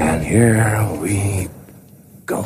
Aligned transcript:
And 0.00 0.22
here 0.22 0.86
we 1.02 1.48
go. 2.24 2.44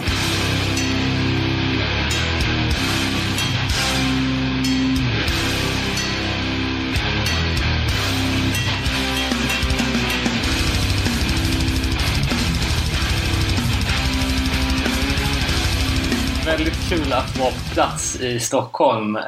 Väldigt 16.47 16.89
kul 16.89 17.13
att 17.13 17.39
vara 17.39 17.51
på 17.51 17.75
plats 17.75 18.21
i 18.21 18.41
Stockholm 18.41 19.17
eh, 19.17 19.23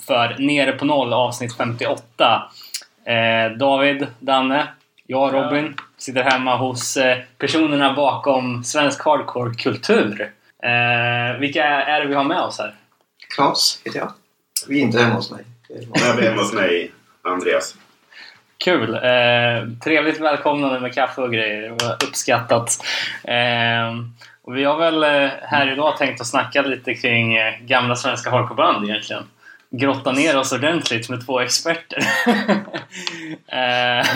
för 0.00 0.36
Nere 0.38 0.72
på 0.72 0.84
noll 0.84 1.12
avsnitt 1.12 1.56
58. 1.56 2.42
Eh, 3.04 3.58
David, 3.58 4.06
Danne, 4.20 4.68
jag 5.06 5.34
Robin 5.34 5.74
sitter 6.06 6.22
hemma 6.22 6.56
hos 6.56 6.96
eh, 6.96 7.18
personerna 7.38 7.92
bakom 7.92 8.64
svensk 8.64 9.04
hardcore-kultur. 9.04 10.32
Eh, 10.62 11.40
vilka 11.40 11.64
är 11.64 12.00
det 12.00 12.06
vi 12.06 12.14
har 12.14 12.24
med 12.24 12.40
oss 12.40 12.58
här? 12.58 12.74
Klas 13.34 13.80
heter 13.84 13.98
jag. 13.98 14.12
Vi 14.68 14.78
är 14.78 14.82
inte 14.82 14.98
hemma 14.98 15.14
hos 15.14 15.30
mig. 15.30 15.44
Jag 15.68 16.16
blir 16.16 16.28
hemma 16.28 16.42
hos 16.42 16.52
mig, 16.52 16.92
Andreas. 17.22 17.74
Kul! 18.58 18.94
Eh, 18.94 19.78
trevligt 19.84 20.20
välkomnande 20.20 20.80
med 20.80 20.94
kaffe 20.94 21.22
och 21.22 21.32
grejer. 21.32 21.62
Det 21.62 21.84
var 21.84 21.92
uppskattat. 21.92 22.84
Eh, 23.24 23.94
och 24.42 24.56
vi 24.56 24.64
har 24.64 24.78
väl 24.78 25.02
eh, 25.02 25.30
här 25.42 25.72
idag 25.72 25.96
tänkt 25.96 26.20
att 26.20 26.26
snacka 26.26 26.62
lite 26.62 26.94
kring 26.94 27.36
eh, 27.36 27.54
gamla 27.60 27.96
svenska 27.96 28.30
hardcoreband 28.30 28.90
egentligen. 28.90 29.22
Grotta 29.70 30.12
ner 30.12 30.36
oss 30.36 30.52
ordentligt 30.52 31.08
med 31.08 31.26
två 31.26 31.40
experter. 31.40 31.98
eh, 33.48 34.06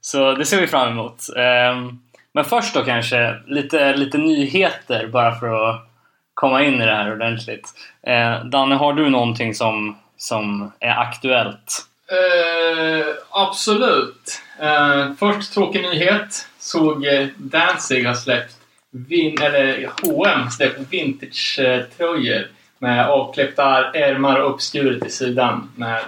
så 0.00 0.32
det 0.32 0.44
ser 0.44 0.60
vi 0.60 0.66
fram 0.66 0.88
emot. 0.88 1.28
Ehm, 1.36 2.00
men 2.32 2.44
först 2.44 2.74
då 2.74 2.84
kanske 2.84 3.36
lite, 3.46 3.96
lite 3.96 4.18
nyheter 4.18 5.06
bara 5.06 5.34
för 5.34 5.70
att 5.70 5.90
komma 6.34 6.64
in 6.64 6.82
i 6.82 6.86
det 6.86 6.94
här 6.94 7.12
ordentligt. 7.12 7.68
Ehm, 8.02 8.50
Danne, 8.50 8.74
har 8.74 8.92
du 8.92 9.10
någonting 9.10 9.54
som, 9.54 9.98
som 10.16 10.72
är 10.80 11.00
aktuellt? 11.00 11.86
Uh, 12.12 13.06
absolut. 13.30 14.42
Uh, 14.62 15.14
först 15.18 15.54
tråkig 15.54 15.82
nyhet. 15.82 16.46
Såg 16.58 17.06
eh, 17.06 17.26
Danzig 17.36 18.04
har 18.06 18.14
släppt 18.14 18.56
vin, 18.90 19.42
eller 19.42 19.90
H&M 20.02 20.50
släppt 20.50 20.92
vintage-tröjor 20.92 22.46
med 22.78 23.08
avklippta 23.08 23.92
ärmar 23.92 24.40
och 24.40 24.54
uppskuret 24.54 25.06
i 25.06 25.10
sidan 25.10 25.72
med 25.76 26.00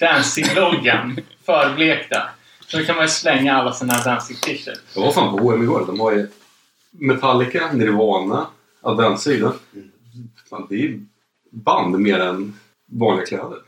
Danzig-loggan 0.00 1.18
förblekta. 1.46 2.22
Så 2.66 2.76
då 2.78 2.84
kan 2.84 2.96
man 2.96 3.04
ju 3.04 3.08
slänga 3.08 3.54
alla 3.56 3.72
sina 3.72 3.94
Danzig-t-shirts. 3.94 4.80
Jag 4.94 5.02
var 5.02 5.12
fan 5.12 5.36
på 5.36 5.42
H&M 5.44 5.62
igår. 5.62 5.84
De 5.86 6.00
har 6.00 6.12
ju 6.12 6.28
Metallica, 6.90 7.72
Nirvana, 7.72 8.46
Advance-sidan. 8.80 9.52
Fan, 10.50 10.66
det 10.68 10.74
är 10.74 10.78
ju 10.78 11.06
band 11.50 11.98
mer 12.00 12.18
än 12.20 12.58
vanliga 12.86 13.26
kläder. 13.26 13.58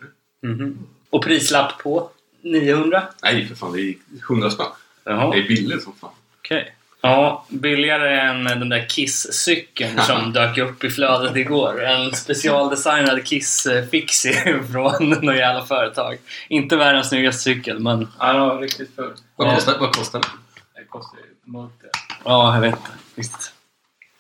Mhm. 0.43 0.79
Och 1.11 1.25
prislapp 1.25 1.79
på 1.83 2.11
900? 2.43 3.03
Nej 3.23 3.47
för 3.49 3.55
fan, 3.55 3.73
det 3.73 3.81
är 3.81 3.95
100 4.29 4.51
spänn. 4.51 4.67
Jaha, 5.05 5.31
Det 5.35 5.39
är 5.39 5.49
billigt 5.49 5.83
som 5.83 5.93
fan. 5.95 6.11
okej. 6.39 6.75
Ja, 7.01 7.47
billigare 7.49 8.21
än 8.21 8.45
den 8.45 8.69
där 8.69 8.89
Kiss-cykeln 8.89 9.99
som 10.07 10.33
dök 10.33 10.59
upp 10.59 10.85
i 10.85 10.91
flödet 10.91 11.37
igår. 11.37 11.85
En 11.85 12.13
specialdesignad 12.15 13.19
Kiss-fixie 13.27 14.63
från 14.73 15.11
något 15.11 15.37
jävla 15.37 15.65
företag. 15.67 16.19
Inte 16.49 16.77
världens 16.77 17.09
snyggaste 17.09 17.43
cykel, 17.43 17.79
men 17.79 18.09
Ja, 18.19 18.33
den 18.33 18.41
var 18.41 18.59
riktigt 18.61 18.97
ful. 18.97 19.13
Vad 19.37 19.55
kostar, 19.55 19.79
vad 19.79 19.93
kostar 19.97 20.21
det? 20.21 20.27
Det 20.81 20.85
kostar 20.85 21.19
ju 21.19 21.53
multi. 21.53 21.87
ja, 22.25 22.55
jag 22.55 22.61
vet 22.61 22.75
inte. 22.77 22.91
Visst. 23.15 23.53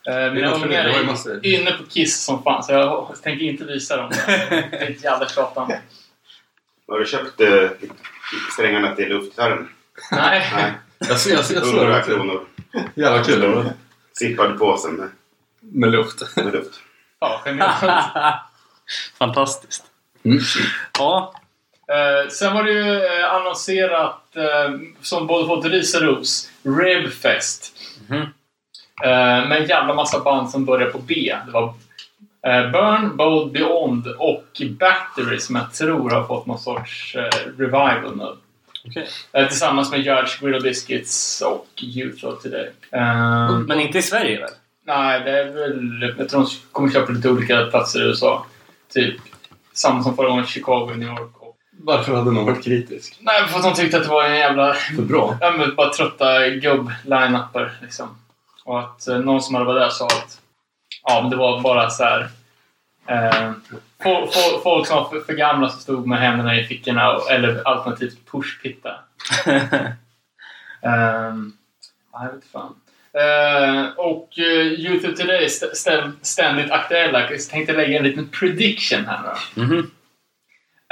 Eh, 0.09 0.15
Det 0.15 0.31
mina 0.35 0.51
ungar 0.51 0.85
är 0.85 1.47
inne 1.47 1.73
på 1.73 1.85
Kiss 1.85 2.25
som 2.25 2.43
fan 2.43 2.63
så 2.63 2.73
jag 2.73 3.15
tänker 3.23 3.45
inte 3.45 3.65
visa 3.65 3.97
dem. 3.97 4.11
Det 4.27 4.77
är 4.77 4.91
ett 4.91 5.05
jävla 5.05 5.29
tjatande. 5.29 5.81
Har 6.89 6.99
du 6.99 7.07
köpt 7.07 7.41
eh, 7.41 7.71
strängarna 8.53 8.95
till 8.95 9.09
luftgitarren? 9.09 9.69
Nej. 10.13 10.51
Nej. 10.55 10.73
Jag 10.99 11.19
ser, 11.21 11.31
jag 11.35 11.45
ser, 11.45 11.55
jag 11.55 11.67
ser 11.67 11.77
100 11.77 11.97
det. 11.97 12.03
kronor. 12.03 12.45
Jävla 12.95 13.25
kul. 13.25 13.41
det 13.41 13.49
var. 13.49 13.73
Sippad 14.13 14.59
påsen 14.59 14.95
med, 14.95 15.09
Med 15.61 15.91
luft. 15.91 16.23
med 16.37 16.53
luft. 16.53 16.81
Ja, 17.21 17.41
genialt. 17.45 17.85
Fantastiskt. 19.19 19.85
Mm. 20.25 20.39
Ja, 20.99 21.35
Eh, 21.93 22.29
sen 22.31 22.55
var 22.55 22.65
det 22.65 22.73
ju 22.73 23.05
eh, 23.05 23.35
annonserat, 23.35 24.37
eh, 24.37 24.75
som 25.03 25.27
både 25.27 25.47
fått 25.47 25.65
ris 25.65 25.95
och 25.95 26.03
ros, 26.03 26.51
Ribfest. 26.63 27.73
Mhm. 28.09 28.21
Eh, 29.05 29.49
med 29.49 29.53
en 29.53 29.67
jävla 29.69 29.95
massa 29.95 30.21
band 30.21 30.51
som 30.51 30.65
börjar 30.65 30.91
på 30.91 30.99
B. 30.99 31.35
Det 31.47 31.53
var 31.53 31.75
eh, 32.47 32.71
Burn, 32.71 33.17
Bold 33.17 33.53
Beyond 33.53 34.07
och 34.07 34.63
Battery 34.79 35.39
som 35.39 35.57
jag 35.57 35.73
tror 35.73 36.11
har 36.11 36.27
fått 36.27 36.47
någon 36.47 36.59
sorts 36.59 37.15
eh, 37.17 37.31
revival 37.59 38.17
nu. 38.17 38.37
Okej. 38.87 39.09
Eh, 39.33 39.49
tillsammans 39.49 39.91
med 39.91 40.01
Judge, 40.01 40.41
Grill 40.41 40.63
Biscuits 40.63 41.41
och 41.47 41.67
Youth 41.83 42.25
of 42.25 42.43
Today. 42.43 42.71
Eh, 42.93 43.51
Men 43.59 43.81
inte 43.81 43.99
i 43.99 44.03
Sverige 44.03 44.41
väl? 44.41 44.51
Nej, 44.87 45.21
det 45.25 45.31
är 45.41 45.45
väl... 45.45 46.15
Jag 46.19 46.29
tror 46.29 46.41
de 46.41 46.49
kommer 46.73 46.91
köpa 46.93 47.13
lite 47.13 47.31
olika 47.31 47.67
platser 47.67 48.01
i 48.01 48.09
USA. 48.09 48.47
Typ 48.95 49.15
samma 49.73 50.03
som 50.03 50.17
förra 50.17 50.29
gången, 50.29 50.47
Chicago, 50.47 50.95
New 50.97 51.09
York. 51.09 51.31
Och... 51.43 51.57
Varför 51.81 52.15
hade 52.17 52.31
någon 52.31 52.47
varit 52.47 52.65
kritisk? 52.65 53.17
Nej, 53.21 53.47
för 53.49 53.57
att 53.59 53.65
de 53.65 53.75
tyckte 53.75 53.97
att 53.97 54.03
det 54.03 54.09
var 54.09 54.25
en 54.25 54.37
jävla... 54.37 54.75
För 54.75 55.03
bra. 55.03 55.39
Ja, 55.41 55.51
men 55.51 55.75
bara 55.75 55.93
trötta 55.93 56.49
gubb-line-upper 56.49 57.73
liksom. 57.83 58.09
Och 58.65 58.81
att 58.81 59.09
eh, 59.09 59.19
någon 59.19 59.43
som 59.43 59.55
hade 59.55 59.67
varit 59.67 59.81
där 59.83 59.89
sa 59.89 60.07
att... 60.07 60.41
Ja, 61.05 61.21
men 61.23 61.31
det 61.31 61.37
var 61.37 61.61
bara 61.61 61.91
så 61.91 62.05
här... 62.05 62.29
Eh, 63.09 63.51
fo- 64.03 64.27
fo- 64.27 64.61
folk 64.63 64.87
som 64.87 64.97
var 64.97 65.09
för, 65.11 65.21
för 65.21 65.33
gamla 65.33 65.69
som 65.69 65.81
stod 65.81 66.07
med 66.07 66.19
händerna 66.19 66.61
i 66.61 66.65
fickorna 66.65 67.13
och, 67.13 67.31
eller 67.31 67.69
alternativt 67.69 68.19
pushpitta. 68.33 68.91
Ehm, 70.83 71.53
ja, 72.13 72.25
jag 72.25 72.33
vet 72.33 72.45
fan. 72.53 72.75
Eh, 73.13 73.89
och 73.97 74.29
uh, 74.39 74.81
of 75.07 75.17
Today 75.17 75.43
är 75.43 75.47
st- 75.47 75.73
st- 75.73 76.11
ständigt 76.23 76.71
aktuella. 76.71 77.31
Jag 77.31 77.41
tänkte 77.51 77.73
lägga 77.73 77.99
en 77.99 78.05
liten 78.05 78.29
prediction 78.29 79.05
här 79.07 79.21
nu. 79.55 79.63
Mhm. 79.63 79.91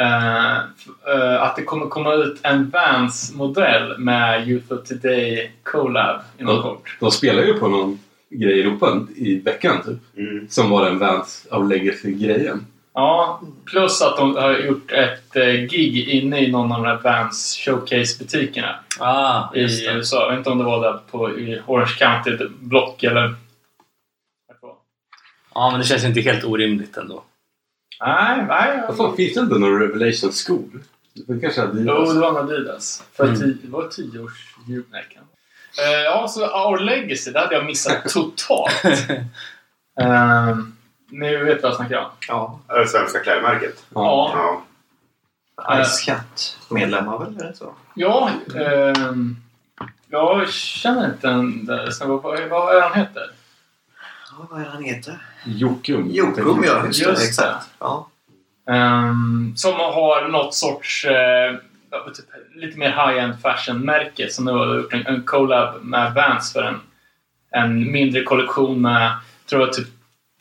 Eh, 0.01 0.57
f- 0.57 1.09
eh, 1.15 1.43
att 1.43 1.57
det 1.57 1.63
kommer 1.63 1.87
komma 1.87 2.13
ut 2.15 2.41
en 2.43 2.71
Vans-modell 2.71 3.99
med 3.99 4.49
Youth 4.49 4.73
of 4.73 4.89
Today 4.89 5.53
collab 5.63 6.21
inom 6.39 6.63
kort. 6.63 6.97
De 7.01 7.11
spelar 7.11 7.43
ju 7.43 7.55
på 7.55 7.69
någon 7.69 7.99
grej 8.39 8.59
i 8.59 8.61
Europa 8.63 9.07
i 9.17 9.39
veckan 9.39 9.83
typ. 9.85 10.19
Mm. 10.19 10.49
Som 10.49 10.71
var 10.71 10.85
den 10.85 10.99
Vans 10.99 11.47
of 11.51 11.69
Legacy-grejen. 11.71 12.67
Ja, 12.95 13.41
plus 13.65 14.03
att 14.03 14.17
de 14.17 14.35
har 14.37 14.59
gjort 14.59 14.93
ett 14.93 15.37
eh, 15.37 15.47
gig 15.47 16.09
inne 16.09 16.41
i 16.41 16.51
någon 16.53 16.73
av 16.73 16.83
de 16.83 16.89
här 16.89 17.01
Vans 17.03 17.57
showcase-butikerna 17.65 18.75
Ah, 19.01 19.55
i 19.55 19.61
det. 19.61 19.95
USA. 19.95 20.23
Jag 20.23 20.31
vet 20.31 20.39
inte 20.39 20.51
om 20.51 20.59
det 20.59 20.65
var 20.65 20.83
där 20.83 21.01
på, 21.11 21.39
i 21.39 21.61
Orange 21.67 21.95
County, 21.99 22.47
block 22.61 23.03
eller... 23.03 23.35
Ja, 25.55 25.71
men 25.71 25.81
det 25.81 25.87
känns 25.87 26.05
inte 26.05 26.21
helt 26.21 26.45
orimligt 26.45 26.97
ändå. 26.97 27.23
Nej, 28.01 28.45
nej. 28.49 28.83
Vad 28.89 28.97
fan, 28.97 29.17
finns 29.17 29.35
det 29.35 29.41
inte 29.41 29.59
någon 29.59 29.81
Revelation 29.81 30.31
School? 30.33 30.81
Det 31.15 31.41
kanske 31.41 31.61
hade 31.61 31.81
Jo, 31.83 32.13
det 32.13 32.21
var 32.21 32.31
en 32.31 32.37
Adidas. 32.37 33.05
För 33.13 33.25
Mm. 33.25 33.37
tio, 33.41 33.57
det 33.63 33.69
var 33.71 33.89
tio 33.89 34.19
års 34.21 34.55
julmärken. 34.69 35.23
Uh, 35.79 36.03
ja, 36.05 36.29
så 36.29 36.47
Our 36.47 36.79
Legacy, 36.79 37.31
det 37.31 37.39
hade 37.41 37.55
jag 37.55 37.67
missat 37.67 38.05
totalt. 38.09 38.85
uh, 40.03 40.57
nu 41.09 41.45
vet 41.45 41.57
du 41.57 41.63
vad 41.63 41.71
jag 41.71 41.77
snackar 41.77 41.99
om. 41.99 42.11
Ja. 42.29 42.61
Är 42.69 42.79
det 42.79 42.89
svenska 42.89 43.19
klädmärket? 43.19 43.85
Ja. 43.95 44.33
Ja. 44.35 44.63
Ice 45.85 46.05
Cat-medlemmar 46.05 47.19
väl? 47.19 47.37
Eller 47.41 47.53
så? 47.53 47.75
Ja, 47.95 48.31
ehm, 48.57 49.37
jag 50.11 50.49
känner 50.49 51.05
inte 51.07 51.27
den 51.27 51.67
där 51.67 51.91
snubben. 51.91 52.21
Vad, 52.23 52.49
vad 52.49 52.77
är 52.77 52.81
han 52.81 52.99
heter? 52.99 53.31
Ja, 54.31 54.47
vad 54.51 54.61
är 54.61 54.65
det 54.65 54.71
han 54.71 54.85
heter? 54.85 55.19
Jokum. 55.45 56.11
Jokum, 56.11 56.65
ja. 56.67 56.87
Just, 56.87 57.01
Just 57.01 57.21
det. 57.21 57.27
Exakt. 57.27 57.67
Ja. 57.79 58.09
Ehm, 58.71 59.55
som 59.57 59.73
har 59.75 60.29
något 60.29 60.55
sorts 60.55 61.05
eh, 61.05 61.55
typ, 62.15 62.25
lite 62.55 62.79
mer 62.79 62.91
high-end 62.91 63.35
fashion-märke 63.43 64.29
som 64.31 64.45
nu 64.45 64.51
har 64.53 64.77
gjort 64.77 64.93
en, 64.93 65.07
en 65.07 65.23
collab 65.23 65.85
med 65.85 66.15
Vans 66.15 66.53
för 66.53 66.63
en, 66.63 66.81
en 67.51 67.93
mindre 67.93 68.23
kollektion 68.23 68.81
med, 68.83 69.13
tror 69.51 69.61
jag, 69.63 69.73
typ 69.73 69.89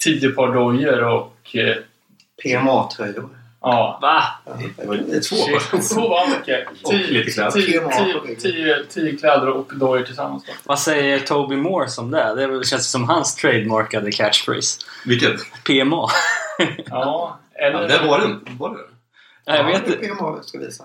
tio 0.03 0.29
par 0.29 0.53
dojor 0.53 1.03
och 1.03 1.55
eh, 1.55 1.75
PMA-tröjor. 2.43 3.29
ja. 3.61 3.99
Va? 4.01 4.23
Det 4.77 4.85
var 4.85 4.95
två. 5.21 6.09
Var 6.09 6.29
mycket. 6.29 6.67
Och 6.83 6.89
Tio, 6.91 7.23
tio, 7.23 7.51
tio, 7.51 8.35
tio, 8.35 8.83
tio 8.89 9.17
kläder 9.17 9.49
och 9.49 9.71
dojor 9.75 10.03
tillsammans. 10.03 10.45
Då. 10.45 10.53
Vad 10.63 10.79
säger 10.79 11.19
Toby 11.19 11.55
Morse 11.55 12.01
om 12.01 12.11
det? 12.11 12.35
Det 12.35 12.65
känns 12.67 12.91
som 12.91 13.03
hans 13.09 13.35
trademarkade 13.35 14.11
catchphrase. 14.11 14.79
Vilket? 15.05 15.41
PMA. 15.63 16.07
Ja, 16.85 17.39
eller... 17.53 17.81
Ja, 17.81 17.87
det 17.87 18.07
var 18.07 18.19
det. 18.19 18.37
Var 18.59 18.69
det 18.69 18.77
jag 19.45 19.59
Ja, 19.59 19.63
vet 19.63 19.87
inte. 19.87 20.07
PMA 20.07 20.43
ska 20.43 20.59
visa. 20.59 20.83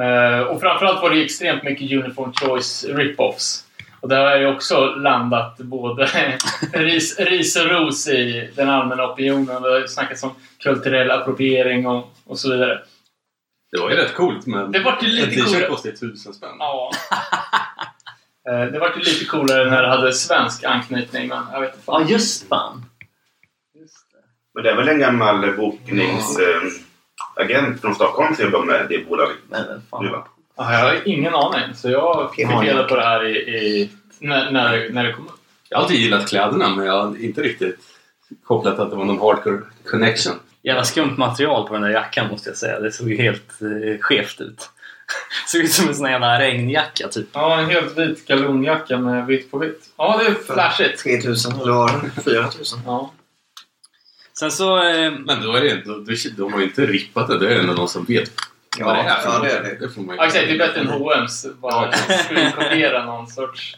Eh, 0.00 0.40
och 0.40 0.60
framförallt 0.60 1.02
var 1.02 1.10
det 1.10 1.16
ju 1.16 1.24
extremt 1.24 1.62
mycket 1.62 1.92
Uniform 1.92 2.32
Choice 2.32 2.84
rip-offs. 2.88 3.64
Och 4.00 4.08
det 4.08 4.16
har 4.16 4.36
ju 4.36 4.46
också 4.46 4.84
landat 4.94 5.58
både 5.58 6.06
ris, 6.72 7.18
ris 7.18 7.56
och 7.56 7.66
ros 7.70 8.08
i 8.08 8.50
den 8.56 8.68
allmänna 8.70 9.12
opinionen. 9.12 9.62
Det 9.62 9.70
har 9.70 9.86
snackats 9.86 10.22
om 10.22 10.30
kulturell 10.62 11.10
appropriering 11.10 11.86
och, 11.86 12.12
och 12.26 12.38
så 12.38 12.50
vidare. 12.52 12.80
Det 13.72 13.80
var 13.80 13.90
ju 13.90 13.96
rätt 13.96 14.14
coolt 14.14 14.46
men 14.46 14.72
Det 14.72 14.82
vart 14.82 15.02
ju 15.02 15.06
lite 15.06 15.40
en 15.40 15.46
t-shirt 15.46 15.68
kostade 15.68 15.96
tusen 15.96 16.34
spänn. 16.34 16.56
Ja. 16.58 16.90
Eh, 18.48 18.64
Det 18.66 18.78
vart 18.78 18.96
ju 18.96 19.00
lite 19.00 19.24
coolare 19.24 19.70
när 19.70 19.82
det 19.82 19.88
hade 19.88 20.12
svensk 20.12 20.64
anknytning, 20.64 21.28
men 21.28 21.42
jag 21.52 21.60
vet 21.60 21.70
inte. 21.74 21.82
Ja, 21.86 21.98
fan. 21.98 22.08
just 22.08 22.48
fan. 22.48 22.84
Just 23.80 24.10
det. 24.12 24.18
Men 24.54 24.64
det 24.64 24.70
är 24.70 24.76
väl 24.76 24.88
en 24.88 24.98
gammal 24.98 25.56
bokningsagent 25.56 26.72
agent 27.34 27.80
från 27.80 27.94
Stockholm 27.94 28.34
som 28.34 28.44
jobbar 28.44 28.64
med 28.64 28.86
det 28.88 29.08
bolaget 29.08 29.36
Men 29.48 29.64
fan. 29.90 30.24
Ja, 30.56 30.72
jag 30.72 30.78
har 30.78 31.00
ingen 31.04 31.34
aning. 31.34 31.74
Så 31.74 31.90
jag 31.90 32.34
fick 32.34 32.48
reda 32.62 32.84
på 32.84 32.96
det 32.96 33.02
här 33.02 33.26
i, 33.26 33.36
i, 33.36 33.90
när, 34.18 34.50
när, 34.50 34.76
det, 34.76 34.88
när 34.92 35.04
det 35.04 35.12
kom 35.12 35.26
upp. 35.26 35.40
Jag 35.68 35.78
har 35.78 35.82
alltid 35.82 36.00
gillat 36.00 36.28
kläderna 36.28 36.68
men 36.68 36.86
jag 36.86 37.04
har 37.04 37.24
inte 37.24 37.42
riktigt 37.42 37.78
kopplat 38.44 38.78
att 38.78 38.90
det 38.90 38.96
var 38.96 39.04
någon 39.04 39.18
hardcore 39.18 39.60
connection. 39.90 40.32
Jävla 40.62 40.84
skumt 40.84 41.16
material 41.16 41.68
på 41.68 41.72
den 41.72 41.82
där 41.82 41.90
jackan 41.90 42.30
måste 42.30 42.50
jag 42.50 42.56
säga. 42.56 42.80
Det 42.80 42.92
såg 42.92 43.10
ju 43.10 43.16
helt 43.16 43.62
eh, 43.62 44.00
skevt 44.00 44.40
ut. 44.40 44.70
såg 45.46 45.60
ut 45.60 45.72
som 45.72 45.88
en 45.88 45.94
sån 45.94 46.04
här 46.04 46.12
jävla 46.12 46.40
regnjacka 46.40 47.08
typ. 47.08 47.28
Ja, 47.32 47.60
en 47.60 47.70
helt 47.70 47.98
vit 47.98 48.26
galonjacka 48.26 48.98
med 48.98 49.26
vitt 49.26 49.50
på 49.50 49.58
vitt. 49.58 49.92
Ja, 49.96 50.20
det 50.22 50.26
är 50.26 50.54
flashigt. 50.54 51.02
3000 51.02 51.60
eller 51.60 51.72
var 51.72 52.10
det? 52.14 52.22
4000. 52.22 52.80
Ja. 52.86 53.12
Sen 54.40 54.50
så... 54.50 54.76
Eh, 54.78 55.12
Men 55.12 55.42
då 55.42 55.52
är 55.54 55.60
det 55.60 55.70
inte, 55.70 55.88
de, 55.88 56.16
de 56.36 56.52
har 56.52 56.60
ju 56.60 56.66
inte 56.66 56.86
rippat 56.86 57.28
det. 57.28 57.38
Det 57.38 57.54
är 57.54 57.60
ändå 57.60 57.72
någon 57.72 57.88
som 57.88 58.04
vet 58.04 58.30
vad 58.80 58.96
det 58.96 59.00
är 59.00 59.14
för 59.14 59.30
ja, 59.30 59.38
det 59.38 59.50
är 59.50 59.62
det. 59.62 59.86
det 59.86 59.88
får 59.88 60.00
man 60.02 60.14
ju- 60.14 60.20
Ja, 60.20 60.26
exakt. 60.26 60.46
Det 60.46 60.52
är 60.54 60.58
bättre 60.58 60.80
än 60.80 60.88
H&M's. 60.88 61.54
Bara 61.60 61.92
screenkodera 61.92 63.04
någon 63.04 63.26
sorts... 63.26 63.76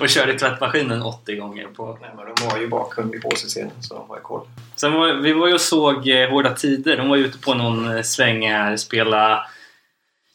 och 0.00 0.08
körde 0.08 0.38
tvättmaskinen 0.38 1.02
80 1.02 1.36
gånger 1.36 1.66
på... 1.66 1.98
Nej, 2.00 2.10
men 2.16 2.26
de 2.34 2.42
har 2.50 2.58
ju 2.58 2.68
bakgrund 2.68 3.14
i 3.14 3.18
HC-scenen 3.18 3.70
så 3.82 3.94
de 3.94 4.08
har 4.08 4.16
ju 4.16 4.22
koll. 4.22 4.46
Sen 4.76 4.92
var, 4.92 5.12
vi 5.12 5.32
var 5.32 5.48
ju 5.48 5.54
och 5.54 5.60
såg 5.60 6.08
eh, 6.08 6.30
Hårda 6.30 6.54
Tider. 6.54 6.96
De 6.96 7.08
var 7.08 7.16
ju 7.16 7.24
ute 7.26 7.38
på 7.38 7.54
någon 7.54 7.96
eh, 7.96 8.02
sväng 8.02 8.48
här. 8.48 8.76
Spela 8.76 9.46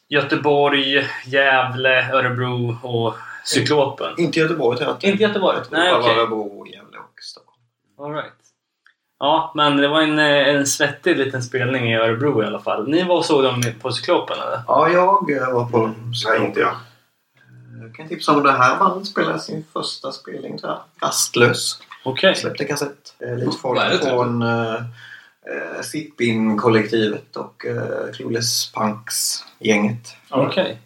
Göteborg, 0.08 1.06
Gävle, 1.26 2.12
Örebro 2.12 2.78
och 2.82 3.14
Cyklopen. 3.44 4.14
Inte 4.18 4.38
Göteborg 4.40 4.78
tror 4.78 4.88
jag 4.88 4.96
inte. 4.96 5.06
Inte 5.06 5.22
Göteborg? 5.22 5.58
Nej, 5.70 5.90
bara 5.92 6.00
okej. 6.00 6.14
Örebro, 6.18 6.66
Gävle 6.66 6.98
och 6.98 7.14
Stockholm. 7.22 7.58
All 7.98 8.12
right. 8.14 8.32
Ja, 9.20 9.52
men 9.54 9.76
det 9.76 9.88
var 9.88 10.00
en, 10.00 10.18
eh, 10.18 10.48
en 10.48 10.66
svettig 10.66 11.16
liten 11.16 11.42
spelning 11.42 11.92
i 11.92 11.96
Örebro 11.96 12.42
i 12.42 12.46
alla 12.46 12.60
fall. 12.60 12.88
Ni 12.88 13.02
var 13.02 13.16
och 13.16 13.24
såg 13.24 13.44
dem 13.44 13.62
på 13.80 13.92
Cyklopen 13.92 14.36
eller? 14.40 14.62
Ja, 14.66 14.88
jag 14.88 15.30
eh, 15.30 15.52
var 15.52 15.64
på 15.64 15.90
Nej, 16.26 16.46
inte 16.46 16.60
jag. 16.60 16.76
Jag 17.82 17.94
kan 17.94 18.08
tipsa 18.08 18.36
om 18.36 18.42
det 18.42 18.52
här 18.52 18.78
bandet 18.78 19.08
spelade 19.08 19.38
sin 19.38 19.64
första 19.72 20.12
spelning 20.12 20.58
tror 20.58 20.72
jag. 20.72 21.08
Rastlös. 21.08 21.78
Okej. 22.02 22.34
Släppte 22.34 22.64
kassett. 22.64 23.14
Eh, 23.18 23.36
Lite 23.36 23.58
folk 23.58 23.80
det 23.80 23.98
typ? 23.98 24.08
från 24.08 24.42
uh, 24.42 24.82
Sippin-kollektivet 25.82 27.36
och 27.36 27.64
uh, 27.68 28.12
Clueless 28.12 28.72
Punks-gänget. 28.72 30.16
Okej. 30.28 30.78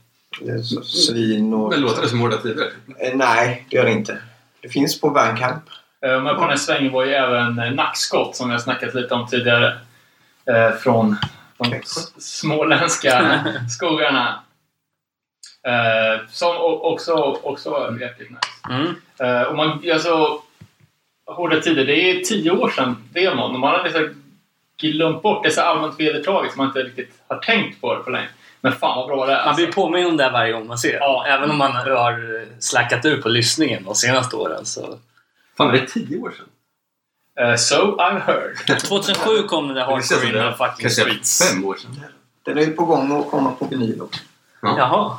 Så 0.63 0.83
Svin 0.83 1.55
och... 1.55 1.71
Men 1.71 1.81
låter 1.81 2.03
det 2.03 2.09
som 2.09 2.21
Hårda 2.21 2.37
Tider? 2.37 2.73
Eh, 2.99 3.17
nej, 3.17 3.67
det 3.71 3.77
gör 3.77 3.85
det 3.85 3.93
inte. 3.93 4.19
Det 4.61 4.69
finns 4.69 5.01
på 5.01 5.11
Bandcamp. 5.11 5.63
Eh, 6.05 6.23
Men 6.23 6.35
på 6.35 6.41
den 6.41 6.51
här 6.51 6.57
svängen 6.57 6.93
var 6.93 7.05
ju 7.05 7.13
även 7.13 7.59
eh, 7.59 7.71
Nackskott 7.73 8.37
som 8.37 8.51
jag 8.51 8.61
snackat 8.61 8.95
lite 8.95 9.15
om 9.15 9.27
tidigare. 9.27 9.79
Eh, 10.47 10.71
från 10.77 11.17
de 11.59 11.81
småländska 12.19 13.45
skogarna. 13.79 14.41
Som 16.31 16.57
också, 16.61 17.15
också 17.43 17.97
jäkligt 18.01 18.31
nice. 18.31 18.41
Mm. 18.71 19.47
Och 19.49 19.57
man, 19.57 19.83
alltså, 19.93 20.41
Hårda 21.27 21.61
Tider, 21.61 21.85
det 21.85 22.11
är 22.11 22.21
tio 22.21 22.51
år 22.51 22.69
sedan 22.71 22.97
demon 23.13 23.55
och 23.55 23.61
man 23.61 23.75
har 23.75 23.85
liksom 23.85 24.25
glömt 24.81 25.23
bort 25.23 25.43
det 25.43 25.49
är 25.49 25.53
så 25.53 25.61
allmänt 25.61 26.01
vedertaget 26.01 26.53
som 26.53 26.59
man 26.59 26.67
inte 26.67 26.83
riktigt 26.83 27.11
har 27.29 27.37
tänkt 27.39 27.81
på 27.81 27.95
det 27.95 28.01
på 28.03 28.11
länge. 28.11 28.29
Men 28.61 28.73
fan 28.73 28.99
vad 28.99 29.07
bra 29.09 29.27
det 29.27 29.33
är. 29.33 29.37
Man 29.37 29.49
Alltså. 29.49 29.65
blir 29.65 29.73
påminn 29.73 30.07
om 30.07 30.17
det 30.17 30.31
varje 30.31 30.53
gång 30.53 30.67
man 30.67 30.79
ser 30.79 30.95
Ja. 30.95 31.25
Även 31.29 31.51
om 31.51 31.59
man 31.59 31.73
har 31.73 32.45
slackat 32.61 33.05
ur 33.05 33.23
på 33.23 33.29
lyssningen 33.29 33.85
de 33.85 33.95
senaste 33.95 34.37
åren. 34.37 34.67
Så. 34.67 34.99
Fan, 35.57 35.69
är 35.69 35.73
det 35.73 35.87
tio 35.87 36.19
år 36.19 36.31
sedan? 36.31 36.47
Eh, 37.51 37.57
so 37.57 37.75
I've 37.97 38.21
heard. 38.21 38.81
2007 38.81 39.43
kom 39.49 39.67
den 39.67 39.77
där 39.77 39.85
Hardcore 39.85 40.27
in 40.27 40.33
the 40.33 40.57
fucking 40.59 40.83
Kanske 40.83 41.03
streets. 41.03 41.43
fem 41.51 41.65
år 41.65 41.75
sedan. 41.77 42.01
Den 42.43 42.59
är 42.59 42.63
ju 42.63 42.73
på 42.73 42.85
gång 42.85 43.21
att 43.21 43.31
komma 43.31 43.51
på 43.53 43.65
vinyl 43.67 44.03
också. 44.03 44.21
Jaha. 44.63 45.17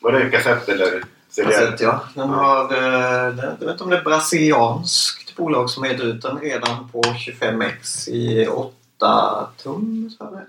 Var 0.00 0.12
det 0.12 0.30
kassett 0.30 0.68
eller 0.68 1.02
CD? 1.30 1.50
Kassett, 1.52 1.80
ja. 1.80 2.00
Den 2.14 2.28
har... 2.30 2.72
eh, 2.72 3.34
Jag 3.38 3.58
vet 3.60 3.70
inte 3.70 3.84
om 3.84 3.90
det 3.90 3.96
är 3.98 4.04
brasilianskt 4.04 5.36
bolag 5.36 5.70
som 5.70 5.84
gett 5.84 6.00
ut 6.00 6.22
den 6.22 6.38
redan 6.40 6.88
på 6.88 7.02
25x 7.02 8.08
i 8.08 8.46
8 8.46 9.46
tum. 9.62 10.10
Så 10.18 10.24
här. 10.24 10.44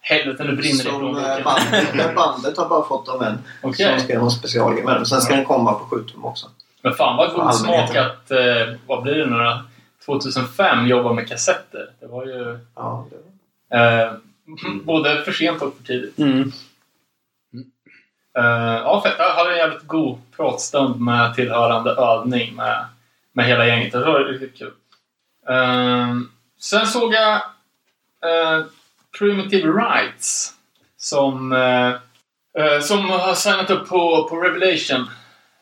Helvete, 0.00 0.44
nu 0.44 0.56
brinner 0.56 0.84
det 0.84 0.90
i 0.90 0.92
Som 0.92 1.16
eh, 1.16 1.44
bandet, 1.44 2.14
bandet 2.14 2.56
har 2.56 2.68
bara 2.68 2.84
fått 2.88 3.08
av 3.08 3.22
en. 3.22 3.38
Okej. 3.62 3.86
Som 3.90 4.04
ska 4.04 4.12
göra 4.12 4.22
någon 4.22 4.30
specialgrej 4.30 4.84
med 4.84 4.94
den. 4.96 5.06
Sen 5.06 5.20
ska 5.20 5.34
den 5.36 5.44
komma 5.44 5.72
på 5.72 5.84
7 5.84 6.04
tum 6.04 6.24
också. 6.24 6.46
Men 6.82 6.94
fan 6.94 7.16
vad 7.16 7.32
god 7.32 7.54
smak 7.54 7.96
att, 7.96 8.30
eh, 8.30 8.74
vad 8.86 9.02
blir 9.02 9.14
det 9.14 9.26
nu 9.26 9.36
då? 9.36 9.60
2005 10.06 10.86
jobba 10.86 11.12
med 11.12 11.28
kassetter. 11.28 11.90
Det 12.00 12.06
var 12.06 12.26
ju 12.26 12.58
Ja, 12.74 13.06
det... 13.70 13.76
eh, 13.78 14.12
både 14.84 15.22
för 15.24 15.32
sent 15.32 15.62
och 15.62 15.76
för 15.76 15.84
tidigt. 15.84 16.18
Mm. 16.18 16.52
Eh, 18.38 18.74
ja, 18.84 19.02
fett. 19.04 19.14
Jag 19.18 19.34
hade 19.34 19.50
en 19.52 19.56
jävligt 19.58 19.86
god 19.86 20.18
pratstund 20.36 21.00
med 21.00 21.34
tillhörande 21.34 21.90
övning 21.90 22.54
med, 22.54 22.84
med 23.32 23.46
hela 23.46 23.66
gänget. 23.66 23.92
Det 23.92 24.04
var 24.04 24.24
riktigt 24.24 24.58
kul. 24.58 24.72
Eh, 25.48 26.14
sen 26.60 26.86
såg 26.86 27.14
jag 27.14 27.34
eh, 28.24 28.64
Primitive 29.18 29.68
Rights 29.72 30.52
som, 30.96 31.52
eh, 31.52 32.80
som 32.80 33.10
har 33.10 33.34
signat 33.34 33.70
upp 33.70 33.88
på, 33.88 34.28
på 34.30 34.36
Revelation. 34.40 35.10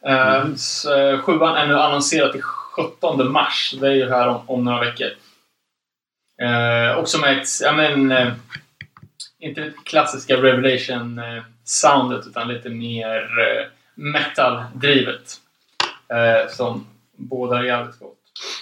Eh, 0.06 0.44
s- 0.54 0.84
eh, 0.84 1.20
Sjuan 1.20 1.56
är 1.56 1.66
nu 1.66 1.78
annonserad 1.78 2.32
till 2.32 2.42
17 2.42 3.32
mars. 3.32 3.74
Det 3.80 3.86
är 3.88 3.92
ju 3.92 4.08
här 4.10 4.28
om, 4.28 4.40
om 4.46 4.64
några 4.64 4.80
veckor. 4.80 5.08
Eh, 6.42 6.98
också 6.98 7.18
med 7.18 7.38
ett, 7.38 7.48
ja 7.62 7.72
men, 7.72 8.12
eh, 8.12 8.32
inte 9.38 9.60
det 9.60 9.72
klassiska 9.84 10.36
Revelation-soundet 10.36 12.26
utan 12.26 12.48
lite 12.48 12.68
mer 12.68 13.16
eh, 13.38 13.66
metal-drivet. 13.94 15.36
Eh, 16.08 16.50
som 16.50 16.86
båda 17.16 17.64
jävligt 17.64 17.98
gott. 17.98 18.16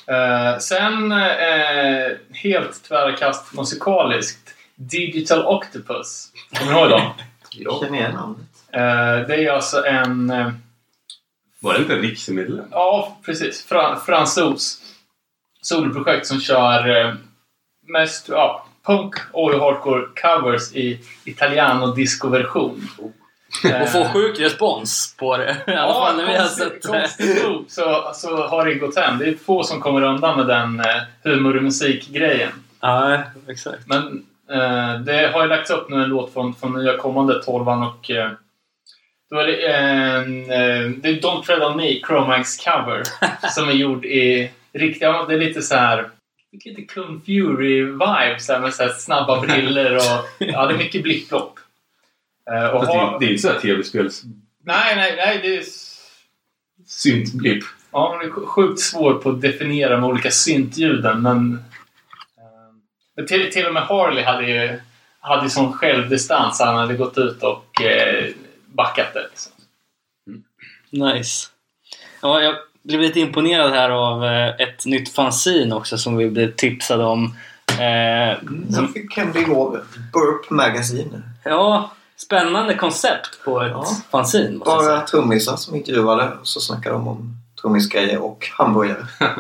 Eh, 0.07 0.59
sen 0.59 1.13
eh, 1.13 2.11
helt 2.33 2.85
tvära 2.85 3.13
kast 3.17 3.55
musikaliskt. 3.55 4.55
Digital 4.75 5.47
Octopus. 5.47 6.29
Kommer 6.59 6.73
ni 6.73 6.79
ihåg 6.81 6.91
dem? 6.91 7.11
Jag 7.53 7.81
känner 7.81 7.99
igen 7.99 8.13
namnet. 8.15 8.49
Eh, 8.73 9.29
det 9.29 9.45
är 9.47 9.53
alltså 9.53 9.85
en... 9.87 10.33
Eh, 11.63 11.65
Var 11.67 11.75
det 11.75 11.81
inte 11.81 11.95
en 11.95 12.03
riksmedlem? 12.03 12.67
Ja, 12.71 13.17
precis. 13.25 13.67
Fra, 13.67 13.97
fransos 13.97 14.79
soloprojekt 15.63 16.27
som 16.27 16.41
kör 16.41 17.01
eh, 17.07 17.15
mest 17.89 18.29
ja, 18.29 18.67
punk 18.87 19.15
och 19.33 19.51
hardcore 19.51 20.03
covers 20.23 20.73
i 20.73 21.01
italiano 21.25 21.87
disco-version. 21.95 22.89
Eh, 23.65 23.83
Och 23.83 23.89
få 23.89 24.05
sjuk 24.05 24.41
respons 24.41 25.17
på 25.19 25.37
det. 25.37 25.57
I 25.67 25.71
alla 25.71 25.95
fall 25.95 26.17
när 26.17 26.27
vi 26.27 26.37
har 26.37 26.47
sett 26.47 26.83
det. 26.83 27.09
så, 27.69 28.11
så 28.15 28.47
har 28.47 28.65
det 28.67 28.75
gått 28.75 28.97
hem. 28.97 29.19
Det 29.19 29.29
är 29.29 29.35
få 29.37 29.63
som 29.63 29.81
kommer 29.81 30.03
undan 30.03 30.37
med 30.37 30.47
den 30.47 30.81
eh, 30.81 31.03
humor 31.23 31.57
och 31.57 31.63
musikgrejen. 31.63 32.51
Ja, 32.81 33.23
exakt. 33.49 33.87
Men 33.87 34.25
eh, 34.51 35.01
det 35.01 35.31
har 35.35 35.43
ju 35.43 35.49
lagts 35.49 35.71
upp 35.71 35.91
nu 35.91 36.03
en 36.03 36.09
låt 36.09 36.33
från, 36.33 36.55
från 36.55 36.73
nya 36.73 36.97
kommande 36.97 37.43
tolvan 37.43 37.83
och 37.83 38.11
eh, 38.11 38.31
då 39.31 39.39
är 39.39 39.47
det 39.47 39.67
en... 39.67 40.43
Eh, 40.43 40.91
det 40.91 41.09
är 41.09 41.21
Don't 41.21 41.43
Tread 41.43 41.63
On 41.63 41.77
Me, 41.77 42.01
Chromax 42.07 42.57
cover, 42.57 43.03
som 43.55 43.69
är 43.69 43.73
gjord 43.73 44.05
i 44.05 44.51
riktiga... 44.73 45.25
Det 45.25 45.35
är 45.35 45.39
lite 45.39 45.63
så 45.63 45.77
här... 45.77 46.11
Lite 46.65 46.83
så 48.39 48.53
här 48.53 48.61
med 48.61 48.75
så 48.75 48.83
här 48.83 48.91
snabba 48.91 49.41
briller 49.41 49.95
och... 49.97 50.27
Ja, 50.39 50.67
det 50.67 50.75
är 50.75 50.79
mycket 50.79 51.03
blipplopp. 51.03 51.59
Eh, 52.51 52.65
och 52.67 52.81
Fast 52.81 52.93
det, 52.93 52.99
är- 52.99 53.19
det 53.21 53.27
är 53.27 53.31
inte 53.31 53.43
så 53.43 53.53
här 53.53 53.61
tv-spels 53.61 54.23
nej, 54.65 54.97
nej, 54.97 55.15
nej. 55.17 55.39
Det 55.43 55.57
är, 55.57 55.65
syntblipp. 56.87 57.65
ja, 57.93 58.19
det 58.23 58.27
är 58.27 58.31
sjukt 58.31 58.81
svårt 58.81 59.23
på 59.23 59.31
att 59.31 59.41
definiera 59.41 60.01
med 60.01 60.09
olika 60.09 60.31
syntljuden, 60.31 61.23
men... 61.23 61.53
Eh, 62.39 62.75
men 63.17 63.27
till, 63.27 63.53
till 63.53 63.67
och 63.67 63.75
med 63.75 63.83
Harley 63.83 64.25
hade 64.25 64.47
ju 64.51 64.81
hade 65.21 65.51
sån 65.51 65.73
självdistans. 65.73 66.61
Han 66.61 66.77
hade 66.77 66.95
gått 66.95 67.19
ut 67.19 67.43
och 67.43 67.83
eh, 67.83 68.25
backat 68.79 69.15
det. 69.15 69.27
Liksom. 69.31 69.53
Nice. 70.91 71.49
Ja, 72.23 72.41
jag 72.43 72.55
blev 72.83 73.01
lite 73.01 73.21
imponerad 73.21 73.71
här 73.73 73.91
av 73.91 74.25
eh, 74.25 74.49
ett 74.61 74.87
nytt 74.87 75.15
fanzine 75.15 75.75
också 75.75 75.99
som 75.99 76.17
vi 76.17 76.31
blev 76.31 76.55
tipsade 76.55 77.05
om. 77.05 77.35
Eh, 77.79 78.37
Jag 78.71 78.93
fick 78.95 79.17
hem 79.17 79.33
det 79.33 79.41
igår. 79.41 79.85
Burp 80.13 80.51
Magazine. 80.51 81.23
ja, 81.45 81.91
Spännande 82.17 82.75
koncept 82.75 83.45
på 83.45 83.61
ett 83.63 83.71
Ja. 83.73 83.87
fanzine 84.11 84.59
Bara 84.59 85.01
trummisar 85.01 85.57
som 85.57 85.75
intervjuade 85.77 86.33
och 86.41 86.47
så 86.47 86.61
snackade 86.61 86.95
de 86.95 87.09
om 87.09 87.35
trummisgrejer 87.61 88.19
och 88.19 88.49
hamburgare. 88.59 89.07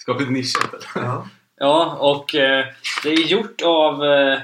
Skapligt 0.00 0.30
nischat 0.30 0.74
eller? 0.94 1.06
Ja. 1.06 1.26
Ja, 1.56 1.96
och 2.00 2.34
eh, 2.34 2.64
det 3.02 3.08
är 3.08 3.26
gjort 3.26 3.62
av... 3.64 4.04
Eh, 4.04 4.38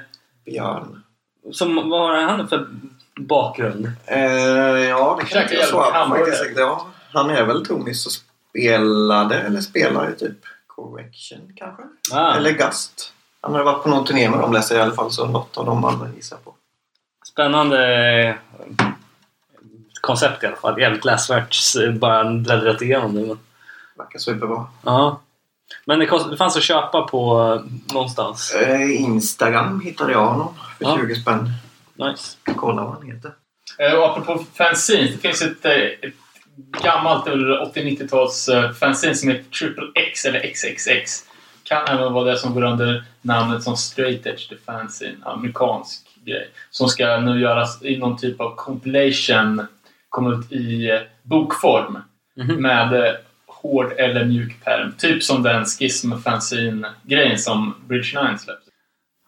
Björn. 0.45 1.03
som, 1.53 1.75
vad 1.91 2.01
har 2.01 2.23
han 2.23 2.49
för 2.49 2.69
bakgrund? 3.27 3.93
Eh, 4.07 4.21
ja, 4.89 5.19
det 5.21 5.27
kan 5.27 5.43
inte 5.43 5.55
jag 5.55 5.63
jävla 5.63 5.67
svara 5.67 6.09
på 6.09 6.15
faktiskt. 6.17 6.43
Ja, 6.57 6.87
han 7.13 7.31
är 7.31 7.45
väl 7.45 7.67
trummis 7.67 8.07
och 8.07 8.13
spelade, 8.13 9.41
eller 9.41 9.61
spelar 9.61 10.11
i 10.11 10.19
typ 10.19 10.37
Correction 10.67 11.53
kanske? 11.57 11.83
Ah, 12.13 12.35
Eller 12.35 12.51
Gust. 12.53 13.13
Han 13.41 13.55
har 13.55 13.63
varit 13.65 13.83
på 13.83 13.89
någon 13.89 14.05
turné 14.05 14.31
med 14.31 14.39
dem 14.41 14.53
läser 14.53 14.75
jag 14.75 14.83
i 14.83 14.87
alla 14.87 14.95
fall, 14.95 15.11
så 15.11 15.27
något 15.27 15.57
av 15.59 15.67
de 15.67 15.85
andra 15.85 16.09
gissar 16.17 16.37
på. 16.45 16.55
Spännande 17.33 17.95
eh, 18.29 18.35
koncept 20.01 20.43
i 20.43 20.47
alla 20.47 20.57
fall. 20.57 20.81
Jävligt 20.81 21.05
läsvärt. 21.05 21.57
Bara 22.01 22.25
bläddrat 22.25 22.83
igenom 22.83 23.15
det. 23.15 23.21
Men, 23.21 23.39
Verkar 23.97 24.19
superbra. 24.19 24.67
ja. 24.85 25.21
men 25.85 25.99
det, 25.99 26.07
kost, 26.07 26.31
det 26.31 26.37
fanns 26.37 26.57
att 26.57 26.63
köpa 26.63 27.03
på 27.03 27.41
eh, 27.55 27.95
någonstans. 27.95 28.55
Eh, 28.55 29.01
Instagram 29.01 29.81
hittade 29.81 30.13
jag 30.13 30.27
honom 30.27 30.55
för 30.79 30.85
Ja. 30.85 30.99
20 31.01 31.15
spänn. 31.15 31.51
Nice. 32.09 32.37
Kolla 32.57 32.85
vad 32.85 32.93
han 32.95 33.07
heter. 33.11 33.33
Eh, 33.79 33.93
Och 33.95 34.11
apropå 34.11 34.45
fanzines, 34.55 35.11
det 35.13 35.19
finns 35.19 35.43
ett, 35.43 35.65
eh, 35.65 35.73
ett 35.73 36.15
gammalt 36.83 37.27
80-90-tals 37.27 38.49
eh, 38.49 38.73
fanzine 38.73 39.15
som 39.15 39.29
heter 39.31 39.51
Triple 39.51 39.87
X 39.95 40.25
eller 40.25 40.41
XXX. 40.41 41.25
Kan 41.63 41.87
även 41.89 42.13
vara 42.13 42.25
det 42.25 42.39
som 42.39 42.55
går 42.55 42.63
under 42.63 43.05
namnet 43.23 43.63
som 43.63 43.77
Straight 43.77 44.27
Edge 44.27 44.49
The 44.49 44.57
Fanzine, 44.67 45.17
amerikansk 45.25 46.07
grej. 46.25 46.51
Som 46.71 46.89
ska 46.89 47.21
nu 47.21 47.41
göras 47.41 47.83
i 47.85 47.97
någon 47.97 48.19
typ 48.19 48.41
av 48.41 48.55
compilation, 48.57 49.67
komma 50.09 50.31
ut 50.35 50.53
i 50.53 50.91
bokform 51.23 51.99
Mhm. 52.37 52.63
med 52.63 52.93
eh, 53.07 53.15
hård 53.47 53.93
eller 53.93 54.25
mjuk 54.25 54.65
pärm. 54.65 54.93
Typ 54.99 55.23
som 55.23 55.43
den 55.43 55.65
Schism 55.65 56.13
Fanzine-grejen 56.19 57.39
som 57.39 57.75
Bridge 57.87 58.23
9 58.23 58.39
släppte. 58.39 58.71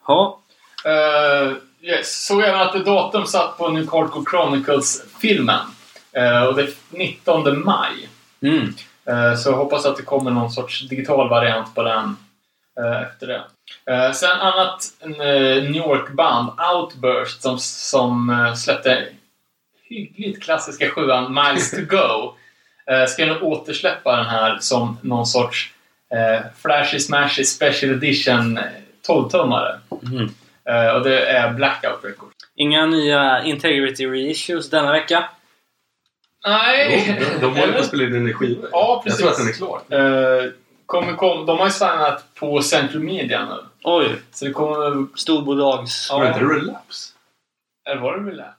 Ja. 0.07 0.39
Uh, 0.87 1.57
yes. 1.83 2.25
Såg 2.27 2.43
även 2.43 2.61
att 2.61 2.73
det 2.73 2.85
datum 2.85 3.27
satt 3.27 3.59
på 3.59 3.69
New 3.69 3.91
Hardcore 3.91 4.25
Chronicles-filmen. 4.31 5.67
Eh, 6.13 6.43
och 6.43 6.55
det 6.55 6.63
är 6.63 6.71
19 6.91 7.65
maj. 7.65 8.09
Mm. 8.43 8.75
Eh, 9.07 9.37
så 9.37 9.51
jag 9.51 9.57
hoppas 9.57 9.87
att 9.87 9.97
det 9.97 10.03
kommer 10.03 10.31
någon 10.31 10.51
sorts 10.51 10.89
digital 10.89 11.29
variant 11.29 11.75
på 11.75 11.83
den 11.83 12.17
eh, 12.79 13.03
efter 13.03 13.27
det. 13.27 13.43
Eh, 13.93 14.13
sen 14.13 14.41
annat 14.41 14.85
eh, 15.01 15.63
New 15.63 15.77
York-band, 15.77 16.51
Outburst, 16.75 17.43
som, 17.43 17.59
som 17.59 18.31
eh, 18.31 18.55
släppte 18.55 19.07
hyggligt 19.89 20.43
klassiska 20.43 20.91
sjuan 20.91 21.35
Miles 21.35 21.71
to 21.71 21.81
Go. 21.97 22.35
Ska 23.09 23.27
nu 23.27 23.41
återsläppa 23.41 24.17
den 24.17 24.27
här 24.27 24.59
som 24.61 24.99
någon 25.03 25.27
sorts 25.27 25.71
Flashy 26.63 26.99
Smashy 26.99 27.45
Special 27.45 27.93
Edition 27.93 28.59
eh, 28.59 28.65
12-tummare. 29.09 29.79
Mm. 30.13 30.35
Eh, 30.69 30.95
och 30.97 31.03
det 31.05 31.27
är 31.27 31.53
Blackout 31.53 32.05
Records. 32.05 32.35
Inga 32.55 32.87
nya 32.87 33.45
Integrity 33.45 34.07
reissues 34.07 34.71
denna 34.71 34.93
vecka. 34.93 35.29
Nej! 36.47 37.17
Jo, 37.21 37.25
de, 37.41 37.41
de 37.41 37.61
håller 37.61 37.73
på 37.73 37.79
att 37.79 37.87
spela 37.87 38.05
in 38.05 38.15
en 38.15 38.35
skiva. 38.35 38.69
Ja, 38.73 39.03
Jag 39.07 39.19
tror 39.19 39.29
att 39.29 39.37
precis. 39.37 39.59
den 39.59 39.69
är 39.69 39.79
klar. 39.89 40.43
Eh, 40.45 40.51
kommer 40.87 41.13
kom, 41.15 41.47
de 41.47 41.59
har 41.59 41.67
ju 41.67 41.73
signat 41.73 42.35
på 42.35 42.63
Central 42.63 43.03
Media 43.03 43.45
nu. 43.45 43.57
Oj, 43.85 44.17
Så 44.33 44.45
det 44.45 44.51
kommer... 44.53 45.07
storbolags... 45.17 46.07
Ja. 46.11 46.17
Var 46.19 46.25
det 46.25 46.29
inte 46.33 46.45
Relapse? 46.45 47.13
Eller 47.89 48.01
var 48.01 48.17
det 48.19 48.37
det? 48.37 48.55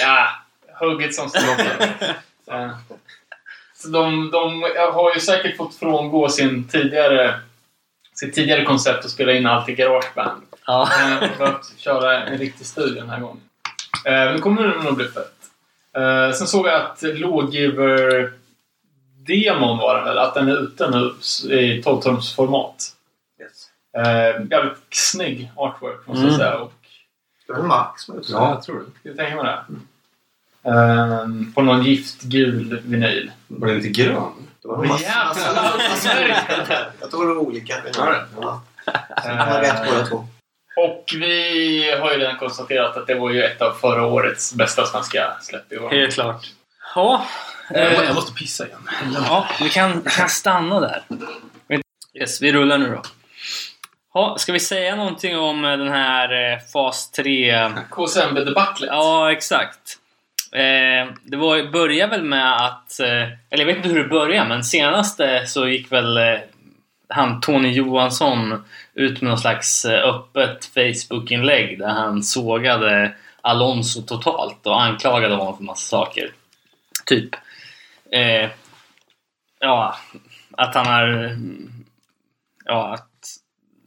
ja, 0.00 0.28
hugget 0.80 1.14
som 1.14 1.28
sloppen. 1.30 1.88
Eh, 2.52 2.70
Så 3.74 3.88
de, 3.88 4.30
de 4.30 4.62
har 4.92 5.14
ju 5.14 5.20
säkert 5.20 5.56
fått 5.56 5.74
frångå 5.76 6.28
sin 6.28 6.68
tidigare, 6.68 7.40
sitt 8.14 8.34
tidigare 8.34 8.64
koncept 8.64 9.04
att 9.04 9.10
spela 9.10 9.32
in 9.32 9.46
allt 9.46 9.68
i 9.68 9.74
Garageband. 9.74 10.42
Ja. 10.66 10.82
Eh, 11.22 11.30
för 11.36 11.44
att 11.44 11.72
köra 11.76 12.26
en 12.26 12.38
riktig 12.38 12.66
studio 12.66 13.00
den 13.00 13.10
här 13.10 13.20
gången. 13.20 13.40
Eh, 14.04 14.12
Men 14.12 14.40
kommer 14.40 14.62
det 14.62 14.82
nog 14.82 14.96
bli 14.96 15.08
fett. 15.08 15.34
Eh, 15.96 16.32
Sen 16.32 16.46
såg 16.46 16.66
jag 16.66 16.80
att 16.82 17.02
Lawgiver 17.02 18.32
Demon 19.26 19.78
var 19.78 19.96
den 19.96 20.04
väl, 20.04 20.18
att 20.18 20.34
den 20.34 20.48
är 20.48 20.62
ute 20.62 20.90
nu 20.90 21.12
i 21.54 21.82
12-tumsformat. 21.82 22.74
Yes. 23.40 23.68
Eh, 24.06 24.46
jävligt 24.50 24.78
snygg 24.90 25.50
artwork 25.56 26.06
måste 26.06 26.20
Mm. 26.22 26.30
jag 26.32 26.40
säga. 26.40 26.54
Och 26.58 26.72
Det 27.46 27.52
är 27.52 27.56
väl 27.56 27.66
Max 27.66 28.02
som. 28.02 28.22
Ja, 28.28 28.50
jag 28.50 28.62
tror 28.62 28.80
det. 28.80 29.08
jag 29.08 29.16
tänker 29.16 29.36
mig 29.36 29.44
det. 29.44 29.60
Ehm, 30.70 31.52
på 31.52 31.62
någon 31.62 31.82
giftgul 31.82 32.80
vinyl. 32.84 33.30
Var 33.48 33.66
den 33.68 33.76
inte 33.76 33.88
grön? 34.02 34.32
Det 34.62 34.68
var 34.68 34.84
massa- 34.84 35.04
Jävlar! 35.04 36.90
Jag 37.00 37.10
tror 37.10 37.28
det 37.28 37.34
var 37.34 37.42
olika. 37.42 37.74
Ja, 37.94 38.04
det. 38.04 38.26
Jag 39.24 39.34
har 39.34 39.60
rätt 39.60 39.86
båda 39.90 40.06
två. 40.06 40.26
Och 40.76 41.04
vi 41.14 41.90
har 42.00 42.12
ju 42.12 42.18
redan 42.18 42.36
konstaterat 42.38 42.96
att 42.96 43.06
det 43.06 43.14
var 43.14 43.30
ju 43.30 43.42
ett 43.44 43.62
av 43.62 43.72
förra 43.72 44.06
årets 44.06 44.54
bästa 44.54 44.86
svenska 44.86 45.32
släpp 45.40 45.72
i 45.72 45.78
år. 45.78 45.90
Helt 45.90 46.14
klart. 46.14 46.46
Ja. 46.94 47.26
Jag 47.70 48.04
Eh, 48.04 48.14
måste 48.14 48.32
pissa 48.32 48.66
igen. 48.66 48.88
ja, 49.28 49.46
vi 49.60 49.68
kan, 49.68 50.02
kan 50.02 50.28
stanna 50.28 50.80
där. 50.80 51.02
Yes, 52.14 52.42
vi 52.42 52.52
rullar 52.52 52.78
nu 52.78 52.90
då. 52.90 53.02
Ja, 54.14 54.36
ska 54.38 54.52
vi 54.52 54.60
säga 54.60 54.96
någonting 54.96 55.38
om 55.38 55.64
eh, 55.64 55.70
den 55.76 55.88
här 55.88 56.52
eh, 56.52 56.58
fas 56.72 57.10
3? 57.10 57.70
KSMB-debaclet. 57.90 58.88
Ja, 58.92 59.32
exakt. 59.32 59.98
Eh, 60.52 61.14
det 61.22 61.36
var, 61.36 61.72
började 61.72 62.16
väl 62.16 62.24
med 62.24 62.56
att, 62.56 63.00
eh, 63.00 63.22
eller 63.50 63.58
jag 63.58 63.66
vet 63.66 63.76
inte 63.76 63.88
hur 63.88 64.02
det 64.02 64.08
började, 64.08 64.48
men 64.48 64.64
senaste 64.64 65.46
så 65.46 65.68
gick 65.68 65.92
väl 65.92 66.16
eh, 66.16 66.38
han 67.08 67.40
Tony 67.40 67.72
Johansson 67.72 68.64
ut 68.94 69.20
med 69.20 69.28
någon 69.28 69.38
slags 69.38 69.84
eh, 69.84 70.08
öppet 70.08 70.64
Facebook-inlägg 70.64 71.78
där 71.78 71.88
han 71.88 72.22
sågade 72.22 73.14
Alonso 73.40 74.02
totalt 74.02 74.66
och 74.66 74.82
anklagade 74.82 75.34
honom 75.34 75.56
för 75.56 75.64
massa 75.64 75.96
saker. 75.96 76.30
Typ. 77.06 77.34
Eh, 78.12 78.50
ja, 79.60 79.96
att 80.50 80.74
han 80.74 80.86
har... 80.86 81.08
Mm, 81.08 81.84
ja, 82.64 82.94
att 82.94 83.11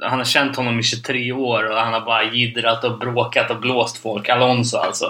han 0.09 0.19
har 0.19 0.25
känt 0.25 0.55
honom 0.55 0.79
i 0.79 0.83
23 0.83 1.31
år 1.31 1.71
och 1.71 1.77
han 1.77 1.93
har 1.93 2.01
bara 2.01 2.23
jiddrat 2.23 2.83
och 2.83 2.99
bråkat 2.99 3.51
och 3.51 3.59
blåst 3.59 3.97
folk. 3.97 4.29
Alonso 4.29 4.77
alltså. 4.77 5.05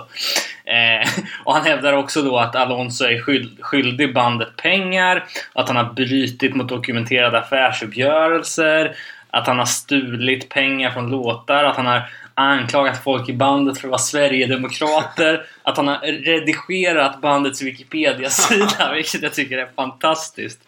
Eh, 0.66 1.10
och 1.44 1.54
han 1.54 1.66
hävdar 1.66 1.94
också 1.94 2.22
då 2.22 2.38
att 2.38 2.56
Alonso 2.56 3.06
är 3.06 3.22
skyld, 3.22 3.58
skyldig 3.62 4.14
bandet 4.14 4.56
pengar, 4.58 5.26
att 5.54 5.68
han 5.68 5.78
har 5.78 5.94
brutit 5.94 6.56
mot 6.56 6.70
dokumenterade 6.70 7.40
affärsuppgörelser, 7.40 8.96
att 9.30 9.48
han 9.48 9.60
har 9.60 9.66
stulit 9.66 10.50
pengar 10.50 10.92
från 10.92 11.10
låtar, 11.10 11.64
att 11.64 11.76
han 11.76 11.86
har 11.86 12.10
anklagat 12.34 13.04
folk 13.04 13.30
i 13.30 13.34
bandet 13.34 13.78
för 13.78 13.88
att 13.88 13.92
vara 13.92 14.00
Sverigedemokrater, 14.00 15.46
att 15.64 15.78
han 15.78 15.88
har 15.88 15.98
redigerat 16.26 17.22
bandets 17.22 17.62
Wikipedia-sida, 17.62 18.92
vilket 18.96 19.22
jag 19.22 19.34
tycker 19.34 19.58
är 19.58 19.70
fantastiskt. 19.76 20.60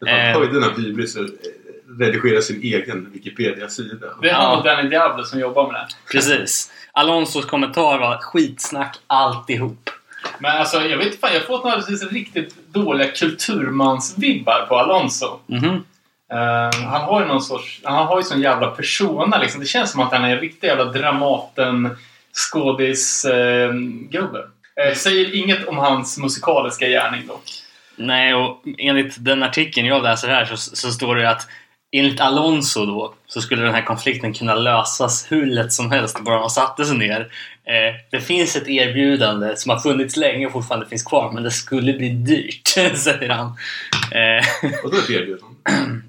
Det 0.00 0.06
var 0.06 0.40
höjden 0.40 0.64
av 0.64 0.80
hybris 0.80 1.16
redigera 1.98 2.42
sin 2.42 2.62
egen 2.62 3.10
Wikipedia-sida. 3.12 4.06
Det 4.22 4.30
är 4.30 4.34
han 4.34 4.58
och 4.58 4.64
Danny 4.64 4.88
Diablo 4.88 5.24
som 5.24 5.40
jobbar 5.40 5.72
med 5.72 5.80
det. 5.80 5.86
Precis. 6.12 6.72
Alonsos 6.92 7.44
kommentar 7.44 7.98
var 7.98 8.18
skitsnack 8.18 8.98
alltihop. 9.06 9.90
Men 10.38 10.56
alltså, 10.56 10.80
jag 10.80 10.98
vet 10.98 11.06
inte 11.06 11.18
fan, 11.18 11.30
jag 11.32 11.40
har 11.40 11.46
fått 11.46 11.64
några 11.64 11.80
riktigt 12.10 12.54
dåliga 12.72 13.08
kulturmansvibbar 13.08 14.66
på 14.68 14.76
Alonso. 14.76 15.38
Mhm. 15.46 15.84
Eh, 16.32 16.70
han 16.84 17.02
har 17.02 17.20
ju 17.20 17.26
någon 17.26 17.42
sorts... 17.42 17.80
Han 17.84 18.06
har 18.06 18.16
ju 18.16 18.22
sån 18.22 18.40
jävla 18.40 18.70
persona 18.70 19.38
liksom. 19.38 19.60
Det 19.60 19.66
känns 19.66 19.90
som 19.90 20.00
att 20.00 20.12
han 20.12 20.24
är 20.24 20.30
en 20.30 20.40
riktig 20.40 20.66
jävla 20.66 20.84
Dramaten 20.84 21.96
skådis-gubbe. 22.32 24.44
Eh, 24.80 24.94
säger 24.94 25.34
inget 25.34 25.68
om 25.68 25.78
hans 25.78 26.18
musikaliska 26.18 26.88
gärning 26.88 27.26
dock. 27.26 27.44
Nej, 27.96 28.34
och 28.34 28.62
enligt 28.78 29.24
den 29.24 29.42
artikeln 29.42 29.86
jag 29.86 30.02
läser 30.02 30.28
här 30.28 30.44
så, 30.44 30.56
så 30.56 30.90
står 30.90 31.16
det 31.16 31.30
att 31.30 31.48
enligt 31.98 32.20
Alonso 32.20 32.86
då 32.86 33.14
så 33.26 33.40
skulle 33.40 33.62
den 33.62 33.74
här 33.74 33.82
konflikten 33.82 34.32
kunna 34.34 34.54
lösas 34.54 35.26
hur 35.30 35.46
lätt 35.46 35.72
som 35.72 35.90
helst 35.90 36.20
bara 36.24 36.40
man 36.40 36.50
satte 36.50 36.84
sig 36.84 36.98
ner. 36.98 37.20
Eh, 37.64 37.94
det 38.10 38.20
finns 38.20 38.56
ett 38.56 38.68
erbjudande 38.68 39.56
som 39.56 39.70
har 39.70 39.78
funnits 39.78 40.16
länge 40.16 40.46
och 40.46 40.52
fortfarande 40.52 40.86
finns 40.86 41.02
kvar 41.02 41.32
men 41.32 41.42
det 41.42 41.50
skulle 41.50 41.92
bli 41.92 42.08
dyrt, 42.08 42.68
säger 42.94 43.28
han. 43.28 43.46
Eh, 44.12 44.74
Och 44.84 44.90
då 44.90 44.96
är 44.96 45.02
det 45.08 45.12
erbjudande. 45.14 45.54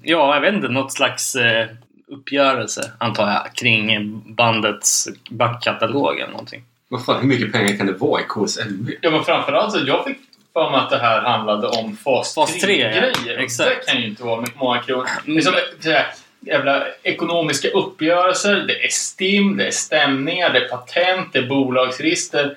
ja, 0.02 0.34
jag 0.34 0.40
vet 0.40 0.54
inte, 0.54 0.68
något 0.68 0.92
slags 0.92 1.34
eh, 1.34 1.68
uppgörelse 2.10 2.92
antar 2.98 3.30
jag 3.30 3.54
kring 3.54 4.22
bandets 4.34 5.08
backkatalog 5.30 6.18
eller 6.18 6.30
någonting. 6.32 6.62
Vad 6.88 7.04
fan, 7.04 7.20
hur 7.20 7.28
mycket 7.28 7.52
pengar 7.52 7.76
kan 7.76 7.86
det 7.86 7.92
vara 7.92 8.20
i 8.20 8.24
KSMB? 8.28 8.90
Ja, 9.00 9.10
men 9.10 9.24
framförallt 9.24 9.72
så 9.72 9.78
jag 9.86 10.04
fick 10.04 10.18
för 10.64 10.70
mig 10.70 10.80
att 10.80 10.90
det 10.90 10.98
här 10.98 11.20
handlade 11.20 11.66
om 11.66 11.96
fas, 11.96 12.34
Fas 12.34 12.60
3, 12.60 12.80
ja. 12.80 12.88
grejer 12.88 13.38
Exakt. 13.38 13.86
Det 13.86 13.92
kan 13.92 14.00
ju 14.00 14.08
inte 14.08 14.24
vara 14.24 14.46
många 14.56 14.82
kronor. 14.82 15.08
Mm. 15.24 15.36
Liksom, 15.36 15.54
så 15.80 15.90
här, 15.90 16.06
jävla 16.40 16.86
ekonomiska 17.02 17.68
uppgörelser. 17.68 18.64
Det 18.68 18.84
är 18.84 18.88
STIM, 18.88 19.56
det 19.56 19.66
är 19.66 19.70
stämningar, 19.70 20.52
det 20.52 20.64
är 20.64 20.68
patent, 20.68 21.32
det 21.32 21.38
är 21.38 21.46
bolagsregister. 21.46 22.56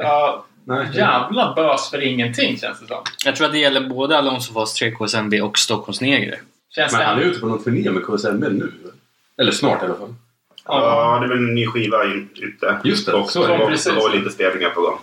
Ja, 0.00 0.44
Nej. 0.64 0.86
jävla 0.94 1.54
bös 1.54 1.90
för 1.90 2.02
ingenting 2.02 2.58
känns 2.58 2.80
det 2.80 2.86
som. 2.86 3.02
Jag 3.24 3.36
tror 3.36 3.46
att 3.46 3.52
det 3.52 3.58
gäller 3.58 3.88
både 3.88 4.18
Alonso 4.18 4.52
Fast 4.52 4.76
3 4.76 4.90
KSMB 4.90 5.42
och 5.42 5.58
Stockholms 5.58 6.00
Negre. 6.00 6.38
Känns 6.74 6.92
Men 6.92 7.00
det 7.00 7.06
han 7.06 7.18
är 7.18 7.22
ute 7.22 7.40
på 7.40 7.46
någon 7.46 7.64
turné 7.64 7.90
med 7.90 8.02
KSMB 8.02 8.44
nu. 8.48 8.72
Eller 9.40 9.52
snart 9.52 9.82
i 9.82 9.84
alla 9.84 9.94
fall. 9.94 10.14
Ja, 10.64 11.18
det 11.20 11.26
är 11.26 11.28
väl 11.28 11.38
en 11.38 11.54
ny 11.54 11.66
skiva 11.66 12.04
ute. 12.04 12.80
Just 12.84 13.06
det, 13.06 13.12
och 13.12 13.30
så 13.30 13.42
är 13.42 13.48
det 13.48 13.54
det. 13.54 13.58
var, 13.58 13.70
Precis. 13.70 13.94
det 13.94 14.00
var 14.00 14.10
lite 14.10 14.30
spelningar 14.30 14.70
på 14.70 14.80
gång. 14.80 14.98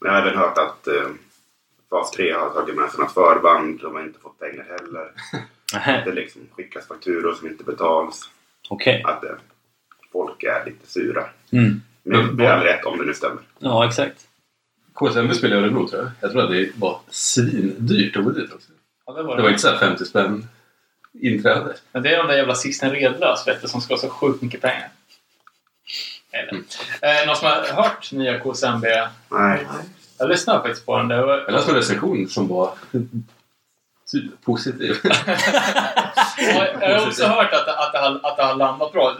Men 0.00 0.14
jag 0.14 0.20
har 0.20 0.26
även 0.26 0.38
hört 0.38 0.58
att 0.58 0.88
eh, 0.88 0.94
Fas 1.92 2.10
3 2.10 2.32
har 2.32 2.50
tagit 2.50 2.74
med 2.76 2.88
något 2.98 3.12
förband. 3.14 3.80
De 3.80 3.94
har 3.94 4.02
inte 4.02 4.18
fått 4.20 4.38
pengar 4.38 4.64
heller. 4.78 5.12
Det 6.04 6.12
liksom 6.12 6.42
skickas 6.52 6.86
fakturor 6.86 7.34
som 7.34 7.48
inte 7.48 7.64
betalas. 7.64 8.20
Okej. 8.68 9.02
Att 9.06 9.24
eh, 9.24 9.30
folk 10.12 10.42
är 10.42 10.64
lite 10.64 10.86
sura. 10.86 11.24
Mm. 11.52 11.82
Men 12.02 12.36
det 12.36 12.46
är 12.46 12.56
vad- 12.56 12.66
rätt 12.66 12.84
om 12.84 12.98
det 12.98 13.04
nu 13.04 13.14
stämmer. 13.14 13.42
Ja, 13.58 13.86
exakt. 13.88 14.26
KSMB 14.94 15.34
spelar 15.34 15.56
i 15.56 15.60
Örebro 15.60 15.88
tror 15.88 16.02
jag. 16.02 16.10
Jag 16.20 16.30
tror 16.32 16.42
att 16.42 16.50
det 16.50 16.70
var 16.76 17.00
svindyrt 17.10 18.16
att 18.16 18.24
gå 18.24 18.30
dit 18.30 18.52
också. 18.52 18.68
Ja, 19.06 19.12
det 19.12 19.22
var 19.22 19.36
Det 19.36 19.42
var 19.42 19.48
inte 19.48 19.62
så 19.62 19.68
här 19.68 19.78
50 19.78 20.04
spänn 20.04 20.48
inträde. 21.22 21.74
Men 21.92 22.02
det 22.02 22.14
är 22.14 22.18
de 22.18 22.26
där 22.26 22.36
jävla 22.36 22.54
Sixten 22.54 22.90
Redlös 22.90 23.48
vet 23.48 23.62
du, 23.62 23.68
som 23.68 23.80
ska 23.80 23.94
ha 23.94 23.98
så 24.00 24.08
sjukt 24.08 24.42
mycket 24.42 24.60
pengar. 24.60 24.88
Eller. 26.32 26.54
Eh, 27.02 27.26
någon 27.26 27.36
som 27.36 27.46
har 27.48 27.82
hört 27.82 28.12
nya 28.12 28.38
KSMB? 28.38 28.86
Nej. 29.30 29.66
Jag 30.18 30.28
lyssnade 30.28 30.62
faktiskt 30.62 30.86
på 30.86 30.98
den. 30.98 31.08
Det 31.08 31.26
var, 31.26 31.38
Jag 31.38 31.52
läste 31.52 31.70
en 31.70 31.76
recension 31.76 32.28
som 32.28 32.48
var 32.48 32.70
typ 34.12 34.44
positiv. 34.44 34.96
Ja, 35.04 35.14
jag 36.80 36.98
har 36.98 37.06
också 37.06 37.26
hört 37.26 37.52
att, 37.52 37.68
att, 37.68 37.92
det 37.92 37.98
har, 37.98 38.20
att 38.22 38.36
det 38.36 38.42
har 38.42 38.54
landat 38.54 38.92
bra. 38.92 39.16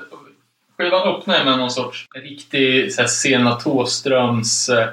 Skivan 0.79 1.09
öppnar 1.09 1.45
med 1.45 1.59
någon 1.59 1.71
sorts 1.71 2.09
riktig 2.15 2.95
så 2.95 3.01
här, 3.01 3.09
Sena 3.09 3.55
Thåströms 3.55 4.69
eh, 4.69 4.89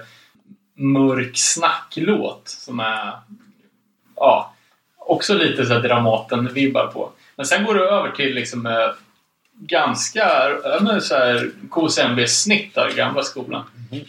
mörk 0.76 1.38
snacklåt 1.38 2.44
som 2.46 2.80
är 2.80 3.14
ja, 4.16 4.54
också 4.98 5.34
lite 5.34 5.66
så 5.66 5.74
här 5.74 5.82
Dramaten-vibbar 5.82 6.88
på. 6.88 7.12
Men 7.36 7.46
sen 7.46 7.66
går 7.66 7.76
det 7.76 7.82
över 7.82 8.12
till 8.12 8.34
liksom 8.36 8.66
eh, 8.66 8.90
ganska 9.54 10.50
men 10.82 11.02
så 11.02 11.16
här 11.16 11.52
KSMB-snitt 11.72 12.78
av 12.78 12.90
gamla 12.96 13.24
skolan. 13.24 13.64
Det 13.92 14.06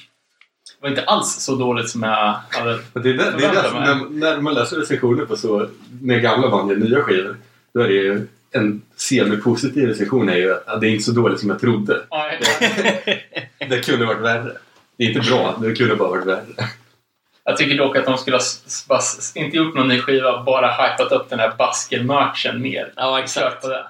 var 0.80 0.88
inte 0.88 1.04
alls 1.04 1.34
så 1.34 1.54
dåligt 1.54 1.88
som 1.88 2.02
jag 2.02 2.40
hade... 2.50 2.78
Men 2.92 3.02
det 3.02 3.10
är 3.10 3.14
det, 3.14 3.34
det 3.38 3.44
är 3.44 3.52
det, 3.52 3.80
när, 3.80 4.10
när 4.10 4.40
man 4.40 4.54
läser 4.54 4.76
recensioner 4.76 5.24
på 5.24 5.36
så, 5.36 5.68
när 6.02 6.18
gamla 6.18 6.48
band 6.48 6.70
gör 6.70 6.76
nya 6.76 7.02
skivor, 7.02 7.36
då 7.74 7.80
är 7.80 7.88
det 7.88 7.94
ju 7.94 8.26
en 8.52 8.82
semi-positiv 8.96 9.88
recension 9.88 10.28
är 10.28 10.36
ju 10.36 10.54
att 10.66 10.80
det 10.80 10.88
är 10.88 10.90
inte 10.90 11.04
så 11.04 11.12
dåligt 11.12 11.40
som 11.40 11.50
jag 11.50 11.60
trodde. 11.60 12.00
Nej, 12.10 12.40
Det 13.68 13.84
kunde 13.84 14.06
varit 14.06 14.20
värre. 14.20 14.52
Det 14.96 15.04
är 15.04 15.08
inte 15.08 15.30
bra, 15.30 15.58
det 15.62 15.74
kunde 15.74 15.96
bara 15.96 16.08
varit 16.08 16.26
värre. 16.26 16.44
Jag 17.44 17.56
tycker 17.56 17.78
dock 17.78 17.96
att 17.96 18.04
de 18.04 18.18
skulle 18.18 18.38
ha 18.88 19.00
inte 19.34 19.56
gjort 19.56 19.74
någon 19.74 19.88
ny 19.88 20.00
skiva, 20.00 20.42
bara 20.42 20.72
hypat 20.72 21.12
upp 21.12 21.30
den 21.30 21.38
här 21.38 21.52
basker-merchen 21.58 22.62
mer. 22.62 22.92
Ja, 22.96 23.22
exakt. 23.22 23.62
det. 23.62 23.86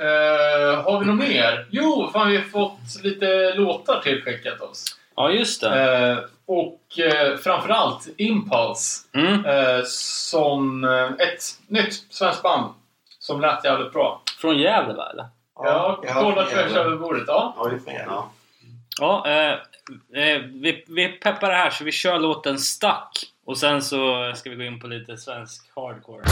Eh, 0.00 0.82
har 0.82 1.00
vi 1.00 1.06
något 1.06 1.28
mer? 1.28 1.66
Jo, 1.70 2.10
fan 2.12 2.30
vi 2.30 2.36
har 2.36 2.44
fått 2.44 3.02
lite 3.02 3.54
låtar 3.54 4.00
tillskickat 4.00 4.60
oss. 4.60 4.97
Ja, 5.18 5.30
just 5.30 5.60
det. 5.60 6.08
Eh, 6.10 6.18
och 6.46 6.80
uh, 6.98 7.36
framförallt 7.36 8.08
Impulse 8.16 9.08
Mm. 9.14 9.44
eh, 9.44 9.82
som 9.86 10.84
eh, 10.84 11.04
ett 11.26 11.42
nytt 11.66 12.04
svenskt 12.10 12.42
band 12.42 12.74
som 13.18 13.40
lät 13.40 13.64
jävligt 13.64 13.92
bra. 13.92 14.22
Från 14.40 14.58
Gävle, 14.58 14.94
va? 14.94 15.10
Eller? 15.12 15.26
Ja, 15.54 16.02
kolla 16.12 16.42
har 16.42 16.50
tvärs 16.50 16.72
över 16.72 16.96
bordet. 16.96 17.24
Ja. 17.26 17.54
Ja, 17.58 17.64
det 17.86 17.92
är 17.92 18.04
Ja. 18.06 18.30
Ja, 19.00 19.26
eh, 19.26 19.52
eh, 20.22 20.40
vi, 20.42 20.84
vi 20.88 21.08
peppar 21.08 21.48
det 21.48 21.54
här 21.54 21.70
så 21.70 21.84
vi 21.84 21.92
kör 21.92 22.18
låten 22.18 22.58
Stuck. 22.58 23.10
Och 23.46 23.58
sen 23.58 23.82
så 23.82 24.32
ska 24.36 24.50
vi 24.50 24.56
gå 24.56 24.62
in 24.62 24.80
på 24.80 24.86
lite 24.86 25.16
svensk 25.16 25.70
hardcore. 25.76 26.22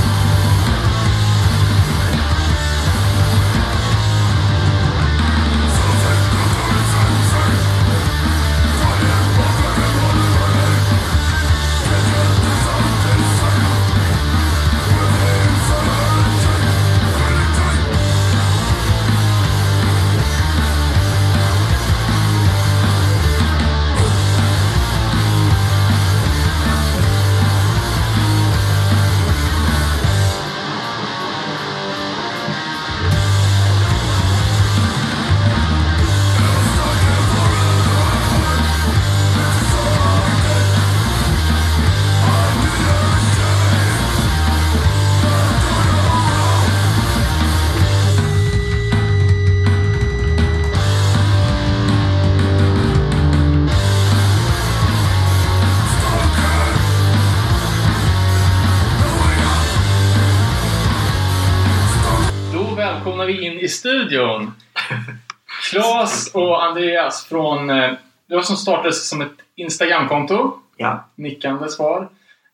Andreas 67.06 67.26
från... 67.26 67.70
eh, 67.70 67.92
Det 68.28 68.34
var 68.34 68.42
som 68.42 68.56
startades 68.56 69.08
som 69.08 69.20
ett 69.20 69.32
Instagramkonto. 69.56 70.58
Ja. 70.76 71.04
Nickande 71.14 71.68
svar. 71.68 72.08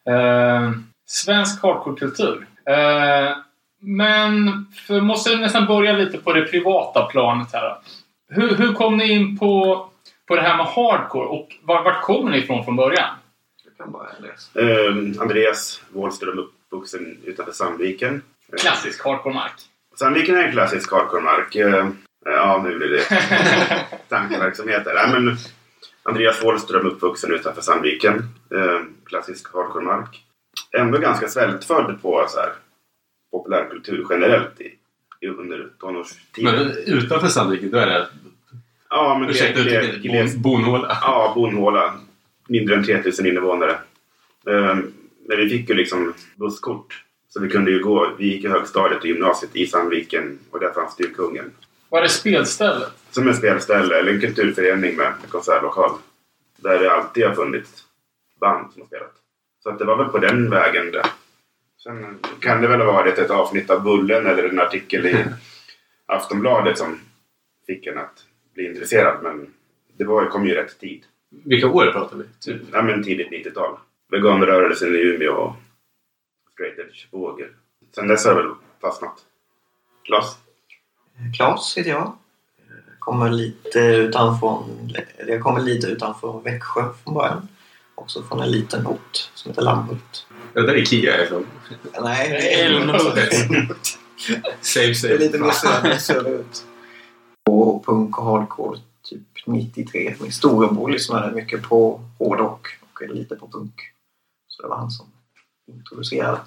Eh, 0.09 0.71
svensk 1.07 1.63
hardcore-kultur. 1.63 2.47
Eh, 2.67 3.37
men 3.81 4.67
för, 4.87 5.01
måste 5.01 5.37
nästan 5.37 5.67
börja 5.67 5.93
lite 5.93 6.19
på 6.19 6.33
det 6.33 6.43
privata 6.43 7.05
planet 7.07 7.49
här. 7.53 7.77
Hur, 8.29 8.55
hur 8.57 8.73
kom 8.73 8.97
ni 8.97 9.13
in 9.13 9.39
på, 9.39 9.87
på 10.29 10.37
det 10.37 10.43
här 10.43 10.57
med 10.57 10.67
hardcore 10.67 11.27
och 11.27 11.49
var, 11.63 11.83
vart 11.85 12.03
kommer 12.03 12.31
ni 12.31 12.39
ifrån 12.39 12.65
från 12.65 12.77
början? 12.77 13.11
Du 13.65 13.71
kan 13.85 13.93
bara 13.93 14.09
läsa. 14.19 14.61
Eh, 14.61 15.23
Andreas 15.23 15.83
Wåhlström 15.93 16.39
uppvuxen 16.39 17.19
utanför 17.25 17.53
Sandviken. 17.53 18.23
Klassisk 18.61 19.05
hardcore-mark. 19.05 19.53
Sandviken 19.99 20.37
är 20.37 20.45
en 20.45 20.53
klassisk 20.53 20.93
hardcore-mark. 20.93 21.57
Eh, 22.27 22.33
ja, 22.33 22.63
nu 22.65 22.79
blir 22.79 22.89
det 22.89 23.05
tankeverksamheter. 24.09 24.95
Nej, 24.95 25.21
men 25.21 25.37
Andreas 26.03 26.45
Wåhlström 26.45 26.87
uppvuxen 26.87 27.33
utanför 27.33 27.63
Sandviken. 27.63 28.15
Eh, 28.55 28.81
klassisk 29.07 29.53
hardcore-mark. 29.55 30.23
Ändå 30.79 30.99
ganska 30.99 31.29
svältfödd 31.29 32.03
på 32.03 32.27
så 32.29 32.41
här, 32.41 32.53
populärkultur 33.31 34.07
generellt 34.11 34.61
i, 34.61 34.79
under 35.29 35.69
tonårstiden. 35.81 36.55
Men 36.55 36.71
utanför 36.87 37.29
Sandviken, 37.29 37.71
då 37.71 37.79
är 37.79 37.87
det... 37.87 38.07
ja, 38.91 39.19
men 39.21 39.31
Ursäkta 39.31 39.61
uttrycket, 39.61 40.03
gles- 40.13 40.37
bonhåla. 40.39 40.99
Ja, 41.03 41.33
bonhåla. 41.35 41.95
Mindre 42.49 42.75
än 42.75 42.85
3000 42.85 43.27
invånare. 43.27 43.73
Ehm, 44.47 44.93
Men 45.29 45.37
vi 45.39 45.49
fick 45.49 45.69
ju 45.69 45.75
liksom 45.75 46.15
busskort. 46.37 47.05
Så 47.29 47.41
vi 47.41 47.49
kunde 47.49 47.71
ju 47.71 47.83
gå. 47.83 48.13
Vi 48.19 48.27
gick 48.27 48.45
i 48.45 48.49
högstadiet 48.49 49.01
och 49.01 49.07
gymnasiet 49.07 49.57
i 49.57 49.67
Sandviken 49.67 50.39
och 50.51 50.61
där 50.61 50.71
fanns 50.73 50.97
det 50.97 51.05
ju 51.05 51.11
Kungen. 51.15 51.51
Var 51.93 52.03
det 52.03 52.09
spelstället? 52.09 52.93
Som 53.11 53.29
en 53.29 53.35
spelställe 53.35 53.99
eller 53.99 54.13
en 54.13 54.21
kulturförening 54.21 54.97
med 54.97 55.15
konsertlokal. 55.29 55.91
Där 56.57 56.79
det 56.79 56.93
alltid 56.93 57.27
har 57.27 57.35
funnits 57.35 57.85
band 58.41 58.73
som 58.73 58.83
har 58.83 58.87
spelat. 58.87 59.13
Så 59.63 59.71
att 59.71 59.79
det 59.79 59.85
var 59.85 59.97
väl 59.97 60.09
på 60.09 60.19
den 60.19 60.51
vägen 60.51 60.93
det. 60.93 61.07
Sen 61.83 62.19
kan 62.41 62.61
det 62.61 62.69
väl 62.69 62.81
ha 62.81 62.93
varit 62.93 63.19
ett 63.19 63.31
avsnitt 63.31 63.71
av 63.71 63.83
Bullen 63.83 64.27
eller 64.27 64.49
en 64.49 64.61
artikel 64.61 65.07
i 65.07 65.25
Aftonbladet 66.07 66.79
som 66.79 67.01
fick 67.67 67.87
en 67.87 67.99
att 67.99 68.25
bli 68.55 68.67
intresserad. 68.67 69.23
Men 69.23 69.55
det 69.97 70.05
var, 70.05 70.27
kom 70.27 70.47
ju 70.47 70.55
rätt 70.55 70.79
tid. 70.79 71.05
Vilka 71.45 71.69
år 71.69 71.87
pratar 71.87 72.17
vi? 72.17 72.25
Typ. 72.41 72.63
Ja, 72.73 72.83
men 72.83 73.05
tidigt 73.05 73.47
90-tal. 73.47 73.79
Veganrörelsen 74.11 74.95
i 74.95 74.99
Umeå 74.99 75.33
och 75.33 75.57
straight 76.53 76.79
edge 76.79 77.07
vågor. 77.11 77.57
Sen 77.95 78.09
dess 78.09 78.25
har 78.25 78.33
jag 78.33 78.43
väl 78.43 78.55
fastnat. 78.81 79.25
Klas? 80.05 80.42
Klas 81.37 81.79
heter 81.79 81.91
jag. 81.91 82.13
Kommer 82.99 83.31
lite 83.31 83.79
utanför, 83.79 84.63
jag 85.29 85.43
kommer 85.43 85.61
lite 85.61 85.87
utanför 85.87 86.41
Växjö 86.45 86.85
från 87.05 87.15
början. 87.15 87.49
Också 87.95 88.23
från 88.23 88.41
en 88.43 88.51
liten 88.51 88.87
ort 88.87 89.31
som 89.35 89.51
heter 89.51 89.63
Lammhult. 89.63 90.27
Ja, 90.55 90.63
där 90.63 90.69
är 90.75 90.77
Ikea 90.77 91.25
ifrån. 91.25 91.47
Nej, 92.03 92.29
Det 92.31 92.55
är 92.63 92.67
Älmhult. 92.67 93.99
Same 94.61 94.87
Det 94.87 94.91
är 94.91 94.95
same. 94.95 95.17
lite 95.17 95.39
mer 95.39 95.51
söder, 95.51 95.99
söderut. 95.99 96.65
Och 97.51 97.85
punk 97.87 98.19
och 98.19 98.25
hardcore 98.25 98.81
typ 99.03 99.23
93. 99.47 100.15
Min 100.21 100.33
storebror 100.33 100.91
lyssnade 100.91 101.33
mycket 101.35 101.63
på 101.63 102.01
hårdrock 102.19 102.67
och 102.81 103.09
lite 103.15 103.37
på 103.37 103.49
punk. 103.49 103.75
Så 104.49 104.63
det 104.63 104.69
var 104.69 104.77
han 104.77 104.91
som 104.91 105.07
introducerade. 105.73 106.41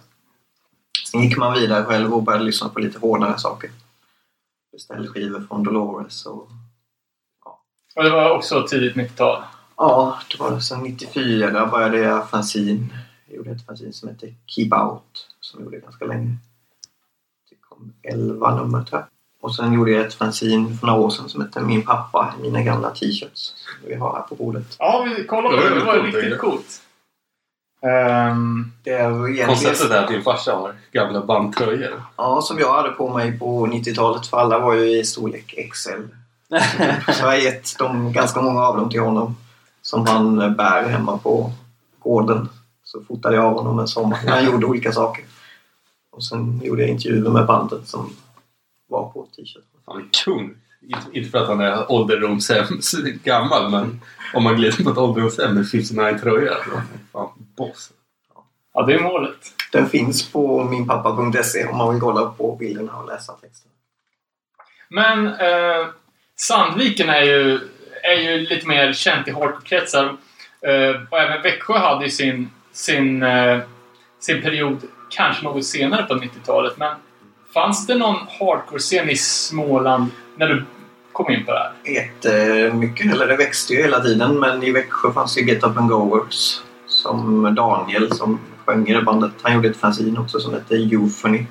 Sen 1.12 1.22
gick 1.22 1.38
man 1.38 1.54
vidare 1.54 1.84
själv 1.86 2.14
och 2.14 2.24
började 2.24 2.44
lyssna 2.46 2.70
på 2.70 2.80
lite 2.80 3.00
hårdare 3.00 3.40
saker. 3.40 3.72
Beställde 4.76 5.08
skivor 5.08 5.46
från 5.48 5.64
Dolores 5.64 6.26
och 6.26 6.50
Och 7.96 8.04
det 8.04 8.10
var 8.10 8.32
också 8.32 8.68
tidigt 8.68 8.96
90-tal. 8.96 9.44
Ja, 9.78 10.20
det 10.32 10.40
var 10.40 10.60
sen 10.60 10.80
94 10.80 11.66
började 11.66 11.98
jag 11.98 12.30
fanzine. 12.30 12.88
Jag 13.28 13.36
gjorde 13.38 13.52
ett 13.52 13.66
fanzine 13.66 13.94
som 13.94 14.10
hette 14.10 14.34
Keep 14.46 14.70
Out 14.72 15.28
som 15.40 15.60
jag 15.60 15.66
gjorde 15.66 15.80
ganska 15.80 16.06
länge. 16.06 16.36
Det 17.50 17.56
kom 17.62 17.94
11 18.04 18.56
nummer 18.56 18.84
tror 18.84 19.00
jag. 19.02 19.08
Och 19.42 19.56
sen 19.56 19.74
gjorde 19.74 19.92
jag 19.92 20.06
ett 20.06 20.14
fanzine 20.14 20.76
för 20.78 20.88
några 20.88 21.00
år 21.00 21.10
sedan 21.10 21.30
som 21.30 21.42
hette 21.42 21.62
Min 21.62 21.86
pappa, 21.86 22.34
mina 22.42 22.62
gamla 22.62 22.90
t-shirts 22.92 23.54
som 23.80 23.90
vi 23.90 23.96
har 23.96 24.14
här 24.16 24.22
på 24.22 24.36
bordet. 24.36 24.76
Ja, 24.80 25.06
vi 25.18 25.24
kollar 25.28 25.50
på 25.50 25.56
Ja, 25.56 25.70
det. 25.70 25.76
det 25.80 25.86
var 25.86 26.00
riktigt 26.04 26.38
coolt. 26.40 26.82
Det 27.82 28.92
är 28.92 29.30
egentligen 29.30 29.48
Konceptet 29.48 29.92
är 29.92 30.04
att 30.04 30.08
din 30.08 30.24
farsa 30.24 30.56
har 30.56 30.76
gamla 30.92 31.26
bandtröjor. 31.26 32.04
ja, 32.18 32.42
som 32.42 32.60
jag 32.60 32.74
hade 32.74 32.90
på 32.90 33.10
mig 33.10 33.40
på 33.40 33.68
90-talet 33.68 34.28
för 34.28 34.38
alla 34.38 34.60
var 34.60 34.74
ju 34.74 35.00
i 35.00 35.04
storlek 35.04 35.56
XL. 35.74 35.90
Så 37.14 37.22
jag 37.22 37.28
har 37.28 37.36
gett 37.36 37.78
dem, 37.78 38.14
ganska 38.14 38.42
många 38.42 38.62
av 38.62 38.78
dem 38.78 38.90
till 38.90 39.00
honom 39.02 39.36
som 39.82 40.08
han 40.08 40.56
bär 40.56 40.90
hemma 40.90 41.18
på 41.18 41.52
gården. 42.00 42.50
Så 42.84 43.02
fotade 43.08 43.36
jag 43.36 43.46
av 43.46 43.54
honom 43.54 43.80
en 43.80 43.88
sommar 43.88 44.20
när 44.26 44.32
han 44.32 44.46
gjorde 44.46 44.66
olika 44.66 44.92
saker. 44.92 45.26
Och 46.12 46.24
sen 46.24 46.62
gjorde 46.64 46.82
jag 46.82 46.90
intervjuer 46.92 47.30
med 47.30 47.46
bandet 47.46 47.88
som 47.88 48.10
var 48.90 49.10
på 49.10 49.28
t-shirten. 49.36 49.62
Han 49.86 49.98
är 49.98 50.06
kung. 50.26 50.54
Inte- 51.14 51.30
för 51.30 51.38
att 51.38 51.48
han 51.48 51.60
är 51.60 51.92
ålderdomshem 51.92 52.66
gammal 53.24 53.72
men 53.72 54.02
om 54.34 54.44
man 54.44 54.56
glider 54.56 54.84
på 54.84 54.90
ett 54.90 54.98
ålderdomshem 54.98 55.56
med 55.56 55.70
59 55.70 56.18
tröjor. 56.22 56.56
då 56.66 56.72
är 56.72 56.76
han 56.76 56.84
Fan, 57.12 57.30
boss. 57.58 57.92
ja, 58.74 58.82
det 58.82 58.94
är 58.94 59.00
målet. 59.00 59.38
Den 59.72 59.90
finns 59.90 60.32
på 60.32 60.64
minpappa.se 60.64 61.66
om 61.66 61.78
man 61.78 61.94
vill 61.94 62.02
kolla 62.02 62.26
på 62.26 62.56
bilderna 62.56 62.98
och 62.98 63.08
läsa 63.08 63.34
texten. 63.34 63.72
Men 64.90 65.28
eh, 65.28 65.88
Sandviken 66.36 67.10
är 67.10 67.22
ju, 67.22 67.60
är 68.04 68.16
ju 68.22 68.38
lite 68.38 68.68
mer 68.68 68.94
känt 68.94 69.28
i 69.28 69.32
hardcore-kretsar. 69.32 70.18
Eh, 70.62 71.02
och 71.10 71.20
även 71.20 71.42
Växjö 71.42 71.78
hade 71.78 72.06
ju 72.06 72.12
sin, 72.12 72.50
sin, 72.72 73.24
eh, 73.24 73.60
sin 74.20 74.42
period 74.42 74.82
kanske 75.10 75.44
något 75.44 75.66
senare 75.66 76.04
på 76.04 76.14
90-talet. 76.14 76.78
Men 76.78 76.96
fanns 77.54 77.88
det 77.88 77.96
någon 77.96 78.28
hardcore-scen 78.40 79.10
i 79.10 79.16
Småland 79.16 80.12
när 80.36 80.48
du 80.48 80.66
kom 81.12 81.32
in 81.32 81.46
på 81.46 81.52
det 81.52 81.60
här? 81.60 81.94
Jättemycket, 81.94 83.12
eller 83.12 83.28
det 83.28 83.36
växte 83.36 83.74
ju 83.74 83.82
hela 83.82 84.00
tiden 84.00 84.40
men 84.40 84.64
i 84.64 84.72
Växjö 84.72 85.14
fanns 85.14 85.38
ju 85.38 85.42
Get 85.42 85.64
Up 85.64 85.78
and 85.78 85.90
Goers 85.90 86.62
som 87.06 87.56
Daniel 87.56 88.12
som 88.16 88.40
sjöng 88.66 88.88
i 88.88 88.94
det 88.94 89.02
bandet. 89.02 89.32
Han 89.42 89.54
gjorde 89.54 89.70
ett 89.70 89.78
fanzine 89.78 90.20
också 90.20 90.40
som 90.40 90.54
hette 90.54 90.76
Euphony. 90.76 91.46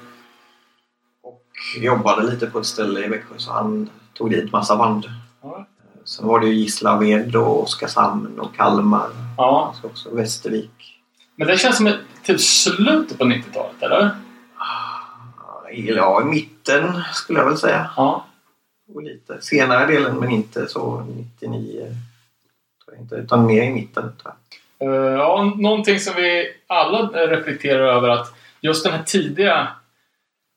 Och 1.22 1.42
jobbade 1.80 2.30
lite 2.30 2.46
på 2.46 2.58
ett 2.58 2.66
ställe 2.66 3.04
i 3.04 3.08
Växjö 3.08 3.34
så 3.36 3.52
han 3.52 3.90
tog 4.14 4.30
dit 4.30 4.52
massa 4.52 4.76
band. 4.76 5.06
Ja. 5.42 5.66
Sen 6.04 6.26
var 6.26 6.40
det 6.40 6.46
ju 6.46 6.54
Gislaved 6.54 7.36
och 7.36 7.62
Oskarshamn 7.62 8.38
och 8.40 8.54
Kalmar. 8.54 9.08
Ja, 9.36 9.68
Och 9.68 9.76
så 9.76 9.86
också 9.86 10.14
Västervik. 10.14 11.00
men 11.36 11.46
det 11.48 11.58
känns 11.58 11.76
som 11.76 11.86
ett, 11.86 12.00
till 12.22 12.38
slutet 12.38 13.18
på 13.18 13.24
90-talet, 13.24 13.82
eller? 13.82 14.10
Ja, 15.72 16.22
i 16.22 16.24
mitten 16.24 17.02
skulle 17.12 17.38
jag 17.38 17.46
väl 17.46 17.58
säga. 17.58 17.90
Ja. 17.96 18.26
Och 18.94 19.02
lite 19.02 19.40
senare 19.40 19.86
delen 19.86 20.16
men 20.16 20.30
inte 20.30 20.68
så 20.68 21.06
99. 21.40 21.80
Tror 22.84 22.96
jag 22.96 23.04
inte, 23.04 23.14
utan 23.14 23.46
mer 23.46 23.62
i 23.62 23.70
mitten. 23.70 24.02
Tror 24.02 24.12
jag. 24.24 24.32
Eh, 24.84 25.14
ja, 25.18 25.54
någonting 25.56 26.00
som 26.00 26.14
vi 26.16 26.52
alla 26.66 27.02
reflekterar 27.06 27.96
över 27.96 28.08
att 28.08 28.34
just 28.60 28.84
den 28.84 28.92
här 28.92 29.02
tidiga, 29.02 29.68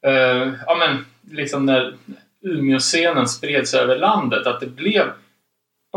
eh, 0.06 0.54
ja 0.66 0.76
men 0.80 1.06
liksom 1.38 1.66
när 1.66 1.96
Umeåscenen 2.42 3.28
spreds 3.28 3.74
över 3.74 3.98
landet, 3.98 4.48
att 4.48 4.60
det 4.60 4.68
blev 4.68 5.12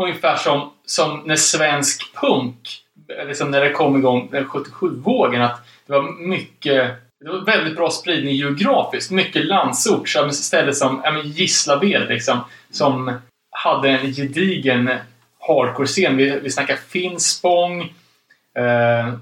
ungefär 0.01 0.35
som, 0.35 0.73
som 0.85 1.21
när 1.25 1.35
svensk 1.35 2.15
punk, 2.21 2.81
eh, 3.17 3.27
liksom 3.27 3.51
när 3.51 3.61
det 3.61 3.71
kom 3.71 3.97
igång, 3.97 4.29
eh, 4.33 4.43
77-vågen, 4.43 5.41
att 5.41 5.65
det 5.85 5.93
var 5.93 6.27
mycket 6.27 6.97
det 7.23 7.29
var 7.29 7.45
väldigt 7.45 7.75
bra 7.75 7.89
spridning 7.89 8.35
geografiskt. 8.35 9.11
Mycket 9.11 9.45
landsort. 9.45 10.09
Så 10.09 10.25
ett 10.25 10.77
som 10.77 11.01
ja, 11.03 11.21
Gislaved 11.23 12.07
liksom. 12.09 12.39
Som 12.71 13.11
hade 13.51 13.89
en 13.89 14.13
gedigen 14.13 14.89
hardcore-scen. 15.39 16.17
Vi, 16.17 16.39
vi 16.39 16.49
snackar 16.49 16.75
Finspång. 16.75 17.93
Eh, 18.55 19.13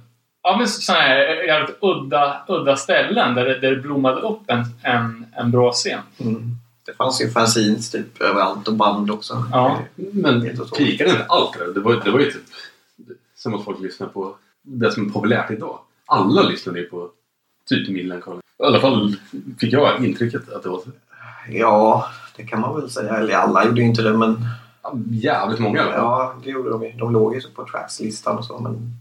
ja, 0.43 0.57
men 0.57 0.67
sådana 0.67 1.01
här 1.01 1.43
jävligt 1.47 1.77
udda, 1.81 2.41
udda 2.47 2.77
ställen 2.77 3.35
där 3.35 3.45
det, 3.45 3.59
där 3.59 3.71
det 3.71 3.81
blommade 3.81 4.21
upp 4.21 4.41
en, 4.47 4.65
en, 4.83 5.25
en 5.37 5.51
bra 5.51 5.71
scen. 5.71 5.99
Mm. 6.17 6.55
Det 6.85 6.93
fanns 6.93 7.21
ju 7.21 7.29
fanzines 7.29 7.91
typ 7.91 8.21
överallt 8.21 8.67
och 8.67 8.73
band 8.73 9.11
också. 9.11 9.45
Ja. 9.51 9.79
Men 9.95 10.41
pikade 10.77 11.09
inte 11.09 11.25
allt 11.27 11.59
det? 11.59 11.73
Det 11.73 11.79
var, 11.79 12.01
det 12.05 12.11
var 12.11 12.19
ju 12.19 12.31
typ 12.31 12.43
som 13.35 13.55
att 13.55 13.63
folk 13.63 13.79
lyssnar 13.79 14.07
på 14.07 14.35
det 14.61 14.91
som 14.91 15.07
är 15.07 15.13
populärt 15.13 15.51
idag. 15.51 15.79
Alla 16.05 16.41
lyssnade 16.41 16.79
ju 16.79 16.85
på 16.85 17.09
typ 17.69 17.89
Millencolin. 17.89 18.41
I 18.59 18.63
alla 18.63 18.79
fall 18.79 19.15
fick 19.59 19.73
jag 19.73 20.05
intrycket 20.05 20.53
att 20.53 20.63
det 20.63 20.69
var 20.69 20.77
så. 20.79 20.89
Ja, 21.49 22.09
det 22.35 22.43
kan 22.43 22.59
man 22.59 22.75
väl 22.75 22.89
säga. 22.89 23.17
Eller 23.17 23.33
alla 23.33 23.65
gjorde 23.65 23.81
ju 23.81 23.87
inte 23.87 24.01
det 24.01 24.17
men 24.17 24.45
Ja, 24.83 24.97
Jävligt 25.09 25.59
många 25.59 25.79
ja, 25.79 26.33
det 26.43 26.49
gjorde 26.49 26.69
de 26.69 26.83
ju. 26.83 26.91
De 26.91 27.13
låg 27.13 27.35
ju 27.35 27.41
på 27.41 27.65
trackslistan 27.65 28.37
och 28.37 28.45
så 28.45 28.59
men. 28.59 28.93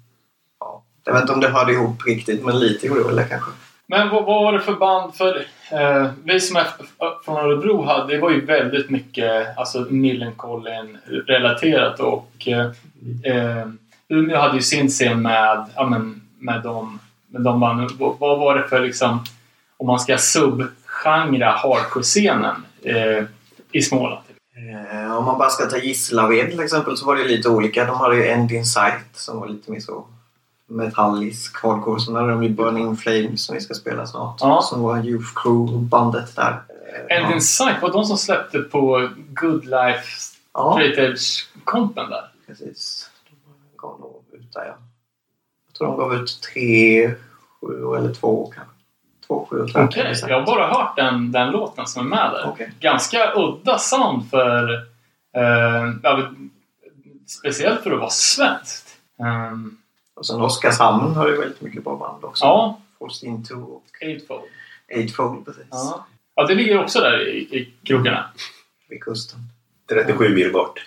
Jag 1.09 1.14
vet 1.14 1.23
inte 1.23 1.33
om 1.33 1.40
det 1.40 1.49
hörde 1.49 1.73
ihop 1.73 2.07
riktigt 2.07 2.44
men 2.44 2.59
lite 2.59 2.87
gjorde 2.87 3.01
det 3.01 3.07
väl 3.07 3.25
kanske. 3.29 3.51
Men 3.87 4.09
vad, 4.09 4.25
vad 4.25 4.44
var 4.44 4.53
det 4.53 4.61
för 4.61 4.73
band? 4.73 5.14
För 5.14 5.47
eh, 5.71 6.07
vi 6.25 6.40
som 6.40 6.57
är 6.57 6.66
från 7.25 7.37
Örebro 7.37 7.85
hade, 7.85 8.14
det 8.14 8.21
var 8.21 8.31
ju 8.31 8.44
väldigt 8.44 8.90
mycket 8.90 9.59
alltså 9.59 9.87
Millencolin-relaterat 9.90 12.01
och 12.01 12.31
eh, 12.47 12.66
eh, 13.25 13.66
Umeå 14.09 14.38
hade 14.38 14.57
ju 14.57 14.62
sin 14.62 14.88
scen 14.88 15.23
med, 15.23 15.64
ja, 15.75 15.87
men, 15.87 16.23
med, 16.38 16.62
de, 16.62 17.01
med 17.29 17.42
de 17.42 17.61
banden. 17.61 17.88
Vad, 17.99 18.18
vad 18.18 18.38
var 18.38 18.55
det 18.55 18.68
för 18.68 18.81
liksom, 18.81 19.25
om 19.77 19.87
man 19.87 20.01
ska 20.01 20.18
subgenra 20.18 21.51
hardcore-scenen 21.51 22.64
eh, 22.83 23.25
i 23.73 23.83
Småland? 23.83 24.23
Eh, 25.03 25.16
om 25.16 25.25
man 25.25 25.38
bara 25.38 25.51
ska 25.51 25.66
ta 25.66 25.79
Gislaved 25.79 26.51
till 26.51 26.61
exempel 26.61 26.97
så 26.97 27.07
var 27.07 27.16
det 27.16 27.25
lite 27.25 27.49
olika. 27.49 27.85
De 27.85 27.97
hade 27.97 28.16
ju 28.16 28.29
End 28.29 28.53
in 28.53 28.64
Sight 28.64 29.07
som 29.12 29.40
var 29.40 29.49
lite 29.49 29.71
mer 29.71 29.81
så 29.81 30.05
metallisk 30.68 31.62
hardcore. 31.62 32.00
Sen 32.00 32.14
hade 32.14 32.31
de 32.31 32.42
ju 32.42 32.48
Burning 32.48 32.96
Flames 32.96 33.44
som 33.44 33.54
vi 33.54 33.61
ska 33.61 33.74
spela 33.74 34.07
snart. 34.07 34.37
Ja. 34.40 34.62
Som 34.62 34.83
var 34.83 35.04
Youth 35.04 35.28
Crew-bandet 35.35 36.37
där. 36.37 36.62
Eh, 37.11 37.16
End 37.16 37.35
in 37.35 37.40
Sight 37.42 37.83
var 37.83 37.92
de 37.92 38.04
som 38.04 38.18
släppte 38.18 38.59
på 38.59 39.09
Good 39.28 39.64
Life 39.64 40.04
Ja, 40.54 40.72
Straight 40.72 40.98
Edge-kompen 40.98 42.11
där. 42.11 42.28
precis. 42.46 43.11
De 43.31 43.76
gav 43.76 44.00
nog 44.00 44.22
ut 44.33 44.52
där 44.52 44.64
ja. 44.64 44.74
Jag 45.66 45.74
tror 45.78 45.87
de 45.88 45.96
gav 45.96 46.14
ut 46.14 46.40
tre, 46.52 47.14
sju 47.61 47.94
eller 47.96 48.14
två 48.14 48.52
kanske. 48.54 48.74
Två, 49.26 49.46
sju 49.50 49.61
och 49.61 49.72
tre. 49.72 49.85
Okej, 49.85 50.14
jag 50.28 50.38
har 50.40 50.46
bara 50.46 50.66
hört 50.66 50.96
den, 50.96 51.33
den 51.33 51.50
låten 51.50 51.87
som 51.87 52.07
är 52.07 52.11
med 52.11 52.31
där. 52.33 52.48
Okej. 52.48 52.72
ganska 52.81 53.33
udda 53.37 53.78
sound 53.78 54.31
för... 54.31 54.72
Eh, 55.37 55.92
ja, 56.02 56.31
speciellt 57.26 57.81
för 57.81 57.90
att 57.92 57.98
vara 58.00 58.11
svenskt. 58.11 58.88
Ehm, 59.20 59.76
Och 60.18 60.26
sen 60.26 60.40
Oskarshamn 60.40 61.14
har 61.14 61.28
ju 61.28 61.37
väldigt 61.40 61.61
mycket 61.61 61.85
bra 61.85 61.96
band 61.96 62.24
också. 62.24 62.44
ja, 62.44 62.81
Forced 62.98 63.28
Into 63.28 63.54
och 63.54 63.83
Eightfold. 64.00 64.42
Eightfold 64.88 65.44
precis. 65.46 65.64
Ja. 65.70 66.07
ja, 66.35 66.46
det 66.46 66.54
ligger 66.54 66.81
också 66.83 67.00
där 67.00 67.28
i, 67.28 67.38
i 67.38 67.72
krokarna. 67.85 68.24
Vid 68.88 69.00
kusten. 69.02 69.38
37 69.88 70.35
mil 70.35 70.52
bort. 70.52 70.81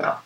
Ja. 0.00 0.18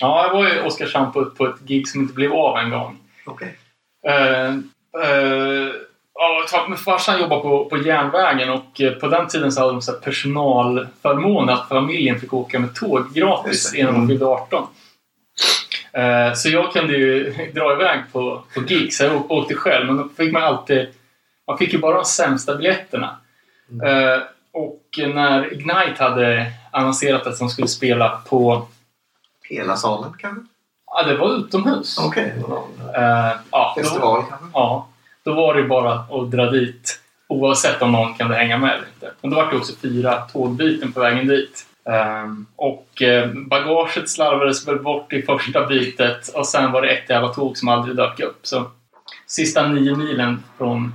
Ja, 0.00 0.26
jag 0.26 0.32
var 0.34 0.56
i 0.56 0.60
Oskarshamn 0.68 1.12
på, 1.12 1.24
på 1.24 1.46
ett 1.46 1.60
gig 1.60 1.88
som 1.88 2.00
inte 2.00 2.14
blev 2.14 2.32
av 2.32 2.58
en 2.58 2.70
gång. 2.70 2.98
okej. 3.26 3.58
Eh, 4.06 4.48
eh, 5.04 5.72
ja, 6.14 6.44
för- 6.48 6.68
men 6.68 6.78
farsan 6.78 7.20
jobbade 7.20 7.42
på, 7.42 7.64
på 7.64 7.76
järnvägen 7.78 8.50
och 8.50 8.80
eh, 8.80 8.92
på 8.92 9.08
den 9.08 9.28
tiden 9.28 9.52
så 9.52 9.60
hade 9.60 9.72
de 9.72 9.82
så 9.82 9.92
här 9.92 9.98
personalförmån 9.98 11.48
att 11.48 11.68
familjen 11.68 12.20
fick 12.20 12.32
åka 12.32 12.58
med 12.58 12.74
tåg 12.74 13.14
gratis 13.14 13.74
innan 13.74 13.92
de 13.92 13.96
Mm. 13.96 14.08
fyllde 14.08 14.26
18. 14.26 14.66
Eh, 15.92 16.34
så 16.34 16.48
jag 16.48 16.72
kunde 16.72 16.92
ju 16.92 17.32
dra 17.54 17.72
iväg 17.72 18.00
på, 18.12 18.42
på 18.54 18.60
gig, 18.60 18.94
så 18.94 19.04
jag 19.04 19.30
åkte 19.30 19.54
själv. 19.54 19.86
Men 19.86 19.96
då 19.96 20.08
fick 20.16 20.32
man 20.32 20.42
alltid... 20.42 20.88
Man 21.46 21.58
fick 21.58 21.72
ju 21.72 21.78
bara 21.78 21.96
de 21.96 22.04
sämsta 22.04 22.56
biljetterna. 22.56 23.16
Eh, 23.84 24.22
och 24.52 25.14
när 25.14 25.52
Ignite 25.52 25.96
hade 25.98 26.52
annonserat 26.70 27.26
att 27.26 27.38
de 27.38 27.48
skulle 27.48 27.68
spela 27.68 28.08
på... 28.28 28.68
Hela 29.42 29.76
salen 29.76 30.12
kanske? 30.18 30.42
Ja, 30.86 31.02
det 31.02 31.16
var 31.16 31.36
utomhus. 31.36 31.98
Okej. 31.98 32.34
någon 32.48 32.80
Eh, 32.94 33.36
ja, 33.50 33.74
Festival 33.78 34.22
kanske? 34.28 34.46
Ja, 34.52 34.88
då 35.24 35.34
var 35.34 35.54
det 35.54 35.62
bara 35.62 35.92
att 35.92 36.30
dra 36.30 36.50
dit 36.50 37.00
Oavsett 37.28 37.82
om 37.82 37.92
någon 37.92 38.14
kunde 38.14 38.34
hänga 38.34 38.58
med 38.58 38.70
eller 38.70 38.86
inte. 38.94 39.12
Men 39.20 39.30
då 39.30 39.36
var 39.36 39.50
det 39.50 39.56
också 39.56 39.72
fyra 39.82 40.20
tågbyten 40.20 40.92
på 40.92 41.00
vägen 41.00 41.26
dit. 41.26 41.66
Ehm, 41.88 42.46
och 42.56 43.02
eh, 43.02 43.28
bagaget 43.34 44.10
slarvades 44.10 44.68
väl 44.68 44.78
bort 44.78 45.12
i 45.12 45.22
första 45.22 45.66
bytet 45.66 46.28
och 46.28 46.46
sen 46.46 46.72
var 46.72 46.82
det 46.82 46.88
ett 46.88 47.10
jävla 47.10 47.28
tåg 47.28 47.56
som 47.56 47.68
aldrig 47.68 47.96
dök 47.96 48.20
upp. 48.20 48.38
Så 48.42 48.70
sista 49.26 49.68
nio 49.68 49.96
milen 49.96 50.42
från, 50.58 50.94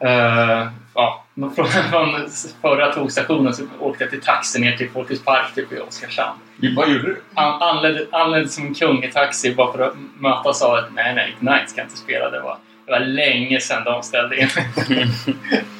eh, 0.00 0.68
ja, 0.94 1.24
från, 1.34 1.68
från 1.90 2.28
förra 2.60 2.92
tågstationen 2.92 3.54
så 3.54 3.62
åkte 3.80 4.04
jag 4.04 4.10
till 4.10 4.20
taxi 4.20 4.60
ner 4.60 4.76
till 4.76 4.90
Folkets 4.90 5.24
Park 5.24 5.54
typ 5.54 5.72
i 5.72 5.78
Oskarshamn. 5.78 6.38
Vad 6.76 6.88
gjorde 6.90 7.06
du? 7.06 7.22
An- 7.34 7.62
Anlände, 7.62 8.06
anlände 8.12 8.48
som 8.48 8.74
kung 8.74 9.04
i 9.04 9.12
taxi 9.12 9.54
bara 9.54 9.72
för 9.72 9.78
att 9.82 9.94
mötas 10.18 10.62
av 10.62 10.74
att 10.74 10.94
nej, 10.94 11.14
nej, 11.14 11.34
Ignite 11.40 11.66
ska 11.66 11.82
inte 11.82 11.96
spela. 11.96 12.30
Det 12.30 12.40
var, 12.40 12.56
det 12.86 12.92
var 12.92 13.00
länge 13.00 13.60
sedan 13.60 13.84
de 13.84 14.02
ställde 14.02 14.40
in. 14.40 14.48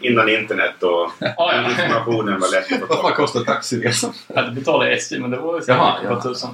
Innan 0.00 0.28
internet 0.28 0.82
och 0.82 1.12
ja, 1.18 1.34
ja. 1.36 1.70
informationen 1.70 2.40
var 2.40 2.50
lätt 2.52 2.82
att 2.82 2.88
få 2.88 3.02
Vad 3.02 3.14
kostar 3.14 3.40
taxiresan? 3.40 4.12
Jag 4.26 4.36
hade 4.36 4.54
betalat 4.54 4.88
SJ, 4.88 5.18
men 5.18 5.30
det 5.30 5.36
var 5.36 5.60
säkert 5.60 5.76
Jaha, 5.76 6.00
ett 6.02 6.08
par 6.08 6.20
tusen. 6.20 6.50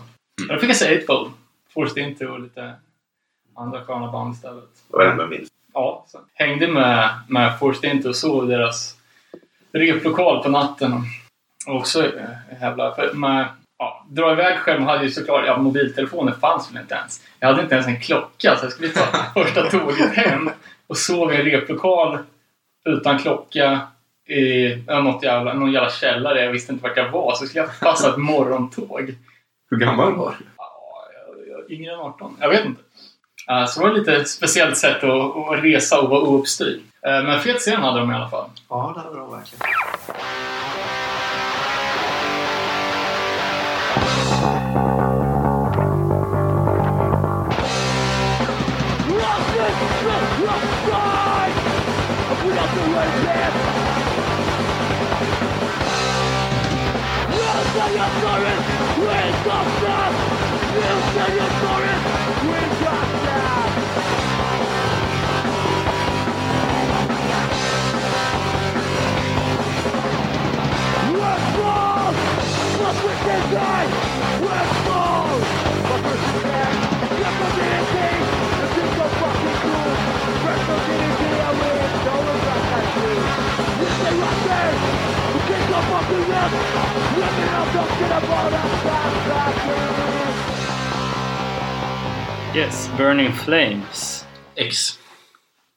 Då 0.49 0.59
fick 0.59 0.71
jag 0.71 0.77
se 0.77 0.89
Eightfold, 0.89 1.31
Forced 1.75 1.99
Into 1.99 2.27
och 2.27 2.41
lite 2.41 2.75
andra 3.55 3.85
sköna 3.85 4.13
band 4.13 4.35
istället. 4.35 4.65
Det 4.89 4.97
var 4.97 5.05
det 5.05 5.11
enda 5.11 5.23
jag 5.23 5.31
minns. 5.31 5.49
Ja, 5.75 6.05
så 6.09 6.19
hängde 6.35 6.69
med, 6.69 7.11
med 7.29 7.59
Forced 7.59 7.91
Into 7.91 8.09
och 8.09 8.17
såg 8.17 8.49
deras 8.49 8.97
replokal 9.73 10.43
på 10.43 10.49
natten. 10.49 10.93
Och 11.67 11.77
också 11.77 12.07
eh, 12.07 12.61
jävla... 12.61 12.95
För 12.95 13.13
med, 13.13 13.49
ja, 13.79 14.07
dra 14.09 14.33
iväg 14.33 14.59
själv 14.59 14.83
hade 14.83 15.05
ju 15.05 15.11
såklart... 15.11 15.47
Ja, 15.47 15.57
mobiltelefoner 15.57 16.33
fanns 16.33 16.71
väl 16.71 16.83
inte 16.83 16.95
ens. 16.95 17.23
Jag 17.41 17.49
hade 17.49 17.63
inte 17.63 17.75
ens 17.75 17.87
en 17.87 18.01
klocka 18.01 18.57
så 18.57 18.65
jag 18.65 18.73
skulle 18.73 18.89
ta 18.89 19.07
första 19.35 19.71
tåget 19.71 20.15
hem 20.15 20.51
och 20.87 20.97
sov 20.97 21.33
i 21.33 21.37
en 21.37 21.43
replokal 21.43 22.19
utan 22.85 23.19
klocka 23.19 23.81
i 24.29 24.77
något 24.87 25.23
jävla, 25.23 25.55
någon 25.55 25.73
jävla 25.73 25.91
källare. 25.91 26.45
Jag 26.45 26.53
visste 26.53 26.73
inte 26.73 26.83
vart 26.83 26.97
jag 26.97 27.11
var 27.11 27.35
så 27.35 27.47
skulle 27.47 27.65
jag 27.65 27.81
passa 27.81 28.09
ett 28.09 28.17
morgontåg. 28.17 29.15
Hur 29.71 29.77
gammal 29.77 30.15
var 30.15 30.37
du? 30.39 30.45
Ja, 30.57 31.09
jag, 31.15 31.59
jag, 31.59 31.71
yngre 31.71 31.93
än 31.93 32.01
18. 32.01 32.37
Jag 32.41 32.49
vet 32.49 32.65
inte. 32.65 32.83
Så 33.69 33.81
det 33.81 33.87
var 33.87 33.91
ett 33.91 34.07
lite 34.07 34.25
speciellt 34.25 34.77
sätt 34.77 35.05
att, 35.05 35.37
att 35.37 35.65
resa 35.65 36.01
och 36.01 36.11
vara 36.11 36.21
ouppstyrd. 36.21 36.81
Eh, 37.07 37.25
men 37.25 37.41
fet 37.41 37.59
scen 37.59 37.81
hade 37.81 38.01
de 38.01 38.11
i 38.11 38.15
alla 38.15 38.29
fall. 38.29 38.51
Ja, 38.69 38.93
det 38.95 39.01
hade 39.01 39.19
de 39.19 39.31
verkligen. 39.31 39.67
Yes, 92.55 92.91
Burning 92.97 93.33
Flames. 93.33 94.25
X. 94.57 94.99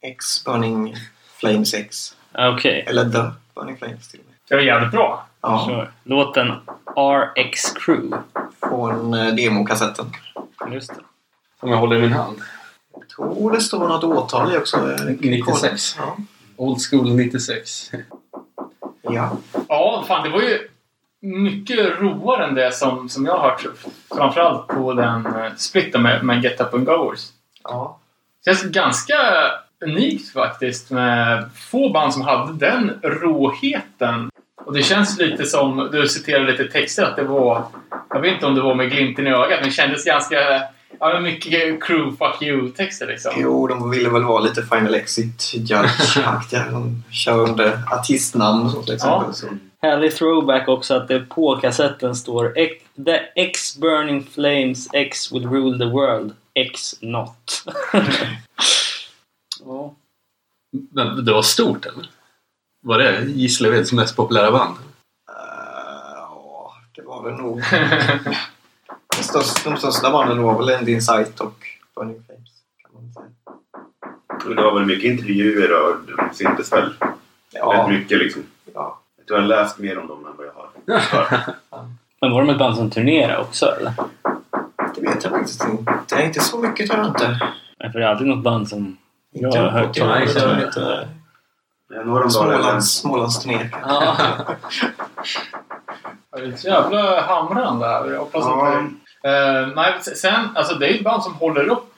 X 0.02 0.44
Burning 0.46 0.96
Flames 1.40 1.74
X. 1.74 2.16
Okej, 2.34 2.86
Eller 2.88 3.10
The 3.10 3.32
Burning 3.56 3.78
Flames 3.78 4.08
till 4.08 4.20
och 4.20 4.26
med. 4.26 4.36
Det 4.50 4.56
var 4.56 4.62
jävligt 4.62 4.92
bra. 4.92 5.28
Ja, 5.42 5.66
sure. 5.68 5.88
Låten 6.04 6.52
RX 6.96 7.72
Crew. 7.74 8.18
från 8.60 9.14
eh, 9.14 9.36
demokassetten. 9.36 10.06
Just 10.72 10.90
det. 10.90 11.02
Som 11.60 11.70
jag 11.70 11.78
håller 11.78 11.96
i 11.96 12.02
min 12.02 12.14
hand. 12.14 12.38
Jag 12.94 13.10
tror 13.10 13.52
det 13.52 13.62
står 13.62 13.88
något 13.88 14.04
årtal 14.04 14.54
i 14.54 14.58
också. 14.58 14.78
eh, 14.92 15.06
96. 15.20 15.96
Ja. 16.00 16.18
Old 16.56 16.82
School 16.82 17.16
96. 17.16 17.92
Ja. 19.10 19.38
Ja, 19.70 20.04
fan 20.08 20.24
det 20.24 20.30
var 20.30 20.42
ju 20.42 20.68
mycket 21.22 22.00
roligare 22.00 22.46
än 22.46 22.56
det 22.56 22.72
som, 22.72 23.10
som 23.10 23.26
jag 23.26 23.38
har 23.38 23.50
hört. 23.50 23.66
Framförallt 24.16 24.68
på 24.68 24.94
den 24.94 25.26
eh, 25.26 25.54
splitten 25.58 26.02
med, 26.02 26.24
med 26.24 26.44
Get 26.44 26.62
Up 26.62 26.74
and 26.74 26.86
Goers. 26.86 27.30
ja. 27.64 28.00
känns 28.46 28.64
ganska 28.64 29.16
unikt 29.86 30.34
faktiskt 30.34 30.92
med 30.92 31.50
få 31.56 31.90
band 31.90 32.14
som 32.14 32.22
hade 32.22 32.54
den 32.54 33.00
råheten. 33.04 34.30
Och 34.66 34.74
det 34.74 34.84
känns 34.84 35.20
lite 35.20 35.46
som, 35.46 35.90
du 35.92 36.08
citerade 36.08 36.52
lite 36.52 36.64
texter, 36.64 37.04
att 37.04 37.16
det 37.16 37.24
var... 37.24 37.64
Jag 38.10 38.22
vet 38.22 38.34
inte 38.34 38.46
om 38.46 38.56
det 38.56 38.62
var 38.62 38.76
med 38.76 38.92
glimten 38.92 39.28
i 39.28 39.30
ögat, 39.30 39.60
men 39.60 39.70
det 39.70 39.76
kändes 39.76 40.06
ganska... 40.06 40.38
Ja, 41.00 41.14
men 41.14 41.24
mycket 41.24 41.84
crew 41.84 42.12
fuck 42.18 42.42
you-texter 42.42 43.08
liksom. 43.08 43.32
Jo, 43.38 43.68
de 43.68 43.90
ville 43.90 44.10
väl 44.10 44.24
vara 44.24 44.40
lite 44.40 44.62
Final 44.64 44.96
Exit 44.96 45.52
Judge-aktiga. 45.54 46.66
De 46.72 47.04
kör 47.12 47.40
under 47.50 47.80
artistnamn 47.92 48.66
och 48.66 48.72
sånt 48.72 48.86
till 48.86 48.96
exempel. 48.96 49.28
Ja. 49.28 49.34
Så. 49.34 49.48
Härlig 49.82 50.16
throwback 50.16 50.68
också 50.68 50.94
att 50.94 51.08
det 51.08 51.20
på 51.20 51.56
kassetten 51.56 52.16
står 52.16 52.54
"X- 52.58 52.84
The 53.06 53.20
X 53.36 53.78
Burning 53.78 54.24
Flames 54.34 54.88
X 54.94 55.32
will 55.32 55.50
rule 55.50 55.78
the 55.78 55.86
world. 55.92 56.34
X 56.54 56.96
not. 57.02 57.64
ja. 59.66 59.94
Men 60.92 61.26
det 61.26 61.34
var 61.34 61.42
stort 61.42 61.86
eller? 61.86 62.10
Var 62.82 62.98
det 62.98 63.22
Gislaveds 63.26 63.92
mest 63.92 64.16
populära 64.16 64.52
band? 64.52 64.76
Eh, 65.30 66.16
Ja, 66.18 66.74
det 66.96 67.02
var 67.02 67.24
väl 67.24 67.34
nog... 67.34 67.62
de, 69.18 69.24
största, 69.24 69.70
de 69.70 69.78
största 69.78 70.12
banden 70.12 70.44
var 70.44 70.58
väl 70.58 70.70
End 70.70 70.90
Insight 70.90 71.40
och 71.40 71.54
Burning 71.96 72.24
Flames. 72.26 72.50
Kan 72.82 72.92
man 72.94 73.14
säga. 73.14 74.56
Det 74.56 74.62
var 74.62 74.74
väl 74.74 74.86
mycket 74.86 75.12
intervjuer 75.12 75.72
och 75.82 75.96
syntes 76.36 76.72
väl 76.74 76.84
rätt 76.86 76.94
Ja, 77.52 77.88
mycket 77.88 78.18
liksom. 78.18 78.44
ja. 78.74 79.00
Jag 79.18 79.28
tror 79.28 79.40
jag 79.40 79.44
har 79.44 79.48
läst 79.64 79.80
mer 79.80 80.00
om 80.00 80.08
dem 80.08 80.26
än 80.26 80.34
vad 80.38 80.48
jag 80.48 80.54
har. 80.54 80.70
Men 82.22 82.32
var 82.32 82.42
de 82.42 82.50
ett 82.50 82.58
band 82.60 82.76
som 82.78 82.90
turnerade 82.90 83.38
också 83.42 83.66
eller? 83.66 83.94
det 84.96 85.02
vet 85.02 85.24
jag 85.24 85.32
faktiskt 85.34 85.64
inte. 85.64 85.94
Det 86.10 86.16
är 86.16 86.26
inte 86.26 86.40
så 86.40 86.58
mycket 86.58 86.90
tror 86.90 87.00
jag 87.00 87.08
inte. 87.08 87.40
Nej, 87.80 87.92
För 87.92 88.00
det 88.00 88.06
är 88.06 88.10
alltid 88.10 88.28
något 88.28 88.44
band 88.44 88.70
som 88.70 88.98
jag 89.32 89.50
Inte 89.50 89.60
har 89.60 89.70
hört. 89.70 89.98
Några 92.06 92.24
om. 92.24 92.32
Smålands, 92.32 92.92
Smålandsturné. 92.92 93.70
Ja. 93.84 94.16
Det 96.32 96.42
är 96.42 96.50
ett 96.50 96.64
jävla 96.64 97.22
hamrande 97.22 97.86
här. 97.88 98.12
Jag 98.12 98.20
hoppas 98.20 98.44
Ja. 98.46 98.68
att 98.68 98.74
det... 98.84 98.90
Eh, 99.26 99.68
nej, 99.76 99.94
sen, 100.02 100.50
alltså 100.56 100.76
det 100.76 100.88
är 100.88 100.94
ett 100.94 101.04
band 101.04 101.24
som 101.24 101.34
håller 101.34 101.68
upp. 101.68 101.94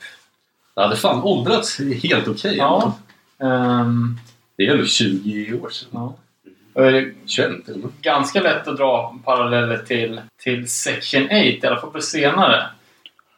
Det 0.75 0.81
hade 0.81 0.95
fan 0.95 1.23
åldrats 1.23 1.79
helt 2.03 2.27
okej. 2.27 2.57
Ja. 2.57 2.97
Ehm, 3.41 4.19
Det 4.57 4.67
är 4.67 4.71
ändå 4.71 4.85
20 4.85 5.59
år 5.63 5.69
sedan. 5.69 5.89
ja. 5.91 6.13
Det 6.73 6.81
är 6.97 7.13
21 7.25 7.69
eller 7.69 7.79
nåt. 7.79 8.01
ganska 8.01 8.41
lätt 8.41 8.67
att 8.67 8.77
dra 8.77 9.15
paralleller 9.25 9.77
till, 9.77 10.21
till 10.43 10.69
Section 10.71 11.23
8, 11.25 11.35
i 11.35 11.59
alla 11.63 11.79
fall 11.81 11.89
på 11.91 12.01
senare. 12.01 12.65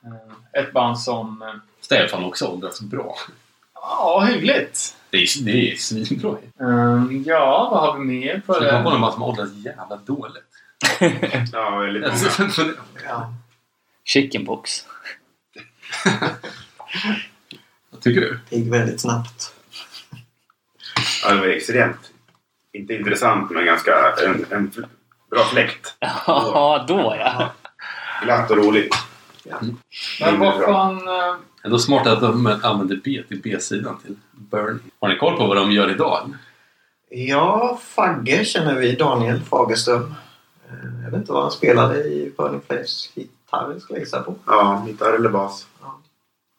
Eh, 0.04 0.62
ett 0.62 0.74
band 0.74 1.00
som... 1.00 1.42
eh, 1.42 1.48
Stefan 1.82 2.24
också 2.24 2.46
åldrats 2.48 2.82
bra. 2.82 3.16
Ja, 3.74 4.28
hyggligt. 4.30 4.96
Det 5.10 5.18
är, 5.18 5.44
det 5.46 5.72
är 5.72 5.76
svinbra. 5.76 6.38
Ehm, 6.62 7.24
ja, 7.28 7.70
vad 7.72 7.82
har 7.82 8.00
vi 8.00 8.06
mer 8.06 8.42
på 8.46 8.54
Så 8.54 8.60
det 8.60 8.72
var 8.72 8.84
bara 8.84 8.90
det? 8.90 8.96
en 8.96 9.02
band 9.02 9.14
som 9.14 9.24
åldrats 9.24 9.52
jävla 9.54 9.96
dåligt. 10.06 10.44
Ja, 11.54 11.70
väldigt 11.78 12.40
många. 12.58 12.74
Ja. 13.08 13.34
Chickenpox. 14.14 14.86
Vad 17.92 18.02
tycker 18.02 18.22
du? 18.22 18.40
Det 18.50 18.56
gick 18.56 18.74
väldigt 18.74 19.02
snabbt. 19.02 19.54
Ja, 21.24 21.34
det 21.34 21.40
var 21.40 21.48
extremt. 21.48 22.12
Inte 22.74 22.94
intressant 22.94 23.52
men 23.52 23.66
ganska 23.66 24.14
en, 24.26 24.46
en 24.50 24.72
bra 25.32 25.44
fläkt. 25.44 25.96
Ja, 26.28 26.86
då 26.88 27.16
ja. 27.20 27.52
Glatt 28.24 28.52
och 28.52 28.58
roligt. 28.58 28.96
Men 30.22 30.40
vad 30.40 30.64
fan... 30.66 31.02
Ändå 31.64 31.80
smart 31.80 32.08
att 32.08 32.22
de 32.22 32.48
använder 32.64 33.00
B 33.04 33.24
till 33.28 33.42
B-sidan 33.44 34.00
till 34.02 34.16
Burn. 34.32 34.80
Har 35.00 35.10
ni 35.10 35.18
koll 35.18 35.38
på 35.38 35.48
vad 35.48 35.58
de 35.58 35.72
gör 35.72 35.90
idag? 35.92 36.34
Ja, 37.10 37.80
Fagge 37.84 38.46
känner 38.46 38.76
vi. 38.76 38.96
Daniel 38.96 39.42
Fagerström. 39.42 40.16
Eh, 40.70 41.04
Jag 41.04 41.12
vet 41.12 41.20
inte 41.20 41.32
vad 41.32 41.42
han 41.42 41.52
spelade 41.52 42.04
i 42.04 42.34
Burning 42.38 42.62
Flames. 42.68 43.10
Gitarr 43.52 43.80
skulle 43.80 44.00
jag 44.00 44.04
gissa 44.06 44.22
på. 44.24 44.36
Ja, 44.46 44.84
gitarr 44.88 45.14
eller 45.14 45.30
bas. 45.30 45.68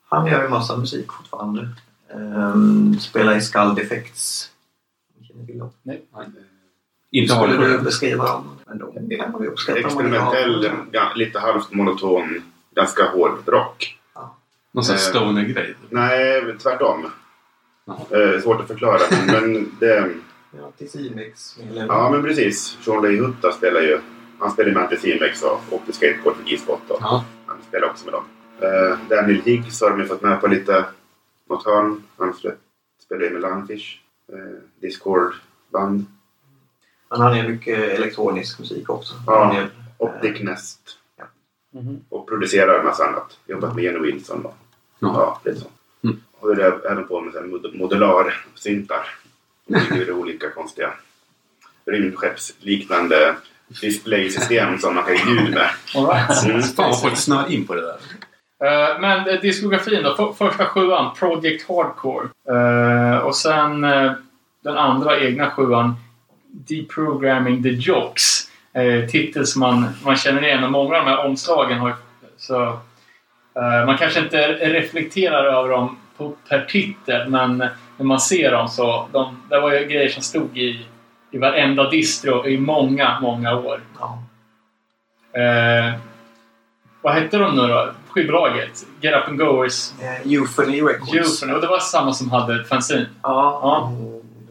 Han 0.09 0.27
gör 0.27 0.43
ju 0.43 0.49
massa 0.49 0.77
musik 0.77 1.13
fortfarande. 1.13 1.69
Um, 2.15 2.99
spelar 3.01 3.37
i 3.37 3.41
Skull 3.41 3.75
Defects 3.75 4.51
bild 5.47 5.63
av. 5.63 5.71
Inte 7.13 7.35
Skulle 7.35 7.57
du 7.57 7.79
beskriva 7.79 8.25
dem? 8.27 8.45
Men 8.67 8.79
de 8.79 9.17
kan 9.17 9.33
man 9.33 9.43
ju 9.43 9.49
uppskatta. 9.49 9.79
Experimentell, 9.79 10.71
ja, 10.93 11.13
lite 11.15 11.39
halvt 11.39 11.73
monoton, 11.73 12.43
ganska 12.75 13.11
hård 13.11 13.39
rock. 13.47 13.99
Någon 14.73 14.85
sån 14.85 14.97
här 14.97 15.03
Eh. 15.03 15.09
stoner-grej. 15.11 15.75
Nej, 15.89 16.59
tvärtom. 16.63 17.07
Eh, 18.11 18.41
svårt 18.43 18.61
att 18.61 18.67
förklara. 18.69 19.01
Men, 19.27 19.73
det, 19.81 20.11
Ja, 20.59 20.71
till 20.79 20.89
eller- 21.71 21.87
ja, 21.87 22.11
men 22.11 22.23
precis. 22.23 22.79
Sean 22.85 23.03
Lee 23.03 23.21
Hutta 23.21 23.53
spelar 23.53 23.81
ju... 23.81 24.01
Han 24.41 24.51
spelar 24.51 24.73
med 24.73 24.83
Anticimex 24.83 25.43
och 25.43 25.61
åkte 25.71 25.93
skateboard 25.93 26.37
för 26.37 26.45
G-spot. 26.45 26.91
Och 26.91 26.99
Ja. 27.01 27.25
Han 27.47 27.57
spelar 27.69 27.89
också 27.91 28.05
med 28.05 28.15
dem. 28.15 28.25
Eh, 28.61 28.99
Daniel 29.09 29.41
Higgs 29.41 29.81
har 29.81 29.97
de 29.97 30.05
fått 30.09 30.23
med 30.23 30.41
på 30.41 30.47
lite 30.47 30.85
något 31.49 31.65
hörn. 31.65 32.03
Han 32.17 32.33
spe- 32.33 32.57
spelar 33.07 33.23
ju 33.23 33.31
med 33.31 33.43
Lungfish. 33.43 34.01
Eh, 34.33 34.61
Discord-band. 34.81 36.05
Men 37.11 37.21
han 37.21 37.35
är 37.37 37.49
mycket 37.49 37.79
elektronisk 37.79 38.59
musik 38.59 38.91
också. 38.91 39.15
Ja. 39.27 39.45
Han 39.45 39.57
är, 39.57 39.71
Optic 39.99 40.43
Nest. 40.43 40.81
Mhm. 41.73 42.01
Och 42.09 42.29
producerar 42.29 42.79
en 42.79 42.85
massa 42.87 43.05
annat. 43.07 43.39
Jobbat 43.47 43.75
med 43.75 43.85
Jenny 43.85 43.99
Wilson 43.99 44.45
och 44.47 44.57
Jaha. 44.99 45.13
ja, 45.15 45.41
lite 45.45 45.61
så. 45.61 45.67
Mm. 46.05 46.21
Och 46.41 46.57
det 46.57 46.65
är 46.65 46.87
även 46.93 47.07
på 47.09 47.21
med 47.21 47.49
mod- 47.49 47.75
modular 47.79 48.45
syntar. 48.55 49.07
Och 49.67 49.73
bygger 49.73 50.07
det 50.07 50.13
olika 50.13 50.51
konstiga 50.51 50.93
rymdskeppsliknande 51.85 53.37
displaysystem 53.81 54.79
som 54.79 54.95
man 54.95 55.05
kan 55.05 55.15
ge 55.15 55.23
ljud 55.23 55.55
med. 55.55 55.69
All 55.95 56.07
right. 56.07 56.45
Mm. 56.45 56.63
Fan 56.63 56.91
vad 56.91 57.01
folk 57.01 57.17
snör 57.17 57.53
in 57.53 57.67
på 57.67 57.75
det 57.75 57.81
där. 57.81 57.97
Eh, 58.65 59.01
men 59.01 59.29
eh, 59.29 59.41
diskografin 59.41 60.03
då. 60.03 60.15
För, 60.15 60.33
första 60.33 60.65
sjuan, 60.65 61.15
Project 61.15 61.69
Hardcore. 61.69 62.29
Eh, 62.49 63.19
och 63.19 63.37
sen 63.37 63.81
den 64.65 64.77
andra 64.77 65.21
egna 65.21 65.51
sjuan, 65.51 65.97
Deprogramming 66.53 67.63
the 67.63 67.69
Jocks. 67.69 68.47
Uh, 68.79 69.07
titel 69.07 69.47
som 69.47 69.61
man, 69.61 69.89
man 70.05 70.17
känner 70.17 70.45
igen 70.45 70.65
och 70.65 70.71
många 70.71 70.97
av 70.97 71.05
de 71.05 71.11
här 71.11 71.27
omslagen 71.27 71.79
har 71.79 71.95
så 72.37 72.79
Man 73.87 73.99
kanske 73.99 74.21
inte 74.21 74.49
reflekterar 74.53 75.45
över 75.45 75.69
dem 75.69 75.99
på, 76.17 76.33
per 76.49 76.65
titel 76.65 77.29
men 77.29 77.57
när 77.97 78.05
man 78.05 78.21
ser 78.21 78.51
dem 78.51 78.69
så 78.69 79.09
de, 79.13 79.43
det 79.49 79.61
var 79.61 79.73
ju 79.73 79.87
grejer 79.87 80.09
som 80.09 80.23
stod 80.23 80.59
i, 80.59 80.87
i 81.31 81.39
varenda 81.39 81.91
distro 81.91 82.47
i 82.47 82.59
många, 82.59 83.21
många 83.21 83.57
år. 83.57 83.81
ja. 83.99 84.19
Eh, 85.41 85.95
vad 87.03 87.15
hette 87.15 87.39
de 87.39 87.57
nu 87.57 87.63
då? 87.63 87.93
Skivbolaget? 88.09 88.87
Get 89.01 89.15
Up 89.15 89.29
and 89.29 89.39
Goers 89.39 89.93
Eh, 90.01 90.33
Euphony 90.33 90.83
Records. 90.83 91.15
Euphony. 91.15 91.53
Och 91.53 91.61
det 91.61 91.67
var 91.67 91.79
samma 91.79 92.13
som 92.13 92.31
hade 92.31 92.65
fanzine. 92.65 93.07
Ja. 93.23 93.61
Ja. 93.63 93.93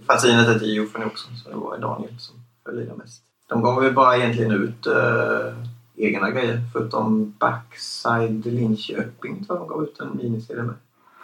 Fanzinet 0.07 0.47
hette 0.47 0.65
Euphony 0.65 1.05
också. 1.05 1.27
Så 1.43 1.49
det 1.49 1.55
var 1.55 1.77
Daniel 1.77 2.19
som 2.19 2.35
höll 2.65 2.79
i 2.79 2.85
det 2.85 2.95
mest. 2.95 3.23
De 3.47 3.61
gav 3.61 3.81
väl 3.81 3.93
bara 3.93 4.17
egentligen 4.17 4.51
ut 4.51 4.87
äh, 4.87 5.53
egna 5.95 6.31
grejer. 6.31 6.61
Förutom 6.73 7.33
Backside 7.39 8.45
Linköping 8.45 9.45
tror 9.45 9.57
jag 9.59 9.67
de 9.67 9.73
gav 9.73 9.83
ut 9.83 9.99
en 9.99 10.17
miniserie 10.17 10.63
med. 10.63 10.75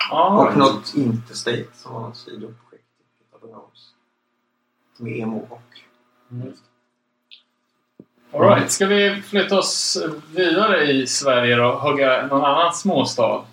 Ja, 0.09 0.47
Och 0.49 0.57
något 0.57 0.93
Interstate 0.95 1.65
som 1.75 1.93
var 1.93 2.01
något 2.01 2.17
sidoprojekt. 2.17 2.83
Get 3.19 3.35
Up 3.35 3.43
and 3.43 3.53
Goers. 3.53 3.89
Med 4.97 5.17
emo 5.19 5.47
rock. 5.49 5.85
All 8.33 8.41
right. 8.49 8.71
Ska 8.71 8.85
vi 8.85 9.21
flytta 9.21 9.57
oss 9.59 9.97
vidare 10.35 10.83
i 10.91 11.07
Sverige 11.07 11.55
då? 11.55 11.71
Hugga 11.75 12.27
någon 12.27 12.45
annan 12.45 12.73
småstad? 12.73 13.45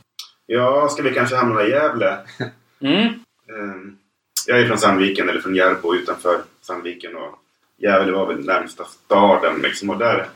Ja, 0.47 0.89
ska 0.89 1.03
vi 1.03 1.15
kanske 1.15 1.37
hamna 1.37 1.63
i 1.63 1.71
Gävle? 1.71 2.19
Mm. 2.85 3.05
Ehm, 3.49 3.99
Jag 4.47 4.61
är 4.61 4.67
från 4.67 4.79
Sandviken, 4.79 5.29
eller 5.29 5.41
från 5.41 5.55
Järbo 5.55 5.95
utanför 5.95 6.43
Sandviken. 6.61 7.17
Och 7.17 7.39
Gävle 7.77 8.13
var 8.13 8.27
väl 8.27 8.45
närmsta 8.47 8.85
staden 8.85 9.61
liksom. 9.61 9.91
Och 9.91 9.99
där 9.99 10.29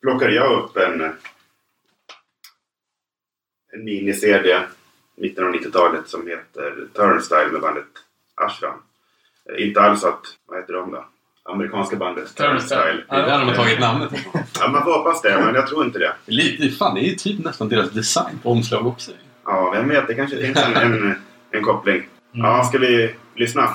plockade 0.00 0.32
jag 0.34 0.52
upp 0.62 0.76
en, 0.76 1.00
en 3.72 3.84
mini-CD 3.84 4.60
mitten 5.16 5.44
av 5.46 5.52
90-talet 5.54 6.08
som 6.08 6.26
heter 6.26 6.88
Turnstyle 6.94 7.48
med 7.52 7.60
bandet 7.60 7.86
Ashram. 8.34 8.82
Inte 9.58 9.80
alls 9.80 10.04
att, 10.04 10.20
vad 10.48 10.58
heter 10.58 10.72
de 10.72 10.90
då? 10.90 11.04
Amerikanska 11.44 11.96
bandet 11.96 12.36
Turnstyle. 12.36 13.04
Det 13.08 13.16
är 13.16 13.26
där 13.26 13.38
de 13.38 13.48
har 13.48 13.54
tagit 13.54 13.80
namnet. 13.80 14.10
Ja, 14.60 14.68
man 14.68 14.84
får 14.84 14.92
hoppas 14.98 15.22
det, 15.22 15.40
men 15.44 15.54
jag 15.54 15.66
tror 15.66 15.84
inte 15.84 15.98
det. 15.98 16.12
Lite, 16.26 16.76
fan, 16.76 16.94
det 16.94 17.00
är 17.00 17.08
ju 17.08 17.14
typ 17.14 17.44
nästan 17.44 17.68
deras 17.68 17.90
design 17.90 18.38
på 18.42 18.50
omslag 18.50 18.86
också. 18.86 19.10
Ja, 19.44 19.70
vem 19.70 19.88
vet, 19.88 20.06
det 20.06 20.14
kanske 20.14 20.36
finns 20.36 20.58
en, 20.58 20.76
en, 20.76 21.14
en 21.50 21.62
koppling. 21.62 22.08
Ja, 22.32 22.64
ska 22.64 22.78
vi 22.78 23.14
lyssna? 23.36 23.68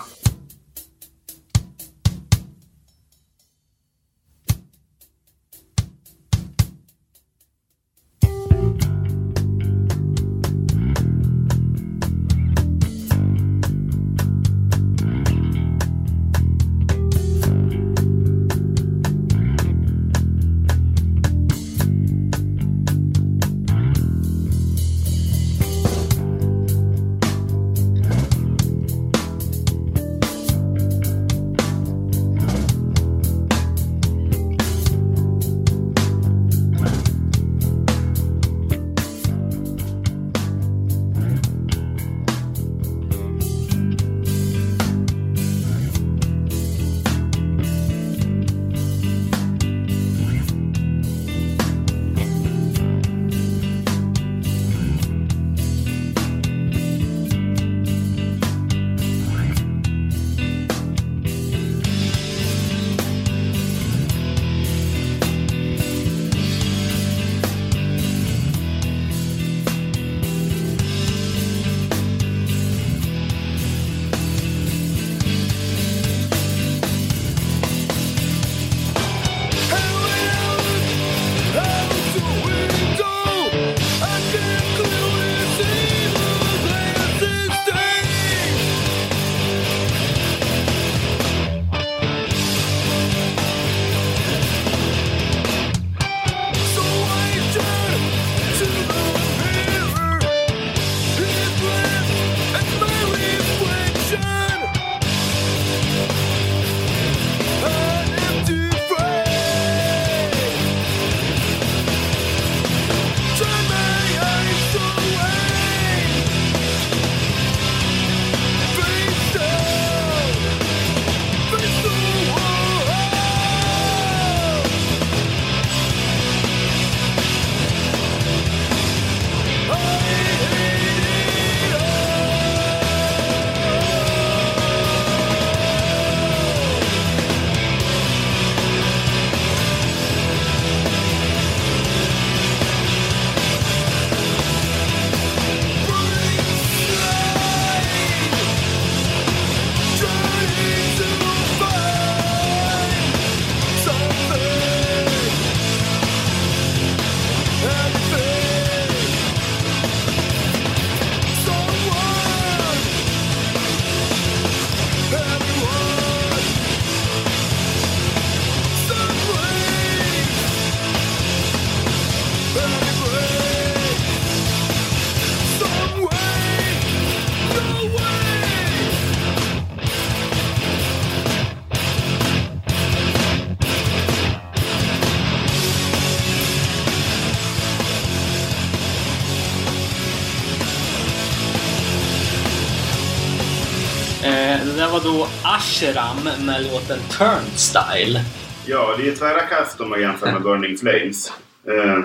Var 194.97 195.03
då 195.03 195.27
Asheram 195.43 196.45
med 196.45 196.63
låten 196.63 196.99
Turnstyle. 196.99 198.19
Ja, 198.65 198.95
det 198.97 199.07
är 199.09 199.15
tvära 199.15 199.39
kast 199.41 199.81
om 199.81 199.89
man 199.89 200.01
jämför 200.01 200.31
med 200.31 200.41
Burning 200.41 200.77
Flames. 200.77 201.33
Eh, 201.67 201.99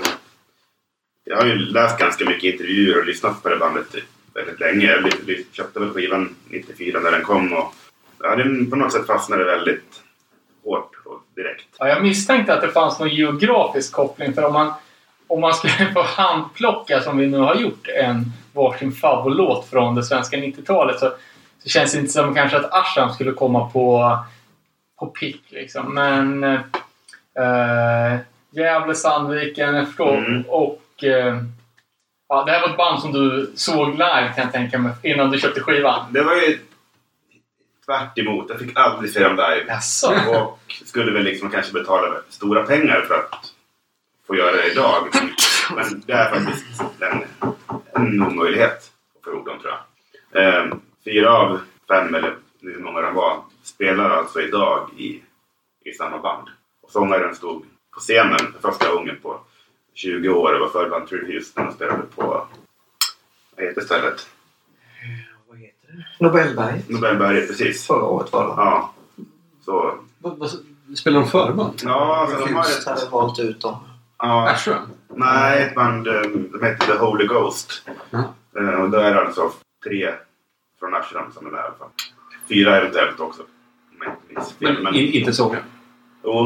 jag 1.24 1.36
har 1.36 1.46
ju 1.46 1.54
läst 1.54 1.98
ganska 1.98 2.24
mycket 2.24 2.52
intervjuer 2.52 2.98
och 2.98 3.06
lyssnat 3.06 3.42
på 3.42 3.48
det 3.48 3.56
bandet 3.56 3.86
väldigt 4.34 4.60
länge. 4.60 4.86
Jag 4.86 5.02
ly- 5.26 5.44
köpte 5.52 5.80
väl 5.80 5.90
skivan 5.90 6.34
94 6.48 7.00
när 7.00 7.10
den 7.10 7.22
kom 7.22 7.52
och 7.52 7.74
ja, 8.22 8.36
den 8.36 8.70
på 8.70 8.76
något 8.76 8.92
sätt 8.92 9.06
fastnade 9.06 9.44
väldigt 9.44 10.02
hårt 10.64 10.90
och 11.04 11.22
direkt. 11.36 11.68
Ja, 11.78 11.88
jag 11.88 12.02
misstänkte 12.02 12.54
att 12.54 12.60
det 12.60 12.68
fanns 12.72 12.98
någon 12.98 13.14
geografisk 13.14 13.92
koppling 13.92 14.34
för 14.34 14.44
om 14.44 14.52
man, 14.52 14.72
om 15.26 15.40
man 15.40 15.54
skulle 15.54 15.92
få 15.94 16.02
handplocka, 16.02 17.00
som 17.00 17.18
vi 17.18 17.26
nu 17.26 17.38
har 17.38 17.54
gjort, 17.54 17.88
en 17.88 18.32
varsin 18.52 18.92
favoritlåt 18.92 19.68
från 19.70 19.94
det 19.94 20.04
svenska 20.04 20.36
90-talet 20.36 20.98
så, 20.98 21.12
så 21.62 21.68
känns 21.68 21.92
det 21.92 21.98
inte 21.98 22.12
som 22.12 22.34
kanske 22.34 22.56
att 22.56 22.72
Ashram 22.72 23.12
skulle 23.12 23.32
komma 23.32 23.70
på, 23.70 24.18
på 24.98 25.06
pick. 25.06 25.42
Liksom. 25.48 25.94
Men 25.94 26.44
äh, 26.44 28.18
Gävle, 28.50 28.94
Sandviken, 28.94 29.74
jag 29.74 29.86
förstår. 29.86 30.16
Mm. 30.16 30.42
Och 30.42 31.04
eh, 31.04 31.38
ja, 32.28 32.44
det 32.44 32.52
här 32.52 32.60
var 32.60 32.68
ett 32.68 32.76
band 32.76 33.02
som 33.02 33.12
du 33.12 33.52
såg 33.54 33.92
live 33.92 34.32
kan 34.34 34.44
jag 34.44 34.52
tänka 34.52 34.78
mig 34.78 34.92
innan 35.02 35.30
du 35.30 35.38
köpte 35.38 35.60
skivan. 35.60 36.12
Det 36.12 36.22
var 36.22 36.34
ju 36.34 36.58
tvärt 37.86 38.18
emot. 38.18 38.46
Jag 38.48 38.58
fick 38.58 38.78
aldrig 38.78 39.12
se 39.12 39.24
dem 39.24 39.36
live. 39.36 39.64
Jaså? 39.68 40.14
Och 40.30 40.60
skulle 40.84 41.12
väl 41.12 41.22
liksom 41.22 41.50
kanske 41.50 41.72
betala 41.72 42.16
stora 42.28 42.62
pengar 42.62 43.04
för 43.08 43.14
att 43.14 43.52
få 44.26 44.36
göra 44.36 44.56
det 44.56 44.72
idag. 44.72 45.08
Men, 45.12 45.30
men 45.76 46.02
det 46.06 46.12
är 46.12 46.30
faktiskt 46.30 46.82
en, 47.00 47.24
en 47.94 48.22
omöjlighet 48.22 48.92
ihop 49.26 49.46
dem 49.46 49.58
tror 49.58 49.72
jag. 50.32 50.44
Eh, 50.44 50.74
fyra 51.04 51.30
av 51.38 51.60
fem, 51.88 52.14
eller 52.14 52.36
hur 52.60 52.78
många 52.78 53.00
de 53.00 53.14
var, 53.14 53.42
spelar 53.62 54.10
alltså 54.10 54.40
idag 54.40 54.90
i, 54.96 55.22
i 55.84 55.92
samma 55.92 56.18
band. 56.18 56.48
Och 56.82 56.90
sångaren 56.90 57.34
stod 57.34 57.64
på 57.94 58.00
scenen 58.00 58.38
för 58.38 58.70
första 58.70 58.94
gången 58.94 59.16
på 59.22 59.40
20 59.94 60.28
år 60.28 60.52
och 60.54 60.60
var 60.60 60.68
förband 60.68 61.08
till 61.08 61.26
Houston 61.26 61.68
och 61.68 61.74
spelade 61.74 62.02
på, 62.02 62.46
vad 63.56 63.66
heter 63.66 63.80
stället? 63.80 64.28
Vad 65.48 65.58
heter 65.58 65.88
det? 65.88 66.24
Nobelberget. 66.24 66.88
Nobelberget, 66.88 67.48
precis. 67.48 67.86
Förra 67.86 68.04
året 68.04 68.32
var 68.32 68.46
det? 68.46 68.54
Ja. 68.56 68.92
Så, 69.64 69.94
spelar 70.96 71.20
de 71.20 71.28
förband? 71.28 71.80
ja, 71.84 72.16
alltså 72.16 72.46
de 72.46 72.54
har 72.54 72.62
ett... 72.62 72.86
hade 72.86 73.10
valt 73.10 73.38
ut 73.38 73.60
dem. 73.60 73.76
Ja, 74.18 74.50
Ashram? 74.50 74.88
Nej, 75.08 75.62
ett 75.62 75.74
band, 75.74 76.06
eh, 76.08 76.20
de 76.22 76.62
heter 76.62 76.86
The 76.86 76.98
Holy 76.98 77.26
Ghost. 77.26 77.88
Eh, 78.58 78.80
Och 78.82 78.90
då 78.90 78.98
är 78.98 79.14
det 79.14 79.20
alltså 79.26 79.52
tre 79.84 80.12
från 80.82 80.94
Ashram 80.94 81.32
som 81.32 81.46
är 81.46 81.50
med 81.50 81.58
i 81.58 81.62
alla 81.62 81.74
fall. 81.74 81.88
Fyra 82.48 82.76
eventuellt 82.76 83.20
också. 83.20 83.42
Om 83.42 83.98
jag 84.00 84.12
inte 84.12 84.34
minns 84.34 84.52
fel. 84.52 84.74
Men 84.74 84.82
Men 84.82 84.94
in, 84.94 85.12
inte 85.12 85.32
sångaren? 85.32 85.64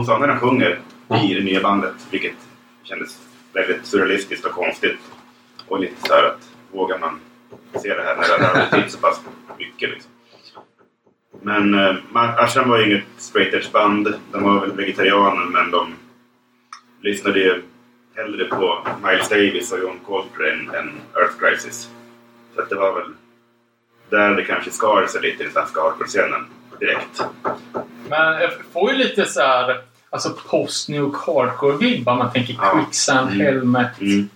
sångarna 0.06 0.38
sjunger 0.38 0.80
i 1.28 1.34
det 1.34 1.44
nya 1.44 1.62
bandet. 1.62 1.94
Vilket 2.10 2.34
kändes 2.82 3.18
väldigt 3.52 3.86
surrealistiskt 3.86 4.46
och 4.46 4.52
konstigt. 4.52 4.98
Och 5.68 5.80
lite 5.80 6.08
så 6.08 6.14
här 6.14 6.24
att 6.24 6.50
vågar 6.72 6.98
man 6.98 7.20
se 7.82 7.94
det 7.94 8.02
här 8.02 8.16
när 8.16 8.38
det 8.38 8.44
har 8.60 8.70
blivit 8.70 8.92
så 8.92 8.98
pass 8.98 9.20
mycket 9.58 9.90
liksom. 9.90 10.10
Men 11.42 11.74
eh, 11.74 11.96
Ashram 12.14 12.68
var 12.68 12.78
ju 12.78 12.86
inget 12.86 13.04
straight 13.16 13.54
edge 13.54 13.72
band. 13.72 14.14
De 14.32 14.42
var 14.42 14.60
väl 14.60 14.72
vegetarianer 14.72 15.44
men 15.44 15.70
de 15.70 15.94
lyssnade 17.00 17.38
ju 17.38 17.62
hellre 18.14 18.44
på 18.44 18.86
Miles 19.04 19.28
Davis 19.28 19.72
och 19.72 19.78
John 19.78 19.98
Coltrane 20.06 20.78
än 20.78 20.92
Earth 21.14 21.38
Crisis. 21.38 21.90
Så 22.54 22.62
att 22.62 22.70
det 22.70 22.76
var 22.76 22.94
väl 22.94 23.12
där 24.10 24.30
det 24.30 24.44
kanske 24.44 24.70
skar 24.70 25.06
sig 25.06 25.22
lite 25.22 25.42
i 25.42 25.44
den 25.44 25.52
svenska 25.52 25.80
hardcore-scenen 25.80 26.46
direkt. 26.80 27.22
Men 28.08 28.40
jag 28.40 28.50
får 28.72 28.90
ju 28.92 28.96
lite 28.98 29.24
så 29.24 29.40
här, 29.40 29.80
alltså 30.10 30.30
post-new 30.48 31.04
hardcore-vibbar. 31.14 32.16
Man 32.16 32.32
tänker 32.32 32.54
Ja. 32.62 32.70
Quicksand, 32.84 33.28
Mm. 33.30 33.40
Helmet. 33.46 34.00
Mm, 34.00 34.28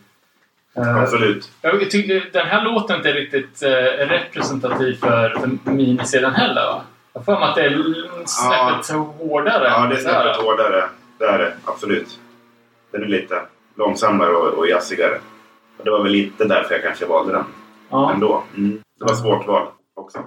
Eh, 0.77 0.97
absolut. 1.03 1.51
jag 1.63 1.91
tycker 1.91 2.29
den 2.33 2.47
här 2.47 2.65
låten 2.65 2.97
inte 2.97 3.11
är 3.11 3.15
riktigt 3.15 3.63
eh, 3.63 3.69
representativ 4.07 4.95
för, 5.01 5.31
för 5.31 5.71
miniserien 5.71 6.35
heller 6.35 6.63
va? 6.67 6.83
Jag 7.13 7.25
för 7.25 7.33
mig 7.41 7.49
att 7.49 7.55
det 7.55 7.63
är 7.65 7.83
snäppet 8.27 8.97
hårdare. 9.19 9.65
Ja, 9.69 9.87
det 9.87 9.95
är 9.95 10.01
snäppet 10.01 10.37
hårdare. 10.37 10.85
Det 11.19 11.25
är 11.25 11.39
det. 11.39 11.53
Absolut. 11.65 12.19
Den 12.93 13.03
är 13.03 13.07
lite 13.07 13.43
långsammare 13.77 14.31
och, 14.31 14.59
och 14.59 14.69
jazzigare. 14.69 15.19
Och 15.79 15.85
det 15.85 15.91
var 15.91 16.03
väl 16.03 16.13
lite 16.13 16.45
därför 16.45 16.75
jag 16.75 16.83
kanske 16.83 17.07
valde 17.07 17.33
den 17.33 17.45
Ja. 17.91 18.13
ändå. 18.13 18.43
Mm. 18.57 18.81
Det 19.01 19.07
var 19.07 19.15
svårt 19.15 19.47
val 19.47 19.69
också. 19.95 20.19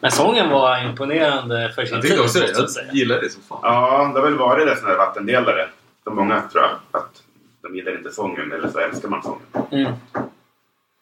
Men 0.00 0.10
sången 0.10 0.50
var 0.50 0.84
imponerande 0.84 1.72
för 1.74 1.84
sin 1.84 1.94
Jag 1.94 2.02
tid. 2.02 2.20
också 2.20 2.38
det. 2.40 2.52
jag 2.58 2.70
säga. 2.70 2.92
Gillar 2.92 3.20
det 3.20 3.30
som 3.30 3.42
fan. 3.42 3.58
Ja, 3.62 4.10
det 4.14 4.20
har 4.20 4.26
väl 4.26 4.38
varit 4.38 4.66
det 4.66 4.76
sån 4.76 4.88
här 4.88 4.96
vattendelare 4.96 5.68
för 6.04 6.10
många 6.10 6.40
tror 6.52 6.62
jag. 6.64 7.00
Att 7.00 7.22
de 7.62 7.76
gillar 7.76 7.98
inte 7.98 8.10
sången 8.10 8.52
eller 8.52 8.68
så 8.68 8.78
älskar 8.78 9.08
man 9.08 9.22
sången. 9.22 9.42
Mm. 9.70 9.92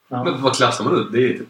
Ja. 0.09 0.25
Men 0.25 0.43
vad 0.43 0.57
klassar 0.57 0.85
man 0.85 0.95
det? 0.95 1.11
Det 1.19 1.35
är 1.35 1.39
typ 1.39 1.49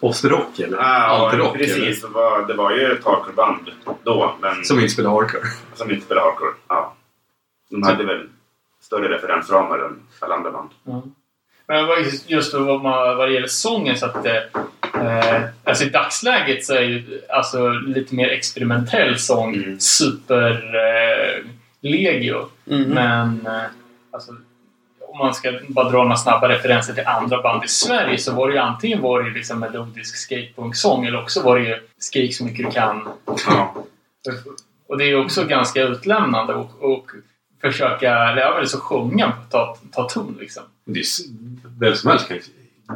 postrock 0.00 0.58
eller 0.58 0.78
Ah, 0.78 0.82
altrock? 1.06 1.52
precis. 1.56 2.02
Det 2.02 2.08
var, 2.08 2.46
det 2.46 2.54
var 2.54 2.70
ju 2.70 2.92
ett 2.92 3.04
hardcore-band 3.04 3.70
då, 4.02 4.34
men 4.40 4.52
Eller? 4.52 4.62
Som 4.62 4.76
inte 4.78 4.88
spelar 4.92 5.10
hardcore? 5.10 5.42
som 5.74 5.90
inte 5.90 6.06
spelade 6.06 6.26
hardcore. 6.26 6.50
Ja. 6.68 6.94
De 7.70 7.82
hade 7.82 8.04
väl 8.04 8.28
större 8.80 9.08
referensramar 9.08 9.78
än 9.78 9.98
alla 10.20 10.34
andra 10.34 10.50
band. 10.50 10.70
Ja. 10.84 11.02
Men 11.68 11.86
just 12.26 12.52
då 12.52 12.64
vad, 12.64 12.82
man, 12.82 13.16
vad 13.16 13.28
det 13.28 13.32
gäller 13.34 13.46
sången 13.48 13.96
så 13.96 14.06
att 14.06 14.22
eh, 15.02 15.42
alltså 15.64 15.84
i 15.84 15.88
dagsläget 15.88 16.64
så 16.64 16.74
är 16.74 16.80
ju 16.80 17.20
alltså 17.28 17.68
lite 17.68 18.14
mer 18.14 18.28
experimentell 18.28 19.18
sång 19.18 19.54
Mm. 19.54 19.80
super 19.80 20.74
eh. 20.74 21.44
Mm. 22.70 22.88
Men 22.88 23.46
eh, 23.46 23.62
alltså, 24.10 24.32
om 25.08 25.18
man 25.18 25.34
ska 25.34 25.52
bara 25.68 25.90
dra 25.90 26.02
några 26.02 26.16
snabba 26.16 26.48
referenser 26.48 26.94
till 26.94 27.06
andra 27.06 27.42
band 27.42 27.64
i 27.64 27.68
Sverige 27.68 28.18
så 28.18 28.32
var 28.32 28.48
det 28.48 28.54
ju 28.54 28.60
antingen 28.60 29.00
var 29.02 29.22
det 29.22 29.30
liksom 29.30 29.60
melodisk 29.60 30.16
skatepunk-sång 30.16 31.06
eller 31.06 31.22
också 31.22 31.42
var 31.42 31.58
det 31.58 31.64
ju 31.64 31.78
skrik 31.98 32.36
så 32.36 32.44
mycket 32.44 32.66
du 32.66 32.72
kan. 32.72 33.08
Ja. 33.48 33.84
Och 34.88 34.98
det 34.98 35.04
är 35.04 35.08
ju 35.08 35.16
också 35.16 35.44
ganska 35.44 35.82
utlämnande 35.82 36.54
och, 36.54 36.82
och 36.82 37.10
försöka 37.60 38.34
lära 38.34 38.66
sig 38.66 38.76
att 38.76 38.82
sjunga, 38.82 39.32
ta, 39.50 39.76
ta 39.92 40.08
ton 40.08 40.36
liksom. 40.40 40.62
Det 40.84 41.00
är, 41.00 41.04
vem 41.80 41.94
som 41.94 42.10
helst 42.10 42.28
kan 42.28 42.38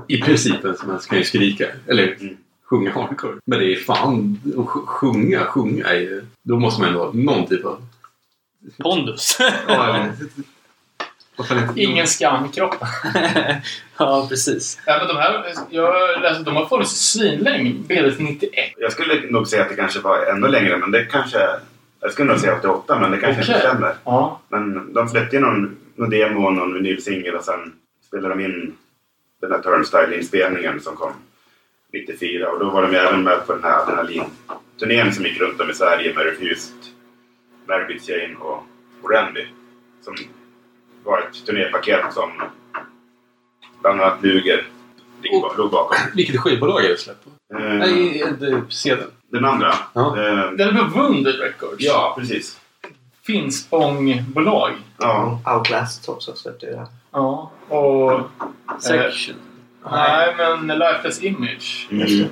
i 0.09 0.20
princip 0.22 0.64
vem 0.64 0.74
som 0.76 0.91
helst 0.91 1.09
kan 1.09 1.18
ju 1.18 1.24
skrika. 1.24 1.66
Eller 1.86 2.16
Mm. 2.20 2.36
sjunga 2.64 2.93
hardcore. 2.93 3.34
Men 3.47 3.59
det 3.59 3.72
är 3.72 3.76
fan, 3.76 4.41
att 4.47 4.55
sj- 4.55 4.86
sjunga, 4.86 5.45
sjunga 5.45 5.84
är 5.86 5.95
ju... 6.01 6.24
Då 6.43 6.57
måste 6.59 6.80
man 6.80 6.88
ändå 6.91 7.05
ha 7.05 7.12
någon 7.12 7.47
typ 7.47 7.64
av... 7.64 7.82
Pondus. 8.78 9.38
Ja? 9.68 10.07
Ingen 11.76 12.07
skam 12.07 12.47
i 12.47 12.49
kroppen. 12.49 12.88
ja, 13.99 14.26
precis. 14.28 14.80
Ja, 14.86 14.99
men 14.99 15.09
de 15.09 15.16
här, 15.16 15.45
jag 15.70 16.22
läste, 16.22 16.43
de 16.45 16.57
har 16.57 16.66
funnits 16.66 16.91
svinlänge. 17.12 17.72
Bildat 17.88 18.18
91. 18.18 18.53
Jag 18.78 18.93
skulle 18.93 19.30
nog 19.30 19.47
säga 19.49 19.62
att 19.62 19.68
det 19.68 19.74
kanske 19.76 20.01
var 20.01 20.26
ännu 20.26 20.49
längre, 20.49 20.76
men 20.76 20.91
det 20.91 21.05
kanske... 21.05 21.38
Jag 22.01 22.12
skulle 22.12 22.32
nog 22.32 22.41
säga 22.41 22.57
88, 22.59 22.99
men 23.01 23.11
det 23.11 23.16
kanske 23.18 23.43
Okej. 23.43 23.55
inte 23.55 23.68
stämmer. 23.68 23.95
Ja. 24.05 24.41
Men 24.49 24.93
de 24.93 25.09
släppte 25.09 25.36
ju 25.36 25.43
någon, 25.43 25.76
någon 25.97 26.11
demo 26.11 26.47
och 26.47 26.53
någon 26.53 26.74
vinylsingel 26.74 27.34
och 27.34 27.45
sen 27.45 27.72
spelade 28.07 28.34
de 28.34 28.45
in 28.45 28.76
den 29.41 29.53
här 29.53 29.59
Turnstyle-inspelningen 29.62 30.80
som 30.80 30.97
kom 30.97 31.12
94 31.93 32.49
och 32.51 32.59
då 32.61 32.70
var 32.70 32.82
de 32.82 32.95
även 32.97 33.22
med 33.24 33.47
på 33.47 33.53
den 33.53 33.62
här 33.64 33.78
Adrenalin-turnén 33.82 35.12
som 35.12 35.24
gick 35.24 35.41
runt 35.41 35.61
om 35.61 35.70
i 35.70 35.74
Sverige 35.74 36.14
med 36.14 36.24
Refused, 36.24 36.74
Margaret 37.68 38.09
Jane 38.09 38.34
och, 38.41 38.62
och 39.03 39.11
Randy. 39.11 39.47
Som 40.05 40.14
var 41.05 41.18
ett 41.18 41.47
turnépaket 41.47 42.12
som 42.14 42.30
bland 43.82 44.01
annat 44.01 44.22
Luger 44.22 44.68
låg 45.22 45.59
låg 45.59 45.70
bakom. 45.70 45.97
Vilket 46.14 46.41
skivbolag 46.41 46.84
är 46.84 46.88
det 46.88 46.99
släppt 46.99 47.24
på? 47.24 47.30
Eh, 47.59 47.64
Nej, 47.74 48.24
det- 48.41 48.62
sedeln. 48.68 49.11
Den 49.28 49.45
andra? 49.45 49.74
Ja. 49.95 50.16
Eh, 50.18 50.51
Den 50.53 50.76
är 50.76 50.84
på 50.84 50.99
Wounded 50.99 51.41
Records. 51.41 51.76
ja, 51.84 52.14
precis. 52.18 52.61
Finspångbolag. 53.26 54.72
Ja. 54.99 55.41
Outlast 55.47 56.09
också 56.09 56.34
släppte 56.34 56.66
ju 56.66 56.72
det. 56.72 56.86
Ja. 57.13 57.51
Och... 57.69 58.21
Section. 58.83 59.37
Nej, 59.91 60.35
men 60.37 60.79
Lifeless 60.79 61.23
Image. 61.23 61.87
Just 61.91 62.31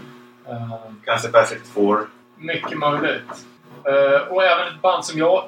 Mm. 0.49 0.63
Eh, 0.73 0.79
Cancer 1.05 1.29
Pacific 1.33 1.71
4. 1.75 1.99
mycket 2.39 2.79
möjligt. 2.79 3.47
Eh, 3.85 4.29
och 4.33 4.45
även 4.45 4.75
ett 4.75 4.83
band 4.83 5.05
som 5.05 5.19
jag... 5.19 5.45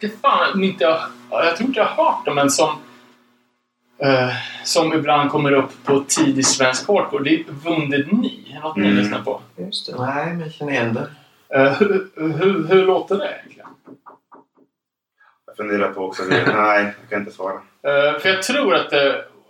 Det 0.00 0.08
fan 0.20 0.62
inte 0.64 0.84
jag... 0.84 1.00
Jag 1.30 1.56
tror 1.56 1.66
inte 1.68 1.80
jag 1.80 1.86
har 1.86 2.04
hört 2.04 2.24
dem, 2.26 2.34
men 2.34 2.50
som... 2.50 2.68
eh, 3.98 4.28
som 4.64 4.92
ibland 4.92 5.30
kommer 5.30 5.52
upp 5.52 5.84
på 5.84 6.04
tidig 6.08 6.46
svensk 6.46 6.88
hardcore. 6.88 7.24
Det 7.24 7.34
är 7.40 7.44
Wounded 7.64 8.08
Knee. 8.08 8.60
Något 8.62 8.76
ni 8.76 8.86
Mm. 8.86 8.96
lyssnar 8.98 9.22
på. 9.22 9.40
Just 9.56 9.86
det. 9.86 9.96
Nej, 10.04 10.26
men 10.26 10.40
jag 10.40 10.52
känner 10.52 10.72
igen 10.72 10.94
det. 10.94 11.10
Eh, 11.60 11.72
hur, 11.72 12.10
hur, 12.16 12.68
hur 12.68 12.86
låter 12.86 13.18
det 13.18 13.28
egentligen? 13.34 13.68
Jag 15.46 15.56
funderar 15.56 15.92
på 15.92 16.04
också. 16.06 16.22
det. 16.22 16.52
Nej, 16.56 16.84
jag 17.00 17.10
kan 17.10 17.18
inte 17.20 17.32
svara. 17.32 17.60
Eh, 17.86 18.18
för 18.20 18.28
jag 18.28 18.42
tror 18.42 18.74
att 18.74 18.90
det 18.90 19.08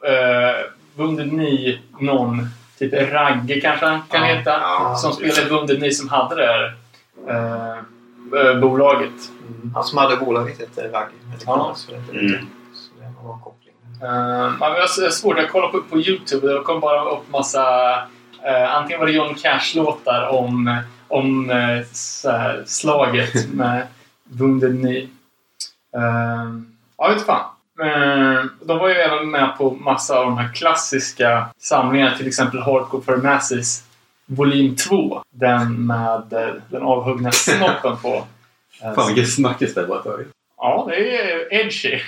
uh, 0.09 0.67
Wounded 0.95 1.31
Knee 1.31 1.79
någon 2.01 2.47
typ 2.79 2.93
Ragge 2.93 3.61
kanske 3.61 3.87
han 3.87 4.03
kan 4.11 4.21
Ja. 4.29 4.35
heta. 4.35 4.51
Ja, 4.61 4.95
som 4.97 5.13
spelade 5.13 5.51
under 5.51 5.79
ni 5.79 5.93
som 5.93 6.09
hade 6.09 6.35
det 6.37 6.47
här 6.47 6.75
eh, 7.29 8.61
bolaget. 8.61 9.13
Mm. 9.49 9.73
Han 9.75 9.85
som 9.85 9.99
hade 9.99 10.17
bolaget 10.17 10.59
hette 10.61 10.83
Ragge. 10.83 11.11
Ja. 11.47 11.75
Det 12.11 12.17
är 12.19 12.21
Mm. 12.21 12.47
så 12.75 12.91
det 13.01 13.27
var 13.27 13.39
koppling. 13.39 13.75
Uh, 14.03 14.59
men 14.59 14.73
jag 14.73 14.89
svårt, 15.13 15.37
jag 15.39 15.51
kollade 15.51 15.73
på, 15.73 15.81
på 15.83 15.99
Youtube 15.99 16.47
och 16.49 16.59
det 16.59 16.65
kom 16.65 16.81
bara 16.81 17.05
upp 17.11 17.31
massa... 17.33 17.95
eh, 18.43 18.75
antingen 18.77 19.01
var 19.01 19.07
det 19.07 19.13
John 19.13 19.35
Cash-låtar 19.35 20.27
om, 20.29 20.77
om 21.09 21.49
här, 21.49 22.63
slaget 22.67 23.49
med 23.55 23.87
Wounded 24.25 24.81
Knee. 24.81 25.09
Uh, 25.97 26.61
jag 26.99 27.15
vet 27.15 27.27
fan. 27.27 27.45
Eh, 27.83 28.45
de 28.61 28.79
var 28.79 28.89
ju 28.89 28.95
även 28.95 29.31
med 29.31 29.55
på 29.59 29.71
massa 29.71 30.19
av 30.19 30.25
de 30.25 30.39
här 30.39 30.53
klassiska 30.53 31.49
samlingarna. 31.59 32.17
Till 32.17 32.27
exempel 32.27 32.61
Hardcore 32.61 33.03
for 33.03 33.17
Masses 33.17 33.85
volym 34.27 34.77
2. 34.77 35.23
Den 35.31 35.87
med 35.87 36.33
eh, 36.33 36.55
den 36.69 36.83
avhuggna 36.83 37.33
snoppen 37.33 37.97
på. 38.03 38.27
Fan 38.95 39.07
vilken 39.07 39.27
snackis 39.27 39.75
det 39.75 39.87
var 39.87 40.21
ett. 40.21 40.27
Ja, 40.57 40.87
det 40.91 41.21
är 41.21 41.55
edgy. 41.55 42.01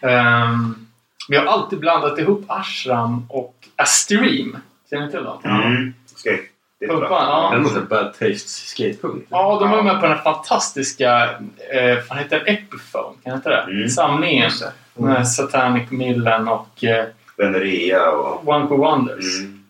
um, 0.00 0.86
vi 1.28 1.36
har 1.36 1.44
alltid 1.44 1.78
blandat 1.78 2.18
ihop 2.18 2.44
Ashram 2.46 3.26
och 3.28 3.54
Astream. 3.76 4.56
Känner 4.90 5.06
ni 5.06 5.10
till 5.10 5.22
dem? 5.22 5.40
Mm. 5.44 5.94
Skate. 6.14 6.42
Det 6.80 6.86
är 6.86 6.88
Pumpan, 6.88 7.10
ja. 7.10 7.58
Det 7.64 7.70
här 7.70 7.80
bad 7.80 8.12
taste 8.12 8.48
skatepunk? 8.48 9.26
Ja, 9.28 9.58
de 9.60 9.70
var 9.70 9.76
ju 9.76 9.82
med 9.82 10.00
på 10.00 10.06
den 10.06 10.16
här 10.16 10.22
fantastiska... 10.22 11.30
Eh, 11.72 11.98
vad 12.08 12.18
heter 12.18 12.38
den? 12.44 12.54
Epiphone? 12.54 13.16
Kan 13.24 13.30
det 13.32 13.36
inte 13.36 13.48
det? 13.48 13.62
Mm. 13.62 13.88
Samlingen 13.88 14.44
Just 14.44 14.60
det. 14.60 14.72
Mm. 14.98 15.12
med 15.12 15.28
Satanic 15.28 15.90
Millen 15.90 16.48
och 16.48 16.84
eh, 16.84 17.04
Venerea 17.36 18.10
och... 18.10 18.48
One 18.48 18.68
for 18.68 18.76
Wonders. 18.76 19.38
Mm. 19.38 19.64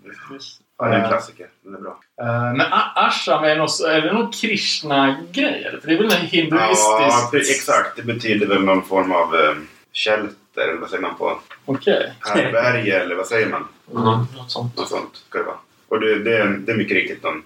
Ja, 0.79 0.85
det 0.87 0.95
är 0.95 1.01
en 1.01 1.09
klassiker. 1.09 1.47
Den 1.65 1.75
är 1.75 1.79
bra. 1.79 1.99
Eh, 2.21 2.53
men 2.55 2.67
Ashram, 2.95 3.45
är 3.45 3.49
det, 3.49 3.55
något, 3.55 3.81
är 3.81 4.01
det 4.01 4.13
någon 4.13 4.33
Krishna-grej? 4.33 5.79
För 5.81 5.89
det 5.89 5.95
är 5.95 5.99
väl 5.99 6.07
en 6.07 6.13
Ja, 6.13 6.19
hinduistisk... 6.27 7.33
pre- 7.33 7.39
exakt. 7.39 7.97
Det 7.97 8.03
betyder 8.03 8.47
väl 8.47 8.65
någon 8.65 8.83
form 8.83 9.13
av 9.13 9.35
eh, 9.35 9.55
shelter, 9.93 10.63
eller 10.69 10.81
vad 10.81 10.91
säger 10.91 11.03
man 11.03 11.15
på 11.15 11.39
Okej. 11.65 12.13
härbärge, 12.21 13.01
eller 13.01 13.15
vad 13.15 13.27
säger 13.27 13.47
man? 13.49 13.69
Mm. 13.95 14.05
Något 14.05 14.51
sånt. 14.51 14.77
Något 14.77 14.89
sånt 14.89 15.17
ska 15.29 15.39
det 15.39 15.45
vara. 15.45 15.57
Och 15.91 16.01
det, 16.01 16.19
det, 16.25 16.37
är, 16.37 16.47
det 16.47 16.73
är 16.73 16.77
mycket 16.77 16.95
riktigt 16.97 17.23
någon 17.23 17.43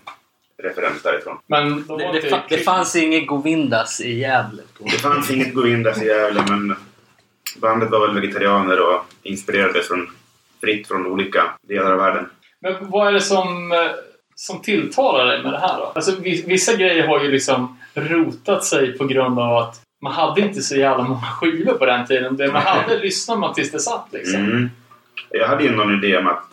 referens 0.62 1.03
därifrån. 1.03 1.36
Men 1.47 1.86
de 1.86 1.99
Det, 1.99 2.12
det, 2.12 2.30
fa- 2.30 2.40
det 2.49 2.59
fanns 2.59 2.97
inget 2.97 3.26
Govindas 3.26 4.01
i 4.01 4.18
Gävle. 4.18 4.62
På. 4.78 4.84
Det 4.84 4.90
fanns 4.99 5.30
inget 5.30 5.55
Govindas 5.55 6.03
i 6.03 6.07
Gävle, 6.07 6.42
men 6.49 6.76
bandet 7.57 7.90
var 7.90 8.07
väl 8.07 8.20
vegetarianer 8.20 8.80
och 8.80 9.05
inspirerades 9.22 9.88
från, 9.88 10.11
fritt 10.61 10.88
från 10.88 11.07
olika 11.07 11.42
delar 11.68 11.92
av 11.92 11.99
världen. 11.99 12.26
Men 12.61 12.74
vad 12.90 13.09
är 13.09 13.12
det 13.12 13.20
som, 13.20 13.72
eh, 13.72 13.78
som 14.34 14.62
tilltalar 14.62 15.26
dig 15.26 15.42
med 15.42 15.53
det 15.53 15.59
här 15.59 15.78
då? 15.78 15.92
Alltså, 15.95 16.12
vi- 16.20 16.45
vissa 16.47 16.76
grejer 16.76 17.07
har 17.07 17.22
ju 17.24 17.30
liksom 17.30 17.78
rotat 17.95 18.64
sig 18.64 18.99
på 18.99 19.05
grund 19.07 19.38
av 19.38 19.57
att 19.57 19.80
man 20.03 20.12
hade 20.12 20.40
inte 20.40 20.62
så 20.62 20.76
jävla 20.76 21.05
många 21.05 21.20
skivor 21.40 21.72
på 21.74 21.86
den 21.86 22.07
tiden. 22.07 22.36
Det 22.36 22.53
man 22.53 22.62
hade 22.64 22.99
lyssnade 22.99 23.40
man 23.40 23.55
tills 23.55 23.70
det 23.70 23.80
satt 23.80 24.07
liksom. 24.12 24.40
Mm. 24.40 24.70
Jag 25.30 25.49
hade 25.49 25.64
ju 25.64 25.70
någon 25.76 26.05
idé 26.05 26.16
om 26.16 26.26
att 26.26 26.45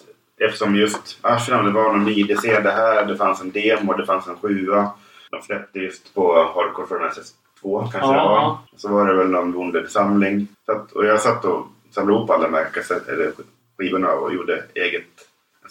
eftersom 0.45 0.75
just 0.75 1.17
Ashram, 1.21 1.65
det 1.65 1.71
var 1.71 1.83
någon 1.83 2.03
midi 2.03 2.33
det 2.43 2.71
här, 2.71 3.05
det 3.05 3.17
fanns 3.17 3.41
en 3.41 3.51
demo, 3.51 3.93
det 3.93 4.05
fanns 4.05 4.27
en 4.27 4.35
sjua. 4.41 4.91
De 5.31 5.41
släppte 5.41 5.79
just 5.79 6.13
på 6.15 6.35
Hardcore 6.55 6.87
Furnaces 6.87 7.33
2 7.61 7.79
kanske 7.81 7.99
det 7.99 8.15
Ja. 8.17 8.27
var. 8.29 8.57
Så 8.79 8.89
var 8.93 9.07
det 9.07 9.13
väl 9.13 9.29
någon 9.29 9.53
Wounded-samling. 9.53 10.47
Så 10.65 10.71
att- 10.71 10.91
Och 10.91 11.05
jag 11.05 11.21
satt 11.21 11.45
och 11.45 11.67
samlade 11.91 12.17
ihop 12.17 12.29
alla 12.29 12.43
de 12.43 12.53
här 12.53 12.65
kassett, 12.73 13.07
eller 13.07 13.31
skivorna 13.77 14.11
och 14.11 14.33
gjorde 14.33 14.63
eget 14.73 15.03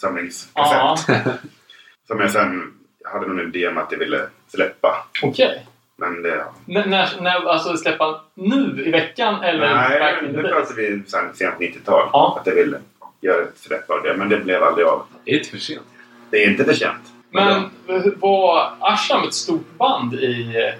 samlingskassett. 0.01 1.05
Ja, 1.09 1.33
Som 2.07 2.21
jag 2.21 2.31
sen 2.31 2.73
hade 3.05 3.27
någon 3.27 3.41
idé 3.41 3.69
om 3.69 3.79
att 3.79 3.93
jag 3.93 3.99
ville 3.99 4.21
släppa. 4.49 5.07
okej. 5.23 5.67
Men 5.97 6.23
det... 6.23 6.33
N- 6.35 6.45
När, 6.67 7.21
när, 7.21 7.49
alltså 7.49 7.77
släppa 7.77 8.21
nu 8.35 8.83
i 8.87 8.91
veckan 8.91 9.43
eller 9.43 9.75
Nej, 9.75 10.29
nu 10.33 10.43
pratar 10.43 10.75
vi 10.75 11.03
sen, 11.07 11.35
sent 11.35 11.55
90-tal. 11.59 12.09
Ja. 12.13 12.37
Att 12.41 12.47
jag 12.47 12.55
ville 12.55 12.79
göra 13.21 13.43
ett 13.43 13.59
släpp 13.59 13.91
av 13.91 14.03
det. 14.03 14.17
Men 14.17 14.29
det 14.29 14.37
blev 14.37 14.63
aldrig 14.63 14.87
av. 14.87 15.03
Det 15.25 15.31
är 15.31 15.39
inte 15.39 15.51
för 15.51 15.59
sent. 15.59 15.83
Det 16.31 16.45
är 16.45 16.51
inte 16.51 16.65
för 16.65 16.73
sent. 16.75 17.13
Men 17.31 17.71
var 18.17 18.73
Ashram 18.81 19.23
ett 19.29 19.35
stort 19.35 19.79
band 19.79 20.15
i, 20.15 20.27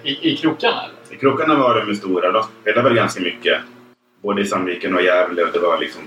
i, 0.03 0.31
i 0.31 0.37
krokarna 0.37 0.83
eller? 0.83 1.15
I 1.15 1.19
Krokarna 1.19 1.55
var 1.55 1.85
de 1.85 1.95
stora. 1.95 2.31
De 2.31 2.43
spelade 2.61 2.83
väl 2.89 2.97
ganska 2.97 3.21
mycket. 3.21 3.59
Både 4.21 4.41
i 4.41 4.45
Sandviken 4.45 4.95
och 4.95 5.01
Gävle. 5.01 5.43
Och 5.43 5.51
det 5.53 5.59
var 5.59 5.77
liksom... 5.79 6.01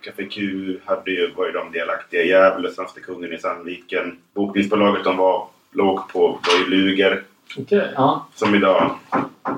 Café 0.00 0.24
Q 0.24 0.78
hade 0.84 1.10
ju, 1.10 1.30
var 1.30 1.46
ju 1.46 1.52
de 1.52 1.72
delaktiga 1.72 2.22
i 2.22 2.28
Gävle. 2.28 2.70
Svenska 2.70 3.00
kungen 3.00 3.32
i 3.32 3.38
Sandviken. 3.38 4.18
Bokningsbolaget 4.34 5.04
de 5.04 5.16
var, 5.16 5.46
låg 5.72 6.08
på 6.08 6.28
var 6.28 6.58
ju 6.58 6.66
Luger. 6.66 7.22
Okej, 7.58 7.92
ja. 7.94 8.26
Som 8.34 8.54
idag 8.54 8.98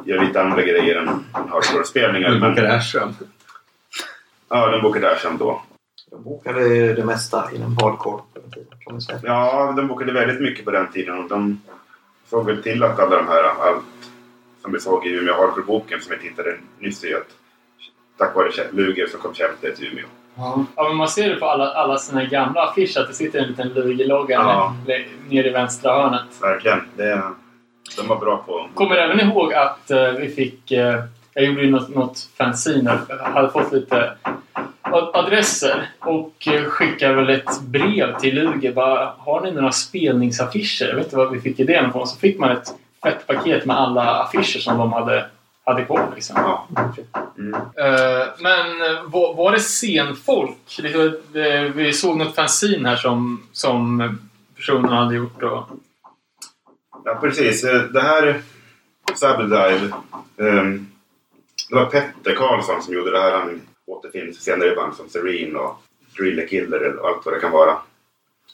gör 0.04 0.24
lite 0.24 0.42
andra 0.42 0.62
grejer 0.62 0.96
än 0.96 1.08
hardcore-spelningar. 1.32 2.30
Du 2.30 2.38
Men, 2.40 2.50
bokade 2.50 2.74
Ashram. 2.74 3.14
ja, 4.48 4.66
de 4.70 4.82
bokade 4.82 5.10
Ashram 5.12 5.36
då. 5.38 5.62
De 6.10 6.22
bokade 6.22 6.92
det 6.94 7.04
mesta 7.04 7.50
inom 7.54 7.76
hardcore 7.80 8.22
på 8.34 8.40
den 8.40 8.50
tiden 8.50 8.78
kan 8.84 8.92
man 8.92 9.00
säga. 9.00 9.18
Ja, 9.22 9.72
de 9.76 9.88
bokade 9.88 10.12
väldigt 10.12 10.40
mycket 10.40 10.64
på 10.64 10.70
den 10.70 10.90
tiden. 10.92 11.18
Och 11.18 11.28
de 11.28 11.60
såg 12.30 12.46
väl 12.46 12.62
till 12.62 12.82
att 12.82 12.98
alla 12.98 13.16
de 13.16 13.26
här, 13.28 13.44
allt 13.44 13.84
som 14.62 14.72
vi 14.72 14.80
såg 14.80 15.06
i 15.06 15.10
Umeå 15.10 15.34
Hardcore-boken 15.34 16.00
som 16.00 16.12
jag 16.12 16.20
tittade 16.20 16.56
nyss 16.78 17.04
i. 17.04 17.14
Att 17.14 17.28
tack 18.18 18.36
vare 18.36 18.50
Luger 18.72 19.06
så 19.06 19.18
kom 19.18 19.34
Kälte 19.34 19.76
till 19.76 19.86
Umeå. 19.92 20.06
Ja, 20.36 20.66
men 20.76 20.96
man 20.96 21.08
ser 21.08 21.28
det 21.28 21.36
på 21.36 21.46
alla, 21.46 21.72
alla 21.72 21.98
sina 21.98 22.24
gamla 22.24 22.62
affischer 22.62 23.00
att 23.00 23.08
det 23.08 23.14
sitter 23.14 23.38
en 23.38 23.48
liten 23.48 23.68
lugelogga 23.68 24.34
Ja. 24.34 24.74
ja. 24.86 24.96
nere 25.28 25.48
i 25.48 25.50
vänstra 25.50 25.92
hörnet. 25.92 26.42
Verkligen. 26.42 26.80
Det, 26.96 27.22
de 27.96 28.08
var 28.08 28.16
bra 28.16 28.36
på... 28.46 28.68
Kommer 28.74 28.96
även 28.96 29.20
ihåg 29.20 29.54
att 29.54 29.90
eh, 29.90 30.10
vi 30.10 30.28
fick... 30.28 30.72
Eh, 30.72 31.04
jag 31.34 31.44
gjorde 31.44 31.62
ju 31.62 31.70
något, 31.70 31.88
något 31.88 32.28
fanzine. 32.38 32.98
Jag 33.08 33.16
hade 33.16 33.50
fått 33.50 33.72
lite 33.72 34.12
adresser 34.92 35.90
och 35.98 36.34
eh, 36.46 36.64
skickade 36.64 37.14
väl 37.14 37.30
ett 37.30 37.60
brev 37.60 38.18
till 38.18 38.34
Luger. 38.34 38.72
Bara, 38.72 39.14
har 39.18 39.40
ni 39.40 39.52
några 39.52 39.72
spelningsaffischer? 39.72 40.88
Jag 40.88 40.96
vet 40.96 41.04
inte 41.04 41.16
var 41.16 41.30
vi 41.30 41.40
fick 41.40 41.60
idén 41.60 41.88
ifrån. 41.88 42.06
Så 42.06 42.18
fick 42.18 42.38
man 42.38 42.50
ett 42.50 42.74
fett 43.02 43.26
paket 43.26 43.66
med 43.66 43.76
alla 43.76 44.02
affischer 44.02 44.58
som 44.58 44.78
de 44.78 44.92
hade, 44.92 45.26
hade 45.64 45.84
kvar. 45.84 46.12
Liksom. 46.14 46.36
Ja. 46.36 46.68
Mm. 47.38 47.54
Eh, 47.54 48.26
men 48.38 48.90
eh, 48.90 49.02
var, 49.04 49.34
var 49.34 49.52
det 49.52 49.60
scenfolk? 49.60 50.80
Vi 51.74 51.92
såg 51.92 52.16
något 52.16 52.34
fanzine 52.34 52.88
här 52.88 52.96
som, 52.96 53.42
som 53.52 54.18
personen 54.56 54.92
hade 54.92 55.14
gjort. 55.14 55.42
Och, 55.42 55.68
ja, 57.04 57.18
precis. 57.20 57.62
Det 57.92 58.02
här 58.02 58.42
Sabbedive. 59.14 59.92
Um, 60.36 60.86
det 61.68 61.74
var 61.74 61.86
Petter 61.86 62.34
Karlsson 62.34 62.82
som 62.82 62.94
gjorde 62.94 63.10
det 63.10 63.20
här. 63.20 63.38
Han 63.38 63.60
återfinns 63.90 64.40
senare 64.44 64.72
i 64.72 64.74
band 64.74 64.94
som 64.94 65.08
Serene 65.08 65.58
och 65.58 65.82
Driller 66.16 66.46
Killer 66.46 66.96
och 66.96 67.08
allt 67.08 67.24
vad 67.26 67.34
det 67.34 67.40
kan 67.40 67.52
vara. 67.52 67.78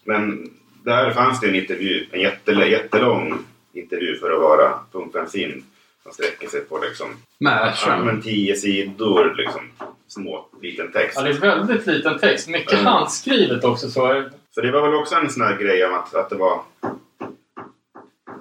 Men 0.04 0.50
där 0.84 1.10
fanns 1.10 1.40
det 1.40 1.48
en 1.48 1.54
intervju, 1.54 2.06
en 2.10 2.20
jättel- 2.20 2.70
jättelång 2.70 3.38
intervju 3.72 4.16
för 4.16 4.30
att 4.32 4.40
vara 4.40 4.78
punkfanzine. 4.92 5.62
Som 6.02 6.12
sträcker 6.12 6.48
sig 6.48 6.60
på 6.60 6.78
liksom, 6.78 7.08
Med 7.38 7.52
ja, 7.52 7.70
Ashram. 7.70 8.04
men 8.06 8.22
tio 8.22 8.56
sidor. 8.56 9.34
Liksom, 9.36 9.60
små, 10.08 10.46
liten 10.62 10.92
text. 10.92 11.16
ja, 11.16 11.22
det 11.22 11.30
är 11.30 11.40
väldigt 11.40 11.86
liten 11.86 12.18
text. 12.18 12.48
Mycket 12.48 12.72
Mm. 12.72 12.86
handskrivet 12.86 13.64
också. 13.64 13.90
Så, 13.90 14.24
Så 14.54 14.60
det 14.60 14.70
var 14.70 14.82
väl 14.82 14.94
också 14.94 15.14
en 15.14 15.30
sån 15.30 15.42
här 15.42 15.56
grej 15.58 15.84
om 15.86 15.94
att, 15.94 16.14
att 16.14 16.30
det 16.30 16.36
var... 16.36 16.60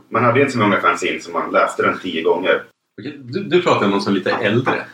Man 0.09 0.23
hade 0.23 0.39
inte 0.39 0.51
så 0.51 0.59
många 0.59 0.81
fanzine 0.81 1.19
så 1.19 1.31
man 1.31 1.51
läste 1.51 1.83
den 1.83 1.99
tio 1.99 2.21
gånger. 2.21 2.63
Du, 2.97 3.43
du 3.43 3.61
pratar 3.61 3.85
om 3.85 3.91
någon 3.91 4.01
som 4.01 4.13
är 4.13 4.17
lite 4.17 4.31
äldre. 4.31 4.85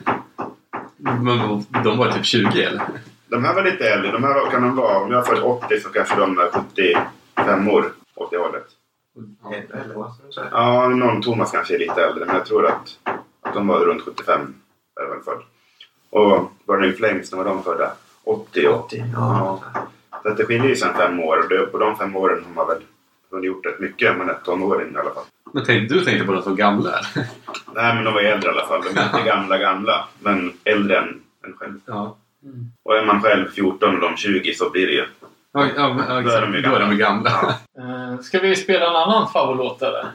Men 1.04 1.64
de 1.84 1.98
var 1.98 2.12
typ 2.12 2.26
20 2.26 2.64
eller? 2.64 2.84
De 3.28 3.44
här 3.46 3.54
var 3.56 3.64
lite 3.64 3.90
äldre. 3.90 4.12
De 4.12 4.24
här 4.24 4.34
var- 4.34 4.50
kan 4.52 4.62
de 4.62 4.76
vara, 4.76 4.98
om 4.98 5.12
jag 5.12 5.28
född 5.28 5.40
80 5.44 5.80
så 5.80 5.90
kanske 5.90 6.16
de 6.20 6.40
är 6.40 6.50
75 6.52 7.68
år 7.70 7.86
åt 8.16 8.32
det 8.32 8.38
hållet. 8.38 8.68
Ja, 10.52 10.90
någon 10.90 11.22
Thomas 11.22 11.52
kanske 11.52 11.76
är 11.76 11.80
lite 11.80 12.04
äldre 12.06 12.26
men 12.26 12.36
jag 12.36 12.46
tror 12.46 12.66
att, 12.68 12.98
att 13.42 13.54
de 13.54 13.68
var 13.68 13.80
runt 13.80 14.02
75 14.02 14.54
är 15.02 15.06
väl 15.10 15.22
född. 15.24 15.42
Och 16.10 16.52
Burning 16.68 16.94
Flames, 16.94 17.32
när 17.32 17.38
var 17.38 17.46
de 17.46 17.64
födda? 17.64 17.92
80 18.24 18.68
och 18.68 18.76
80. 18.86 19.04
Ja. 19.14 19.64
Så 20.24 20.30
att 20.30 20.38
det 20.38 20.46
skiljer 20.46 20.70
ju 20.70 20.76
sen 20.76 20.94
fem 20.94 21.20
år 21.20 21.64
och 21.64 21.72
på 21.72 21.78
de 21.78 21.98
fem 21.98 22.16
åren 22.16 22.44
har 22.46 22.54
man 22.54 22.68
väl 22.68 22.84
hunnit 23.32 23.46
gjort 23.48 23.66
rätt 23.66 23.80
mycket. 23.80 24.18
Man 24.18 24.30
är 24.30 24.34
tonåring 24.34 24.94
i 24.94 24.98
alla 24.98 25.14
fall. 25.14 25.24
Men 25.54 25.64
tänk, 25.66 25.90
du 25.90 26.06
tänkte 26.06 26.26
på 26.26 26.34
de 26.34 26.42
som 26.44 26.56
gamla 26.56 26.90
är. 26.90 27.06
Nej 27.76 27.96
men 27.96 28.04
de 28.04 28.14
var 28.14 28.22
äldre 28.22 28.50
i 28.50 28.54
alla 28.54 28.66
fall. 28.68 28.82
De 28.94 29.00
är 29.00 29.04
inte 29.04 29.22
gamla 29.30 29.58
gamla. 29.58 30.06
Men 30.20 30.54
äldre 30.64 30.98
än, 30.98 31.08
än 31.46 31.54
själv. 31.58 31.74
Ja. 31.86 32.18
Och 32.86 32.96
är 32.98 33.06
man 33.06 33.22
själv 33.22 33.50
14 33.52 33.96
och 33.96 34.02
de 34.02 34.18
20 34.18 34.54
så 34.54 34.70
blir 34.70 34.88
det 34.88 34.94
ju... 34.94 35.06
Ja, 35.54 35.66
ja, 35.76 35.94
men- 35.94 36.16
ja, 36.16 36.22
Då 36.22 36.30
är 36.30 36.42
de 36.42 36.54
ju 36.54 36.60
exakt. 36.60 36.76
Då 36.76 36.76
är 36.76 36.90
de 36.90 36.98
gamla. 36.98 37.30
eh, 37.78 38.20
ska 38.22 38.40
vi 38.40 38.56
spela 38.56 38.90
en 38.90 38.96
annan 38.96 39.28
favoritlåt 39.34 39.82
eller? 39.82 40.06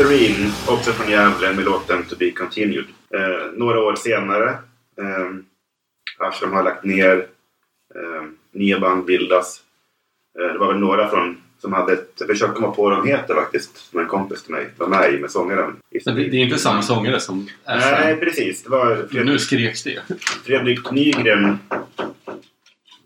Serene, 0.00 0.50
också 0.68 0.92
från 0.92 1.10
Gävle, 1.10 1.52
med 1.52 1.64
låten 1.64 2.04
To 2.04 2.16
Be 2.18 2.30
Continued. 2.30 2.84
Eh, 3.14 3.52
några 3.56 3.80
år 3.80 3.94
senare, 3.94 4.50
eh, 4.98 5.30
Ashram 6.18 6.52
har 6.52 6.62
lagt 6.62 6.84
ner, 6.84 7.16
eh, 7.94 8.22
nya 8.52 8.80
band 8.80 9.04
bildas. 9.04 9.60
Eh, 10.38 10.52
det 10.52 10.58
var 10.58 10.66
väl 10.66 10.80
några 10.80 11.08
från 11.08 11.36
som 11.58 11.72
hade 11.72 11.92
ett, 11.92 12.12
jag 12.18 12.28
försöker 12.28 12.54
komma 12.54 12.70
på 12.70 12.82
vad 12.82 12.92
de 12.92 13.08
heter 13.08 13.34
faktiskt, 13.34 13.76
som 13.76 14.00
en 14.00 14.06
kompis 14.06 14.42
till 14.42 14.52
mig 14.52 14.66
var 14.76 14.88
med 14.88 15.14
i 15.14 15.18
med 15.18 15.30
sångaren. 15.30 15.76
Men 16.06 16.16
det, 16.16 16.28
det 16.28 16.36
är 16.36 16.44
inte 16.44 16.58
samma 16.58 16.82
sångare 16.82 17.20
som 17.20 17.48
Nej, 17.66 17.78
Ashram. 17.78 18.20
precis. 18.20 18.62
Det 18.62 18.70
var 18.70 18.96
Nu 18.96 19.08
Fredrik, 19.08 19.40
skreks 19.40 19.82
det. 19.82 20.02
Fredrik 20.44 20.90
Nygren 20.90 21.58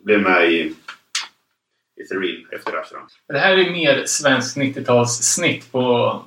blev 0.04 0.20
med 0.22 0.52
i, 0.52 0.74
Serene 2.08 2.44
efter 2.50 2.76
Ashram. 2.80 3.02
Det 3.28 3.38
här 3.38 3.56
är 3.56 3.70
mer 3.70 4.02
svensk 4.06 4.56
90-talssnitt 4.56 5.72
på, 5.72 5.80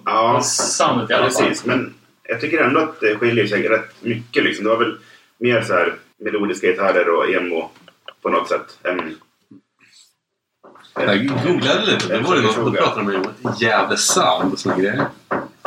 Ja. 0.05 0.34
på 0.38 0.43
soundet 0.43 1.09
i 1.09 1.13
alla 1.13 1.30
fall. 1.30 1.43
Precis, 1.43 1.65
men 1.65 1.93
jag 2.23 2.41
tycker 2.41 2.63
ändå 2.63 2.80
att 2.80 2.99
det 2.99 3.15
skiljer 3.15 3.47
sig 3.47 3.67
rätt 3.67 3.95
mycket. 4.03 4.43
Liksom. 4.43 4.63
Det 4.63 4.69
var 4.69 4.78
väl 4.78 4.97
mer 5.38 5.61
så 5.61 5.73
här 5.73 5.95
melodiska 6.19 6.67
gitarrer 6.67 7.09
och 7.09 7.30
emo 7.30 7.69
på 8.21 8.30
något 8.30 8.49
sätt. 8.49 8.80
Än, 8.84 9.15
Jag 10.95 11.28
googlade 11.28 11.86
lite. 11.86 12.07
Det 12.07 12.19
var 12.19 12.36
det 12.36 12.41
något, 12.41 12.55
då 12.55 12.71
pratade 12.71 13.11
de 13.11 13.17
om 13.17 13.53
Gävle 13.59 13.97
sound 13.97 14.53
och 14.53 14.59
såna 14.59 14.78
grejer. 14.78 15.05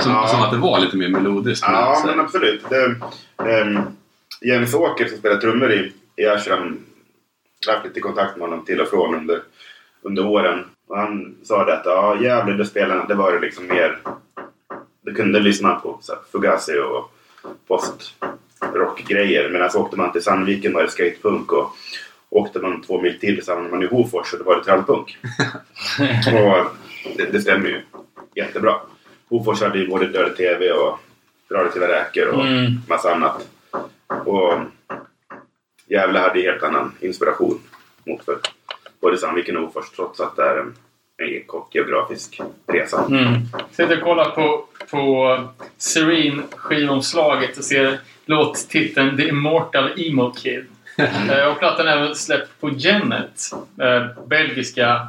Som, 0.02 0.12
Ja. 0.12 0.28
som 0.28 0.42
att 0.42 0.50
det 0.50 0.56
var 0.58 0.80
lite 0.80 0.96
mer 0.96 1.08
melodiskt. 1.08 1.64
ja, 1.68 2.02
men 2.06 2.20
absolut. 2.20 2.64
Det, 2.68 2.94
um, 3.62 3.80
Jens 4.40 4.74
Åker 4.74 5.08
som 5.08 5.18
spelar 5.18 5.36
trummor 5.36 5.72
i, 5.72 5.92
i 6.16 6.26
Ashram 6.26 6.78
jag 7.66 7.72
har 7.72 7.76
haft 7.78 7.88
lite 7.88 8.00
kontakt 8.00 8.36
med 8.36 8.48
honom 8.48 8.64
till 8.64 8.80
och 8.80 8.88
från 8.88 9.14
under, 9.14 9.42
under 10.02 10.26
åren. 10.26 10.64
Och 10.86 10.98
han 10.98 11.36
sa 11.42 11.64
det 11.64 11.74
att 11.78 11.86
ja, 11.86 12.16
Gävle, 12.22 12.64
det 13.08 13.14
var 13.14 13.32
det 13.32 13.40
liksom 13.40 13.66
mer... 13.66 13.98
Du 15.02 15.14
kunde 15.14 15.40
lyssna 15.40 15.74
på 15.74 15.98
så 16.02 16.12
här, 16.12 16.22
Fugazi 16.32 16.78
och 16.78 17.12
post-rock-grejer. 17.68 19.50
Medan 19.50 19.70
så 19.70 19.80
åkte 19.80 19.96
man 19.96 20.12
till 20.12 20.22
Sandviken 20.22 20.72
var 20.72 20.82
det 20.82 20.90
skatepunk 20.90 21.52
och 21.52 21.76
åkte 22.30 22.58
man 22.58 22.82
två 22.82 23.00
mil 23.00 23.18
till 23.20 23.44
så 23.44 23.52
hamnade 23.52 23.70
man 23.70 23.82
i 23.82 23.86
Hofors 23.86 24.32
och 24.32 24.38
då 24.38 24.44
var 24.44 24.56
det 24.56 24.64
trallpunk. 24.64 25.18
och 26.26 26.66
det, 27.16 27.32
det 27.32 27.40
stämmer 27.40 27.68
ju 27.68 27.80
jättebra. 28.34 28.74
Hofors 29.28 29.62
hade 29.62 29.78
ju 29.78 29.88
både 29.88 30.06
Död 30.08 30.36
TV 30.36 30.72
och 30.72 30.98
Radioaktiva 31.50 31.88
räkor 31.88 32.26
och 32.28 32.46
Mm. 32.46 32.72
massa 32.88 33.14
annat. 33.14 33.48
Och 34.24 34.52
Gävle 35.86 36.18
hade 36.18 36.40
ju 36.40 36.50
helt 36.50 36.62
annan 36.62 36.92
inspiration 37.00 37.60
mot 38.06 38.24
för 38.24 38.38
både 39.00 39.18
Sandviken 39.18 39.56
och 39.56 39.62
Hofors 39.62 39.90
trots 39.90 40.20
att 40.20 40.36
det 40.36 40.42
är 40.42 40.56
en, 40.56 40.74
en 41.18 41.44
kort 41.46 41.74
geografisk 41.74 42.40
resa. 42.66 43.04
Mm. 43.08 43.34
Sitter 43.70 43.96
och 43.96 44.04
kollar 44.04 44.30
på, 44.30 44.64
på 44.90 45.38
Serene 45.78 46.42
skivomslaget 46.56 47.58
och 47.58 47.64
ser 47.64 48.00
låttiteln 48.26 49.16
The 49.16 49.28
Immortal 49.28 49.90
Emo 49.96 50.32
Kid. 50.32 50.66
Eh, 51.30 51.46
och 51.46 51.58
plattan 51.58 51.88
är 51.88 51.96
även 51.96 52.14
släppt 52.14 52.60
på 52.60 52.70
Genet. 52.70 53.52
Eh, 53.80 54.24
belgiska, 54.26 55.08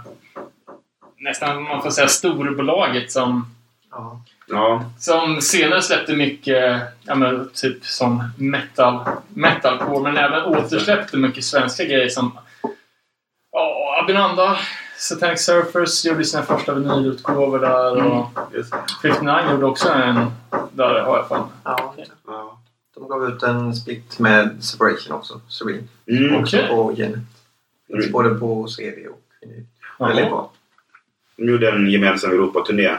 nästan 1.17 1.63
man 1.63 1.81
får 1.81 1.89
säga 1.89 2.07
storbolaget 2.07 3.11
som, 3.11 3.45
Ja. 3.91 4.21
Ja, 4.47 4.85
som 4.99 5.41
senare 5.41 5.81
släppte 5.81 6.15
mycket, 6.15 6.81
ja 7.03 7.15
men 7.15 7.49
typ 7.53 7.85
som 7.85 8.23
metal, 8.37 8.99
metalcore, 9.27 10.03
men 10.03 10.17
även 10.17 10.43
återsläppte 10.43 11.17
mycket 11.17 11.43
svenska 11.43 11.83
grejer 11.83 12.09
som 12.09 12.37
ja, 13.51 13.95
Abinanda, 14.03 14.57
Satanic 14.97 15.45
Surfers 15.45 16.05
gjorde 16.05 16.25
sina 16.25 16.43
första 16.43 16.73
vinylutgåvor 16.73 17.59
där 17.59 18.05
och 18.05 18.27
just 18.53 18.71
det. 18.71 18.77
59 19.01 19.51
gjorde 19.51 19.65
också 19.65 19.89
en 19.89 20.31
där 20.73 20.99
har 21.01 21.17
jag 21.17 21.27
för. 21.27 21.43
Ja. 21.63 21.95
Ja. 22.27 22.57
De 22.95 23.07
gav 23.07 23.29
ut 23.29 23.43
en 23.43 23.75
split 23.75 24.19
med 24.19 24.63
Separation 24.63 25.15
också. 25.15 25.41
Serene. 25.47 25.83
Mm. 26.07 26.35
Också 26.41 26.57
Okej. 26.57 26.69
på 26.69 26.93
Genet. 26.97 27.19
Finns 27.87 27.99
Mm. 28.05 28.11
både 28.11 28.29
på 28.35 28.67
CD 28.67 29.07
och 29.07 29.21
vinyl. 29.41 29.65
Väldigt 29.99 30.29
bra. 30.29 30.51
De 31.35 31.45
gjorde 31.51 31.71
en 31.71 31.91
gemensam 31.91 32.31
Europaturné. 32.31 32.97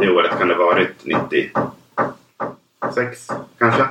Det 0.00 0.10
året 0.10 0.38
kan 0.38 0.48
det 0.48 0.54
ha 0.54 0.64
varit 0.64 1.04
96 1.04 3.28
kanske. 3.58 3.86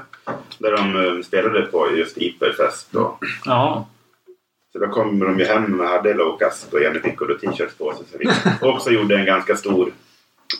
Där 0.57 0.71
de 0.77 1.05
eh, 1.17 1.21
spelade 1.23 1.61
på 1.61 1.91
just 1.95 2.17
Iperfest. 2.17 2.95
Och, 2.95 3.23
Ja. 3.45 3.87
Så 4.77 4.85
då 4.85 4.91
kom 4.91 5.19
de 5.19 5.39
ju 5.39 5.45
hem 5.45 5.79
och 5.79 5.87
hade 5.87 6.13
Locust 6.13 6.73
och 6.73 6.81
Jenny 6.81 6.99
Piccolo 6.99 7.37
t-shirts 7.37 7.75
på 7.77 7.93
sig. 7.93 8.05
Så 8.11 8.17
vi 8.17 8.29
också 8.67 8.89
gjorde 8.89 9.17
en 9.17 9.25
ganska 9.25 9.55
stor 9.55 9.91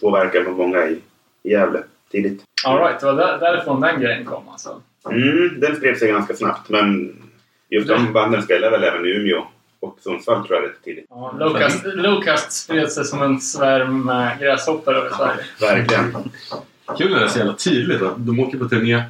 påverkan 0.01 0.45
på 0.45 0.51
många 0.51 0.87
i, 0.87 1.01
i 1.43 1.51
Gävle 1.51 1.83
tidigt. 2.11 2.43
All 2.65 2.79
right, 2.79 2.99
det 2.99 3.05
var 3.05 3.13
där, 3.13 3.39
därifrån 3.39 3.81
den 3.81 4.01
grejen 4.01 4.25
kom 4.25 4.49
alltså. 4.49 4.81
Mm, 5.09 5.59
den 5.59 5.75
spred 5.75 5.97
sig 5.97 6.11
ganska 6.11 6.35
snabbt 6.35 6.69
men 6.69 7.15
just 7.69 7.87
de 7.87 8.13
banden 8.13 8.41
spelade 8.41 8.77
väl 8.77 8.83
även 8.83 9.05
i 9.05 9.09
Umeå 9.09 9.43
och 9.79 9.97
Sundsvall 10.01 10.47
tror 10.47 10.59
jag 10.59 10.69
rätt 10.69 10.83
tidigt. 10.83 11.05
Ja, 11.09 11.35
Locust, 11.39 11.85
Locust 11.85 12.51
spred 12.51 12.91
sig 12.91 13.05
som 13.05 13.21
en 13.21 13.41
svärm 13.41 14.11
gräshoppor 14.39 14.93
över 14.95 15.09
Sverige. 15.09 15.43
Verkligen. 15.61 16.13
Kul 16.97 17.11
när 17.11 17.19
det 17.19 17.25
är 17.25 17.29
så 17.29 17.39
jävla 17.39 17.53
tydligt 17.53 18.01
att 18.01 18.25
de 18.25 18.39
åker 18.39 18.57
på 18.57 18.69
turné, 18.69 19.03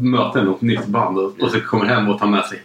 möter 0.00 0.42
något 0.42 0.60
nytt 0.60 0.86
band 0.86 1.18
och, 1.18 1.40
och 1.40 1.50
så 1.50 1.60
kommer 1.60 1.84
hem 1.84 2.08
och 2.08 2.18
tar 2.18 2.26
med 2.26 2.44
sig 2.44 2.62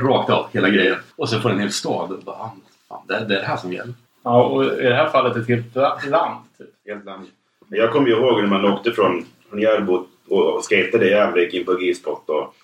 rakt 0.00 0.30
av 0.30 0.46
hela 0.52 0.68
grejen. 0.68 0.96
Och 1.16 1.28
så 1.28 1.40
får 1.40 1.50
en 1.50 1.60
hel 1.60 1.72
stad 1.72 2.12
och 2.12 2.18
bara, 2.24 2.36
ah, 2.36 2.54
fan, 2.88 3.02
det, 3.08 3.14
det 3.28 3.36
är 3.36 3.40
det 3.40 3.46
här 3.46 3.56
som 3.56 3.72
gäller. 3.72 3.94
Ja, 4.22 4.42
och 4.44 4.64
i 4.64 4.82
det 4.82 4.94
här 4.94 5.08
fallet 5.08 5.36
ett 5.36 5.48
helt 5.48 5.74
la- 5.76 5.98
land. 6.06 6.44
Typ. 6.58 6.66
Helt 6.86 7.04
land. 7.04 7.26
Men 7.68 7.78
Jag 7.78 7.92
kommer 7.92 8.08
ju 8.08 8.14
ihåg 8.14 8.40
när 8.40 8.46
man 8.48 8.64
åkte 8.64 8.92
från, 8.92 9.24
från 9.50 9.60
Järbo 9.60 10.06
och, 10.28 10.64
skatade 10.64 11.06
i 11.06 11.10
Gävle, 11.10 11.40
gick 11.42 11.54
in 11.54 11.64
på 11.64 11.74
G-spot 11.74 12.28
och 12.28 12.54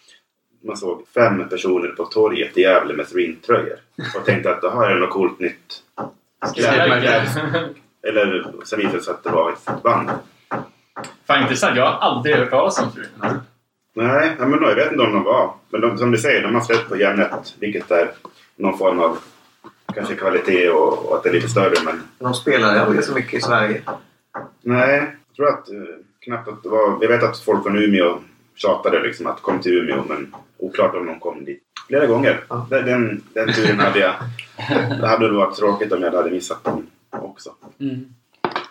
man 0.64 0.76
såg 0.76 1.08
fem 1.14 1.48
personer 1.48 1.88
på 1.88 2.04
torget 2.04 2.58
i 2.58 2.60
Gävle 2.60 2.94
med 2.94 3.06
Serene-tröjor. 3.06 3.76
Och 4.16 4.24
tänkte 4.24 4.50
att 4.50 4.60
det 4.60 4.70
här 4.70 4.90
är 4.90 4.98
något 5.00 5.10
coolt 5.10 5.38
nytt. 5.40 5.82
Skräck. 6.46 7.04
Eller 8.08 8.44
sen 8.64 8.78
visade 8.78 8.96
det 8.98 9.02
sig 9.04 9.14
att 9.14 9.24
det 9.24 9.30
var 9.30 9.52
ett 9.52 9.82
band. 9.82 10.10
Fan 11.26 11.42
intressant, 11.42 11.76
jag 11.76 11.86
har 11.86 11.98
aldrig 11.98 12.36
hört 12.36 12.50
talas 12.50 12.78
om 12.82 12.90
Serena. 12.90 13.40
Nej, 13.94 14.36
men 14.38 14.62
jag 14.62 14.74
vet 14.74 14.92
inte 14.92 15.04
om 15.04 15.12
de 15.12 15.24
var. 15.24 15.54
Men 15.70 15.80
de, 15.80 15.98
som 15.98 16.10
du 16.10 16.18
säger, 16.18 16.42
de 16.42 16.54
har 16.54 16.62
släppt 16.62 16.88
på 16.88 16.96
Järnet. 16.96 17.54
Vilket 17.58 17.90
är 17.90 18.10
någon 18.56 18.78
form 18.78 19.00
av 19.00 19.18
kanske 19.94 20.14
kvalitet 20.14 20.68
och, 20.68 21.06
och 21.06 21.16
att 21.16 21.22
det 21.22 21.28
är 21.28 21.32
lite 21.32 21.48
större. 21.48 21.74
Men 21.84 22.02
De 22.18 22.34
spelade 22.34 22.82
aldrig 22.82 23.04
så 23.04 23.14
mycket 23.14 23.34
i 23.34 23.40
Sverige. 23.40 23.82
nej, 24.60 25.12
jag 25.28 25.36
tror 25.36 25.48
att 25.48 25.68
eh, 25.70 25.76
knappt 26.20 26.48
att 26.48 26.62
det 26.62 26.68
var... 26.68 26.98
Jag 27.00 27.08
vet 27.08 27.22
att 27.22 27.38
folk 27.38 27.62
från 27.62 27.78
Umeå 27.78 28.18
tjatade 28.54 29.02
liksom 29.02 29.26
att 29.26 29.42
kom 29.42 29.60
till 29.60 29.72
Umeå. 29.78 30.04
Men 30.08 30.34
oklart 30.58 30.94
om 30.94 31.06
de 31.06 31.20
kom 31.20 31.44
dit. 31.44 31.62
Flera 31.88 32.06
gånger. 32.06 32.40
Ja. 32.48 32.66
Den, 32.70 32.84
den, 32.86 33.22
den 33.32 33.52
turen 33.52 33.80
hade 33.80 33.98
jag. 33.98 34.14
Det 35.00 35.06
hade 35.06 35.28
nog 35.28 35.36
varit 35.36 35.56
tråkigt 35.56 35.92
om 35.92 36.02
jag 36.02 36.12
hade 36.12 36.30
missat 36.30 36.64
dem 36.64 36.86
också. 37.10 37.50
Mm. 37.80 38.04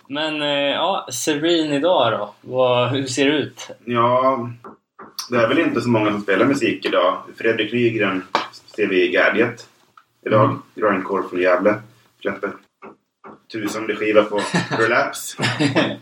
Men 0.08 0.42
eh, 0.42 0.48
ja, 0.72 1.08
Serene 1.12 1.76
idag 1.76 2.12
då? 2.12 2.34
Vad, 2.42 2.90
hur 2.90 3.06
ser 3.06 3.26
det 3.26 3.38
ut? 3.38 3.70
Ja, 3.86 4.50
det 5.30 5.38
är 5.38 5.48
väl 5.48 5.60
inte 5.60 5.82
så 5.82 5.90
många 5.90 6.12
som 6.12 6.22
spelar 6.22 6.46
musik 6.46 6.86
idag. 6.86 7.24
Fredrik 7.38 7.74
Nygren 7.74 8.24
ser 8.76 8.88
vi 8.88 9.04
i 9.04 9.12
Gadget 9.12 9.68
idag. 10.26 10.46
Mm. 10.46 10.62
Grindcore 10.76 11.24
från 11.30 11.42
Gävle. 11.42 11.76
Släpper 12.22 12.52
tusende 13.52 13.96
skiva 13.96 14.24
på 14.24 14.42
Relapse 14.80 15.44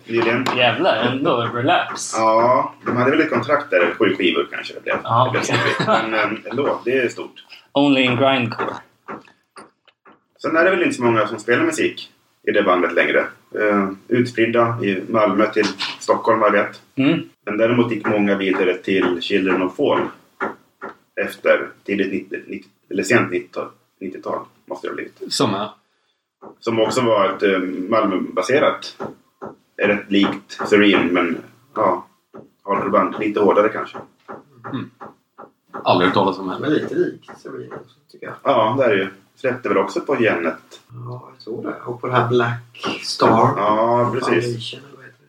nyligen. 0.06 0.46
Jävlar, 0.58 0.96
ändå 0.96 1.38
relapse. 1.54 2.18
Ja, 2.18 2.74
de 2.86 2.98
hade 2.98 3.12
väl 3.12 3.22
ett 3.22 3.30
kontrakt 3.30 3.70
där, 3.70 3.94
sju 4.00 4.16
skivor 4.16 4.48
kanske 4.52 4.74
det 4.74 4.82
blev. 4.82 4.96
Okej. 5.04 5.44
snurrigt. 5.44 5.88
Men 5.88 6.14
äm, 6.14 6.38
ändå, 6.52 6.82
det 6.86 6.98
är 6.98 7.10
stort. 7.10 7.46
Only 7.72 8.02
in 8.02 8.16
grindcore. 8.16 8.76
Sen 10.42 10.58
är 10.58 10.64
det 10.64 10.70
väl 10.70 10.84
inte 10.84 10.96
så 10.96 11.04
många 11.04 11.28
som 11.28 11.40
spelar 11.40 11.64
musik 11.64 12.12
i 12.48 12.52
det 12.52 12.64
bandet 12.64 12.94
längre. 12.94 13.26
Uh, 13.56 13.92
utspridda 14.08 14.78
i 14.84 15.04
Malmö 15.10 15.48
till 15.54 15.66
Stockholm, 16.00 16.40
vad 16.40 16.56
jag 16.56 16.64
vet. 16.64 16.82
Mm. 16.96 17.30
Men 17.50 17.58
däremot 17.58 17.92
gick 17.92 18.08
många 18.08 18.36
vidare 18.36 18.78
till 18.78 19.22
Children 19.22 19.62
of 19.62 19.76
Fall 19.76 20.02
efter 21.16 21.70
tidigt 21.84 22.32
90, 22.32 22.40
90, 22.48 22.70
eller 22.90 23.04
sent 23.04 23.32
90-tal. 23.32 23.68
90-tal 24.02 24.40
måste 24.66 24.88
det 24.88 24.92
ha 24.92 24.96
blivit. 24.96 25.34
Som 25.34 25.54
är. 25.54 25.70
Som 26.60 26.80
också 26.80 27.02
var 27.02 27.30
ett 27.30 27.44
eh, 27.44 27.60
Malmöbaserat. 27.90 28.98
Är 29.78 29.88
rätt 29.88 30.12
likt 30.12 30.60
Serene 30.68 31.12
men 31.12 31.38
ja, 31.76 32.08
hardcoreband. 32.64 33.16
Lite 33.20 33.40
hårdare 33.40 33.70
kanske. 33.70 33.98
Aldrig 35.84 36.08
hört 36.08 36.14
talas 36.16 36.40
om 36.40 36.46
Men 36.48 36.64
heller. 36.64 36.70
lite 36.70 36.96
likt 36.96 37.40
Serene 37.40 37.76
också, 37.76 37.96
tycker 38.12 38.26
jag. 38.26 38.36
Ja, 38.44 38.76
det 38.78 38.86
är 38.86 38.90
det 38.90 38.96
ju. 38.96 39.08
Släppte 39.36 39.70
väl 39.70 39.78
också 39.78 40.02
på 40.02 40.16
Genet. 40.16 40.82
Ja, 40.94 41.30
jag 41.34 41.44
tror 41.44 41.64
det. 41.64 41.76
Och 41.86 42.02
på 42.02 42.08
det 42.08 42.14
här 42.14 42.28
Black 42.30 43.00
Star. 43.04 43.54
Ja, 43.58 44.12
precis. 44.14 44.76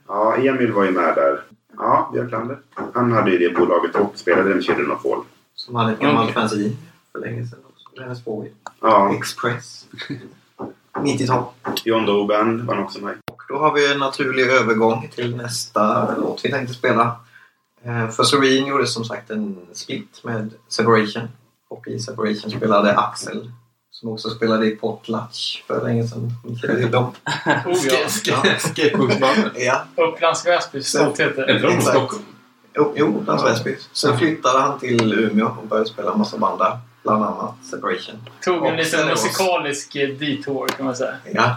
Ja, 0.09 0.37
Emil 0.37 0.73
var 0.73 0.85
ju 0.85 0.91
med 0.91 1.15
där. 1.15 1.41
Ja, 1.83 2.11
Björklander. 2.13 2.59
Han 2.95 3.13
hade 3.13 3.31
ju 3.31 3.39
det 3.39 3.55
bolaget 3.59 3.95
och 3.97 4.13
spelade 4.15 4.55
med 4.55 4.65
Children 4.65 4.91
of 4.91 5.03
Fall. 5.03 5.23
Som 5.55 5.75
hade 5.75 5.93
ett 5.93 5.99
gammalt 6.01 6.23
Okej. 6.31 6.35
fanzine 6.35 6.77
för 7.13 7.19
länge 7.19 7.47
sedan 7.47 7.59
också. 7.73 8.01
Vänersborg. 8.03 8.51
Ja, 8.81 9.15
Express. 9.15 9.87
90-tal. 10.95 11.45
John 11.85 12.07
Doe 12.07 12.27
Band 12.27 12.61
var 12.61 12.83
också 12.83 13.01
med. 13.05 13.17
Och 13.33 13.43
då 13.49 13.59
har 13.59 13.73
vi 13.75 13.93
en 13.93 13.99
naturlig 13.99 14.47
övergång 14.47 15.09
till 15.15 15.37
nästa 15.37 16.15
låt 16.17 16.45
vi 16.45 16.51
tänkte 16.51 16.75
spela. 16.75 17.17
Eh, 17.83 18.09
För 18.09 18.23
Serene 18.25 18.69
gjorde 18.69 18.87
som 18.87 19.05
sagt 19.05 19.31
en 19.31 19.57
split 19.73 20.21
med 20.25 20.51
Separation. 20.69 21.29
Och 21.69 21.89
i 21.89 21.99
Separation 21.99 22.51
spelade 22.51 22.97
Axel 22.99 23.53
som 23.91 24.09
också 24.09 24.31
spelade 24.31 24.67
i 24.67 24.71
Potlatch 24.71 25.63
för 25.67 25.85
länge 25.85 26.07
sedan. 26.09 26.33
Ni 26.45 26.57
känner 26.57 26.77
till 26.77 26.91
dem? 26.91 27.13
Oh, 27.67 27.87
ja. 27.87 28.59
Skateboardbandet. 28.59 29.53
Ja, 29.57 29.85
Upplands 29.97 30.47
de 30.47 31.61
från 31.61 31.71
Exakt. 31.71 31.97
Stockholm? 31.97 32.25
jo, 32.75 32.93
jo 32.97 33.25
Lars 33.27 33.45
Väsby. 33.45 33.77
Sen 33.93 34.19
flyttade 34.19 34.59
han 34.59 34.79
till 34.79 35.13
Umeå 35.13 35.47
och 35.47 35.67
började 35.67 35.89
spela 35.89 36.13
en 36.13 36.19
massa 36.19 36.39
band 36.39 36.59
där. 36.59 36.79
Bland 37.03 37.25
annat 37.25 37.55
Separation. 37.71 38.15
Tog 38.45 38.67
en 38.67 38.77
liten 38.77 39.07
musikalisk 39.07 39.97
eh, 39.97 40.09
detour 40.09 40.69
kan 40.69 40.87
man 40.87 40.97
säga. 40.97 41.15
Ja. 41.33 41.57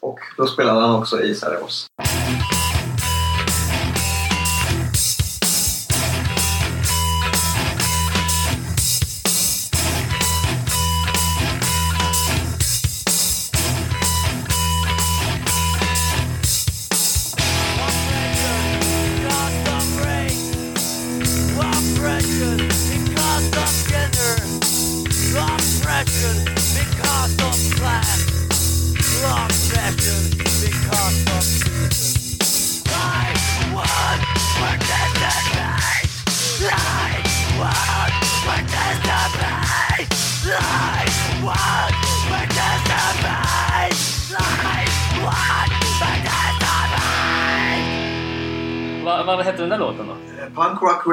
Och 0.00 0.18
då 0.36 0.46
spelade 0.46 0.80
han 0.80 0.94
också 0.94 1.22
i 1.22 1.34
Serios. 1.34 1.86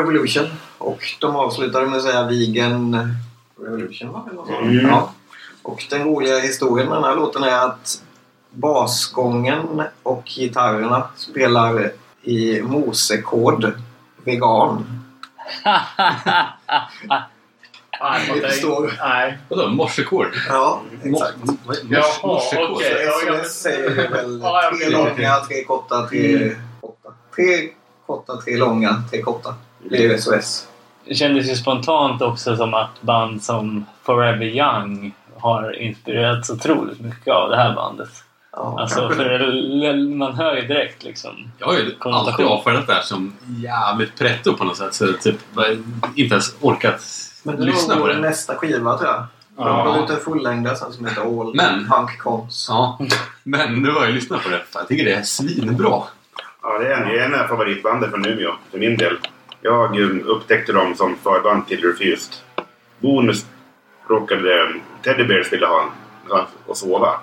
Revolution. 0.07 0.45
Och 0.77 0.99
de 1.19 1.35
avslutade 1.35 1.85
med 1.87 1.97
att 1.97 2.03
säga 2.03 2.23
Vegan 2.27 3.07
Revolution, 3.61 4.11
va? 4.13 4.25
Mm. 4.61 4.87
Ja. 4.87 5.11
Och 5.63 5.85
den 5.89 6.03
roliga 6.03 6.39
historien 6.39 6.87
med 6.87 6.97
den 6.97 7.03
här 7.03 7.15
låten 7.15 7.43
är 7.43 7.65
att 7.65 8.01
basgången 8.51 9.83
och 10.03 10.23
gitarrerna 10.25 11.07
spelar 11.15 11.91
i 12.23 12.61
morsekod 12.61 13.73
vegan. 14.23 14.85
Nej. 18.01 18.41
Nej. 18.99 19.37
Vadå? 19.49 19.69
Morsekod? 19.69 20.27
Ja, 20.49 20.81
exakt. 21.03 21.37
Jaha, 21.89 22.03
Morsekod? 22.23 22.71
okej. 22.71 23.03
Ja, 23.05 23.11
Så 23.21 23.27
jag- 23.27 23.45
säger 23.45 24.09
väl 24.09 24.41
tre 24.79 24.89
långa, 24.89 25.35
tre 25.47 25.63
korta, 25.63 26.07
tre 26.07 26.55
korta. 26.81 27.09
Tre 27.35 27.69
korta, 28.07 28.37
tre 28.41 28.57
långa, 28.57 29.03
tre 29.11 29.21
korta. 29.21 29.55
Det 29.89 29.97
ju 29.97 30.17
SOS. 30.17 30.67
Det 31.05 31.15
kändes 31.15 31.49
ju 31.51 31.55
spontant 31.55 32.21
också 32.21 32.57
som 32.57 32.73
att 32.73 33.01
band 33.01 33.43
som 33.43 33.85
Forever 34.03 34.45
Young 34.45 35.13
har 35.39 35.79
inspirerats 35.81 36.49
otroligt 36.49 36.99
mycket 36.99 37.33
av 37.33 37.49
det 37.49 37.55
här 37.57 37.75
bandet. 37.75 38.09
Ja, 38.51 38.75
Alltså, 38.79 39.09
för 39.09 39.29
det- 39.29 40.15
man 40.15 40.33
hör 40.35 40.55
ju 40.55 40.61
direkt 40.67 41.03
liksom. 41.03 41.51
Jag 41.57 41.67
har 41.67 41.73
ju 41.73 41.95
alltid 42.01 42.45
avfärdat 42.45 42.88
det 42.88 42.93
här 42.93 43.01
som 43.01 43.33
jävligt 43.63 44.17
pretto 44.19 44.53
på 44.57 44.63
något 44.63 44.77
sätt. 44.77 44.93
Så 44.93 45.13
typ 45.13 45.35
inte 46.15 46.33
ens 46.33 46.55
orkat 46.61 47.01
Men 47.43 47.55
det 47.55 47.65
lyssna 47.65 47.93
var 47.95 48.01
på 48.01 48.07
vår 48.07 48.13
det. 48.13 48.19
nästa 48.19 48.55
skiva 48.55 48.97
tror 48.97 49.09
jag. 49.09 49.25
De 49.57 49.67
Ja. 49.67 49.83
gav 49.85 50.03
ut 50.03 50.09
en 50.09 50.19
fullängdare 50.19 50.75
sen 50.75 50.93
som 50.93 51.05
heter 51.05 51.21
All 51.41 51.55
Men- 51.55 51.88
Punk 51.89 52.17
Cons. 52.17 52.65
Ja, 52.69 52.99
men 53.43 53.73
nu 53.81 53.91
har 53.91 54.05
jag 54.05 54.13
lyssnat 54.13 54.43
på 54.43 54.49
det. 54.49 54.61
Jag 54.73 54.88
tycker 54.88 55.05
det 55.05 55.13
är 55.13 55.23
svinbra. 55.23 56.01
Ja, 56.63 56.77
det 56.79 56.93
är 56.93 57.01
en, 57.01 57.07
det 57.07 57.19
är 57.19 57.25
en 57.25 57.35
av 57.41 57.47
favoritbanden 57.47 58.11
från 58.11 58.25
Umeå 58.25 58.51
för 58.71 58.77
min 58.79 58.97
del. 58.97 59.17
Jag 59.68 59.99
eh, 59.99 60.09
upptäckte 60.26 60.74
dem 60.74 60.95
som 60.95 61.15
förband 61.24 61.68
till 61.68 61.84
Refused. 61.84 62.34
Bonus 62.99 63.45
råkade 64.09 64.61
eh, 64.61 64.70
Teddy 65.03 65.24
Bears 65.24 65.53
ville 65.53 65.65
ha 65.65 65.89
och 66.65 66.78
sova. 66.78 67.20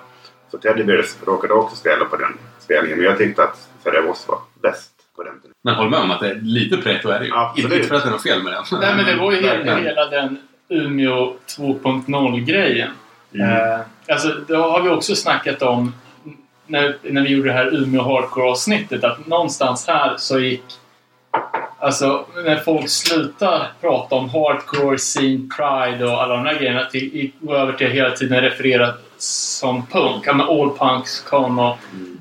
Så 0.51 0.57
Teddy 0.57 0.83
Bears 0.83 1.15
råkade 1.25 1.53
också 1.53 1.75
spela 1.75 2.05
på 2.05 2.15
den 2.15 2.37
spelningen. 2.59 2.97
Men 2.97 3.07
jag 3.07 3.17
tyckte 3.17 3.43
att 3.43 3.69
Ferreros 3.83 4.27
var 4.27 4.39
bäst 4.61 4.91
på 5.15 5.23
den 5.23 5.39
tiden. 5.41 5.53
Men 5.63 5.75
håll 5.75 5.89
med 5.89 5.99
om 5.99 6.11
att 6.11 6.19
det 6.19 6.29
är 6.29 6.35
lite 6.35 6.77
pretto 6.77 7.09
är 7.09 7.19
det 7.19 7.25
ju. 7.25 7.31
Absolut. 7.33 7.73
Inte 7.73 7.87
för 7.87 7.95
att 7.95 8.03
det 8.03 8.09
är 8.09 8.11
något 8.11 8.23
fel 8.23 8.43
med 8.43 8.53
det. 8.53 8.77
Nej, 8.79 8.95
men 8.95 9.05
det 9.05 9.15
var 9.15 9.31
ju 9.31 9.37
hela, 9.41 9.77
hela 9.77 10.05
den 10.05 10.37
Umeå 10.69 11.35
2.0-grejen. 11.57 12.91
Mm. 13.33 13.49
Eh, 13.49 13.79
alltså, 14.07 14.27
det 14.47 14.57
har 14.57 14.81
vi 14.81 14.89
också 14.89 15.15
snackat 15.15 15.61
om 15.61 15.93
när, 16.67 16.97
när 17.01 17.21
vi 17.21 17.29
gjorde 17.29 17.49
det 17.49 17.53
här 17.53 17.75
Umeå 17.75 18.01
Hardcore-avsnittet. 18.01 19.03
Att 19.03 19.27
någonstans 19.27 19.87
här 19.87 20.15
så 20.17 20.39
gick... 20.39 20.63
Alltså, 21.79 22.25
när 22.45 22.57
folk 22.57 22.89
slutade 22.89 23.67
prata 23.81 24.15
om 24.15 24.29
hardcore, 24.29 24.97
scene, 24.97 25.49
pride 25.57 26.05
och 26.05 26.21
alla 26.23 26.35
de 26.35 26.43
där 26.43 26.59
grejerna. 26.59 26.85
Till, 26.85 27.15
gick 27.15 27.33
gå 27.39 27.55
över 27.55 27.73
till 27.73 27.87
att 27.87 27.93
hela 27.93 28.11
tiden 28.11 28.41
referera 28.41 28.93
som 29.17 29.85
punk. 29.85 30.27
Ja, 30.27 30.33
men 30.33 30.47
all 30.47 30.77
punks 30.77 31.19
kom 31.19 31.59
och... 31.59 31.77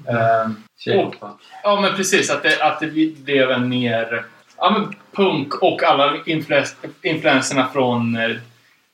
ehm, 0.08 0.56
Tjej, 0.78 1.10
fan. 1.20 1.38
Ja, 1.62 1.80
men 1.80 1.96
precis. 1.96 2.30
Att 2.30 2.42
det, 2.42 2.62
att 2.62 2.80
det 2.80 2.86
blev 3.24 3.50
en 3.50 3.68
mer 3.68 4.24
ja, 4.56 4.70
men 4.70 4.96
punk 5.12 5.54
och 5.54 5.82
alla 5.82 6.16
influens, 6.26 6.76
influenserna 7.02 7.68
från 7.72 8.16
eh, 8.16 8.36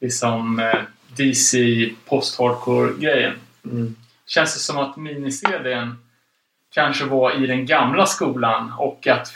liksom, 0.01 0.59
eh, 0.59 0.79
DC 1.17 1.59
post-hardcore-grejen. 2.09 3.33
Mm. 3.65 3.97
Känns 4.27 4.55
det 4.55 4.61
som 4.61 4.79
att 4.79 4.97
miniserien 4.97 5.99
kanske 6.75 7.05
var 7.05 7.45
i 7.45 7.47
den 7.47 7.67
gamla 7.67 8.07
skolan 8.07 8.73
och 8.79 9.07
att... 9.07 9.33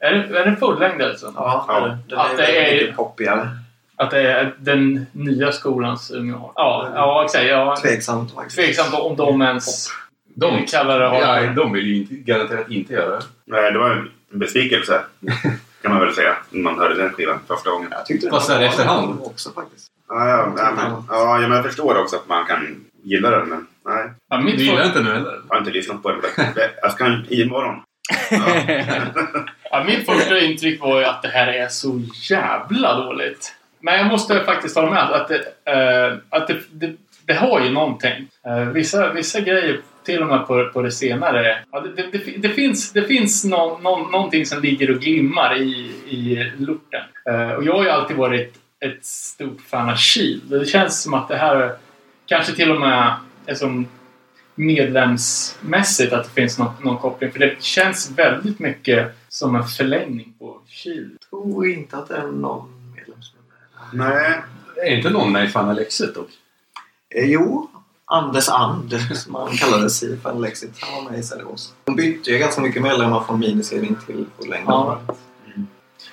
Är 0.00 0.12
det, 0.14 0.38
är 0.38 0.50
det 0.50 0.56
fullängd 0.56 1.02
alltså? 1.02 1.32
Ja, 1.36 1.64
Ja. 1.68 1.98
den 2.08 2.18
Att 2.18 2.32
är 2.32 2.36
det 2.36 2.42
väldigt 2.42 2.72
är- 2.72 2.80
mycket 2.82 2.96
poppigare. 2.96 3.48
Att 3.96 4.10
det 4.10 4.32
är 4.32 4.54
den 4.58 5.06
nya 5.12 5.52
skolans 5.52 6.10
Umeå 6.14 6.52
Ja, 6.54 6.88
ja 6.94 7.24
exakt. 7.24 7.44
Ja, 7.46 7.76
Tveksamt 7.82 8.34
faktiskt. 8.34 8.56
tveksamt 8.56 8.94
om 8.94 9.16
de 9.16 9.42
ens 9.42 9.88
De, 10.34 10.66
kallar 10.66 10.98
det 10.98 11.04
ja, 11.04 11.24
hardcore. 11.26 11.52
de 11.54 11.72
vill 11.72 11.86
ju 11.86 11.96
inte, 11.96 12.14
garanterat 12.14 12.68
inte 12.70 12.92
göra 12.92 13.10
det. 13.16 13.22
Nej, 13.44 13.72
det 13.72 13.78
var 13.78 13.90
en 13.90 14.10
besvikelse 14.38 15.00
kan 15.82 15.92
man 15.92 16.00
väl 16.00 16.14
säga. 16.14 16.36
När 16.50 16.62
man 16.62 16.78
hörde 16.78 16.94
den 16.94 17.10
skivan 17.12 17.38
första 17.48 17.70
gången. 17.70 17.88
Jag 17.90 18.06
tyckte 18.06 18.26
den 18.26 18.34
Fast 18.34 18.48
var 18.48 18.56
i 18.56 18.58
bra 18.58 18.68
efterhand. 18.68 19.18
också 19.22 19.50
faktiskt. 19.52 19.86
Ja, 20.08 20.28
ja, 20.28 20.52
ja, 20.56 20.70
men, 20.76 21.02
ja, 21.08 21.38
men 21.40 21.50
jag 21.52 21.64
förstår 21.64 21.98
också 22.00 22.16
att 22.16 22.28
man 22.28 22.46
kan 22.46 22.84
gilla 23.02 23.30
den. 23.30 23.48
Men 23.48 23.66
nej, 23.86 24.10
Ja, 24.30 24.36
Du 24.36 24.44
mitt, 24.44 24.60
gillar 24.60 24.84
inte 24.84 25.00
nu 25.00 25.10
heller? 25.12 25.40
jag 25.48 25.54
har 25.54 25.58
inte 25.58 25.70
lyssnat 25.70 26.02
på 26.02 26.10
den. 26.10 26.20
Jag 26.82 26.92
ska 26.92 27.06
imorgon 27.28 27.80
ja, 29.70 29.84
mitt 29.84 30.06
första 30.06 30.40
intryck 30.40 30.80
var 30.80 30.98
ju 30.98 31.04
att 31.04 31.22
det 31.22 31.28
här 31.28 31.46
är 31.46 31.68
så 31.68 32.02
jävla 32.30 32.94
dåligt. 32.94 33.54
Men 33.80 33.98
jag 33.98 34.06
måste 34.06 34.44
faktiskt 34.44 34.76
hålla 34.76 34.90
med 34.90 35.02
att 35.02 35.28
det, 35.28 35.38
uh, 35.38 36.18
att 36.28 36.46
det, 36.46 36.56
det, 36.70 36.96
det 37.26 37.34
har 37.34 37.60
ju 37.60 37.70
någonting. 37.70 38.28
Uh, 38.46 38.70
vissa, 38.70 39.12
vissa 39.12 39.40
grejer, 39.40 39.80
till 40.04 40.22
och 40.22 40.28
med 40.28 40.46
på, 40.46 40.70
på 40.72 40.82
det 40.82 40.92
senare. 40.92 41.58
Ja, 41.72 41.80
det, 41.80 42.02
det, 42.02 42.18
det, 42.18 42.48
det 42.48 42.48
finns, 42.48 42.92
det 42.92 43.02
finns 43.02 43.44
no, 43.44 43.78
no, 43.82 44.08
någonting 44.12 44.46
som 44.46 44.62
ligger 44.62 44.90
och 44.90 45.00
glimmar 45.00 45.56
i, 45.56 45.92
i 46.08 46.52
lorten. 46.58 47.02
Uh, 47.30 47.52
och 47.52 47.64
jag 47.64 47.74
har 47.74 47.84
ju 47.84 47.90
alltid 47.90 48.16
varit 48.16 48.54
ett 48.80 49.04
stort 49.04 49.60
fan 49.60 49.90
av 49.90 49.96
Shield. 49.96 50.42
Det 50.50 50.66
känns 50.66 51.02
som 51.02 51.14
att 51.14 51.28
det 51.28 51.36
här 51.36 51.72
kanske 52.26 52.52
till 52.52 52.70
och 52.70 52.80
med 52.80 53.14
är 53.46 53.54
som 53.54 53.86
medlemsmässigt 54.58 56.12
att 56.12 56.24
det 56.24 56.30
finns 56.30 56.58
någon, 56.58 56.72
någon 56.82 56.98
koppling. 56.98 57.32
För 57.32 57.38
det 57.38 57.62
känns 57.62 58.10
väldigt 58.10 58.58
mycket 58.58 59.12
som 59.28 59.54
en 59.54 59.64
förlängning 59.64 60.34
på 60.38 60.60
Shield. 60.68 61.16
Jag 61.20 61.30
tror 61.30 61.68
inte 61.68 61.96
att 61.96 62.08
det 62.08 62.16
är 62.16 62.26
någon 62.26 62.92
medlemsmedlem. 62.96 63.52
Nej, 63.92 64.40
Är 64.76 64.96
inte 64.96 65.10
någon 65.10 65.32
med 65.32 65.44
i 65.44 65.48
Fan 65.48 65.68
Alexet 65.68 66.14
dock? 66.14 66.28
Eh, 67.14 67.24
jo, 67.24 67.70
Anders 68.04 68.48
And, 68.48 68.92
som 69.14 69.34
han 69.34 69.56
kallades 69.56 70.02
i 70.02 70.16
Fan 70.16 70.40
Lexit. 70.40 70.70
Han 70.80 71.04
var 71.04 71.10
med 71.10 71.20
i 71.20 71.22
Cellulose. 71.22 71.72
De 71.84 71.96
bytte 71.96 72.30
ju 72.30 72.38
ganska 72.38 72.60
mycket 72.60 72.82
medlemmar 72.82 73.20
från 73.20 73.38
miniserien 73.40 73.96
till 74.06 74.26
fullängden. 74.40 74.74
Ja. 74.74 75.00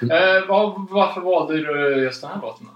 Eh, 0.02 0.48
var, 0.48 0.88
varför 0.90 1.22
valde 1.22 1.54
du 1.54 2.04
just 2.04 2.22
den 2.22 2.32
här 2.32 2.42
låten 2.42 2.68
då? 2.68 2.75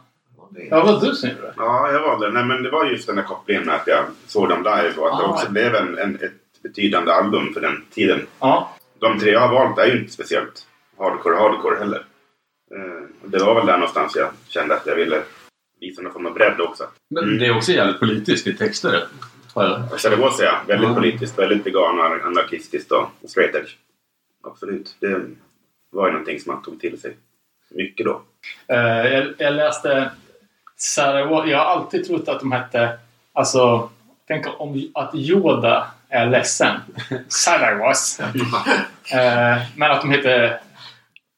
Det- 0.50 0.68
Ja, 0.72 0.84
var 0.86 1.00
du 1.02 1.08
gjorde 1.08 1.42
det? 1.42 1.54
ja, 1.58 1.92
jag 1.92 2.02
valde 2.02 2.26
den. 2.26 2.34
Nej, 2.34 2.46
men 2.46 2.64
det 2.64 2.70
var 2.70 2.86
just 2.86 3.08
den 3.08 3.16
där 3.16 3.24
kopplingen 3.24 3.66
med 3.66 3.76
att 3.76 3.88
jag 3.88 4.06
såg 4.28 4.50
dem 4.50 4.58
live 4.64 4.94
och 4.98 5.08
att 5.14 5.20
det 5.20 5.26
Ah. 5.26 5.30
också 5.34 5.52
blev 5.52 5.76
en, 5.76 5.98
en, 5.98 6.16
ett 6.16 6.62
betydande 6.64 7.12
album 7.12 7.54
för 7.54 7.62
den 7.62 7.86
tiden. 7.90 8.22
Ja. 8.40 8.76
De 9.00 9.20
tre 9.20 9.32
jag 9.32 9.40
har 9.40 9.54
valt 9.54 9.78
är 9.80 9.86
ju 9.86 10.00
inte 10.00 10.14
speciellt 10.14 10.68
hardcore 10.98 11.36
hardcore 11.36 11.80
heller. 11.80 12.06
Eh, 12.76 13.04
det 13.26 13.40
var 13.44 13.56
väl 13.56 13.66
där 13.66 13.78
någonstans 13.78 14.16
jag 14.16 14.30
kände 14.48 14.76
att 14.76 14.86
jag 14.86 14.96
ville 14.96 15.22
visa 15.80 16.02
någon 16.02 16.14
form 16.14 16.26
av 16.26 16.34
bredd 16.34 16.62
också. 16.62 16.84
Men 17.10 17.24
Mm. 17.24 17.38
det 17.40 17.46
är 17.46 17.58
också 17.58 17.72
jävligt 17.72 18.00
politiskt 18.00 18.48
i 18.48 18.58
texter. 18.58 19.04
Har 19.54 19.64
jag? 19.64 20.00
Zaragoza 20.00 20.44
ja. 20.44 20.60
Väldigt 20.68 20.90
Ja. 20.90 20.96
politiskt, 20.96 21.40
väldigt 21.40 21.66
vegan 21.68 22.00
och 22.00 22.26
anarkistiskt 22.26 22.92
och 22.92 23.08
straight 23.28 23.56
edge. 23.56 23.70
Absolut. 24.44 24.96
Det 25.00 25.22
var 25.92 26.06
ju 26.08 26.12
någonting 26.12 26.40
som 26.40 26.54
man 26.54 26.62
tog 26.64 26.80
till 26.82 27.02
sig 27.02 27.18
mycket 27.72 28.06
då. 28.06 28.22
Eh, 28.68 29.24
jag 29.38 29.54
läste 29.54 30.12
Sarajevo. 30.82 31.46
Jag 31.46 31.58
har 31.58 31.66
alltid 31.66 32.08
trott 32.08 32.28
att 32.28 32.40
de 32.40 32.52
hette... 32.52 33.00
Alltså, 33.34 33.90
tänk 34.28 34.46
om 34.58 34.92
att 34.94 35.16
Yoda 35.16 35.92
är 36.10 36.30
ledsen. 36.30 36.76
Saravos. 37.28 38.20
Eh, 39.12 39.58
men 39.76 39.92
att 39.92 40.02
de 40.02 40.12
heter 40.12 40.62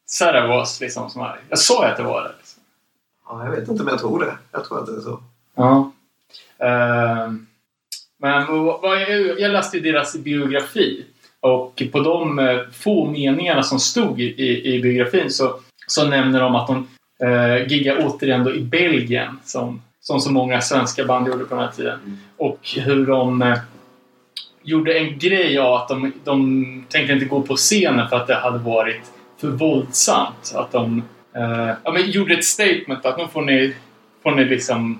Saravos 0.05 0.81
liksom. 0.81 1.09
Som 1.09 1.21
är, 1.21 1.39
jag 1.49 1.59
sa 1.59 1.87
att 1.87 1.97
det 1.97 2.03
var 2.03 2.23
det. 2.23 2.31
Liksom. 2.37 2.63
Ja, 3.27 3.45
jag 3.45 3.51
vet 3.51 3.69
inte, 3.69 3.83
men 3.83 3.91
jag 3.91 3.99
tror 3.99 4.19
det. 4.19 4.37
Jag 4.51 4.65
tror 4.65 4.79
att 4.79 4.85
det 4.85 4.91
är 4.91 5.01
så. 5.01 5.23
Ja. 5.55 5.91
Eh, 6.57 7.31
men 8.17 8.47
vad, 8.81 9.01
jag, 9.01 9.39
jag 9.39 9.51
läste 9.51 9.79
deras 9.79 10.15
biografi. 10.15 11.05
Och 11.39 11.83
på 11.91 11.99
de 11.99 12.39
eh, 12.39 12.59
få 12.71 13.05
meningarna 13.05 13.63
som 13.63 13.79
stod 13.79 14.21
i, 14.21 14.23
i, 14.23 14.75
i 14.75 14.81
biografin 14.81 15.31
så, 15.31 15.59
så 15.87 16.07
nämner 16.07 16.39
de 16.39 16.55
att 16.55 16.67
de 16.67 16.87
eh, 17.21 17.67
giggade 17.67 18.05
återigen 18.05 18.43
då 18.43 18.55
i 18.55 18.61
Belgien 18.61 19.39
som, 19.43 19.81
som 20.01 20.19
så 20.19 20.31
många 20.31 20.61
svenska 20.61 21.05
band 21.05 21.27
gjorde 21.27 21.45
på 21.45 21.55
den 21.55 21.63
här 21.63 21.71
tiden. 21.71 22.19
Och 22.37 22.59
hur 22.75 23.05
de 23.05 23.41
eh, 23.41 23.57
gjorde 24.63 24.99
en 24.99 25.19
grej 25.19 25.57
av 25.57 25.73
att 25.73 25.87
de, 25.87 26.13
de 26.23 26.85
tänkte 26.89 27.13
inte 27.13 27.25
gå 27.25 27.41
på 27.41 27.55
scenen 27.55 28.09
för 28.09 28.15
att 28.15 28.27
det 28.27 28.35
hade 28.35 28.57
varit 28.57 29.01
för 29.37 29.47
våldsamt. 29.47 30.53
Att 30.55 30.71
de 30.71 31.03
eh, 31.35 31.69
ja, 31.83 31.91
men 31.91 32.11
gjorde 32.11 32.33
ett 32.33 32.45
statement 32.45 33.05
att 33.05 33.17
nu 33.17 33.27
får 33.27 33.41
ni, 33.41 33.75
får 34.23 34.31
ni 34.31 34.45
liksom 34.45 34.99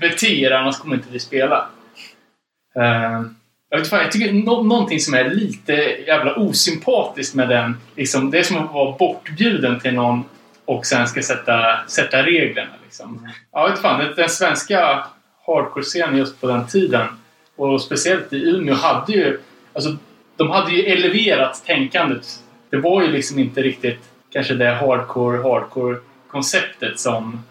bete 0.00 0.40
er 0.40 0.50
annars 0.50 0.78
kommer 0.78 0.96
inte 0.96 1.08
vi 1.10 1.18
spela. 1.18 1.66
Eh, 2.76 3.22
jag, 3.70 3.78
vet 3.78 3.88
fan, 3.88 4.02
jag 4.02 4.12
tycker 4.12 4.32
nå- 4.32 4.62
någonting 4.62 5.00
som 5.00 5.14
är 5.14 5.30
lite 5.30 5.72
jävla 6.06 6.34
osympatiskt 6.34 7.34
med 7.34 7.48
den. 7.48 7.76
Liksom, 7.96 8.30
det 8.30 8.38
är 8.38 8.42
som 8.42 8.56
att 8.56 8.72
vara 8.72 8.96
bortbjuden 8.98 9.80
till 9.80 9.94
någon 9.94 10.24
och 10.64 10.86
sen 10.86 11.08
ska 11.08 11.22
sätta, 11.22 11.86
sätta 11.88 12.22
reglerna. 12.22 12.70
Liksom. 12.84 13.28
Jag 13.52 13.70
vet 13.70 13.78
fan, 13.78 14.14
den, 14.16 14.28
svenska 14.28 15.04
hardcore-scenen 15.46 16.16
just 16.16 16.40
på 16.40 16.46
den 16.46 16.66
tiden 16.66 17.06
och 17.56 17.82
speciellt 17.82 18.32
i 18.32 18.36
Umeå 18.36 18.74
hade 18.74 19.12
ju... 19.12 19.40
Alltså, 19.72 19.96
de 20.36 20.50
hade 20.50 20.72
ju 20.72 20.82
eleverat 20.82 21.62
tänkandet. 21.66 22.26
Det 22.70 22.76
var 22.76 23.02
ju 23.02 23.08
liksom 23.08 23.38
inte 23.38 23.62
riktigt 23.62 24.00
kanske 24.32 24.54
det 24.54 24.74
hardcore, 24.74 25.42
hardcore-konceptet 25.42 27.00
som 27.00 27.44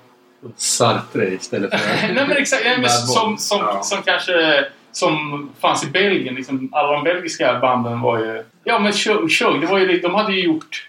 Sartre 0.55 1.33
istället 1.33 1.71
för... 1.71 2.07
Nej 2.13 2.27
men 2.27 2.37
exakt, 2.37 2.65
ja, 2.65 2.77
men 2.77 2.89
som, 2.89 3.37
som, 3.37 3.59
Ja. 3.59 3.83
som 3.83 4.01
kanske 4.03 4.65
som 4.91 5.49
fanns 5.59 5.83
i 5.83 5.87
Belgien. 5.87 6.35
Liksom, 6.35 6.69
alla 6.71 6.91
de 6.91 7.03
belgiska 7.03 7.59
banden 7.59 8.01
var 8.01 8.19
ju... 8.19 8.43
Ja 8.63 8.79
men 8.79 8.93
Chug, 8.93 9.31
Chug, 9.31 9.61
det 9.61 9.67
var 9.67 9.79
ju, 9.79 9.99
de 9.99 10.15
hade 10.15 10.33
ju 10.33 10.43
gjort... 10.43 10.87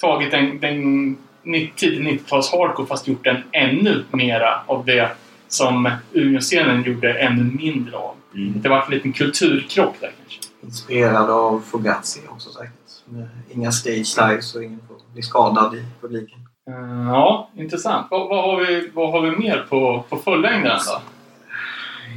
Tagit 0.00 0.30
den, 0.30 0.60
den 0.60 1.16
ni- 1.44 1.72
tidig 1.76 2.06
90-tals 2.06 2.52
hardcore 2.52 2.86
fast 2.88 3.08
gjort 3.08 3.24
den 3.24 3.36
ännu 3.52 4.04
mera 4.10 4.60
av 4.66 4.84
det 4.84 5.10
som 5.48 5.90
Umeå-scenen 6.12 6.82
gjorde 6.82 7.12
ännu 7.14 7.44
mindre 7.44 7.96
av. 7.96 8.14
Mm. 8.34 8.52
Det 8.62 8.68
var 8.68 8.82
en 8.84 8.90
liten 8.90 9.12
kulturkrock 9.12 9.94
där 10.00 10.12
kanske. 10.20 10.40
Inspirerad 10.62 11.30
av 11.30 11.60
Fugazi 11.70 12.20
också 12.28 12.50
säkert. 12.50 12.70
Med 13.04 13.28
inga 13.50 13.72
stage 13.72 14.16
dives 14.28 14.54
och 14.54 14.64
ingen 14.64 14.80
får 14.88 14.96
bli 15.12 15.22
skadad 15.22 15.74
i 15.74 15.84
publiken. 16.00 16.38
Eh, 16.70 17.08
ja, 17.08 17.50
intressant. 17.56 18.06
Vad, 18.10 18.28
vad, 18.28 18.44
har 18.44 18.60
vi, 18.60 18.90
vad 18.94 19.10
har 19.12 19.20
vi 19.20 19.30
mer 19.30 19.66
på, 19.68 20.04
på 20.08 20.16
fullängden 20.16 20.78
då? 20.86 21.00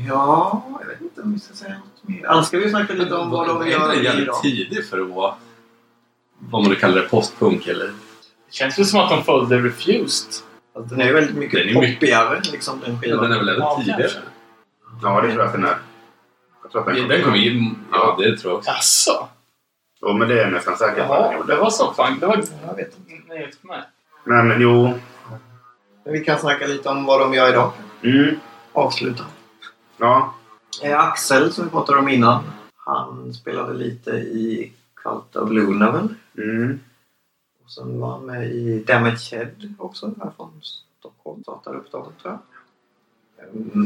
Ja, 0.08 0.64
jag 0.82 0.88
vet 0.88 1.02
inte 1.02 1.22
om 1.22 1.34
vi 1.34 1.40
ska 1.40 1.54
säga 1.54 1.74
något 1.74 2.08
mer. 2.10 2.28
Annars 2.28 2.46
ska 2.46 2.58
vi 2.58 2.70
snacka 2.70 2.94
lite 2.94 3.16
om 3.16 3.30
vad 3.30 3.48
de 3.48 3.62
Är 3.62 3.66
gör 3.66 3.76
inte 3.80 3.88
det 3.88 4.02
idag. 4.02 4.06
jävligt 4.16 4.42
tidigt 4.42 4.90
för 4.90 5.00
att 5.02 5.08
vara... 5.10 5.34
Vad 6.40 6.62
man 6.62 6.72
nu 6.72 6.76
kallar 6.76 6.96
det, 6.96 7.02
postpunk 7.10 7.68
eller... 7.68 7.92
Det 8.48 8.54
känns 8.54 8.80
väl 8.80 8.86
som 8.86 9.00
att 9.00 9.10
de 9.10 9.24
följde 9.24 9.58
Refused. 9.58 10.34
Alltså, 10.76 10.96
den 10.96 11.08
är 11.08 11.14
väldigt 11.14 11.36
mycket 11.36 11.60
Den 11.60 11.70
är 11.78 11.82
mycket- 11.82 11.96
poppigare, 12.00 12.42
liksom, 12.52 12.80
den 12.86 12.94
Ja, 12.94 13.00
skivan. 13.02 13.24
den 13.24 13.32
är 13.32 13.38
väl 13.38 13.50
även 13.50 13.62
Ja, 13.62 13.78
tidigare? 13.80 14.02
kanske. 14.02 14.20
Ja, 15.04 15.22
det 15.22 15.28
tror 15.32 15.40
jag 15.40 15.46
att 15.48 15.54
den 15.54 15.64
är. 15.66 15.78
Jag 16.64 16.72
tror 16.72 16.90
att 16.90 16.96
den, 16.96 17.08
Den 17.08 17.24
kom 17.24 17.36
in... 17.36 17.76
Ja, 17.92 18.16
det 18.20 18.38
tror 18.38 18.52
jag 18.52 18.58
också. 18.58 18.70
Jaså? 18.72 19.28
Jo, 20.02 20.14
men 20.14 20.28
det 20.28 20.34
är 20.34 20.44
jag 20.44 20.52
nästan 20.54 20.78
säker 20.78 21.08
på 21.08 21.14
att 21.14 21.20
den 21.20 21.32
Jaha, 21.32 21.38
gjorde. 21.38 21.56
det 21.56 21.62
var 21.62 21.70
så. 21.70 21.94
Fan. 21.94 22.20
Det 22.20 22.28
var 22.28 22.44
Jag 22.68 22.76
vet 22.76 22.98
inte. 23.10 23.34
nyhet 23.34 23.56
för 23.56 23.68
mig. 23.68 23.82
Men 24.24 24.62
jo. 24.62 24.94
Men 26.04 26.14
vi 26.14 26.24
kan 26.26 26.40
snacka 26.40 26.68
lite 26.68 26.90
om 26.90 27.06
vad 27.06 27.20
de 27.20 27.34
gör 27.34 27.50
idag. 27.50 27.72
Mm. 28.04 28.36
Avsluta. 28.74 29.24
Ja. 29.98 30.34
Eh, 30.84 31.00
Axel, 31.00 31.54
som 31.54 31.64
vi 31.66 31.70
pratade 31.72 32.00
om 32.00 32.10
innan. 32.10 32.44
Han 32.76 33.34
spelade 33.34 33.74
lite 33.74 34.10
i 34.12 34.74
Cult 35.04 35.36
of 35.36 35.52
Luna 35.52 35.92
väl? 35.92 36.08
Mm. 36.38 36.80
Och 37.68 37.72
sen 37.72 38.00
var 38.00 38.12
han 38.12 38.26
med 38.26 38.46
i 38.52 38.84
Damage 38.88 39.30
Head 39.36 39.48
också, 39.78 40.14
här 40.22 40.32
från 40.38 40.52
Stockholm. 41.00 41.44
Startade 41.44 41.78
upp 41.78 41.92
dem, 41.92 42.06
tror 42.22 42.34
jag. 42.34 42.40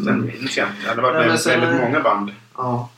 Sen 0.04 0.10
Mm. 0.10 0.26
minns 0.26 0.58
jag 0.58 0.68
inte. 0.70 0.96
Det 0.96 1.02
varit 1.02 1.16
Nej, 1.20 1.28
med 1.28 1.40
sen- 1.40 1.60
väldigt 1.62 1.82
många 1.82 2.00
band. 2.00 2.32
Ja. 2.58 2.90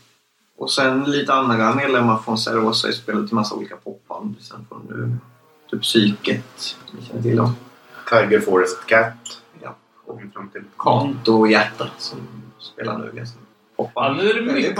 Och 0.57 0.71
sen 0.71 1.03
lite 1.03 1.33
andra 1.33 1.75
medlemmar 1.75 2.17
från 2.17 2.37
Zerosa 2.37 2.87
har 2.87 2.91
spelat 2.93 3.31
i 3.31 3.35
massa 3.35 3.55
olika 3.55 3.75
popband. 3.75 4.35
Sen 4.39 4.65
från 4.69 4.81
nu, 4.89 5.17
typ 5.71 5.81
Psyket, 5.81 6.75
om 6.91 6.97
ni 6.99 7.05
känner 7.05 7.21
till 7.21 7.35
dem. 7.37 7.55
Tiger 8.09 8.39
Forest 8.39 8.85
Cat. 8.85 9.41
Ja. 9.61 9.75
Och 10.05 10.21
fram 10.33 10.49
till. 10.49 10.63
Kanto 10.77 11.33
och 11.39 11.47
Hjärta 11.51 11.87
som 11.97 12.19
spelar 12.59 12.97
nu 12.97 13.11
ganska 13.13 13.39
Ja, 13.95 14.15
nu 14.17 14.29
är 14.29 14.33
det 14.33 14.41
mycket, 14.53 14.79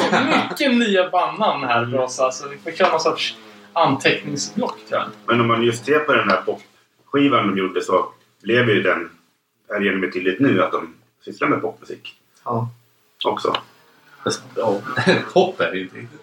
mycket 0.50 0.74
nya 0.78 1.10
bandnamn 1.10 1.64
här 1.64 1.86
för 1.86 2.00
oss. 2.00 2.20
Alltså, 2.20 2.48
vi 2.50 2.58
får 2.58 2.72
köra 2.72 2.90
någon 2.92 3.00
sorts 3.00 3.38
anteckningsblock 3.74 4.78
tror 4.90 5.02
jag. 5.02 5.10
Men 5.28 5.42
om 5.42 5.48
man 5.48 5.64
just 5.64 5.86
ser 5.86 6.00
på 6.00 6.14
den 6.14 6.30
här 6.30 6.42
popskivan 6.42 7.48
de 7.48 7.58
gjorde 7.58 7.82
så 7.82 8.06
blev 8.42 8.70
ju 8.70 8.82
den, 8.82 9.10
är 9.70 9.80
det 9.80 9.86
genom 9.86 10.12
tydligt 10.12 10.40
nu 10.40 10.64
att 10.64 10.72
de 10.72 10.94
sysslar 11.26 11.48
med 11.48 11.62
popmusik 11.62 12.16
Ja. 12.46 12.70
också. 13.26 13.56
Ja, 14.56 14.82
pop 15.34 15.60
är 15.60 15.72
det 15.72 15.78
ju 15.78 15.84
inte 15.84 15.98
riktigt. 15.98 16.20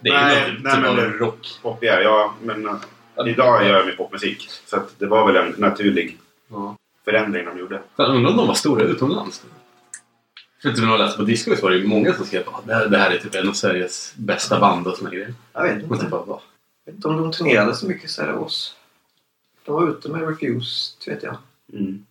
Det 0.00 0.08
är 0.08 0.24
Nej, 0.24 0.46
ju 0.48 0.52
något 0.52 0.62
nej, 0.62 0.72
typ 0.74 0.82
men 0.82 0.90
av 0.90 1.12
rock. 1.12 1.58
Poppigare, 1.62 2.02
ja. 2.02 2.34
Men 2.42 2.68
uh, 2.68 2.74
idag 3.26 3.66
gör 3.68 3.86
de 3.86 3.92
popmusik. 3.96 4.48
Så 4.66 4.76
att 4.76 4.98
det 4.98 5.06
var 5.06 5.26
väl 5.32 5.36
en 5.46 5.54
naturlig 5.58 6.18
Ja. 6.50 6.76
förändring 7.04 7.44
de 7.46 7.58
gjorde. 7.58 7.82
Fan, 7.96 8.16
undrar 8.16 8.30
om 8.30 8.36
de 8.36 8.46
var 8.46 8.54
stora 8.54 8.82
utomlands? 8.82 9.44
För 10.62 10.68
att 10.68 10.78
när 10.78 10.88
jag 10.88 10.98
läste 10.98 11.18
på 11.18 11.24
Disco 11.24 11.54
var 11.62 11.70
det 11.70 11.76
ju 11.76 11.86
många 11.86 12.12
som 12.14 12.26
skrev 12.26 12.42
att 12.48 12.66
det, 12.66 12.74
här- 12.74 12.88
här 12.88 13.10
är 13.10 13.18
typ 13.18 13.34
en 13.34 13.48
av 13.48 13.52
Sveriges 13.52 14.14
bästa 14.16 14.60
band 14.60 14.86
och 14.86 14.96
såna 14.96 15.10
grejer. 15.10 15.34
Jag 15.52 15.62
vet 15.62 15.82
inte. 15.82 15.96
typ 15.98 16.10
bara? 16.10 16.22
Jag 16.26 16.40
vet 16.84 16.94
inte 16.94 17.08
om 17.08 17.16
de 17.16 17.32
turnerade 17.32 17.74
så 17.74 17.86
mycket 17.86 18.10
Zeros. 18.10 18.76
De 19.64 19.74
var 19.74 19.88
ute 19.88 20.08
med 20.08 20.28
Refuse, 20.28 21.10
vet 21.10 21.22
jag. 21.22 21.36
Mm. 21.72 22.06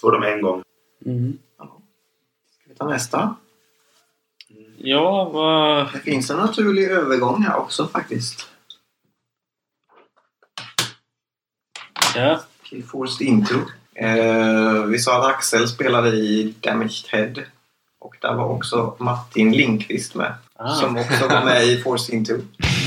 Såg 0.00 0.12
de 0.12 0.22
en 0.22 0.42
gång. 0.42 0.62
Mm. 1.06 1.38
Ska 1.56 2.68
vi 2.68 2.74
ta 2.74 2.88
nästa? 2.88 3.36
Ja, 4.76 5.24
vad... 5.24 5.92
Det 5.92 5.98
finns 5.98 6.30
en 6.30 6.36
naturlig 6.36 6.84
övergång 6.84 7.42
här 7.42 7.56
också 7.56 7.86
faktiskt. 7.86 8.48
Ja. 12.16 12.40
Killforced 12.62 13.26
Into. 13.26 13.54
Eh, 13.94 14.82
vi 14.84 14.98
sa 14.98 15.18
att 15.18 15.34
Axel 15.34 15.68
spelade 15.68 16.08
i 16.08 16.54
Damaged 16.60 17.08
Head. 17.08 17.34
Och 17.98 18.16
där 18.20 18.34
var 18.34 18.44
också 18.44 18.96
Martin 18.98 19.52
Lindqvist 19.52 20.14
med. 20.14 20.34
Ah. 20.56 20.74
Som 20.74 20.96
också 20.96 21.28
var 21.28 21.44
med 21.44 21.64
i 21.66 21.82
Forced 21.82 22.14
Into. 22.14 22.34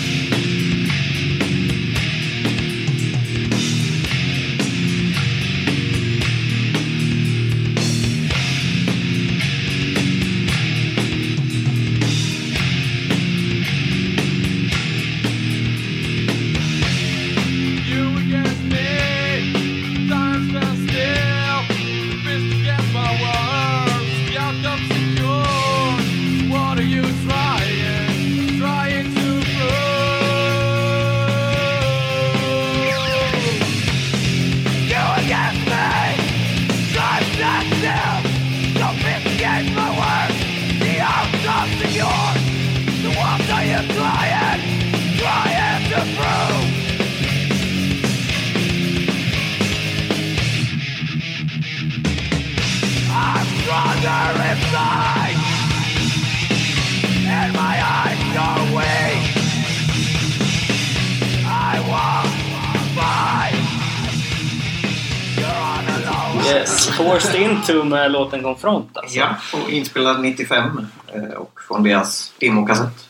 Into 67.69 67.83
med 67.83 68.11
låten 68.11 68.43
Confront 68.43 68.97
alltså. 68.97 69.17
Ja, 69.19 69.35
och 69.53 69.69
inspelad 69.69 70.21
95 70.21 70.87
eh, 71.13 71.23
och 71.23 71.59
från 71.67 71.83
deras 71.83 72.33
demokassett. 72.39 73.09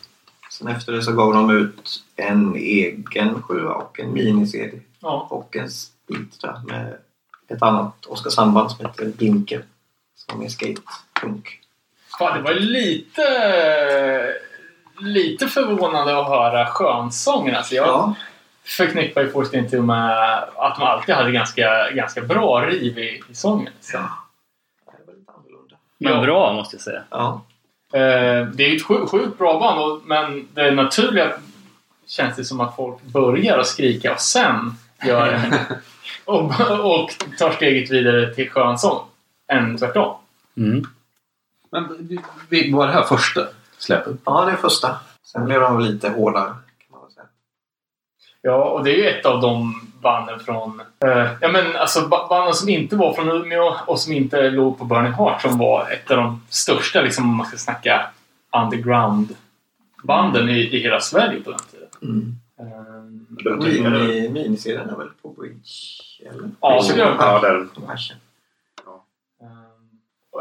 Sen 0.52 0.68
efter 0.68 0.92
det 0.92 1.02
så 1.04 1.12
gav 1.12 1.34
de 1.34 1.50
ut 1.50 2.04
en 2.16 2.56
egen 2.56 3.42
sjua 3.42 3.74
och 3.74 4.00
en 4.00 4.14
mini-CD 4.14 4.80
Ja. 5.00 5.28
och 5.30 5.56
en 5.56 5.70
split 5.72 6.42
där 6.42 6.62
med 6.66 6.98
ett 7.48 7.62
annat 7.62 8.06
Oskarshamnsband 8.06 8.72
som 8.72 8.86
heter 8.86 9.06
Blinker. 9.06 9.64
Som 10.16 10.42
är 10.42 10.48
skate-punk. 10.50 11.60
Fan, 12.20 12.38
det 12.38 12.44
var 12.44 12.54
lite, 12.54 13.24
lite 15.00 15.48
förvånande 15.48 16.20
att 16.20 16.28
höra 16.28 16.66
skönsången. 16.66 17.56
Alltså 17.56 17.76
jag 17.76 17.88
Ja, 17.88 18.16
förknippar 18.66 19.22
ju 19.22 19.32
Forced 19.32 19.60
Into 19.60 19.82
med 19.82 20.38
att 20.56 20.76
de 20.76 20.84
alltid 20.84 21.16
hade 21.16 21.32
ganska, 21.32 21.92
ganska 21.92 22.22
bra 22.22 22.62
riv 22.66 22.98
i, 22.98 23.22
i 23.30 23.36
sången. 23.36 23.70
Lite 23.82 23.98
annorlunda. 23.98 24.18
Men 25.98 26.14
Ja. 26.14 26.22
bra 26.22 26.54
måste 26.54 26.76
jag 26.76 26.82
säga. 26.82 27.04
Ja, 27.10 27.42
Eh, 27.94 28.48
det 28.48 28.64
är 28.64 28.70
ju 28.70 28.76
ett 28.76 28.84
sjukt, 28.86 29.12
sjukt 29.12 29.38
bra 29.38 29.60
band 29.60 29.80
och, 29.80 30.02
men 30.06 30.48
det 30.54 30.72
naturliga 30.72 31.34
känns 32.08 32.36
det 32.36 32.44
som 32.46 32.60
att 32.60 32.76
folk 32.76 33.02
börjar 33.02 33.58
att 33.58 33.68
skrika 33.68 34.14
och 34.14 34.20
sen 34.20 34.74
gör 35.06 35.32
det. 35.32 35.68
och, 36.26 36.44
och 37.02 37.10
tar 37.38 37.52
steget 37.52 37.92
vidare 37.92 38.34
till 38.34 38.50
skönsång. 38.50 39.00
Än 39.52 39.78
tvärtom. 39.78 40.16
Mm. 40.58 40.84
Men 41.72 41.84
var 42.76 42.88
det 42.88 42.94
här 42.94 43.04
första 43.04 43.48
släppet? 43.78 44.16
ja 44.26 44.46
det 44.46 44.52
är 44.52 44.56
första. 44.56 45.00
Sen 45.24 45.46
blev 45.46 45.62
de 45.62 45.80
lite 45.80 46.10
hårdare 46.10 46.54
kan 46.90 47.00
man 47.00 47.12
säga. 47.12 47.26
Ja, 48.42 48.64
och 48.70 48.84
det 48.84 48.92
är 48.92 48.98
ju 48.98 49.08
ett 49.10 49.26
av 49.26 49.42
de 49.42 49.87
banden 50.08 50.40
från... 50.40 50.82
Eh, 51.06 51.28
ja, 51.42 51.48
men 51.48 51.76
alltså 51.76 52.08
ba- 52.08 52.28
banden 52.30 52.54
som 52.54 52.70
inte 52.70 52.96
var 52.96 53.14
från 53.14 53.30
Umeå 53.32 53.76
och 53.88 54.00
som 54.00 54.14
inte 54.14 54.50
låg 54.50 54.78
på 54.80 54.86
Burning 54.86 55.14
Heart 55.14 55.42
som 55.42 55.58
var 55.58 55.90
ett 55.92 56.12
av 56.12 56.18
de 56.18 56.42
största, 56.50 57.02
liksom 57.02 57.30
om 57.30 57.36
man 57.36 57.46
ska 57.48 57.58
snacka 57.58 58.06
underground-banden 58.58 60.50
i, 60.50 60.60
i 60.60 60.80
hela 60.80 61.00
Sverige 61.00 61.42
på 61.42 61.50
den 61.52 61.60
tiden. 61.72 61.88
Mm. 62.02 62.36
Eh. 62.60 62.66
Mini- 63.58 64.30
Miniserien 64.30 64.90
är 64.90 64.96
väl 64.96 65.08
på 65.22 65.30
Bridge? 65.30 65.72
Eller? 66.30 66.50
Ja, 66.62 66.84
gör 66.98 67.16
Ja, 67.20 67.40
den. 67.40 67.70
På 67.70 67.82
Passion. 67.82 68.18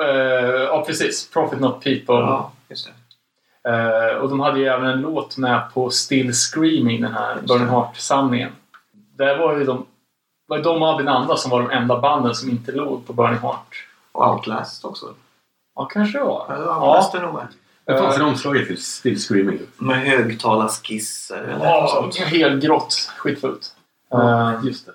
eh, 0.02 0.62
ja, 0.62 0.84
precis. 0.86 1.30
Profit 1.30 1.60
Not 1.60 1.84
People. 1.84 2.04
Ja, 2.14 2.52
just 2.68 2.86
det. 2.86 2.92
Eh, 3.70 4.16
och 4.16 4.28
de 4.30 4.40
hade 4.40 4.58
ju 4.58 4.66
även 4.66 4.86
en 4.90 5.00
låt 5.00 5.36
med 5.36 5.62
på 5.74 5.90
Still 5.90 6.32
Screaming, 6.32 7.00
den 7.02 7.12
här 7.12 7.36
Burning. 7.48 7.68
Heart-samlingen. 7.68 8.52
Där 9.18 9.38
var 9.38 9.56
ju 9.58 9.64
de... 9.64 9.86
var 10.46 10.58
de 10.58 10.82
och 10.82 10.88
Albin 10.88 11.08
Anda 11.08 11.36
som 11.36 11.50
var 11.50 11.62
de 11.62 11.70
enda 11.70 12.00
banden 12.00 12.34
som 12.34 12.50
inte 12.50 12.72
låg 12.72 13.06
på 13.06 13.12
Burning 13.12 13.38
Heart. 13.38 13.86
Och 14.12 14.30
Outlast 14.34 14.84
också. 14.84 15.14
Ja, 15.74 15.84
kanske 15.84 16.18
det 16.18 16.24
var. 16.24 16.46
Ja, 16.48 16.86
Outlast 16.88 17.14
är 17.14 17.22
nog 17.22 17.34
med. 17.34 17.46
Det 17.84 17.98
fanns 17.98 18.14
Eh, 18.16 18.20
en 18.22 18.28
omslaget 18.28 18.66
till 18.66 18.82
Still 18.84 19.18
Screaming. 19.20 19.58
Med 19.78 19.96
högtalarskisser 20.00 21.36
eller 21.36 21.52
något 21.52 21.62
Ja, 21.64 21.88
sånt. 21.88 22.16
helt 22.16 22.62
grått. 22.64 23.10
Skitfult. 23.16 23.74
Ja, 24.10 24.52
Eh, 24.52 24.60
just 24.64 24.86
det. 24.86 24.92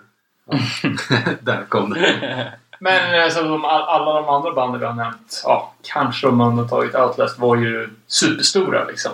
Där 1.41 1.65
kom 1.69 1.89
det. 1.93 2.53
men 2.80 3.22
eh, 3.24 3.30
så 3.30 3.41
de, 3.41 3.65
all- 3.65 3.82
alla 3.84 4.13
de 4.22 4.30
andra 4.30 4.53
banden 4.53 4.80
vi 4.80 4.86
har 4.86 4.93
nämnt, 4.93 5.41
ja, 5.43 5.74
kanske 5.82 6.28
om 6.28 6.38
man 6.38 6.57
har 6.57 6.67
tagit 6.67 6.95
Outlast, 6.95 7.39
var 7.39 7.55
ju 7.55 7.89
superstora 8.07 8.84
liksom. 8.86 9.11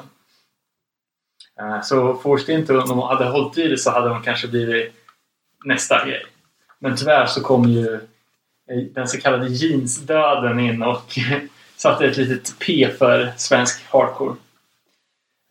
Eh, 1.62 1.82
så 1.82 2.14
Forced 2.16 2.56
Into, 2.60 2.80
om 2.82 2.88
de 2.90 3.00
hade 3.00 3.26
hållit 3.30 3.58
i 3.58 3.68
det 3.68 3.78
så 3.78 3.92
hade 3.92 4.10
de 4.10 4.22
kanske 4.22 4.48
blivit 4.48 4.94
nästa 5.68 6.06
grej. 6.06 6.24
Men 6.80 6.96
tyvärr 6.96 7.26
så 7.26 7.42
kom 7.42 7.64
ju 7.64 7.94
eh, 7.94 8.78
den 8.94 9.08
så 9.08 9.22
kallade 9.22 9.48
jeansdöden 9.48 10.60
in 10.60 10.84
och 10.84 11.20
satte 11.76 12.06
ett 12.06 12.18
litet 12.18 12.60
P 12.60 12.90
för 13.00 13.34
svensk 13.38 13.86
hardcore. 13.90 14.36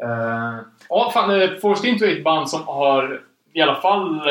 Uh, 0.05 0.61
ja, 0.89 1.11
fan, 1.15 1.41
eh, 1.41 1.51
Forced 1.63 1.85
Into 1.85 2.05
är 2.05 2.17
ett 2.17 2.25
band 2.25 2.51
som 2.51 2.67
har 2.67 3.23
i 3.53 3.61
alla 3.61 3.81
fall 3.81 4.23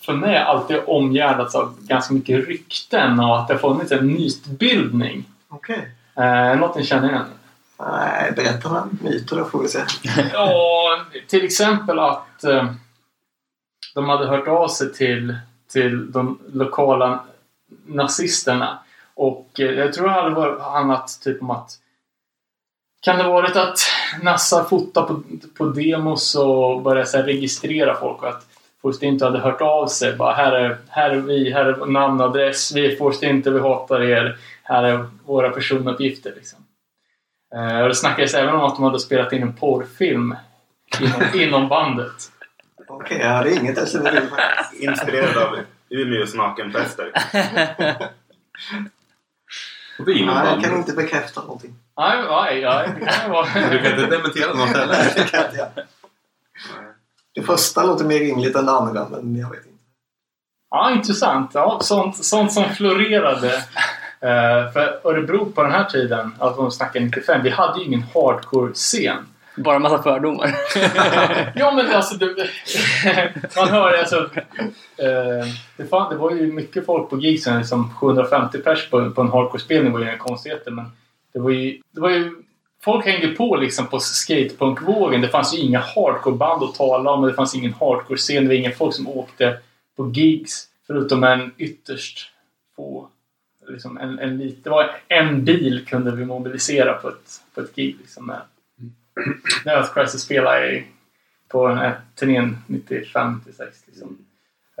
för 0.00 0.12
mig 0.12 0.38
alltid 0.38 0.80
omgärdats 0.86 1.54
av 1.54 1.76
ganska 1.80 2.14
mycket 2.14 2.48
rykten 2.48 3.20
och 3.20 3.38
att 3.38 3.48
det 3.48 3.54
har 3.54 3.58
funnits 3.58 3.92
en 3.92 4.06
mytbildning. 4.06 5.24
Okej. 5.48 5.90
Uh, 6.18 6.60
något 6.60 6.76
ni 6.76 6.84
känner 6.84 7.08
igen? 7.08 7.24
Nej, 7.88 8.32
berätta 8.32 8.68
några 8.68 8.88
myter 9.00 9.36
då 9.36 9.44
får 9.44 9.62
vi 9.62 9.68
se. 9.68 9.80
Ja, 10.32 11.00
till 11.26 11.44
exempel 11.44 11.98
att 11.98 12.44
eh, 12.44 12.72
de 13.94 14.08
hade 14.08 14.26
hört 14.26 14.48
av 14.48 14.68
sig 14.68 14.92
till, 14.92 15.36
till 15.72 16.12
de 16.12 16.38
lokala 16.52 17.20
nazisterna. 17.86 18.78
Och 19.14 19.60
eh, 19.60 19.70
jag 19.70 19.92
tror 19.92 20.06
det 20.06 20.12
hade 20.12 20.30
varit- 20.34 20.60
handlat 20.62 21.20
typ 21.24 21.42
om 21.42 21.50
att 21.50 21.76
kan 23.02 23.18
det 23.18 23.24
varit 23.24 23.56
att 23.56 23.78
Nassa 24.22 24.64
fotade 24.64 25.06
på, 25.06 25.22
på 25.56 25.64
demos 25.64 26.34
och 26.34 26.82
började 26.82 27.06
så 27.06 27.22
registrera 27.22 27.94
folk 27.94 28.22
och 28.22 28.28
att 28.28 28.46
Forrest 28.82 29.02
inte 29.02 29.24
hade 29.24 29.38
hört 29.38 29.60
av 29.60 29.86
sig. 29.86 30.16
Bara, 30.16 30.34
här, 30.34 30.52
är, 30.52 30.78
här 30.88 31.10
är 31.10 31.16
vi, 31.16 31.50
här 31.52 31.64
är 31.64 31.86
namn 31.86 32.20
och 32.20 32.26
adress. 32.26 32.72
Vi 32.72 32.92
är 32.92 32.96
Forrest 32.96 33.22
inte, 33.22 33.50
vi 33.50 33.60
hatar 33.60 34.02
er. 34.02 34.38
Här 34.62 34.84
är 34.84 35.08
våra 35.26 35.50
personuppgifter. 35.50 36.32
Liksom. 36.36 36.58
Eh, 37.54 37.80
och 37.80 37.88
det 37.88 37.94
snackades 37.94 38.34
även 38.34 38.54
om 38.54 38.60
att 38.60 38.76
de 38.76 38.84
hade 38.84 39.00
spelat 39.00 39.32
in 39.32 39.42
en 39.42 39.56
porrfilm 39.56 40.36
inom, 41.00 41.22
inom 41.40 41.68
bandet. 41.68 42.30
Okej, 42.90 43.18
jag 43.20 43.28
hade 43.28 43.54
inget 43.54 43.76
jag 43.76 43.88
känner 43.88 44.10
till 44.10 44.28
faktiskt. 44.28 44.82
Inspirerad 44.82 45.36
av 45.36 45.58
Umeås 45.90 46.34
nakenpräster. 46.34 47.12
Vi 50.06 50.26
Nej, 50.26 50.34
jag 50.46 50.62
kan 50.64 50.76
inte 50.76 50.92
bekräfta 50.92 51.40
någonting. 51.40 51.74
Nej, 51.98 52.22
nej, 52.28 52.62
nej. 52.64 52.88
det 53.00 53.06
kan 53.06 53.30
vara- 53.30 53.46
Du 53.70 53.78
kan 53.82 53.92
inte 53.92 54.06
dementera 54.16 54.54
något 54.54 54.68
heller. 54.68 55.12
Det 55.14 55.30
kan 55.30 55.44
inte 55.44 55.56
jag. 55.56 55.68
Det 57.34 57.42
första 57.42 57.84
låter 57.86 58.04
mer 58.04 58.18
rimligt 58.18 58.56
än 58.56 58.66
det 58.66 58.72
andra, 58.72 59.08
men 59.08 59.36
jag 59.36 59.50
vet 59.50 59.66
inte. 59.66 59.78
Ja, 60.70 60.90
intressant. 60.90 61.50
Ja, 61.54 61.78
sånt, 61.82 62.24
sånt 62.24 62.52
som 62.52 62.64
florerade. 62.74 63.54
Eh, 64.22 64.72
för 64.72 65.00
Örebro 65.04 65.52
på 65.52 65.62
den 65.62 65.72
här 65.72 65.84
tiden, 65.84 66.34
alltså 66.38 66.62
de 66.62 66.70
snackar 66.70 67.00
95, 67.00 67.42
vi 67.42 67.50
hade 67.50 67.78
ju 67.78 67.84
ingen 67.84 68.02
hardcore-scen. 68.14 69.26
Bara 69.62 69.76
en 69.76 69.82
massa 69.82 70.02
fördomar. 70.02 70.54
Ja, 71.54 71.74
men 71.74 71.94
alltså... 71.94 72.16
Det, 72.16 72.26
man 73.56 73.68
hör 73.68 73.98
alltså... 73.98 74.30
Eh, 74.96 75.46
det, 75.76 75.84
fan, 75.90 76.12
det 76.12 76.18
var 76.18 76.30
ju 76.30 76.52
mycket 76.52 76.86
folk 76.86 77.10
på 77.10 77.18
gigsen. 77.18 77.58
Liksom 77.58 77.94
750 77.94 78.58
pers 78.58 78.90
på, 78.90 79.10
på 79.10 79.20
en 79.20 79.28
hardcore-spelning 79.28 79.92
var 79.92 80.00
ju 80.00 80.06
inga 80.06 80.18
konstigheter. 80.18 80.70
Men 80.70 80.84
det 81.32 81.38
var 81.38 81.50
ju... 81.50 81.80
Det 81.94 82.00
var 82.00 82.10
ju 82.10 82.42
folk 82.82 83.04
hängde 83.04 83.28
på 83.28 83.56
liksom 83.56 83.86
på 83.86 84.00
skatepunkvågen. 84.00 85.20
Det 85.20 85.28
fanns 85.28 85.54
ju 85.54 85.58
inga 85.58 85.80
hardcore-band 85.80 86.62
att 86.62 86.74
tala 86.74 87.10
om. 87.10 87.22
Det 87.22 87.34
fanns 87.34 87.54
ingen 87.54 87.74
hardcore-scen. 87.74 88.42
Det 88.42 88.48
var 88.48 88.54
inga 88.54 88.72
folk 88.72 88.94
som 88.94 89.08
åkte 89.08 89.58
på 89.96 90.10
gigs. 90.10 90.66
Förutom 90.86 91.24
en 91.24 91.52
ytterst 91.58 92.30
få... 92.76 93.08
Liksom 93.68 93.98
en, 93.98 94.18
en 94.18 94.38
det 94.62 94.70
var 94.70 94.90
en 95.08 95.44
bil 95.44 95.86
kunde 95.86 96.16
vi 96.16 96.24
mobilisera 96.24 96.94
på 96.94 97.08
ett, 97.08 97.40
på 97.54 97.60
ett 97.60 97.74
gig. 97.74 97.96
Liksom, 98.00 98.26
med, 98.26 98.40
när 99.64 99.76
Earth 99.76 99.94
Crisis 99.94 100.22
spelade 100.22 100.72
i, 100.72 100.86
på 101.48 101.68
den 101.68 101.78
här 101.78 102.00
turnén 102.14 102.58
95-96. 102.66 103.40
Liksom. 103.86 104.18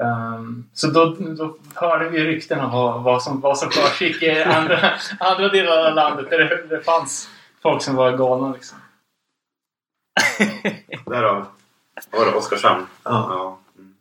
Ehm, 0.02 0.64
så 0.72 0.86
då, 0.86 1.16
då 1.18 1.56
hörde 1.74 2.08
vi 2.08 2.24
rykten 2.24 2.60
om 2.60 2.70
vad, 2.70 3.02
vad 3.02 3.22
som, 3.22 3.40
vad 3.40 3.58
som 3.58 3.70
försiggick 3.70 4.22
i 4.22 4.42
andra, 4.42 4.78
andra 5.20 5.48
delar 5.48 5.88
av 5.88 5.94
landet 5.94 6.30
där 6.30 6.38
det, 6.38 6.76
det 6.76 6.80
fanns 6.84 7.30
folk 7.62 7.82
som 7.82 7.96
var 7.96 8.16
galna. 8.16 8.52
Liksom. 8.52 8.78
Därav 11.06 11.46
var 12.10 12.26
det 12.26 12.32
Oskarshamn. 12.32 12.86
Ja, 13.04 13.10
Ja. 13.10 13.58
Mm. 13.78 13.94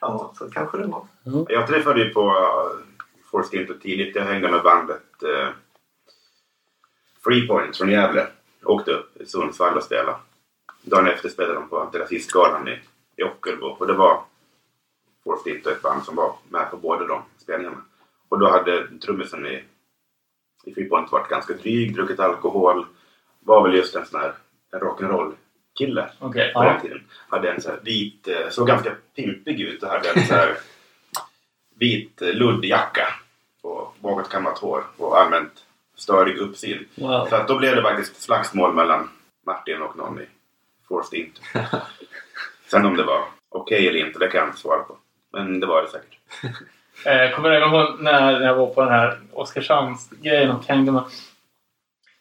ja 0.00 0.32
så 0.38 0.50
kanske 0.50 0.78
det 0.78 0.86
var. 0.86 1.06
Jag 1.48 1.66
träffade 1.66 2.04
ju 2.04 2.14
på 2.14 2.28
uh, 2.28 2.84
Force 3.30 3.56
Into 3.56 3.74
tidigt. 3.74 4.16
Jag 4.16 4.24
hängde 4.24 4.50
med 4.50 4.62
bandet 4.62 5.02
uh, 5.22 5.48
Freepoint 7.24 7.76
från 7.76 7.90
Gävle. 7.90 8.26
Åkte 8.64 8.90
upp 8.90 9.20
i 9.20 9.26
Sundsvall 9.26 9.76
och 9.76 9.82
spelade. 9.82 10.18
Dagen 10.82 11.06
efter 11.06 11.28
spelade 11.28 11.54
de 11.54 11.68
på 11.68 11.80
Antirasistgalan 11.80 12.68
i, 12.68 12.78
i 13.16 13.22
Ockelbo. 13.22 13.66
Och 13.66 13.86
det 13.86 13.92
var 13.92 14.22
Force 15.24 15.50
Into 15.50 15.70
ett 15.70 15.82
band 15.82 16.04
som 16.04 16.16
var 16.16 16.36
med 16.48 16.70
på 16.70 16.76
båda 16.76 17.06
de 17.06 17.22
spelningarna. 17.38 17.82
Och 18.28 18.38
då 18.38 18.50
hade 18.50 18.98
trummisen 18.98 19.46
i, 19.46 19.64
i 20.64 20.74
Freepoint 20.74 21.12
varit 21.12 21.28
ganska 21.28 21.54
dryg, 21.54 21.94
druckit 21.94 22.20
alkohol. 22.20 22.86
Var 23.40 23.62
väl 23.62 23.76
just 23.76 23.96
en 23.96 24.06
sån 24.06 24.20
här 24.20 24.34
rock'n'roll 24.72 25.34
kille 25.78 26.10
Okej. 26.18 26.52
på 26.52 26.64
ja. 26.64 26.72
den 26.72 26.80
tiden. 26.80 27.04
Hade 27.28 27.52
en 27.52 27.60
så 27.60 27.70
här 27.70 27.80
vit, 27.82 28.28
eh, 28.28 28.48
såg 28.50 28.66
ganska 28.66 28.94
pimpig 29.16 29.60
ut 29.60 29.82
och 29.82 29.88
hade 29.88 30.10
en 30.10 30.26
så 30.26 30.34
här 30.34 30.56
vit 31.74 32.22
eh, 32.22 32.28
luddjacka 32.28 33.08
och 33.62 33.96
bakåtkammat 34.00 34.58
hår 34.58 34.84
och 34.96 35.18
allmänt 35.18 35.64
störig 35.96 36.36
uppsyn. 36.38 36.88
Wow. 36.94 37.26
Så 37.26 37.36
att 37.36 37.48
då 37.48 37.58
blev 37.58 37.76
det 37.76 37.82
faktiskt 37.82 38.22
slagsmål 38.22 38.74
mellan 38.74 39.10
Martin 39.46 39.82
och 39.82 39.96
någon 39.96 40.20
i 40.20 40.26
Forced 40.88 41.18
Int. 41.18 41.40
Sen 42.70 42.86
om 42.86 42.96
det 42.96 43.04
var 43.04 43.24
okej 43.48 43.88
eller 43.88 44.06
inte, 44.06 44.18
det 44.18 44.28
kan 44.28 44.40
jag 44.40 44.48
inte 44.48 44.60
svara 44.60 44.82
på. 44.82 44.96
Men 45.32 45.60
det 45.60 45.66
var 45.66 45.82
det 45.82 45.88
säkert. 45.88 46.18
Eh, 47.06 47.36
kommer 47.36 47.50
även 47.50 47.74
ihåg 47.74 48.00
när 48.00 48.40
jag 48.40 48.54
var 48.54 48.66
på 48.66 48.80
den 48.80 48.92
här 48.92 49.18
Oskarshamns-grejen 49.32 50.50
om 50.50 50.62
Kangdom. 50.62 51.00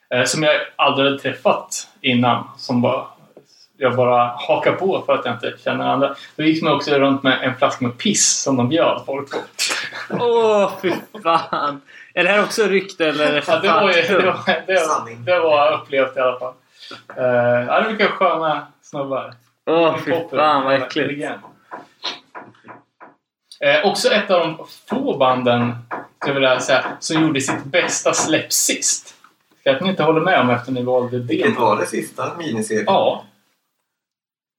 Eh, 0.09 0.23
som 0.23 0.43
jag 0.43 0.61
aldrig 0.75 1.05
hade 1.07 1.19
träffat 1.19 1.87
innan. 2.01 2.47
Som 2.57 2.81
bara, 2.81 3.07
jag 3.77 3.95
bara 3.95 4.27
hakar 4.27 4.71
på 4.71 5.03
för 5.05 5.13
att 5.13 5.25
jag 5.25 5.33
inte 5.33 5.53
känner 5.63 5.85
andra. 5.85 6.15
Då 6.35 6.43
gick 6.43 6.63
man 6.63 6.73
också 6.73 6.95
runt 6.95 7.23
med 7.23 7.39
en 7.43 7.55
flaska 7.55 7.85
med 7.85 7.97
piss 7.97 8.41
som 8.41 8.57
de 8.57 8.69
bjöd 8.69 9.01
folk 9.05 9.31
på. 9.31 9.37
Åh, 10.19 10.71
fy 10.81 10.91
fan! 11.23 11.81
Är 12.13 12.23
det 12.23 12.29
här 12.29 12.43
också 12.43 12.63
rykte 12.63 13.07
eller 13.07 13.43
Ja, 13.47 13.59
det, 13.59 13.67
var 13.67 13.91
ju, 13.91 14.01
det, 14.01 14.25
var, 14.25 14.65
det, 14.67 14.73
var, 14.73 15.25
det 15.25 15.39
var 15.39 15.81
upplevt 15.81 16.17
i 16.17 16.19
alla 16.19 16.39
fall. 16.39 16.53
Uh, 17.17 17.67
ja, 17.67 17.79
det 17.81 17.85
brukar 17.87 18.07
sköna 18.07 18.67
snubbar. 18.81 19.33
Åh, 19.65 19.97
fy 20.05 20.11
Poppen, 20.11 20.39
fan 20.39 20.63
vad 20.63 20.73
äckligt. 20.73 21.29
Eh, 23.59 23.85
också 23.85 24.09
ett 24.09 24.31
av 24.31 24.39
de 24.39 24.65
få 24.89 25.17
banden, 25.17 25.75
skulle 25.89 26.33
jag 26.33 26.33
vilja 26.33 26.59
säga, 26.59 26.85
som 26.99 27.21
gjorde 27.21 27.41
sitt 27.41 27.63
bästa 27.63 28.13
släpp 28.13 28.53
sist. 28.53 29.15
Ska 29.59 29.71
att 29.71 29.81
ni 29.81 29.89
inte 29.89 30.03
håller 30.03 30.21
med 30.21 30.41
om 30.41 30.49
efter 30.49 30.71
ni 30.71 30.83
valde 30.83 31.19
Vilket 31.19 31.55
det? 31.55 31.61
var 31.61 31.77
det 31.77 31.85
sista 31.85 32.37
miniserien? 32.37 32.83
Ja. 32.87 33.23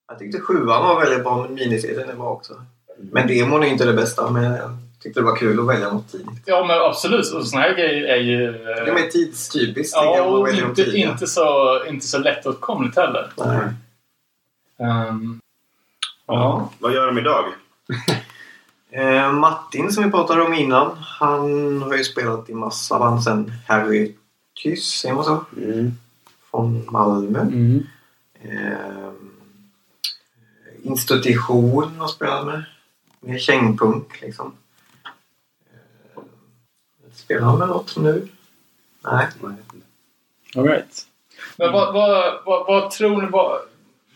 Jag 0.08 0.18
tyckte 0.18 0.40
sjuan 0.40 0.82
var 0.82 1.00
väldigt 1.00 1.22
bra, 1.24 1.42
men 1.42 1.54
miniserien 1.54 2.08
är 2.08 2.14
bra 2.14 2.30
också. 2.30 2.54
Men 2.98 3.26
demon 3.26 3.62
är 3.62 3.66
inte 3.66 3.84
det 3.84 3.92
bästa, 3.92 4.30
men 4.30 4.44
jag 4.44 4.70
tyckte 5.02 5.20
det 5.20 5.24
var 5.24 5.36
kul 5.36 5.60
att 5.60 5.66
välja 5.66 5.92
något 5.92 6.12
tidigt. 6.12 6.42
ja, 6.44 6.64
men 6.66 6.80
absolut. 6.80 7.32
Och 7.32 7.46
såna 7.46 7.62
här 7.62 7.74
grejer 7.74 8.04
är 8.04 8.20
ju... 8.20 8.52
Det 8.52 8.90
är 8.90 8.94
mer 8.94 9.10
tidstypiskt. 9.10 9.96
ja, 9.96 10.22
och 10.22 10.50
inte, 10.50 10.82
inte, 10.82 11.26
så, 11.26 11.80
inte 11.88 12.06
så 12.06 12.18
lättåtkomligt 12.18 12.96
heller. 12.96 13.32
Nej. 13.36 13.68
Um, 15.08 15.40
Ja. 16.26 16.70
Vad 16.78 16.94
gör 16.94 17.06
de 17.06 17.18
idag? 17.18 17.44
Eh, 18.96 19.32
Martin 19.32 19.92
som 19.92 20.04
vi 20.04 20.10
pratade 20.10 20.42
om 20.42 20.54
innan, 20.54 20.96
han 20.96 21.82
har 21.82 21.96
ju 21.96 22.04
spelat 22.04 22.50
i 22.50 22.54
massa 22.54 22.98
band 22.98 23.22
sen 23.22 23.52
Harry 23.68 24.14
Tyss, 24.62 24.84
säger 24.84 25.14
man 25.14 25.24
så? 25.24 25.44
Mm. 25.56 25.92
Från 26.50 26.86
Malmö. 26.90 27.40
Mm. 27.40 27.86
Eh, 28.42 29.03
institution 30.84 31.96
har 31.98 32.08
spelat 32.08 32.46
med. 32.46 32.64
Med 33.20 33.40
kängpunk 33.40 34.20
liksom. 34.20 34.52
Eh, 36.16 36.22
spelar 37.14 37.46
han 37.46 37.58
med 37.58 37.68
något 37.68 37.96
nu? 37.96 38.28
Nej. 39.04 39.26
All 40.56 40.64
right. 40.64 41.06
Men 41.58 41.72
vad, 41.72 41.94
vad, 41.94 42.40
vad, 42.44 42.66
vad 42.66 42.90
tror 42.90 43.22
ni? 43.22 43.28
Vad, 43.28 43.60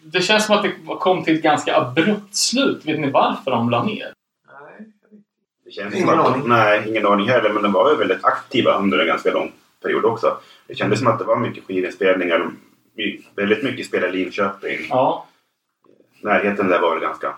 det 0.02 0.20
känns 0.20 0.46
som 0.46 0.56
att 0.56 0.62
det 0.62 0.74
kom 1.00 1.24
till 1.24 1.36
ett 1.36 1.42
ganska 1.42 1.76
abrupt 1.76 2.36
slut. 2.36 2.84
Vet 2.84 3.00
ni 3.00 3.10
varför 3.10 3.50
de 3.50 3.70
la 3.70 3.84
ner? 3.84 4.12
Nej. 4.46 4.86
Det 5.64 5.70
känns 5.70 5.94
Ingen 5.94 6.08
som 6.08 6.18
att, 6.18 6.26
aning. 6.26 6.48
Nej, 6.48 6.88
ingen 6.88 7.06
aning 7.06 7.28
heller. 7.28 7.50
Men 7.50 7.62
de 7.62 7.72
var 7.72 7.90
ju 7.90 7.96
väldigt 7.96 8.24
aktiva 8.24 8.78
under 8.78 8.98
en 8.98 9.06
ganska 9.06 9.30
lång 9.32 9.52
period 9.82 10.04
också. 10.04 10.38
Det 10.66 10.74
kändes 10.74 10.98
som 10.98 11.08
att 11.08 11.18
det 11.18 11.24
var 11.24 11.36
mycket 11.36 11.64
skivinspelningar. 11.64 12.50
Väldigt 13.34 13.62
mycket 13.62 13.86
spelade 13.86 14.12
i 14.12 14.24
Linköping. 14.24 14.86
Ja. 14.88 15.27
Närheten 16.22 16.68
där 16.68 16.80
var 16.80 16.90
väl 16.94 17.02
ganska 17.02 17.36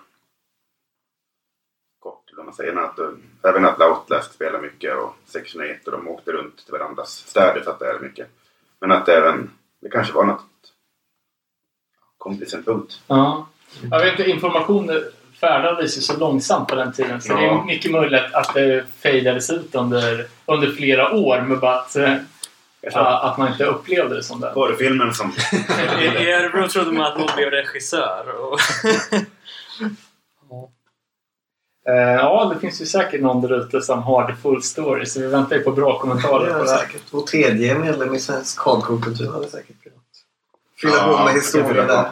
kort. 1.98 2.30
Kan 2.36 2.44
man 2.44 2.54
säga. 2.54 2.80
Att, 2.80 2.98
även 3.44 3.64
att 3.64 3.80
Outlast 3.80 4.32
spelade 4.34 4.62
mycket 4.62 4.96
och 4.96 5.14
Section 5.26 5.62
8 5.62 5.70
och 5.84 5.92
de 5.92 6.08
åkte 6.08 6.32
runt 6.32 6.64
till 6.64 6.72
varandras 6.72 7.10
städer 7.12 7.60
för 7.60 7.70
att 7.70 7.78
det 7.78 7.86
är 7.90 7.98
mycket. 7.98 8.28
Men 8.80 8.92
att 8.92 9.08
även, 9.08 9.50
det 9.80 9.90
kanske 9.90 10.12
var 10.12 10.24
något 10.24 10.46
kom 12.18 12.38
till 12.38 12.50
sin 12.50 12.62
punkt. 12.64 13.00
ja. 13.06 13.46
Jag 13.90 14.00
vet 14.00 14.18
inte, 14.18 14.30
information 14.30 14.90
färdades 15.40 15.96
ju 15.98 16.00
så 16.00 16.18
långsamt 16.18 16.68
på 16.68 16.74
den 16.74 16.92
tiden. 16.92 17.20
Så 17.20 17.32
Ja. 17.32 17.36
det 17.36 17.46
är 17.46 17.64
mycket 17.64 17.90
möjligt 17.92 18.34
att 18.34 18.54
det 18.54 18.86
fejdades 18.98 19.50
ut 19.50 19.74
under, 19.74 20.26
under 20.46 20.70
flera 20.70 21.12
år. 21.14 21.40
Men 21.48 21.60
bara 21.60 21.80
att, 21.80 21.96
eh, 21.96 22.14
att 22.88 23.24
att 23.24 23.38
man 23.38 23.48
inte 23.52 23.64
upplevde 23.64 24.16
det 24.16 24.22
som 24.22 24.40
det. 24.40 24.50
porrfilmen 24.54 25.14
som 25.14 25.32
I 26.00 26.32
Örebro 26.32 26.68
trodde 26.68 26.92
man 26.92 27.06
att 27.12 27.18
någon 27.18 27.28
blev 27.36 27.50
regissör. 27.50 28.24
Och 28.40 28.58
Eh, 31.88 31.94
ja, 31.94 32.52
det 32.54 32.60
finns 32.60 32.80
ju 32.80 32.86
säkert 32.86 33.20
någon 33.20 33.40
där 33.40 33.60
ute 33.60 33.80
som 33.82 34.02
har 34.02 34.26
the 34.32 34.36
full 34.42 34.62
story. 34.62 35.06
Så 35.06 35.20
vi 35.20 35.26
väntar 35.26 35.56
ju 35.56 35.62
på 35.62 35.72
bra 35.72 35.98
kommentarer 35.98 36.52
på 36.52 36.58
det 36.58 36.64
det 36.64 36.70
här. 36.70 36.78
säkert. 36.78 37.02
Vår 37.10 37.22
tredje 37.22 37.78
medlem 37.78 38.14
i 38.14 38.18
svensk 38.20 38.58
hardcore-kultur 38.60 39.32
hade 39.32 39.48
säkert 39.50 39.82
kunnat 39.82 39.98
fylla 40.80 40.94
Ja, 40.96 41.18
på 41.18 41.24
med 41.24 41.34
på. 41.68 41.72
där. 41.86 42.10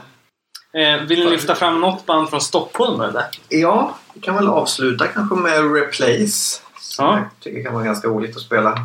Eh, 0.73 1.03
vill 1.07 1.24
ni 1.24 1.31
lyfta 1.31 1.55
fram 1.55 1.81
något 1.81 2.07
band 2.07 2.31
från 2.31 2.40
Stockholm 2.40 3.01
eller? 3.01 3.24
Ja, 3.49 3.99
vi 4.15 4.20
kan 4.20 4.35
väl 4.35 4.49
avsluta 4.49 5.07
kanske 5.07 5.35
med 5.36 5.73
Replace. 5.74 6.61
Som 6.81 7.05
Ja. 7.07 7.16
jag 7.19 7.28
tycker 7.40 7.62
kan 7.62 7.74
vara 7.74 7.85
ganska 7.85 8.09
roligt 8.09 8.36
att 8.36 8.43
spela. 8.43 8.78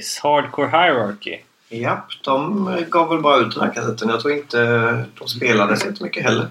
Place, 0.01 0.21
Hardcore 0.23 0.69
Hierarchy. 0.69 1.39
Japp, 1.69 2.07
de 2.25 2.85
gav 2.91 3.09
väl 3.09 3.21
bara 3.21 3.37
ut 3.37 3.55
den 3.55 3.65
här 3.65 3.75
kassetten. 3.75 4.09
Jag 4.09 4.21
tror 4.21 4.35
inte 4.35 5.05
de 5.19 5.29
spelade 5.29 5.77
så 5.77 6.05
mycket 6.05 6.23
heller. 6.23 6.49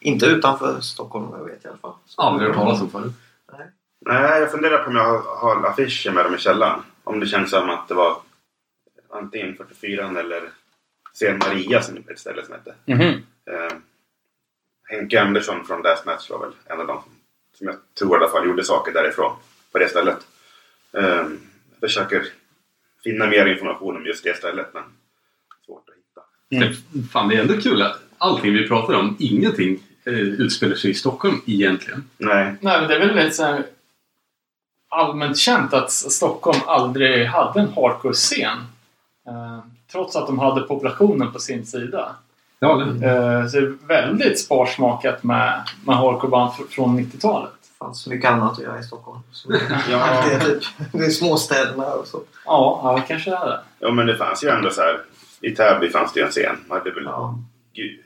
Inte 0.00 0.26
utanför 0.26 0.80
Stockholm, 0.80 1.28
jag 1.38 1.44
vet 1.44 1.64
i 1.64 1.68
alla 1.68 1.76
fall. 1.76 1.92
Aldrig 2.16 2.48
hört 2.48 2.56
talas 2.56 2.80
om 2.80 2.90
förut. 2.90 3.12
Nej, 4.00 4.40
jag 4.40 4.50
funderar 4.50 4.78
på 4.78 4.90
om 4.90 4.96
jag 4.96 5.18
har, 5.18 5.66
affischer 5.66 6.10
med 6.10 6.24
dem 6.24 6.34
i 6.34 6.38
källaren. 6.38 6.80
Om 7.04 7.20
det 7.20 7.26
känns 7.26 7.50
som 7.50 7.70
att 7.70 7.88
det 7.88 7.94
var 7.94 8.16
antingen 9.10 9.56
44 9.56 10.08
eller 10.20 10.42
Sen 11.12 11.38
Maria 11.38 11.82
som 11.82 11.96
ett 11.96 12.18
ställe 12.18 12.44
som 12.44 12.54
hette. 12.54 12.74
Mhm. 12.84 13.22
Eh, 13.50 13.76
Henke 14.88 15.20
Andersson 15.20 15.66
från 15.66 15.82
Last 15.82 16.06
Match 16.06 16.30
var 16.30 16.38
väl 16.38 16.52
en 16.66 16.80
av 16.80 16.86
dem 16.86 17.02
som, 17.58 17.66
jag 17.66 17.76
tror 17.98 18.16
i 18.16 18.22
alla 18.22 18.32
fall 18.32 18.46
gjorde 18.46 18.64
saker 18.64 18.92
därifrån. 18.92 19.36
På 19.72 19.78
det 19.78 19.88
stället. 19.88 20.18
Eh, 20.92 21.26
jag 21.80 21.80
försöker 21.80 22.26
finna 23.04 23.26
mer 23.26 23.46
information 23.46 23.96
om 23.96 24.06
just 24.06 24.24
det 24.24 24.36
stället 24.36 24.66
men 24.74 24.82
svårt 25.66 25.84
att 25.88 25.94
hitta. 26.56 26.66
Mm. 26.66 27.08
Fan, 27.12 27.28
det 27.28 27.36
är 27.36 27.40
ändå 27.40 27.60
kul 27.60 27.82
att 27.82 28.00
allting 28.18 28.52
vi 28.52 28.68
pratar 28.68 28.94
om, 28.94 29.16
ingenting 29.18 29.78
eh, 30.04 30.12
utspelar 30.14 30.74
sig 30.76 30.90
i 30.90 30.94
Stockholm 30.94 31.40
egentligen. 31.46 32.04
Nej, 32.18 32.54
Nej, 32.60 32.80
men 32.80 32.88
det 32.88 32.94
är 32.94 32.98
väl 33.06 33.14
lite 33.16 33.30
så 33.30 33.58
allmänt 34.88 35.38
känt 35.38 35.74
att 35.74 35.90
Stockholm 35.92 36.58
aldrig 36.66 37.26
hade 37.26 37.60
en 37.60 37.68
hardcore-scen. 37.68 38.58
Eh, 39.28 39.58
trots 39.92 40.16
att 40.16 40.26
de 40.26 40.38
hade 40.38 40.60
populationen 40.60 41.32
på 41.32 41.38
sin 41.38 41.66
sida. 41.66 42.16
Ja, 42.58 42.82
eller? 42.82 43.40
Eh, 43.40 43.46
så 43.48 43.60
det 43.60 43.66
är 43.66 43.86
väldigt 43.86 44.40
sparsmakat 44.40 45.22
med, 45.22 45.62
med 45.86 45.96
hardcoreband 45.96 46.52
fr- 46.52 46.68
från 46.70 46.98
90-talet. 47.00 47.50
Det 47.84 47.88
fanns 47.88 48.06
mycket 48.06 48.30
annat 48.30 48.52
att 48.52 48.58
göra 48.64 48.78
i 48.78 48.82
Stockholm. 48.82 49.20
Så 49.32 49.52
Ja. 49.90 50.24
det, 50.28 50.34
är 50.34 50.40
typ, 50.40 50.64
det 50.92 51.04
är 51.06 51.10
småstäderna 51.10 51.86
och 51.86 52.06
så. 52.06 52.22
Ja, 52.44 52.80
ja 52.84 52.96
det 53.00 53.08
kanske 53.08 53.30
är 53.30 53.46
det. 53.46 53.60
ja, 53.78 53.90
men 53.90 54.06
det 54.06 54.16
fanns 54.16 54.44
ju 54.44 54.48
ändå 54.48 54.70
så 54.70 54.80
här. 54.80 55.04
I 55.40 55.50
Täby 55.50 55.90
fanns 55.90 56.12
det 56.12 56.20
ju 56.20 56.26
en 56.26 56.32
scen. 56.32 56.56
Man 56.68 56.78
hade 56.78 56.90
väl 56.90 57.04
Ja. 57.04 57.38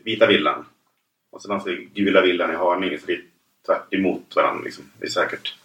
Vita 0.04 0.26
villan. 0.26 0.64
Och 1.32 1.42
så 1.42 1.48
fanns 1.48 1.64
det 1.64 1.74
Gula 1.76 2.20
villan 2.20 2.50
i 2.52 2.54
Haninge. 2.54 2.98
Så 2.98 3.06
det 3.06 3.12
är 3.12 3.22
tvärt 3.66 3.94
emot 3.94 4.36
varandra. 4.36 4.64
Liksom. 4.64 4.84
Det 4.98 5.06
är 5.06 5.10
säkert 5.10 5.56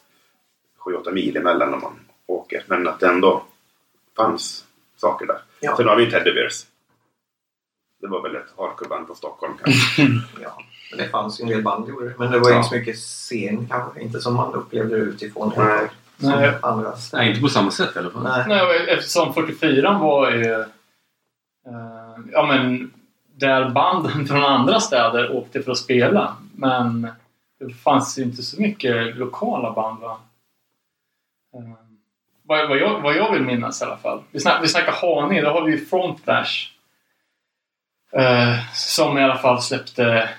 7-8 0.85 1.11
mil 1.11 1.38
emellan 1.38 1.73
om 1.73 1.81
man 1.81 1.99
åker. 2.26 2.64
Men 2.68 2.88
att 2.88 2.99
det 2.99 3.07
ändå 3.07 3.44
fanns 4.18 4.65
saker 4.98 5.26
där. 5.26 5.41
Ja. 5.60 5.77
Sen 5.77 5.88
har 5.88 5.95
vi 5.95 6.03
ju 6.03 6.11
Teddy 6.11 6.34
Bears. 6.34 6.65
Det 8.02 8.07
var 8.07 8.22
väl 8.22 8.35
ett 8.35 8.53
hardcoreband 8.57 9.06
från 9.07 9.15
Stockholm 9.15 9.53
kanske. 9.64 10.02
Ja. 10.41 10.57
Det 10.98 11.10
fanns 11.10 11.40
ju 11.40 11.44
en 11.44 11.49
del 11.49 11.61
band 11.64 11.90
gjorde 11.90 12.10
det. 12.10 12.15
Men 12.20 12.32
det 12.32 12.40
var 12.40 12.49
Ja. 12.49 12.57
inte 12.57 12.70
så 12.70 12.76
mycket 12.76 12.95
scen 12.95 13.68
kanske. 13.72 14.02
Inte 14.02 14.20
som 14.22 14.36
man 14.36 14.53
upplevde 14.53 14.95
det 14.98 15.02
utifrån. 15.03 15.52
Nej. 15.57 15.88
Som 16.20 16.30
Nej. 16.30 16.53
andra 16.61 16.94
Nej, 17.14 17.30
inte 17.30 17.41
på 17.41 17.48
samma 17.49 17.72
sätt 17.72 17.95
i 17.95 17.99
alla 17.99 18.10
fall. 18.10 18.24
Nej. 18.24 18.44
Nej, 18.48 18.90
eftersom 18.90 19.34
44 19.34 19.98
var 19.98 20.32
ju... 20.32 20.52
eh, 20.53 20.65
ja, 22.32 22.45
men 22.45 22.94
där 23.36 23.70
banden 23.70 24.26
från 24.28 24.44
andra 24.44 24.80
städer 24.80 25.32
åkte 25.32 25.61
för 25.64 25.72
att 25.72 25.78
spela. 25.78 26.36
Men 26.56 27.07
det 27.60 27.74
fanns 27.74 28.18
ju 28.20 28.24
inte 28.24 28.44
så 28.44 28.61
mycket 28.61 29.15
lokala 29.18 29.72
band 29.72 29.99
va? 29.99 30.18
Eh, 31.56 31.61
vad, 32.44 32.70
vad, 32.70 32.78
jag, 32.78 32.99
vad 33.02 33.15
jag 33.15 33.32
vill 33.32 33.41
minnas 33.41 33.82
i 33.82 33.86
alla 33.86 33.98
fall. 33.98 34.22
Vi, 34.32 34.40
snack, 34.40 34.64
vi 34.64 34.68
snackar 34.68 34.91
Haninge, 34.91 35.41
då 35.41 35.49
har 35.49 35.61
vi 35.61 35.72
ju 35.72 35.86
Frontflash. 35.86 36.70
Eh, 38.11 38.74
som 38.74 39.18
i 39.18 39.24
alla 39.24 39.38
fall 39.38 39.61
släppte, 39.61 40.30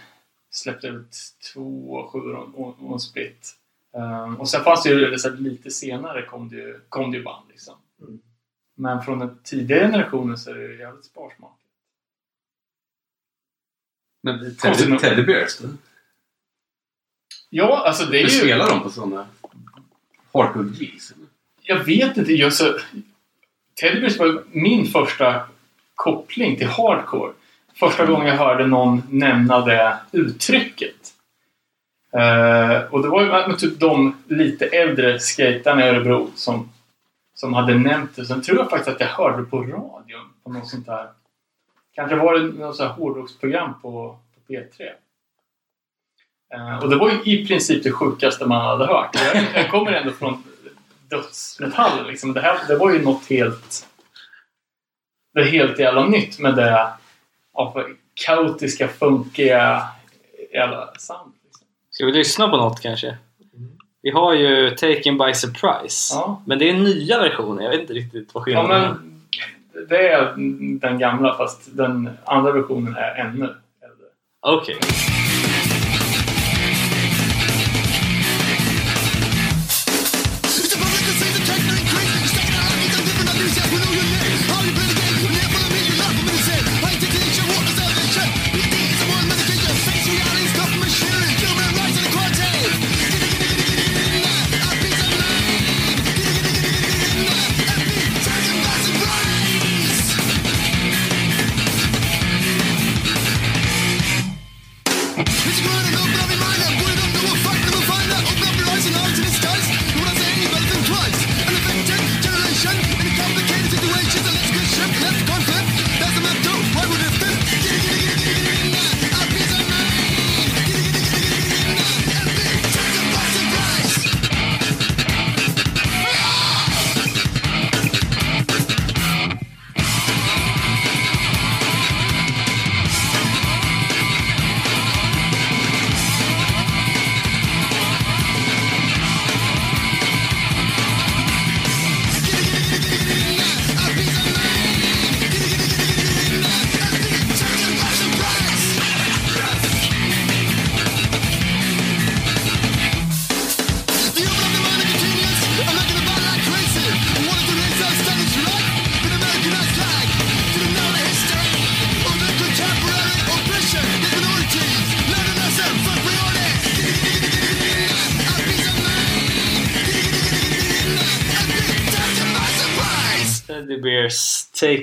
släppte 0.55 0.87
ut 0.87 1.17
två 1.53 2.09
sjuor 2.13 2.35
och, 2.35 2.61
och, 2.61 2.77
och 2.87 2.93
en 2.93 3.01
split. 3.01 3.57
Eh, 3.95 4.35
och 4.41 4.49
sen 4.49 4.65
fanns 4.65 4.83
det 4.83 4.91
ju 4.91 5.19
så 5.19 5.29
här, 5.29 5.37
lite 5.37 5.71
senare 5.71 6.27
kom 6.27 6.49
det 6.49 6.57
ju, 6.57 6.81
kom 6.89 7.11
det 7.11 7.19
ju 7.19 7.25
band 7.25 7.49
liksom. 7.51 7.75
Mm. 8.01 8.21
Men 8.75 9.03
från 9.03 9.19
den 9.19 9.39
tidigare 9.43 9.81
generationen 9.81 10.39
så 10.39 10.51
är 10.51 10.55
det 10.55 10.63
ju 10.63 10.79
jävligt 10.79 11.05
sparsmakat. 11.05 11.59
Men 14.23 14.39
Konstigt 14.39 14.79
Teddy, 14.79 14.91
nog. 14.91 15.01
Teddy 15.01 15.23
Bears 15.23 15.59
då? 15.59 15.69
Ja, 17.51 17.87
alltså 17.87 18.07
det 18.07 18.19
är 18.19 18.23
Hur 18.23 18.31
ju... 18.31 18.39
spelar 18.39 18.69
de 18.69 18.83
på 18.83 18.91
sådana 18.91 19.27
hardcore 20.33 20.69
eller? 20.69 21.29
Jag 21.63 21.85
vet 21.85 22.17
inte. 22.17 22.33
Jag 22.33 22.53
så, 22.53 22.79
Teddy 23.75 24.01
Bears 24.01 24.19
var 24.19 24.45
min 24.51 24.87
första 24.87 25.49
koppling 25.95 26.57
till 26.57 26.67
hardcore. 26.67 27.33
Första 27.77 28.07
gången 28.07 28.27
jag 28.27 28.37
hörde 28.37 28.67
någon 28.67 29.03
nämna 29.11 29.61
det 29.61 29.97
uttrycket. 30.13 30.95
Uh, 32.17 32.95
och 32.95 33.03
det 33.03 33.09
var 33.09 33.23
ju 33.23 33.29
med, 33.29 33.49
med 33.49 33.59
typ 33.59 33.81
de 33.81 34.17
lite 34.29 34.67
äldre 34.67 35.19
skejtarna 35.19 35.87
i 35.87 35.89
Örebro 35.89 36.31
som, 36.35 36.73
som 37.35 37.55
hade 37.55 37.75
nämnt 37.75 38.17
det. 38.17 38.25
Sen 38.25 38.43
tror 38.43 38.59
jag 38.59 38.71
faktiskt 38.71 38.95
att 38.95 39.01
jag 39.01 39.09
hörde 39.09 39.43
det 39.43 39.45
på 39.45 39.59
radion. 39.59 40.31
På 40.45 40.53
något 40.53 40.69
sånt 40.69 40.87
där. 40.87 41.09
Kanske 41.95 42.17
var 42.17 42.39
det 42.39 42.45
något 42.45 42.77
sånt 42.77 42.91
här 42.91 42.97
hårdrocksprogram 42.97 43.75
på, 43.83 44.19
på 44.35 44.53
P3. 44.53 44.83
Uh, 46.55 46.75
eh, 46.75 46.79
och 46.79 46.91
det 46.91 46.97
var 46.97 47.11
ju 47.11 47.33
i 47.33 47.47
princip 47.47 47.85
det 47.85 47.93
sjukaste 47.93 48.47
man 48.47 48.65
hade 48.65 48.87
hört. 48.87 49.17
Jag, 49.35 49.45
jag 49.55 49.71
kommer 49.71 49.93
ändå 49.93 50.13
från 50.13 50.43
dödsmetall. 51.09 52.07
Liksom. 52.07 52.33
Det, 52.33 52.41
här, 52.41 52.59
det 52.69 52.77
var 52.77 52.93
ju 52.93 53.03
något 53.03 53.27
helt... 53.27 53.89
Det 55.35 55.45
helt 55.45 55.79
jävla 55.79 56.07
nytt 56.07 56.39
med 56.39 56.57
det 56.57 56.93
ja, 57.55 57.73
för 57.73 57.97
kaotiska, 58.15 58.89
funkiga 58.89 59.83
jävla 60.53 60.93
sound. 60.99 61.33
Liksom. 61.45 61.67
Ska 61.91 62.07
vi 62.07 62.13
lyssna 62.13 62.49
på 62.49 62.57
något 62.57 62.81
kanske? 62.81 63.17
Vi 64.03 64.11
har 64.11 64.35
ju 64.35 64.71
Taken 64.71 65.19
by 65.19 65.35
Surprise. 65.35 66.15
Ja. 66.15 66.43
Men 66.47 66.59
det 66.59 66.69
är 66.69 66.75
nya 66.75 67.19
versioner. 67.19 67.63
Jag 67.63 67.71
vet 67.71 67.81
inte 67.81 67.93
riktigt 67.93 68.35
vad 68.35 68.41
ja, 68.41 68.45
skillnaden 68.45 68.85
är. 68.85 68.89
men 68.89 69.21
det 69.89 70.09
är 70.09 70.35
den 70.81 70.99
gamla 70.99 71.35
fast 71.37 71.77
den 71.77 72.11
andra 72.25 72.53
versionen 72.53 72.97
är 72.97 73.15
ännu 73.15 73.45
äldre. 73.83 74.07
Okej. 74.41 74.77
Teddy 74.81 75.64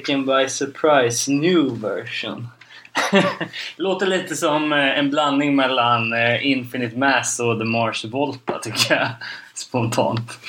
Taken 0.02 0.26
by 0.26 0.50
Surprise 0.50 1.32
New 1.32 1.82
Version. 1.82 2.48
Låter 3.78 4.06
lite 4.06 4.36
som 4.36 4.74
eh, 4.74 5.00
en 5.00 5.10
blandning 5.10 5.56
mellan 5.56 6.14
eh, 6.14 6.48
Infinite 6.48 6.98
Mass 6.98 7.40
och 7.40 7.60
The 7.60 7.66
Mars 7.66 8.06
Volta 8.06 8.60
tycker 8.60 8.96
jag. 8.96 9.08
Spontant. 9.54 10.40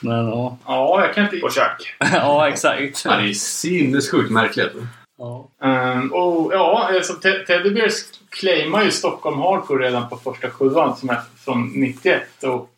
Men 0.00 0.26
ja. 0.28 0.58
Ja, 0.66 1.04
jag 1.06 1.14
kan 1.14 1.24
inte... 1.24 1.40
Och 1.46 1.52
Chuck. 1.52 1.94
ja, 2.12 2.48
exakt. 2.48 3.04
Ja, 3.04 3.16
det 3.16 3.28
är 3.28 3.32
sinnessjukt 3.32 4.30
märkligt. 4.30 4.72
Ja. 5.18 5.48
Ehm, 5.62 6.12
och 6.12 6.52
ja, 6.54 6.88
alltså, 6.96 7.12
Te- 7.12 7.44
Teddy 7.46 7.70
Bears 7.70 7.94
claimar 8.30 8.84
ju 8.84 8.90
Stockholm 8.90 9.38
Hardcore 9.38 9.86
redan 9.86 10.08
på 10.08 10.16
första 10.16 10.50
sjuan 10.50 10.96
som 10.96 11.10
är 11.10 11.20
från 11.44 11.66
91 11.74 12.44
och... 12.44 12.70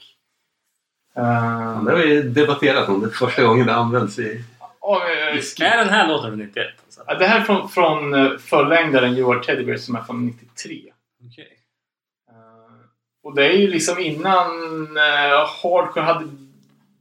ehm, 1.16 1.84
Det 1.84 1.90
har 1.92 1.98
vi 1.98 2.22
debatterat 2.22 2.88
om 2.88 3.00
det 3.02 3.10
första 3.10 3.42
gången 3.42 3.66
det 3.66 3.74
används 3.74 4.18
i... 4.18 4.44
ja, 4.86 5.02
eh, 5.10 5.66
Är 5.72 5.76
den 5.78 5.88
här 5.88 6.08
låten 6.08 6.30
från 6.30 6.38
91? 6.38 6.66
Alltså? 6.84 7.04
ja, 7.06 7.14
det 7.14 7.26
här 7.26 7.40
är 7.40 7.44
från, 7.44 7.68
från 7.68 8.14
eh, 8.14 8.38
förlängdaren 8.38 9.16
You 9.16 9.34
Are 9.36 9.44
Teddy 9.44 9.64
Bears 9.64 9.80
som 9.80 9.96
är 9.96 10.02
från 10.02 10.26
93. 10.26 10.92
Okej. 11.32 11.58
Eh, 12.30 12.86
och 13.22 13.34
det 13.34 13.46
är 13.46 13.52
ju 13.58 13.68
liksom 13.68 13.98
innan 13.98 14.50
uh, 14.96 15.46
Hardcore 15.62 16.04
hade 16.04 16.28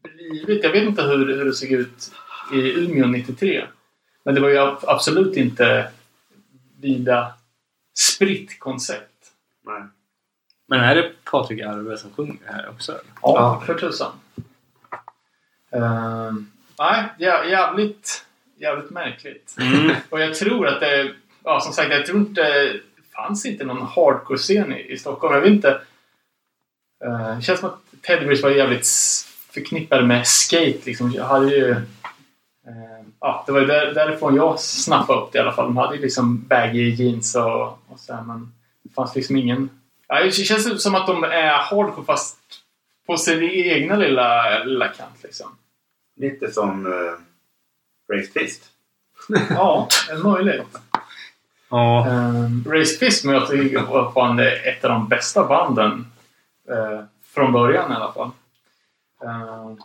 blivit... 0.03 0.63
Jag 0.63 0.71
vet 0.71 0.83
inte 0.83 1.01
hur, 1.03 1.35
hur 1.35 1.45
det 1.45 1.53
såg 1.53 1.69
ut 1.71 2.11
i 2.53 2.73
Umeå 2.85 3.07
93. 3.07 3.65
Men 4.25 4.35
det 4.35 4.41
var 4.41 4.49
ju 4.49 4.57
ab- 4.57 4.83
absolut 4.87 5.37
inte 5.37 5.91
vida 6.81 7.33
spritt 7.97 8.59
koncept. 8.59 9.09
Nej. 9.65 9.81
Men 10.67 10.79
är 10.79 10.95
det 10.95 11.11
Patrik 11.31 11.61
Arve 11.61 11.97
som 11.97 12.11
sjunger 12.11 12.37
här 12.45 12.69
också? 12.69 12.91
Ja, 12.91 13.01
Ja. 13.21 13.63
för 13.65 13.73
tusan. 13.79 14.11
Ehm, 15.71 16.51
nej, 16.79 17.03
jä- 17.19 17.49
jävligt, 17.49 18.25
jävligt 18.57 18.89
märkligt. 18.89 19.55
Mm. 19.59 19.95
Och 20.09 20.21
jag 20.21 20.35
tror 20.35 20.67
att 20.67 20.79
det... 20.79 21.13
Ja, 21.43 21.59
som 21.59 21.73
sagt, 21.73 21.91
jag 21.91 22.05
tror 22.05 22.19
inte... 22.19 22.41
Det 22.95 23.15
fanns 23.15 23.45
inte 23.45 23.63
någon 23.63 23.87
hardcore-scen 23.87 24.73
i, 24.73 24.91
i 24.91 24.97
Stockholm. 24.97 25.33
Jag 25.33 25.41
vet 25.41 25.49
inte... 25.49 25.81
Uh, 27.05 27.35
det 27.35 27.41
känns 27.41 27.59
som 27.59 27.69
att 27.69 28.01
Teddy 28.01 28.25
Bears 28.25 28.43
var 28.43 28.49
jävligt 28.49 28.87
förknippade 29.51 30.03
med 30.03 30.27
skate. 30.27 30.79
Liksom. 30.83 31.11
Jag 31.11 31.25
hade 31.25 31.51
ju... 31.51 31.71
eh, 31.71 33.05
ja, 33.19 33.43
det 33.45 33.51
var 33.51 33.59
ju 33.59 33.65
där, 33.65 33.93
därifrån 33.93 34.35
jag 34.35 34.59
snappade 34.59 35.19
upp 35.21 35.31
det 35.31 35.37
i 35.37 35.41
alla 35.41 35.51
fall. 35.51 35.65
De 35.65 35.77
hade 35.77 35.95
ju 35.95 36.01
liksom 36.01 36.47
baggy 36.47 36.89
jeans 36.89 37.35
och, 37.35 37.63
och 37.63 37.99
så 37.99 38.13
här, 38.13 38.21
men 38.21 38.53
det 38.83 38.93
fanns 38.93 39.15
liksom 39.15 39.37
ingen... 39.37 39.69
Ja, 40.07 40.23
det 40.23 40.31
känns 40.31 40.83
som 40.83 40.95
att 40.95 41.07
de 41.07 41.23
är 41.23 41.57
hardcore 41.57 42.05
fast 42.05 42.37
på 43.05 43.17
sin 43.17 43.43
egna 43.43 43.95
lilla, 43.95 44.63
lilla 44.63 44.87
kant 44.87 45.23
liksom. 45.23 45.57
Lite 46.15 46.51
som 46.51 46.85
uh, 46.85 47.13
Race 48.13 48.27
Twist. 48.33 48.63
Ja, 49.49 49.87
det 50.07 50.13
är 50.13 50.17
möjligt. 50.17 50.79
Ja. 51.69 52.07
Um, 52.09 52.65
Race 52.71 52.97
Fist 52.97 53.25
möter 53.25 53.53
ju 53.53 53.79
fan 54.13 54.35
det 54.37 54.51
ett 54.51 54.83
av 54.83 54.89
de 54.89 55.07
bästa 55.07 55.47
banden 55.47 56.05
eh, 56.69 57.03
från 57.33 57.51
början 57.51 57.91
i 57.91 57.95
alla 57.95 58.11
fall. 58.11 58.31
Ehm, 59.23 59.77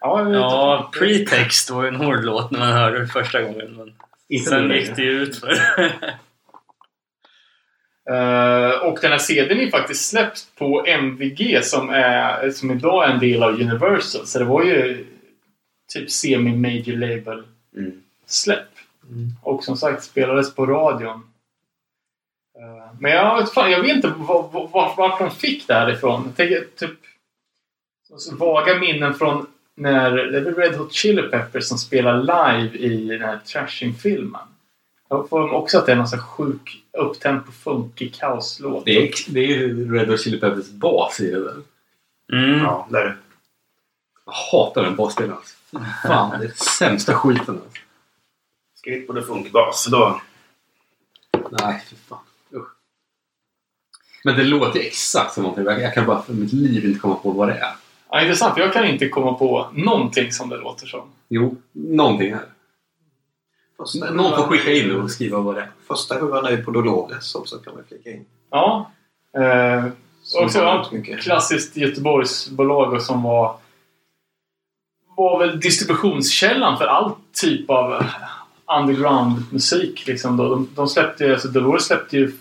ja, 0.00 0.30
Ja. 0.30 0.90
Pretext 0.98 1.70
var 1.70 1.82
ju 1.82 1.88
en 1.88 1.96
hård 1.96 2.24
låt 2.24 2.50
när 2.50 2.58
man 2.58 2.72
hörde 2.72 2.98
det 2.98 3.06
första 3.06 3.42
gången. 3.42 3.76
Men 3.76 3.94
Inte 4.28 4.50
sen 4.50 4.70
gick 4.70 4.96
det 4.96 5.02
ju 5.02 5.22
ut 5.22 5.36
för 5.40 5.50
Eh, 8.10 8.70
och 8.70 8.98
den 9.02 9.10
här 9.10 9.18
CDn 9.18 9.60
är 9.60 9.70
faktiskt 9.70 10.08
släppt 10.08 10.56
på 10.58 10.84
MVG 10.86 11.64
som, 11.64 11.90
är, 11.90 12.50
som 12.50 12.70
idag 12.70 13.04
är 13.04 13.08
en 13.08 13.20
del 13.20 13.42
av 13.42 13.60
Universal. 13.60 14.26
Så 14.26 14.38
det 14.38 14.44
var 14.44 14.62
ju 14.62 15.06
typ 15.94 16.10
semi-major 16.10 16.96
label 16.96 17.44
Mm. 17.76 18.02
släpp. 18.26 18.68
Mm. 19.10 19.28
Och 19.42 19.64
som 19.64 19.76
sagt 19.76 20.04
spelades 20.04 20.54
på 20.54 20.66
radion. 20.66 21.22
Eh, 22.58 22.94
Men 23.00 23.12
jag 23.12 23.36
vet, 23.40 23.50
fan, 23.52 23.70
jag 23.70 23.80
vet 23.82 23.96
inte 23.96 24.08
var- 24.08 24.48
var- 24.52 24.68
var- 24.68 24.94
vart 24.96 25.18
de 25.18 25.30
fick 25.30 25.66
det 25.66 25.74
här 25.74 25.90
ifrån. 25.92 26.22
Jag 26.26 26.36
tänker 26.36 26.64
typ 26.76 26.98
vaga 28.32 28.78
minnen 28.78 29.14
från 29.14 29.46
när 29.74 30.10
det 30.12 30.38
är 30.38 30.54
Red 30.54 30.74
Hot 30.74 30.92
Chili 30.92 31.22
Peppers 31.22 31.64
som 31.64 31.78
spelar 31.78 32.20
live 32.22 32.78
i 32.78 33.06
den 33.06 33.20
här 33.22 33.38
Trashing-filmen. 33.44 34.40
Jag 35.08 35.28
får 35.28 35.50
också 35.50 35.78
att 35.78 35.86
det 35.86 35.92
är 35.92 35.96
någon 35.96 36.08
sån 36.08 36.18
sjuk 36.20 36.82
upptempo 36.92 37.52
funkig 37.52 38.14
kaoslåt. 38.14 38.84
Det 38.84 39.08
är, 39.08 39.12
det 39.28 39.40
är 39.40 39.46
ju 39.48 39.94
Red 39.94 40.08
Hot 40.08 40.20
Chili 40.20 40.40
Peppers 40.40 40.70
bas 40.70 41.20
i 41.20 41.30
det 41.30 41.44
där. 41.44 41.56
mm. 42.32 42.60
Ja, 42.60 42.86
där. 42.90 43.16
Jag 44.26 44.32
hatar 44.32 44.82
den 44.82 44.96
basdelen. 44.96 45.32
alltså. 45.36 45.53
Fan, 46.02 46.40
det 46.40 46.46
är 46.46 46.50
sämsta 46.78 47.14
skiten. 47.14 47.54
Alltså. 47.64 47.80
Skateboard 48.74 49.18
och 49.18 49.26
funkbas. 49.26 49.86
Då, 49.90 50.20
Nej, 51.50 51.82
för 51.88 51.96
fan. 51.96 52.18
Usch. 52.54 52.68
Men 54.24 54.36
det 54.36 54.44
låter 54.44 54.80
ju 54.80 54.86
exakt 54.86 55.34
som 55.34 55.42
någonting. 55.42 55.82
Jag 55.82 55.94
kan 55.94 56.06
bara 56.06 56.22
för 56.22 56.32
mitt 56.32 56.52
liv 56.52 56.84
inte 56.84 56.98
komma 57.00 57.14
på 57.14 57.30
vad 57.30 57.48
det 57.48 57.54
är. 57.54 57.72
Ja, 58.10 58.20
intressant, 58.22 58.58
jag 58.58 58.72
kan 58.72 58.84
inte 58.84 59.08
komma 59.08 59.34
på 59.34 59.68
någonting 59.72 60.32
som 60.32 60.48
det 60.48 60.56
låter 60.56 60.86
som. 60.86 61.08
Jo, 61.28 61.56
någonting 61.72 62.32
här. 62.34 62.44
Första 63.76 64.10
Någon 64.10 64.36
får 64.36 64.46
skicka 64.46 64.72
in 64.72 64.90
och 65.00 65.10
skriva 65.10 65.38
vad 65.40 65.54
det 65.54 65.60
är. 65.60 65.70
Första 65.86 66.20
sjuan 66.20 66.46
är 66.46 66.50
ju 66.50 66.64
på 66.64 66.70
Dolores 66.70 67.34
också 67.34 67.58
kan 67.58 67.74
man 67.74 67.84
flika 67.88 68.10
in. 68.10 68.24
Ja. 68.50 68.90
Eh, 69.36 69.84
Också, 70.42 70.84
mycket. 70.92 71.20
klassiskt 71.20 71.76
Göteborgsbolag 71.76 73.02
som 73.02 73.22
var 73.22 73.56
var 75.16 75.38
väl 75.38 75.60
distributionskällan 75.60 76.78
för 76.78 76.84
all 76.84 77.12
typ 77.32 77.70
av 77.70 78.04
underground-musik. 78.78 80.06
Liksom 80.06 80.36
då. 80.36 80.48
De, 80.48 80.68
de 80.74 80.88
släppte, 80.88 81.32
alltså 81.32 81.48
Dolores 81.48 81.84
släppte 81.84 82.16
ju 82.16 82.32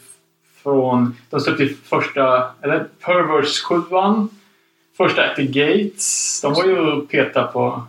från... 0.63 1.15
De 1.29 1.39
släppte 1.39 1.63
ju 1.63 1.75
första... 1.75 2.51
Eller 2.61 2.87
Perverse 3.05 3.63
7 3.65 3.75
Första 4.97 5.29
At 5.29 5.35
the 5.35 5.45
Gates. 5.45 6.41
De 6.41 6.53
var 6.53 6.65
ju 6.65 7.01
peta 7.07 7.43
på 7.43 7.83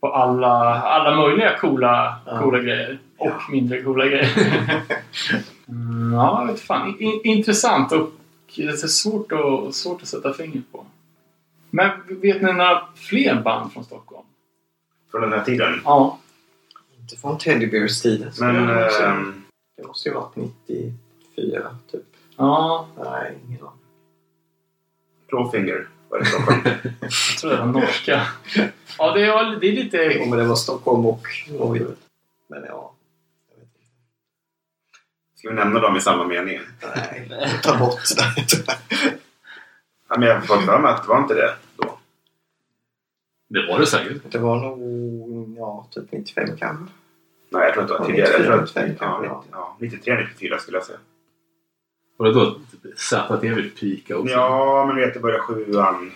på 0.00 0.08
alla, 0.12 0.82
alla 0.82 1.16
möjliga 1.16 1.58
coola, 1.58 2.16
Ja. 2.26 2.38
coola 2.38 2.58
grejer. 2.58 2.98
Och 3.16 3.50
mindre 3.50 3.82
coola 3.82 4.06
grejer. 4.06 4.28
mm, 5.68 6.12
ja, 6.12 6.40
jag 6.40 6.52
vet 6.52 6.60
fan. 6.60 6.96
I, 7.00 7.20
intressant 7.24 7.92
och 7.92 8.10
det 8.56 8.62
är 8.62 8.86
svårt 8.86 9.32
att, 9.32 9.74
svårt 9.74 10.02
att 10.02 10.08
sätta 10.08 10.32
fingret 10.32 10.72
på. 10.72 10.86
Men 11.70 11.90
vet 12.08 12.42
ni 12.42 12.52
några 12.52 12.88
fler 12.94 13.42
band 13.42 13.72
från 13.72 13.84
Stockholm? 13.84 14.24
från 15.10 15.20
den 15.20 15.32
här 15.32 15.44
tiden. 15.44 15.80
Ja. 15.84 16.18
Inte 17.00 17.16
från 17.16 17.38
Teddy 17.38 17.66
Bears 17.66 18.00
tiden. 18.02 18.32
Men... 18.40 18.68
ehm, 18.68 19.44
Det 19.76 19.86
måste 19.86 20.08
ju 20.08 20.14
varit 20.14 20.36
94 20.36 21.76
typ. 21.90 22.02
Ja, 22.36 22.88
Nej, 23.04 23.38
ingen 23.48 23.60
aning. 23.60 23.72
Clawfinger 25.28 25.88
var 26.08 26.18
det 26.18 26.24
Stockholm. 26.26 26.60
jag 27.00 27.10
tror 27.40 27.50
det 27.50 27.56
var 27.56 27.66
norska. 27.66 28.26
Ja, 28.98 29.12
det 29.14 29.22
är, 29.26 29.56
det 29.60 29.68
är 29.68 29.72
Jo, 29.72 29.82
lite... 29.84 30.26
men 30.30 30.38
det 30.38 30.44
var 30.44 30.56
Stockholm 30.56 31.06
och 31.06 31.26
Norge. 31.50 31.86
Men 32.48 32.64
ja. 32.68 32.94
Jag 33.50 33.56
vet 33.56 33.64
inte. 33.74 33.86
Ska 35.36 35.48
vi 35.48 35.54
nämna 35.54 35.80
dem 35.80 35.96
i 35.96 36.00
samma 36.00 36.24
mening? 36.24 36.60
Nej, 36.94 37.28
ta 37.62 37.78
bort 37.78 38.00
det. 38.16 38.78
Ja, 40.08 40.18
men 40.18 40.28
jag 40.28 40.34
har 40.34 40.40
fått 40.40 40.64
för 40.64 40.78
mig 40.78 40.90
att 40.90 41.02
det 41.02 41.08
var 41.08 41.18
inte 41.18 41.34
det 41.34 41.54
då. 41.76 41.98
Det 43.48 43.66
var 43.66 43.78
det 43.78 43.86
säkert. 43.86 44.32
Det 44.32 44.38
var 44.38 44.56
nog 44.60 45.54
ja, 45.58 45.86
typ 45.90 46.12
95 46.12 46.56
kanske. 46.58 46.84
Nej, 47.50 47.62
jag 47.62 47.72
tror 47.74 47.82
inte 47.82 47.94
det 47.94 47.98
var 47.98 48.04
Ja, 48.04 48.06
tidigare. 48.06 48.32
Jag 48.32 48.44
tror 48.44 48.54
att, 48.54 48.88
94, 48.88 48.96
ja, 49.00 49.44
ja. 49.52 49.76
90, 49.80 49.98
ja, 50.04 50.14
93, 50.14 50.26
94 50.28 50.58
skulle 50.58 50.76
jag 50.76 50.86
säga. 50.86 50.98
Var 52.16 52.26
det 52.26 52.32
då 52.34 52.60
ZTV 52.96 53.62
pika 53.80 54.16
också? 54.16 54.32
Ja, 54.34 54.84
men 54.86 54.96
vet, 54.96 55.14
det 55.14 55.20
började 55.20 55.42
sjuan. 55.42 56.12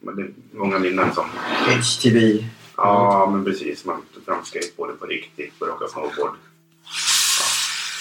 Men 0.00 0.16
det 0.16 0.22
är 0.22 0.30
många 0.52 0.78
minnen 0.78 1.14
som... 1.14 1.24
HTV. 1.66 2.44
Ja, 2.76 3.28
men 3.32 3.44
precis. 3.44 3.84
Man 3.84 4.02
tog 4.14 4.24
fram 4.24 4.44
skateboarden 4.44 4.96
på 4.96 5.06
riktigt. 5.06 5.58
Började 5.58 5.76
åka 5.76 5.88
snowboard. 5.92 6.34
Ja. 7.38 7.44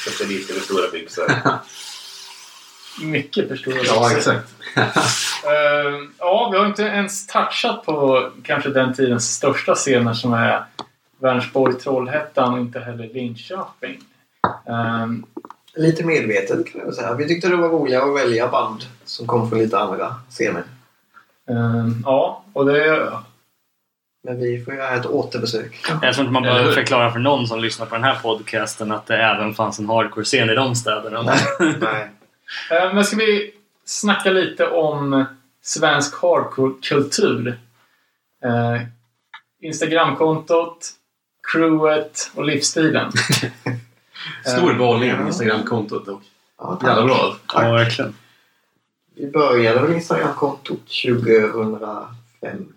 Köpte 0.06 0.26
lite 0.34 0.54
med 0.54 0.62
stora 0.62 0.92
byxor. 0.92 1.26
Mycket 3.02 3.48
förstår 3.48 3.74
jag. 3.76 3.86
Ja, 3.86 4.12
exakt. 4.12 4.48
Eh, 5.46 5.96
ja, 6.20 6.50
vi 6.52 6.58
har 6.58 6.66
inte 6.66 6.84
ens 6.84 7.28
touchat 7.28 7.86
på 7.86 8.30
kanske 8.44 8.70
den 8.70 8.94
tidens 8.94 9.34
största 9.36 9.76
scener 9.76 10.14
som 10.14 10.34
är 10.34 10.64
Vänersborg, 11.22 11.76
Trollhättan 11.76 12.54
och 12.54 12.60
inte 12.60 12.80
heller 12.80 13.10
Linköping. 13.14 14.00
Eh, 14.68 15.08
Lite 15.76 16.06
medvetet 16.06 16.72
kan 16.72 16.82
jag 16.82 16.94
säga. 16.94 17.14
Vi 17.14 17.28
tyckte 17.28 17.48
det 17.48 17.56
var 17.56 17.70
roligare 17.70 18.04
att 18.04 18.16
välja 18.26 18.48
band 18.48 18.84
som 19.06 19.28
kom 19.28 19.50
från 19.50 19.60
lite 19.60 19.80
andra 19.80 20.16
scener. 20.30 20.64
eh, 21.50 21.88
ja, 22.06 22.44
och 22.54 22.66
det... 22.66 23.10
Men 24.24 24.40
vi 24.40 24.64
får 24.66 24.74
göra 24.74 24.96
ett 24.96 25.06
återbesök. 25.06 25.86
Jag 26.02 26.14
tror 26.14 26.20
inte 26.26 26.34
man 26.34 26.44
behöver 26.44 26.72
förklara 26.72 27.12
för 27.12 27.20
någon 27.20 27.48
som 27.48 27.60
lyssnar 27.60 27.86
på 27.86 27.96
den 27.96 28.04
här 28.04 28.16
podcasten 28.22 28.92
att 28.92 29.06
det 29.08 29.18
även 29.18 29.54
fanns 29.54 29.80
en 29.80 29.90
hardcore-scen 29.90 30.50
i 30.50 30.56
de 30.56 30.76
städerna. 30.76 31.22
Nej. 31.80 32.02
Eh, 32.02 32.08
men 32.70 33.06
ska 33.06 33.18
vi 33.18 33.52
snacka 33.86 34.32
lite 34.32 34.68
om 34.68 35.26
svensk 35.62 36.16
hardcore-kultur? 36.22 37.48
Eh, 38.44 38.82
Instagramkontot, 39.62 40.92
crewet 41.52 42.32
och 42.36 42.46
livsstilen. 42.46 43.12
Stor 44.46 44.72
Eh, 44.72 44.78
behållning 44.78 45.10
ja. 45.10 45.20
av 45.20 45.28
Instagramkontot 45.28 46.06
dock. 46.06 46.24
Ja. 46.58 46.80
Jävla 46.84 47.06
bra. 47.06 47.36
Ja, 47.54 47.72
verkligen. 47.72 48.16
Vi 49.16 49.28
började 49.32 49.82
väl 49.82 49.94
Instagramkontot 49.94 50.80
2005. 51.04 52.74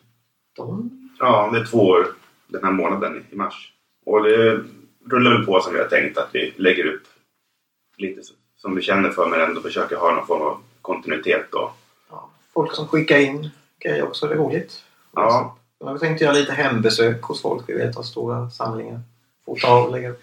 Ja, 1.18 1.50
det 1.52 1.60
är 1.60 1.64
två 1.64 1.78
år 1.78 2.06
den 2.46 2.64
här 2.64 2.72
månaden 2.72 3.24
i 3.30 3.36
mars. 3.36 3.72
Och 4.06 4.22
det 4.22 4.60
rullar 5.10 5.30
väl 5.36 5.46
på 5.46 5.60
som 5.60 5.72
vi 5.72 5.78
har 5.78 5.86
tänkt 5.88 6.18
att 6.18 6.28
vi 6.32 6.54
lägger 6.56 6.84
upp 6.86 7.02
lite 7.96 8.22
så- 8.22 8.34
som 8.62 8.74
vi 8.74 8.82
känner 8.82 9.10
för 9.10 9.26
men 9.26 9.40
ändå 9.40 9.60
försöker 9.60 9.96
ha 9.96 10.14
någon 10.14 10.26
form 10.26 10.42
av 10.42 10.58
kontinuitet 10.82 11.46
då. 11.52 11.72
Ja, 12.10 12.28
folk 12.54 12.74
som 12.74 12.88
skickar 12.88 13.18
in 13.18 13.50
grejer 13.78 14.04
också. 14.04 14.26
Det 14.26 14.34
är 14.34 14.38
roligt. 14.38 14.82
Ja. 15.14 15.56
Sen 15.78 15.86
har 15.86 15.94
vi 15.94 16.00
tänkt 16.00 16.20
göra 16.20 16.32
lite 16.32 16.52
hembesök 16.52 17.22
hos 17.22 17.42
folk. 17.42 17.64
Vi 17.68 17.74
vet 17.74 17.96
har 17.96 18.02
stora 18.02 18.50
samlingar. 18.50 19.00
Fota 19.46 19.68
av 19.68 19.84
och 19.84 19.92
lägga 19.92 20.10
upp. 20.10 20.22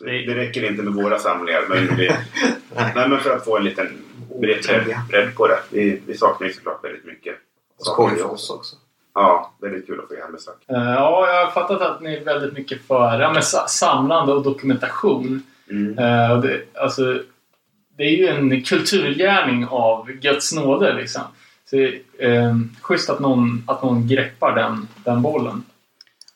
Det, 0.00 0.10
det 0.10 0.34
räcker 0.34 0.70
inte 0.70 0.82
med 0.82 0.94
våra 1.04 1.18
samlingar 1.18 1.62
men, 1.68 1.96
vi, 1.96 2.08
Nej. 2.74 2.92
nej, 2.94 3.08
men 3.08 3.20
för 3.20 3.36
att 3.36 3.44
få 3.44 3.56
en 3.56 3.64
liten 3.64 4.04
bredd, 4.40 4.96
bredd, 5.08 5.36
på 5.36 5.46
det. 5.46 5.58
Vi, 5.70 6.02
vi 6.06 6.16
saknar 6.16 6.46
ju 6.48 6.52
såklart 6.54 6.84
väldigt 6.84 7.04
mycket. 7.04 7.34
Och 7.78 7.86
skoj 7.86 8.16
för 8.16 8.30
oss 8.30 8.50
också. 8.50 8.76
Ja, 9.14 9.52
väldigt 9.60 9.86
kul 9.86 10.00
att 10.00 10.08
få 10.08 10.14
hembesök. 10.24 10.54
Eh, 10.68 10.76
Ja, 10.76 11.28
jag 11.28 11.44
har 11.46 11.52
fattat 11.52 11.80
att 11.82 12.00
ni 12.00 12.14
är 12.14 12.24
väldigt 12.24 12.52
mycket 12.52 12.86
för 12.86 13.20
ja, 13.20 13.42
sa- 13.42 13.66
samlande 13.68 14.32
och 14.32 14.42
dokumentation. 14.42 15.42
Mm. 15.72 16.30
Och 16.30 16.42
det, 16.42 16.60
alltså, 16.74 17.22
det 17.96 18.02
är 18.02 18.16
ju 18.16 18.26
en 18.26 18.62
kulturgärning 18.62 19.66
av 19.66 20.10
Guds 20.10 20.52
nåde 20.52 20.92
liksom. 20.92 21.22
Så 21.70 21.76
det 21.76 22.00
är 22.18 22.46
eh, 22.46 22.56
schysst 22.80 23.10
att 23.10 23.20
någon, 23.20 23.64
att 23.66 23.82
någon 23.82 24.08
greppar 24.08 24.54
den, 24.54 24.88
den 25.04 25.22
bollen. 25.22 25.62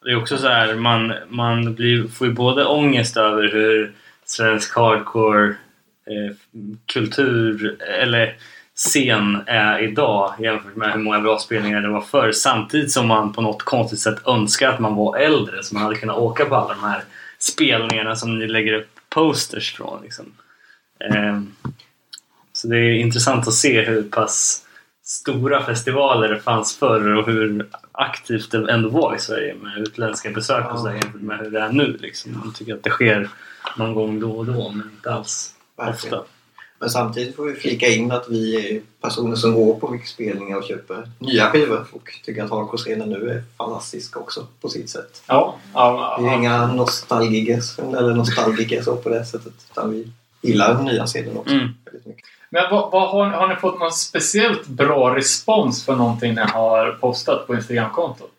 Det 0.04 0.10
är 0.10 0.16
också 0.16 0.38
så 0.38 0.48
här, 0.48 0.74
man, 0.74 1.12
man 1.28 1.74
blir, 1.74 2.08
får 2.08 2.26
ju 2.26 2.32
både 2.32 2.64
ångest 2.64 3.16
över 3.16 3.52
hur 3.52 3.92
svensk 4.24 4.76
hardcore 4.76 5.48
eh, 6.06 6.36
kultur 6.86 7.76
eller 8.00 8.36
scen 8.74 9.42
är 9.46 9.78
idag 9.78 10.34
jämfört 10.38 10.76
med 10.76 10.92
hur 10.92 11.00
många 11.00 11.20
bra 11.20 11.38
spelningar 11.38 11.80
det 11.80 11.88
var 11.88 12.00
förr. 12.00 12.32
Samtidigt 12.32 12.92
som 12.92 13.06
man 13.06 13.32
på 13.32 13.42
något 13.42 13.62
konstigt 13.62 13.98
sätt 13.98 14.26
önskar 14.26 14.68
att 14.68 14.80
man 14.80 14.94
var 14.94 15.16
äldre 15.16 15.62
så 15.62 15.74
man 15.74 15.82
hade 15.82 15.96
kunnat 15.96 16.16
åka 16.16 16.44
på 16.44 16.56
alla 16.56 16.74
de 16.74 16.80
här 16.80 17.02
spelningarna 17.38 18.16
som 18.16 18.38
ni 18.38 18.46
lägger 18.46 18.72
upp 18.72 18.96
posters 19.16 19.74
från. 19.74 20.02
Liksom. 20.02 20.32
Eh, 21.00 21.40
så 22.52 22.68
det 22.68 22.76
är 22.76 22.94
intressant 22.94 23.48
att 23.48 23.54
se 23.54 23.84
hur 23.84 24.02
pass 24.02 24.66
stora 25.04 25.64
festivaler 25.64 26.28
det 26.28 26.40
fanns 26.40 26.76
förr 26.76 27.14
och 27.14 27.26
hur 27.26 27.68
aktivt 27.92 28.50
det 28.50 28.72
ändå 28.72 28.88
var 28.88 29.14
i 29.16 29.18
Sverige 29.18 29.54
med 29.54 29.78
utländska 29.78 30.30
besök 30.30 30.72
och 30.72 30.78
sådär 30.78 30.94
jämfört 30.94 31.20
med 31.20 31.38
hur 31.38 31.50
det 31.50 31.60
är 31.60 31.72
nu. 31.72 31.96
Liksom. 32.00 32.38
Man 32.38 32.52
tycker 32.54 32.74
att 32.74 32.82
det 32.82 32.90
sker 32.90 33.30
någon 33.76 33.94
gång 33.94 34.20
då 34.20 34.32
och 34.32 34.46
då 34.46 34.70
men 34.70 34.90
inte 34.96 35.12
alls 35.12 35.54
Verkligen. 35.76 36.18
ofta. 36.18 36.32
Men 36.78 36.90
samtidigt 36.90 37.36
får 37.36 37.44
vi 37.44 37.54
flika 37.54 37.86
in 37.88 38.12
att 38.12 38.28
vi 38.28 38.56
är 38.76 38.80
personer 39.00 39.36
som 39.36 39.54
går 39.54 39.74
på 39.80 39.88
mycket 39.90 40.08
spelningar 40.08 40.56
och 40.56 40.64
köper 40.64 41.10
nya 41.18 41.50
skivor 41.50 41.86
och 41.92 42.08
tycker 42.24 42.44
att 42.44 42.50
hardcore-scenen 42.50 43.08
nu 43.08 43.30
är 43.30 43.42
fantastisk 43.58 44.16
också 44.16 44.46
på 44.60 44.68
sitt 44.68 44.90
sätt. 44.90 45.22
Ja, 45.26 45.56
ja, 45.74 46.16
Vi 46.20 46.26
är 46.26 46.30
ja. 46.32 46.36
inga 46.38 46.66
nostalgiker 46.66 47.60
eller 47.98 48.14
nostalgiker 48.14 48.82
så 48.82 48.96
på 48.96 49.08
det 49.08 49.24
sättet 49.24 49.52
utan 49.70 49.90
vi 49.90 50.12
gillar 50.42 50.74
den 50.74 50.84
nya 50.84 51.06
scenen 51.06 51.36
också 51.36 51.54
Mm. 51.54 51.68
väldigt 51.84 52.06
mycket. 52.06 52.24
Men 52.50 52.62
vad, 52.70 52.90
vad 52.90 53.10
har, 53.10 53.26
har 53.26 53.48
ni 53.48 53.56
fått 53.56 53.78
någon 53.80 53.92
speciellt 53.92 54.66
bra 54.66 55.16
respons 55.16 55.84
för 55.84 55.96
någonting 55.96 56.34
ni 56.34 56.40
har 56.40 56.92
postat 56.92 57.46
på 57.46 57.54
Instagramkontot? 57.54 58.30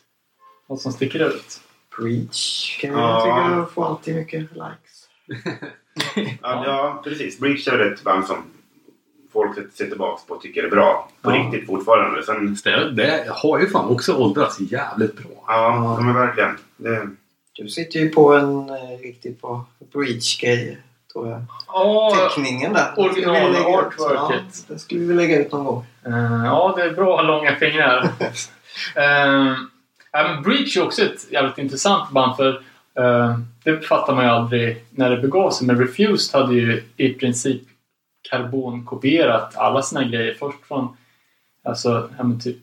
Något 0.69 0.81
som 0.81 0.91
sticker 0.93 1.19
ut? 1.27 1.59
Preach 1.97 2.77
kan 2.81 2.91
Ja. 2.91 2.99
jag 2.99 3.23
tycka 3.23 3.73
får 3.73 3.85
alltid 3.87 4.15
mycket 4.15 4.41
likes. 4.41 5.07
Ja, 6.15 6.63
ja, 6.65 7.01
precis. 7.03 7.39
Breach 7.39 7.67
är 7.67 7.79
ett 7.93 8.03
band 8.03 8.25
som 8.25 8.37
folk 9.33 9.57
ser 9.73 9.85
tillbaka 9.87 10.21
på 10.27 10.33
och 10.35 10.41
tycker 10.41 10.63
är 10.63 10.69
bra. 10.69 11.09
På 11.21 11.31
Ja. 11.31 11.35
riktigt 11.35 11.67
fortfarande. 11.67 12.23
Sen, 12.23 12.57
Det, 12.63 12.91
det 12.95 13.25
har 13.29 13.59
ju 13.59 13.67
fan 13.69 13.89
också 13.89 14.13
åldrats 14.15 14.59
jävligt 14.59 15.15
bra. 15.17 15.43
ja, 15.47 15.95
de 15.99 16.09
är 16.09 16.13
verkligen. 16.13 16.57
Det, 16.77 17.09
Du 17.53 17.69
sitter 17.69 17.99
ju 17.99 18.09
på 18.09 18.33
en 18.33 18.69
eh, 18.69 18.99
riktigt 19.03 19.41
bra 19.41 19.65
breach-grej 19.93 20.77
tror 21.13 21.29
jag. 21.29 21.41
Ja, 21.67 22.15
Teckningen 22.35 22.73
där. 22.73 22.91
den 22.95 23.05
original 23.05 23.35
ska 23.35 23.47
vi 23.47 23.53
lägga 23.53 23.69
ut. 23.69 23.75
artworket. 23.85 24.43
Ja, 24.57 24.63
den 24.67 24.79
skulle 24.79 25.05
vi 25.05 25.13
lägga 25.13 25.39
ut 25.39 25.51
någon 25.51 25.65
gång. 25.65 25.85
Eh, 26.05 26.45
ja, 26.45 26.73
det 26.77 26.83
är 26.83 26.91
bra 26.91 27.21
långa 27.21 27.55
fingrar. 27.55 28.03
uh, 28.03 28.09
ja, 30.11 30.23
men 30.23 30.43
Breach 30.43 30.77
är 30.77 30.83
också 30.85 31.01
ett 31.01 31.31
jävligt 31.31 31.57
intressant 31.57 32.11
band 32.11 32.35
för 32.37 32.63
det 33.63 33.81
fattar 33.81 34.15
man 34.15 34.23
ju 34.23 34.29
aldrig 34.29 34.83
när 34.89 35.09
det 35.09 35.17
begav 35.17 35.51
sig. 35.51 35.67
Men 35.67 35.79
Refused 35.79 36.41
hade 36.41 36.55
ju 36.55 36.83
i 36.97 37.13
princip 37.13 37.61
karbonkopierat 38.29 39.57
alla 39.57 39.81
sina 39.81 40.03
grejer. 40.03 40.33
Först 40.39 40.65
från 40.67 40.97
alltså, 41.63 42.09
typ 42.43 42.57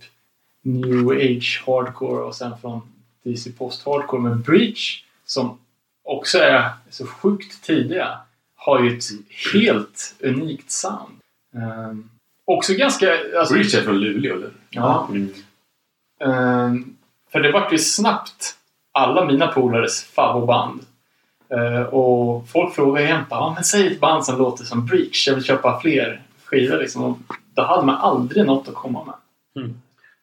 New 0.62 1.08
Age 1.08 1.62
Hardcore 1.66 2.22
och 2.22 2.34
sen 2.34 2.58
från 2.60 2.80
DC 3.22 3.52
Post 3.52 3.86
Hardcore. 3.86 4.22
Men 4.22 4.42
Breach, 4.42 5.04
som 5.26 5.58
också 6.02 6.38
är 6.38 6.70
så 6.90 7.06
sjukt 7.06 7.64
tidiga, 7.64 8.18
har 8.54 8.82
ju 8.82 8.98
ett 8.98 9.04
helt 9.52 10.14
unikt 10.20 10.70
sound. 10.70 11.20
Um, 11.52 12.10
också 12.44 12.74
ganska... 12.74 13.12
Alltså, 13.38 13.54
Breach 13.54 13.74
är 13.74 13.82
från 13.82 14.00
Luleå 14.00 14.34
eller? 14.34 14.52
Ja. 14.70 15.08
mm. 15.10 15.34
Ehm, 16.20 16.96
för 17.32 17.40
det 17.40 17.52
vart 17.52 17.72
ju 17.72 17.78
snabbt 17.78 18.56
alla 18.94 19.24
mina 19.24 19.46
polares 19.46 20.04
favoritband. 20.04 20.80
Uh, 21.54 21.82
och 21.82 22.48
folk 22.48 22.74
frågar 22.74 23.02
jämt 23.02 23.26
ah, 23.30 23.52
men 23.54 23.64
säg 23.64 23.86
ett 23.86 24.00
band 24.00 24.24
som 24.24 24.38
låter 24.38 24.64
som 24.64 24.86
Breach, 24.86 25.28
jag 25.28 25.34
vill 25.34 25.44
köpa 25.44 25.80
fler 25.80 26.22
skivor 26.44 26.78
liksom. 26.78 27.04
Och 27.04 27.18
då 27.54 27.62
hade 27.62 27.86
man 27.86 27.94
aldrig 27.94 28.46
något 28.46 28.68
att 28.68 28.74
komma 28.74 29.04
med. 29.04 29.14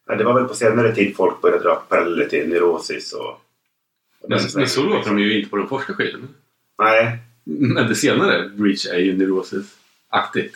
ja, 0.08 0.16
det 0.16 0.24
var 0.24 0.34
väl 0.34 0.48
på 0.48 0.54
senare 0.54 0.96
tid 0.96 1.16
folk 1.16 1.42
började 1.42 1.64
dra 1.64 1.76
paralleller 1.76 2.26
till 2.26 2.50
Neurosis 2.50 3.14
och... 3.14 3.30
och 4.22 4.30
Men, 4.30 4.40
men 4.56 4.68
så 4.68 4.84
låter 4.84 5.10
de 5.10 5.20
ju 5.20 5.38
inte 5.38 5.50
på 5.50 5.58
den 5.58 5.68
första 5.68 5.94
skivan. 5.94 6.28
Nej. 6.78 7.18
Men 7.44 7.88
det 7.88 7.96
senare, 7.96 8.50
Breach, 8.50 8.86
är 8.86 9.00
ju 9.00 9.18
Neurosis-aktigt. 9.18 10.56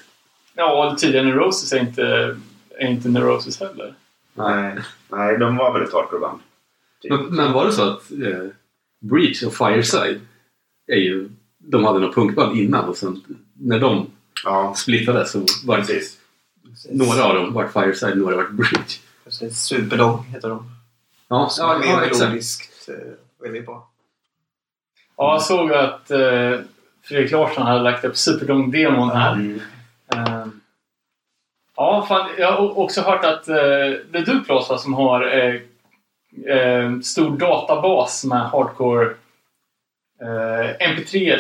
Ja, 0.56 0.92
och 0.92 0.98
tidigare 0.98 1.26
Neurosis 1.26 1.74
är 1.74 1.80
inte, 1.80 2.36
är 2.78 2.88
inte 2.88 3.10
Neurosis 3.10 3.60
heller. 3.60 3.94
Nej. 4.34 4.76
Nej, 5.08 5.38
de 5.38 5.58
var 5.58 5.74
väl 5.74 5.84
ett 5.84 5.94
hardcore-band. 5.94 6.40
Men, 7.10 7.26
men 7.26 7.54
var 7.54 7.66
det 7.66 7.72
så 7.72 7.90
att 7.90 8.12
eh, 8.12 8.48
Breach 9.02 9.44
och 9.44 9.54
Fireside 9.54 10.20
är 10.88 10.96
ju, 10.98 11.30
de 11.58 11.84
hade 11.84 12.00
något 12.00 12.16
punkband 12.16 12.58
innan 12.58 12.86
och 12.90 12.98
sen 12.98 13.22
när 13.54 13.80
de 13.80 14.08
Ja, 14.44 14.74
splittades 14.76 15.32
så 15.32 15.46
var 15.66 15.78
det 15.78 15.84
precis. 15.84 16.18
några 16.92 17.24
av 17.24 17.36
dem 17.36 17.54
vart 17.54 17.74
Fireside, 17.74 18.18
några 18.18 18.36
vart 18.36 18.50
Breach. 18.52 19.00
Precis. 19.24 19.58
Superdong 19.60 20.24
heter 20.24 20.50
de. 20.50 20.72
Ja, 21.28 21.50
Som 21.50 21.66
ja, 21.70 21.82
ja 21.86 22.06
exakt. 22.06 22.90
eh, 22.90 22.96
Väldigt 23.42 23.66
bra. 23.66 23.90
Ja, 25.18 25.34
jag 25.34 25.42
såg 25.42 25.72
att 25.74 26.12
uh, 26.12 26.60
Fredrik 27.04 27.32
Larsson 27.32 27.64
hade 27.68 27.82
lagt 27.82 28.06
upp 28.06 28.16
Superdome-demon 28.18 29.10
här. 29.10 29.34
Mm. 29.34 29.62
Ehm, 30.16 30.62
ja, 31.76 32.06
fan, 32.08 32.30
jag 32.38 32.52
har 32.52 32.78
också 32.80 33.02
hört 33.02 33.26
att 33.26 33.48
eh, 33.48 33.56
det 33.56 34.18
är 34.18 34.26
du 34.26 34.44
Claes 34.44 34.82
som 34.84 34.94
har 34.94 35.38
eh, 35.38 35.62
eh, 36.48 37.00
stor 37.00 37.38
databas 37.38 38.26
med 38.26 38.42
hardcore 38.50 39.06
eh, 40.22 40.90
MP3. 40.96 41.38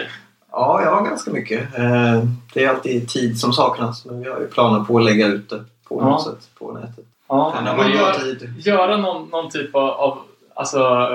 Ja, 0.52 0.82
jag 0.84 0.96
har 0.96 1.06
ganska 1.06 1.32
mycket. 1.32 1.78
Eh, 1.78 2.24
Det 2.54 2.64
är 2.64 2.70
alltid 2.70 3.10
tid 3.10 3.40
som 3.40 3.54
saknas 3.54 4.06
men 4.06 4.22
vi 4.24 4.30
har 4.30 4.40
ju 4.40 4.48
planer 4.48 4.84
på 4.86 4.98
att 4.98 5.06
lägga 5.06 5.28
ut 5.28 5.50
det 5.50 5.64
på 5.88 6.02
Ja. 6.02 6.06
något 6.10 6.24
sätt 6.24 6.50
på 6.60 6.72
nätet. 6.72 7.06
Ja, 7.28 7.54
men 7.64 7.78
man 7.78 7.92
gör, 7.92 8.14
tid? 8.14 8.54
göra 8.58 8.98
någon, 8.98 9.30
någon 9.30 9.52
typ 9.52 9.76
av, 9.76 9.90
av 9.90 10.18
alltså, 10.54 11.10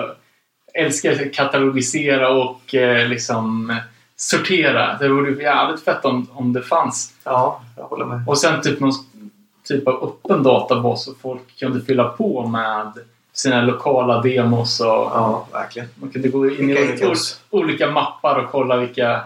älskar 0.74 1.12
att 1.12 1.35
katalogisera 1.35 2.28
och 2.31 2.74
eh, 2.74 3.09
liksom 3.09 3.77
sortera. 4.16 4.97
Det 4.98 5.09
vore 5.09 5.31
ju 5.31 5.43
jävligt 5.43 5.85
fett 5.85 6.05
om, 6.05 6.27
om 6.32 6.52
det 6.52 6.62
fanns. 6.62 7.12
Ja, 7.24 7.62
jag 7.77 7.85
håller 7.85 8.05
med. 8.05 8.23
Och 8.28 8.39
sen 8.39 8.61
typ 8.62 8.81
någon 8.81 8.93
typ 9.69 9.89
av 9.89 9.94
öppen 10.05 10.43
databas 10.43 11.05
så 11.05 11.15
folk 11.15 11.59
kunde 11.59 11.81
fylla 11.81 12.09
på 12.09 12.47
med 12.47 12.93
sina 13.32 13.62
lokala 13.62 14.23
demos 14.23 14.81
och 14.81 14.86
Ja, 14.86 15.48
verkligen. 15.52 15.89
man 15.94 16.11
kunde 16.11 16.28
gå 16.28 16.51
in 16.51 16.70
i 16.70 17.15
olika 17.51 17.90
mappar 17.90 18.44
och 18.44 18.51
kolla 18.51 18.77
vilka 18.77 19.23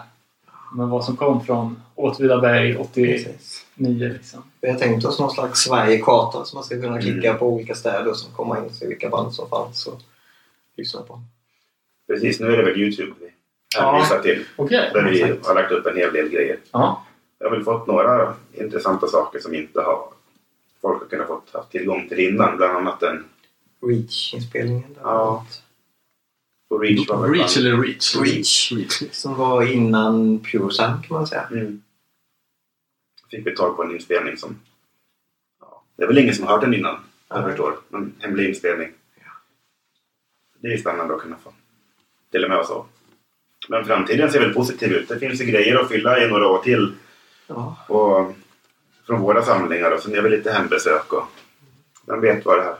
men 0.73 0.89
vad 0.89 1.05
som 1.05 1.15
kom 1.17 1.45
från 1.45 1.81
Åtvidaberg 1.95 2.77
89 2.77 3.13
Precis. 3.13 3.65
liksom. 3.77 4.43
Vi 4.61 4.71
har 4.71 4.79
tänkt 4.79 5.05
oss 5.05 5.19
någon 5.19 5.31
slags 5.31 5.59
Sverigekarta 5.59 6.45
som 6.45 6.57
man 6.57 6.63
ska 6.63 6.81
kunna 6.81 7.01
klicka 7.01 7.27
Mm. 7.29 7.39
på 7.39 7.47
olika 7.47 7.75
städer 7.75 8.07
och 8.11 8.15
komma 8.35 8.57
in 8.57 8.63
och 8.65 8.71
se 8.71 8.87
vilka 8.87 9.09
band 9.09 9.33
som 9.33 9.49
fanns 9.49 9.87
och 9.87 9.99
lyssna 10.77 11.01
på. 11.01 11.21
Precis, 12.07 12.39
nu 12.39 12.53
är 12.53 12.57
det 12.57 12.63
väl 12.63 12.77
Youtube 12.81 13.11
vi 13.19 13.29
Ja. 13.77 13.91
hänvisar 13.91 14.19
till. 14.19 14.43
Okej. 14.55 14.89
Där 14.93 15.03
vi 15.03 15.21
har 15.43 15.55
lagt 15.55 15.71
upp 15.71 15.85
en 15.85 15.97
hel 15.97 16.13
del 16.13 16.29
grejer. 16.29 16.57
Ja. 16.71 17.03
Jag 17.39 17.49
har 17.49 17.55
väl 17.55 17.65
fått 17.65 17.87
några 17.87 18.33
intressanta 18.53 19.07
saker 19.07 19.39
som 19.39 19.55
inte 19.55 19.81
har 19.81 20.03
folk 20.81 21.01
har 21.01 21.07
kunnat 21.09 21.27
fått 21.27 21.49
haft 21.53 21.71
tillgång 21.71 22.07
till 22.09 22.19
innan. 22.19 22.57
Bland 22.57 22.77
annat 22.77 23.03
en 23.03 23.23
Reach-inspelningen. 23.87 24.95
Ja. 25.01 25.45
på 26.69 26.77
Reach. 26.77 27.09
var 27.09 27.29
Reach 27.29 27.57
eller 27.57 27.77
Reach? 27.77 28.15
Reach. 28.15 28.71
Reach. 28.71 29.03
Som 29.11 29.35
var 29.35 29.71
innan 29.71 30.39
Pure 30.39 30.71
Sound 30.71 31.05
kan 31.05 31.17
man 31.17 31.27
säga. 31.27 31.47
Mm. 31.51 31.81
Fick 33.31 33.47
vi 33.47 33.55
tag 33.55 33.75
på 33.75 33.83
en 33.83 33.91
inspelning 33.91 34.37
som... 34.37 34.59
Ja, 35.61 35.83
det 35.95 36.03
är 36.03 36.07
väl 36.07 36.17
ingen 36.17 36.35
som 36.35 36.45
har 36.45 36.53
hört 36.53 36.61
den 36.61 36.73
innan. 36.73 36.99
Jag 37.27 37.43
förstår. 37.43 37.79
En 37.93 38.13
hemlig 38.19 38.49
inspelning. 38.49 38.91
Det 40.59 40.73
är 40.73 40.77
spännande 40.77 41.15
att 41.15 41.21
kunna 41.21 41.37
få 41.43 41.53
och 42.43 42.49
med 42.49 42.57
vara 42.57 42.67
så. 42.67 42.85
Men 43.69 43.85
framtiden 43.85 44.31
ser 44.31 44.39
väl 44.39 44.53
positiv 44.53 44.91
ut. 44.91 45.09
Det 45.09 45.19
finns 45.19 45.41
ju 45.41 45.45
grejer 45.45 45.75
att 45.75 45.89
fylla 45.89 46.25
i 46.25 46.27
några 46.27 46.47
år 46.47 46.59
till. 46.59 46.95
Ja. 47.47 47.77
Och 47.87 48.35
från 49.05 49.21
våra 49.21 49.45
samlingar 49.45 49.91
och 49.91 49.99
sen 49.99 50.15
är 50.15 50.21
väl 50.21 50.31
lite 50.31 50.51
hembesök 50.51 51.13
och 51.13 51.23
vem 52.05 52.21
vet 52.21 52.45
vad 52.45 52.57
det 52.57 52.63
här... 52.63 52.75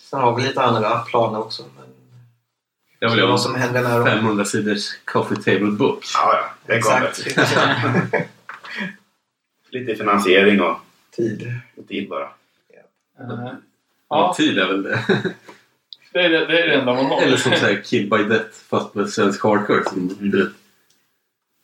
Sen 0.00 0.20
har 0.20 0.36
vi 0.36 0.42
lite 0.42 0.62
andra 0.62 0.98
planer 0.98 1.38
också. 1.40 1.62
Men 1.76 1.84
Jag 2.98 3.10
vill 3.10 3.20
ha 3.20 3.26
vad 3.28 3.40
som 3.40 3.54
händer 3.54 3.82
när 3.82 3.98
de... 3.98 4.06
500 4.06 4.44
sidors 4.44 4.96
coffee 5.04 5.36
table 5.36 5.70
book. 5.70 6.04
Ja, 6.14 6.34
ja, 6.34 6.50
det. 6.66 6.74
Exakt. 6.74 7.26
Lite 9.70 9.94
finansiering 9.96 10.60
och 10.60 10.76
Tid. 11.16 11.52
tid 11.88 12.08
bara. 12.08 12.24
Eh, 12.24 12.28
Ja, 13.18 13.56
Ja, 14.08 14.34
tid 14.36 14.58
är 14.58 14.66
väl 14.66 14.82
det. 14.82 15.04
det 16.12 16.18
är 16.20 16.28
det, 16.30 16.46
det, 16.46 16.62
är 16.62 16.68
det 16.68 16.74
enda 16.74 16.94
man 16.94 17.06
har. 17.06 17.22
Eller 17.22 17.36
som 17.36 17.52
säger 17.52 17.82
Kid 17.82 18.10
by 18.10 18.24
Death 18.24 18.50
fast 18.70 18.94
med 18.94 19.08
svensk 19.10 19.42
hardcore. 19.44 19.84
Som 19.84 20.08
vet, 20.08 20.52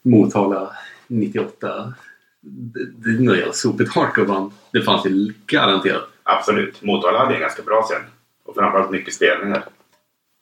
Motala 0.03 0.77
98. 1.07 1.95
Det, 2.41 2.85
det 2.85 3.11
är 3.11 3.21
nog 3.21 3.37
jävla 3.37 3.53
sopigt 3.53 3.95
hardcore-band. 3.95 4.53
Det 4.73 4.83
fanns 4.83 5.07
ju 5.07 5.33
garanterat. 5.47 6.09
Absolut. 6.23 6.83
Motala 6.83 7.19
hade 7.19 7.35
en 7.35 7.41
ganska 7.41 7.63
bra 7.63 7.83
scen. 7.83 8.03
Och 8.47 8.55
framförallt 8.55 8.91
mycket 8.91 9.15
spelningar. 9.15 9.65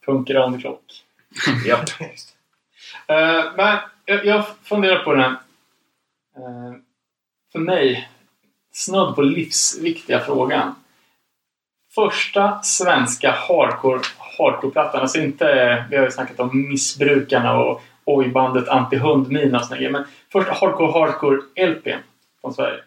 Punk 0.05 0.29
around 0.29 0.55
the 0.55 0.61
clock. 0.61 1.03
Japp. 1.67 1.89
Eh, 3.07 3.43
men 3.57 3.77
jag, 4.05 4.25
jag 4.25 4.45
funderar 4.63 5.03
på 5.03 5.11
den 5.13 5.21
här. 5.21 5.31
eh, 6.37 6.73
för 7.51 7.59
mig, 7.59 8.09
snudd 8.73 9.15
på 9.15 9.21
livsviktiga 9.21 10.19
frågan. 10.19 10.75
Första 11.95 12.61
svenska 12.63 13.31
hardcore, 13.31 14.01
hardcore-plattan. 14.37 15.01
Alltså 15.01 15.19
inte, 15.19 15.85
vi 15.89 15.97
har 15.97 16.05
ju 16.05 16.11
snackat 16.11 16.39
om 16.39 16.67
missbrukarna 16.69 17.57
och 17.59 17.81
oj-bandet 18.05 18.67
Anti-Hundmina 18.67 19.55
och 19.59 19.65
såna 19.65 19.77
grejer. 19.77 19.91
Men 19.91 20.05
första 20.31 20.53
hardcore 20.53 20.91
hardcore 20.91 21.67
LP 21.67 21.87
från 22.41 22.53
Sverige. 22.53 22.83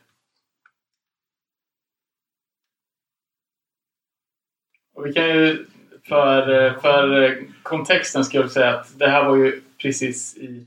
Och 4.98 5.06
vi 5.06 5.12
kan 5.12 5.28
ju 5.28 5.66
för, 6.08 6.70
för 6.80 7.36
kontexten 7.62 8.24
ska 8.24 8.38
jag 8.38 8.50
säga 8.50 8.74
att 8.78 8.98
det 8.98 9.08
här 9.08 9.24
var 9.24 9.36
ju 9.36 9.60
precis 9.82 10.36
i 10.36 10.66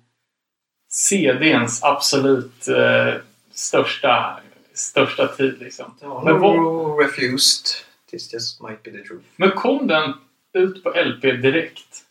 CDns 0.89 1.83
absolut 1.83 2.67
eh, 2.67 3.13
största, 3.51 4.39
största 4.73 5.27
tid. 5.27 5.59
Liksom. 5.59 5.93
Ja, 6.01 6.21
Men 6.25 6.39
vad- 6.39 6.55
no 6.55 6.97
refused. 6.99 7.65
This 8.11 8.33
just 8.33 8.61
might 8.61 8.83
be 8.83 8.91
the 8.91 8.97
truth. 8.97 9.23
Men 9.35 9.51
kom 9.51 9.87
den 9.87 10.13
ut 10.53 10.83
på 10.83 10.89
LP 10.89 11.21
direkt? 11.31 12.03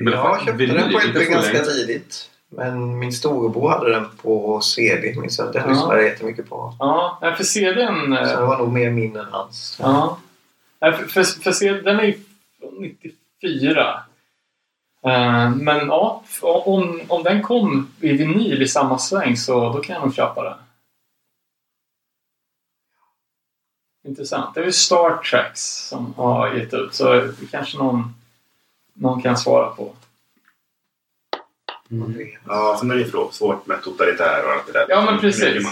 Men 0.00 0.12
jag 0.12 0.42
köpte 0.44 0.66
den 0.66 0.92
på 0.92 0.98
LP 0.98 1.30
ganska 1.30 1.58
tidigt. 1.64 2.30
Men 2.48 2.98
min 2.98 3.12
storebror 3.12 3.68
hade 3.68 3.90
den 3.90 4.04
på 4.22 4.60
CD. 4.60 5.14
Minns 5.20 5.38
jag. 5.38 5.52
Den 5.52 5.62
Ja. 5.62 5.68
lyssnade 5.70 6.00
jag 6.02 6.04
jättemycket 6.10 6.48
på. 6.48 6.74
Ja, 6.78 7.34
för 7.36 7.44
CDn... 7.44 8.12
eh, 8.12 8.26
Så 8.28 8.40
det 8.40 8.46
var 8.46 8.58
nog 8.58 8.72
mer 8.72 8.90
min 8.90 9.16
än 9.16 9.24
hans. 9.30 9.76
Ja. 9.80 10.18
För, 10.92 11.06
för, 11.06 11.22
för 11.22 11.52
CDn 11.52 11.84
den 11.84 12.00
är 12.00 12.04
ju 12.04 12.18
från 12.58 12.96
94. 13.40 14.02
Eh, 15.04 15.50
men 15.50 15.86
ja, 15.86 16.22
om, 16.42 17.00
om 17.08 17.22
den 17.22 17.42
kom 17.42 17.90
i 18.00 18.12
vinyl 18.12 18.62
i 18.62 18.68
samma 18.68 18.98
sväng 18.98 19.36
så 19.36 19.72
då 19.72 19.80
kan 19.80 19.94
jag 19.94 20.04
nog 20.04 20.14
köpa 20.14 20.42
den. 20.42 20.58
Intressant. 24.06 24.54
Det 24.54 24.60
är 24.60 24.64
ju 24.64 24.72
Star 24.72 25.16
Treks 25.16 25.88
som 25.88 26.14
har 26.14 26.54
gett 26.54 26.74
ut 26.74 26.94
så 26.94 27.14
det 27.14 27.50
kanske 27.50 27.78
någon, 27.78 28.14
någon 28.92 29.22
kan 29.22 29.36
svara 29.36 29.70
på. 29.70 29.94
Ja, 32.46 32.76
sen 32.80 32.90
är 32.90 32.94
det 32.94 33.00
ju 33.00 33.10
svårt 33.32 33.66
med 33.66 33.82
totalitär 33.82 34.44
och 34.46 34.52
allt 34.52 34.66
det 34.66 34.72
där. 34.72 34.86
Ja, 34.88 35.04
men 35.04 35.20
precis. 35.20 35.66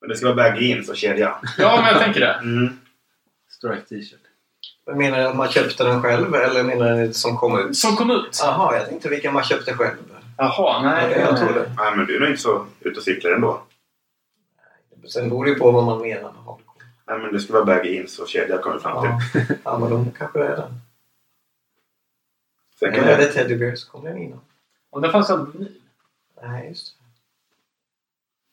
Men 0.00 0.08
det 0.08 0.16
ska 0.16 0.32
vara 0.32 0.60
jeans 0.60 0.88
och 0.88 0.96
kedja. 0.96 1.36
Ja, 1.58 1.76
men 1.82 1.92
jag 1.92 2.02
tänker 2.02 2.20
det. 2.20 2.32
Mm. 2.32 2.79
Strike 3.60 3.86
t-shirt. 3.88 4.20
Men 4.86 4.98
Menar 4.98 5.18
du 5.18 5.24
att 5.24 5.36
man 5.36 5.48
köpte 5.48 5.84
den 5.84 6.02
själv 6.02 6.34
eller 6.34 6.62
menar 6.62 6.94
ni 6.94 7.14
som 7.14 7.36
kom 7.36 7.58
ut? 7.58 7.76
Som 7.76 7.96
kom 7.96 8.10
ut. 8.10 8.40
Jaha, 8.42 8.76
jag 8.76 8.88
tänkte 8.88 9.08
vilken 9.08 9.34
man 9.34 9.44
köpte 9.44 9.74
själv. 9.74 9.96
Jaha, 10.36 10.82
nej. 10.82 11.18
jag 11.20 11.38
tror 11.38 11.52
det. 11.52 11.72
Nej, 11.76 11.96
men 11.96 12.06
du 12.06 12.16
är 12.16 12.20
nog 12.20 12.28
inte 12.28 12.42
så 12.42 12.66
ute 12.80 12.98
och 12.98 13.04
cyklar 13.04 13.30
ändå. 13.30 13.62
Sen 15.08 15.28
beror 15.28 15.44
det 15.44 15.50
ju 15.50 15.58
på 15.58 15.70
vad 15.70 15.84
man 15.84 16.00
menar 16.00 16.22
med 16.32 16.42
hardcore. 16.44 16.86
Nej, 17.06 17.18
men 17.18 17.32
det 17.32 17.40
ska 17.40 17.52
vara 17.52 17.64
baggy 17.64 17.94
jeans 17.94 18.18
och 18.18 18.28
kedja 18.28 18.58
kommer 18.58 18.76
vi 18.76 18.82
fram 18.82 19.02
till. 19.02 19.40
Ja, 19.40 19.54
ja 19.64 19.78
men 19.78 19.90
då 19.90 20.06
kanske 20.18 20.38
det 20.38 20.46
är 20.46 20.56
den. 20.56 20.80
Sen 22.78 22.92
kan 22.92 23.04
Eller 23.04 23.12
är 23.12 23.18
det... 23.18 23.24
det 23.24 23.32
Teddy 23.32 23.56
Bears? 23.56 23.84
Kom 23.84 24.04
den 24.04 24.18
innan? 24.18 24.40
Och 24.90 25.00
den 25.00 25.12
fanns 25.12 25.30
alltså 25.30 25.58
vinyl. 25.58 25.72
Nej, 26.42 26.68
just 26.68 26.98
det. 26.98 26.99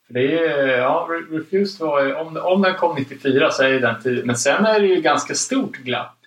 För 0.07 0.13
det 0.13 0.39
är, 0.39 0.77
ja, 0.77 1.07
Re- 1.09 1.37
Refused 1.37 1.87
var 1.87 2.15
om, 2.15 2.37
om 2.37 2.61
den 2.61 2.75
kom 2.75 2.95
94 2.95 3.51
så 3.51 3.63
är 3.63 3.79
den 3.79 4.01
tid. 4.01 4.25
Men 4.25 4.37
sen 4.37 4.65
är 4.65 4.79
det 4.79 4.87
ju 4.87 5.01
ganska 5.01 5.35
stort 5.35 5.77
glapp. 5.77 6.17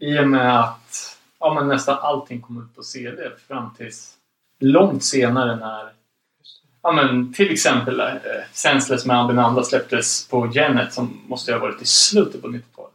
I 0.00 0.18
och 0.18 0.28
med 0.28 0.60
att 0.60 1.18
ja, 1.40 1.54
men 1.54 1.68
nästan 1.68 1.98
allting 1.98 2.40
kom 2.40 2.62
ut 2.62 2.76
på 2.76 2.82
CD 2.82 3.30
fram 3.48 3.74
tills 3.74 4.14
långt 4.60 5.04
senare 5.04 5.56
när 5.56 5.92
ja, 6.82 6.92
men 6.92 7.32
till 7.32 7.50
exempel 7.52 8.00
eh, 8.00 8.14
Senseless 8.52 9.06
med 9.06 9.20
Abinanda 9.20 9.62
släpptes 9.62 10.28
på 10.28 10.52
Genet 10.52 10.92
som 10.92 11.20
måste 11.26 11.52
ha 11.52 11.58
varit 11.58 11.82
i 11.82 11.86
slutet 11.86 12.42
på 12.42 12.48
90-talet. 12.48 12.92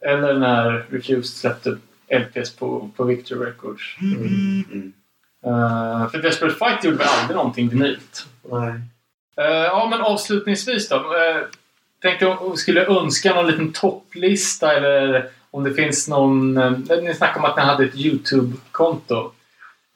Eller 0.00 0.38
när 0.38 0.86
Refused 0.90 1.24
släppte 1.24 1.78
LPs 2.08 2.56
på, 2.56 2.90
på 2.96 3.04
Victor 3.04 3.36
Records. 3.36 3.96
Mm. 4.00 4.92
Eh, 5.46 6.08
för 6.08 6.18
Desperate 6.18 6.54
Fight 6.54 6.84
gjorde 6.84 6.96
väl 6.96 7.08
aldrig 7.08 7.36
någonting 7.36 7.68
vinylt. 7.68 8.26
Nej. 8.50 8.72
Eh, 9.36 9.44
ja, 9.44 9.88
men 9.90 10.00
avslutningsvis 10.00 10.88
då. 10.88 10.96
Uh, 10.96 11.44
tänkte 12.02 12.26
om 12.26 12.50
vi 12.50 12.56
skulle 12.56 12.86
önska 12.86 13.34
någon 13.34 13.46
liten 13.46 13.72
topplista 13.72 14.72
eller 14.72 15.30
om 15.50 15.64
det 15.64 15.74
finns 15.74 16.08
någon... 16.08 16.58
Uh, 16.58 17.02
ni 17.02 17.14
snackade 17.14 17.38
om 17.38 17.44
att 17.44 17.56
ni 17.56 17.62
hade 17.62 17.84
ett 17.84 17.96
YouTube-konto. 17.96 19.32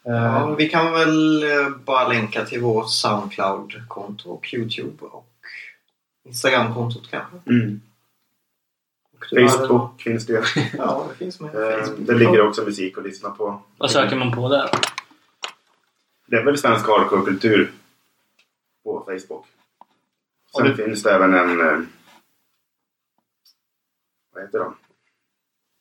Ja, 0.09 0.55
vi 0.59 0.69
kan 0.69 0.93
väl 0.93 1.45
bara 1.85 2.09
länka 2.09 2.45
till 2.45 2.61
vårt 2.61 2.91
Soundcloud-konto 2.91 4.31
och 4.31 4.55
Youtube 4.55 5.05
och 5.05 5.33
Instagram-kontot 6.25 7.11
kanske. 7.11 7.37
Mm. 7.47 7.81
Facebook 9.31 10.03
finns 10.03 10.27
det. 10.27 10.45
Ja, 10.79 11.07
det 11.09 11.25
finns 11.25 11.41
med. 11.41 11.53
Facebook. 11.53 12.07
Det 12.07 12.15
ligger 12.15 12.49
också 12.49 12.63
musik 12.63 12.99
att 12.99 13.05
lyssna 13.05 13.31
på. 13.31 13.63
Vad 13.79 13.91
söker 13.91 14.17
man 14.17 14.33
på 14.33 14.49
där? 14.49 14.71
Det 16.27 16.37
är 16.37 16.45
väl 16.45 16.59
svensk 16.59 16.87
hardcore-kultur 16.87 17.73
på 18.85 19.05
Facebook. 19.07 19.47
Sen 20.57 20.67
det- 20.67 20.77
finns 20.77 21.03
det 21.03 21.15
även 21.15 21.35
en... 21.35 21.61
eh, 21.61 21.81
Vad 24.35 24.43
heter 24.45 24.59
de? 24.59 24.77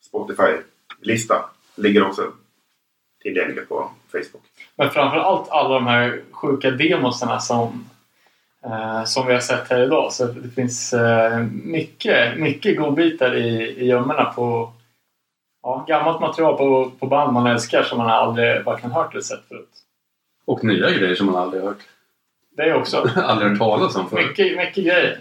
Spotify-lista. 0.06 1.50
Ligger 1.74 2.06
också 2.06 2.32
tillgänglig 3.22 3.68
på 3.68 3.90
Facebook. 4.12 4.42
Men 4.76 4.90
framförallt 4.90 5.48
alla 5.50 5.74
de 5.74 5.86
här 5.86 6.22
sjuka 6.30 6.70
demosarna 6.70 7.40
som, 7.40 7.88
eh, 8.64 9.04
som 9.04 9.26
vi 9.26 9.32
har 9.32 9.40
sett 9.40 9.70
här 9.70 9.82
idag. 9.82 10.12
Så 10.12 10.26
det 10.26 10.48
finns 10.50 10.92
eh, 10.92 11.42
mycket, 11.52 12.38
mycket 12.38 12.76
godbitar 12.78 13.34
i, 13.36 13.48
i 13.70 13.86
gömmorna 13.86 14.24
på 14.24 14.72
ja, 15.62 15.84
gammalt 15.88 16.20
material 16.20 16.56
på, 16.56 16.90
på 16.90 17.06
band 17.06 17.32
man 17.32 17.46
älskar 17.46 17.82
som 17.82 17.98
man 17.98 18.08
aldrig 18.10 18.64
varken 18.64 18.90
hört 18.90 19.12
eller 19.12 19.22
sett 19.22 19.48
förut. 19.48 19.82
Och 20.46 20.64
nya 20.64 20.90
grejer 20.90 21.14
som 21.14 21.26
man 21.26 21.36
aldrig 21.36 21.62
hört. 21.62 21.78
Det 22.56 22.62
är 22.62 22.74
också 22.74 22.96
aldrig 23.16 23.50
hört 23.50 23.58
talas 23.58 23.96
om 23.96 24.10
förut. 24.10 24.26
mycket, 24.28 24.56
mycket 24.56 24.84
grejer. 24.84 25.18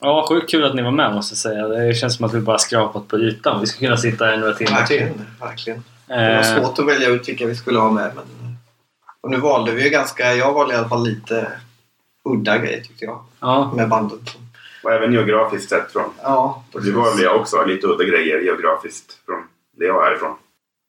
Ja, 0.00 0.26
sjukt 0.28 0.50
kul 0.50 0.64
att 0.64 0.74
ni 0.74 0.82
var 0.82 0.90
med 0.90 1.14
måste 1.14 1.32
jag 1.32 1.38
säga. 1.38 1.68
Det 1.68 1.94
känns 1.94 2.16
som 2.16 2.24
att 2.26 2.34
vi 2.34 2.40
bara 2.40 2.58
skrapat 2.58 3.08
på 3.08 3.18
ytan. 3.18 3.60
Vi 3.60 3.66
skulle 3.66 3.86
kunna 3.88 3.96
sitta 3.96 4.24
här 4.24 4.36
några 4.36 4.52
timmar 4.54 4.86
till. 4.86 4.98
Verkligen, 4.98 5.26
verkligen. 5.40 5.84
Det 6.06 6.14
var 6.14 6.20
Eh, 6.22 6.42
svårt 6.62 6.78
att 6.78 6.86
välja 6.86 7.08
ut 7.08 7.28
vilka 7.28 7.46
vi 7.46 7.54
skulle 7.54 7.78
ha 7.78 7.90
med. 7.90 8.12
Men... 8.14 8.24
Och 9.20 9.30
nu 9.30 9.36
valde 9.36 9.72
vi 9.72 9.84
ju 9.84 9.90
ganska, 9.90 10.34
jag 10.34 10.52
valde 10.52 10.74
i 10.74 10.76
alla 10.76 10.88
fall 10.88 11.04
lite 11.04 11.52
udda 12.24 12.58
grejer 12.58 12.80
tyckte 12.80 13.04
jag. 13.04 13.24
ja, 13.40 13.72
Med 13.76 13.88
bandet. 13.88 14.36
Och 14.82 14.92
även 14.92 15.12
geografiskt 15.12 15.68
sett 15.70 15.92
från. 15.92 16.10
Ja, 16.22 16.64
Och 16.72 16.82
det 16.82 16.90
var 16.92 17.22
jag 17.22 17.36
också. 17.40 17.64
Lite 17.64 17.86
udda 17.86 18.04
grejer 18.04 18.40
geografiskt 18.40 19.18
från 19.26 19.42
det 19.78 19.84
jag 19.84 20.06
är 20.10 20.14
ifrån. 20.16 20.36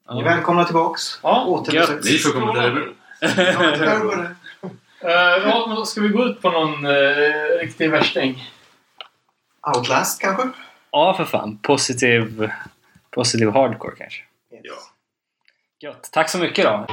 Ja. 0.07 0.21
välkomna 0.21 0.65
tillbaks. 0.65 1.19
Ja, 1.23 1.45
Återbesök. 1.45 2.03
Ni 2.03 2.17
får 2.17 2.31
komma 2.31 2.53
ja, 5.01 5.65
men 5.67 5.85
ska 5.85 6.01
vi 6.01 6.09
gå 6.09 6.23
ut 6.23 6.41
på 6.41 6.49
någon 6.49 6.85
uh, 6.85 7.59
riktig 7.61 7.91
värsting? 7.91 8.51
Outlast 9.75 10.21
kanske? 10.21 10.49
ja, 10.91 11.13
för 11.17 11.25
fan. 11.25 11.57
Positiv, 11.57 12.51
positiv 13.09 13.49
hardcore 13.49 13.95
kanske. 13.97 14.23
Yes. 14.53 14.61
Ja. 14.63 14.75
Gött. 15.79 16.09
Tack 16.11 16.29
så 16.29 16.37
mycket 16.37 16.65
då. 16.65 16.87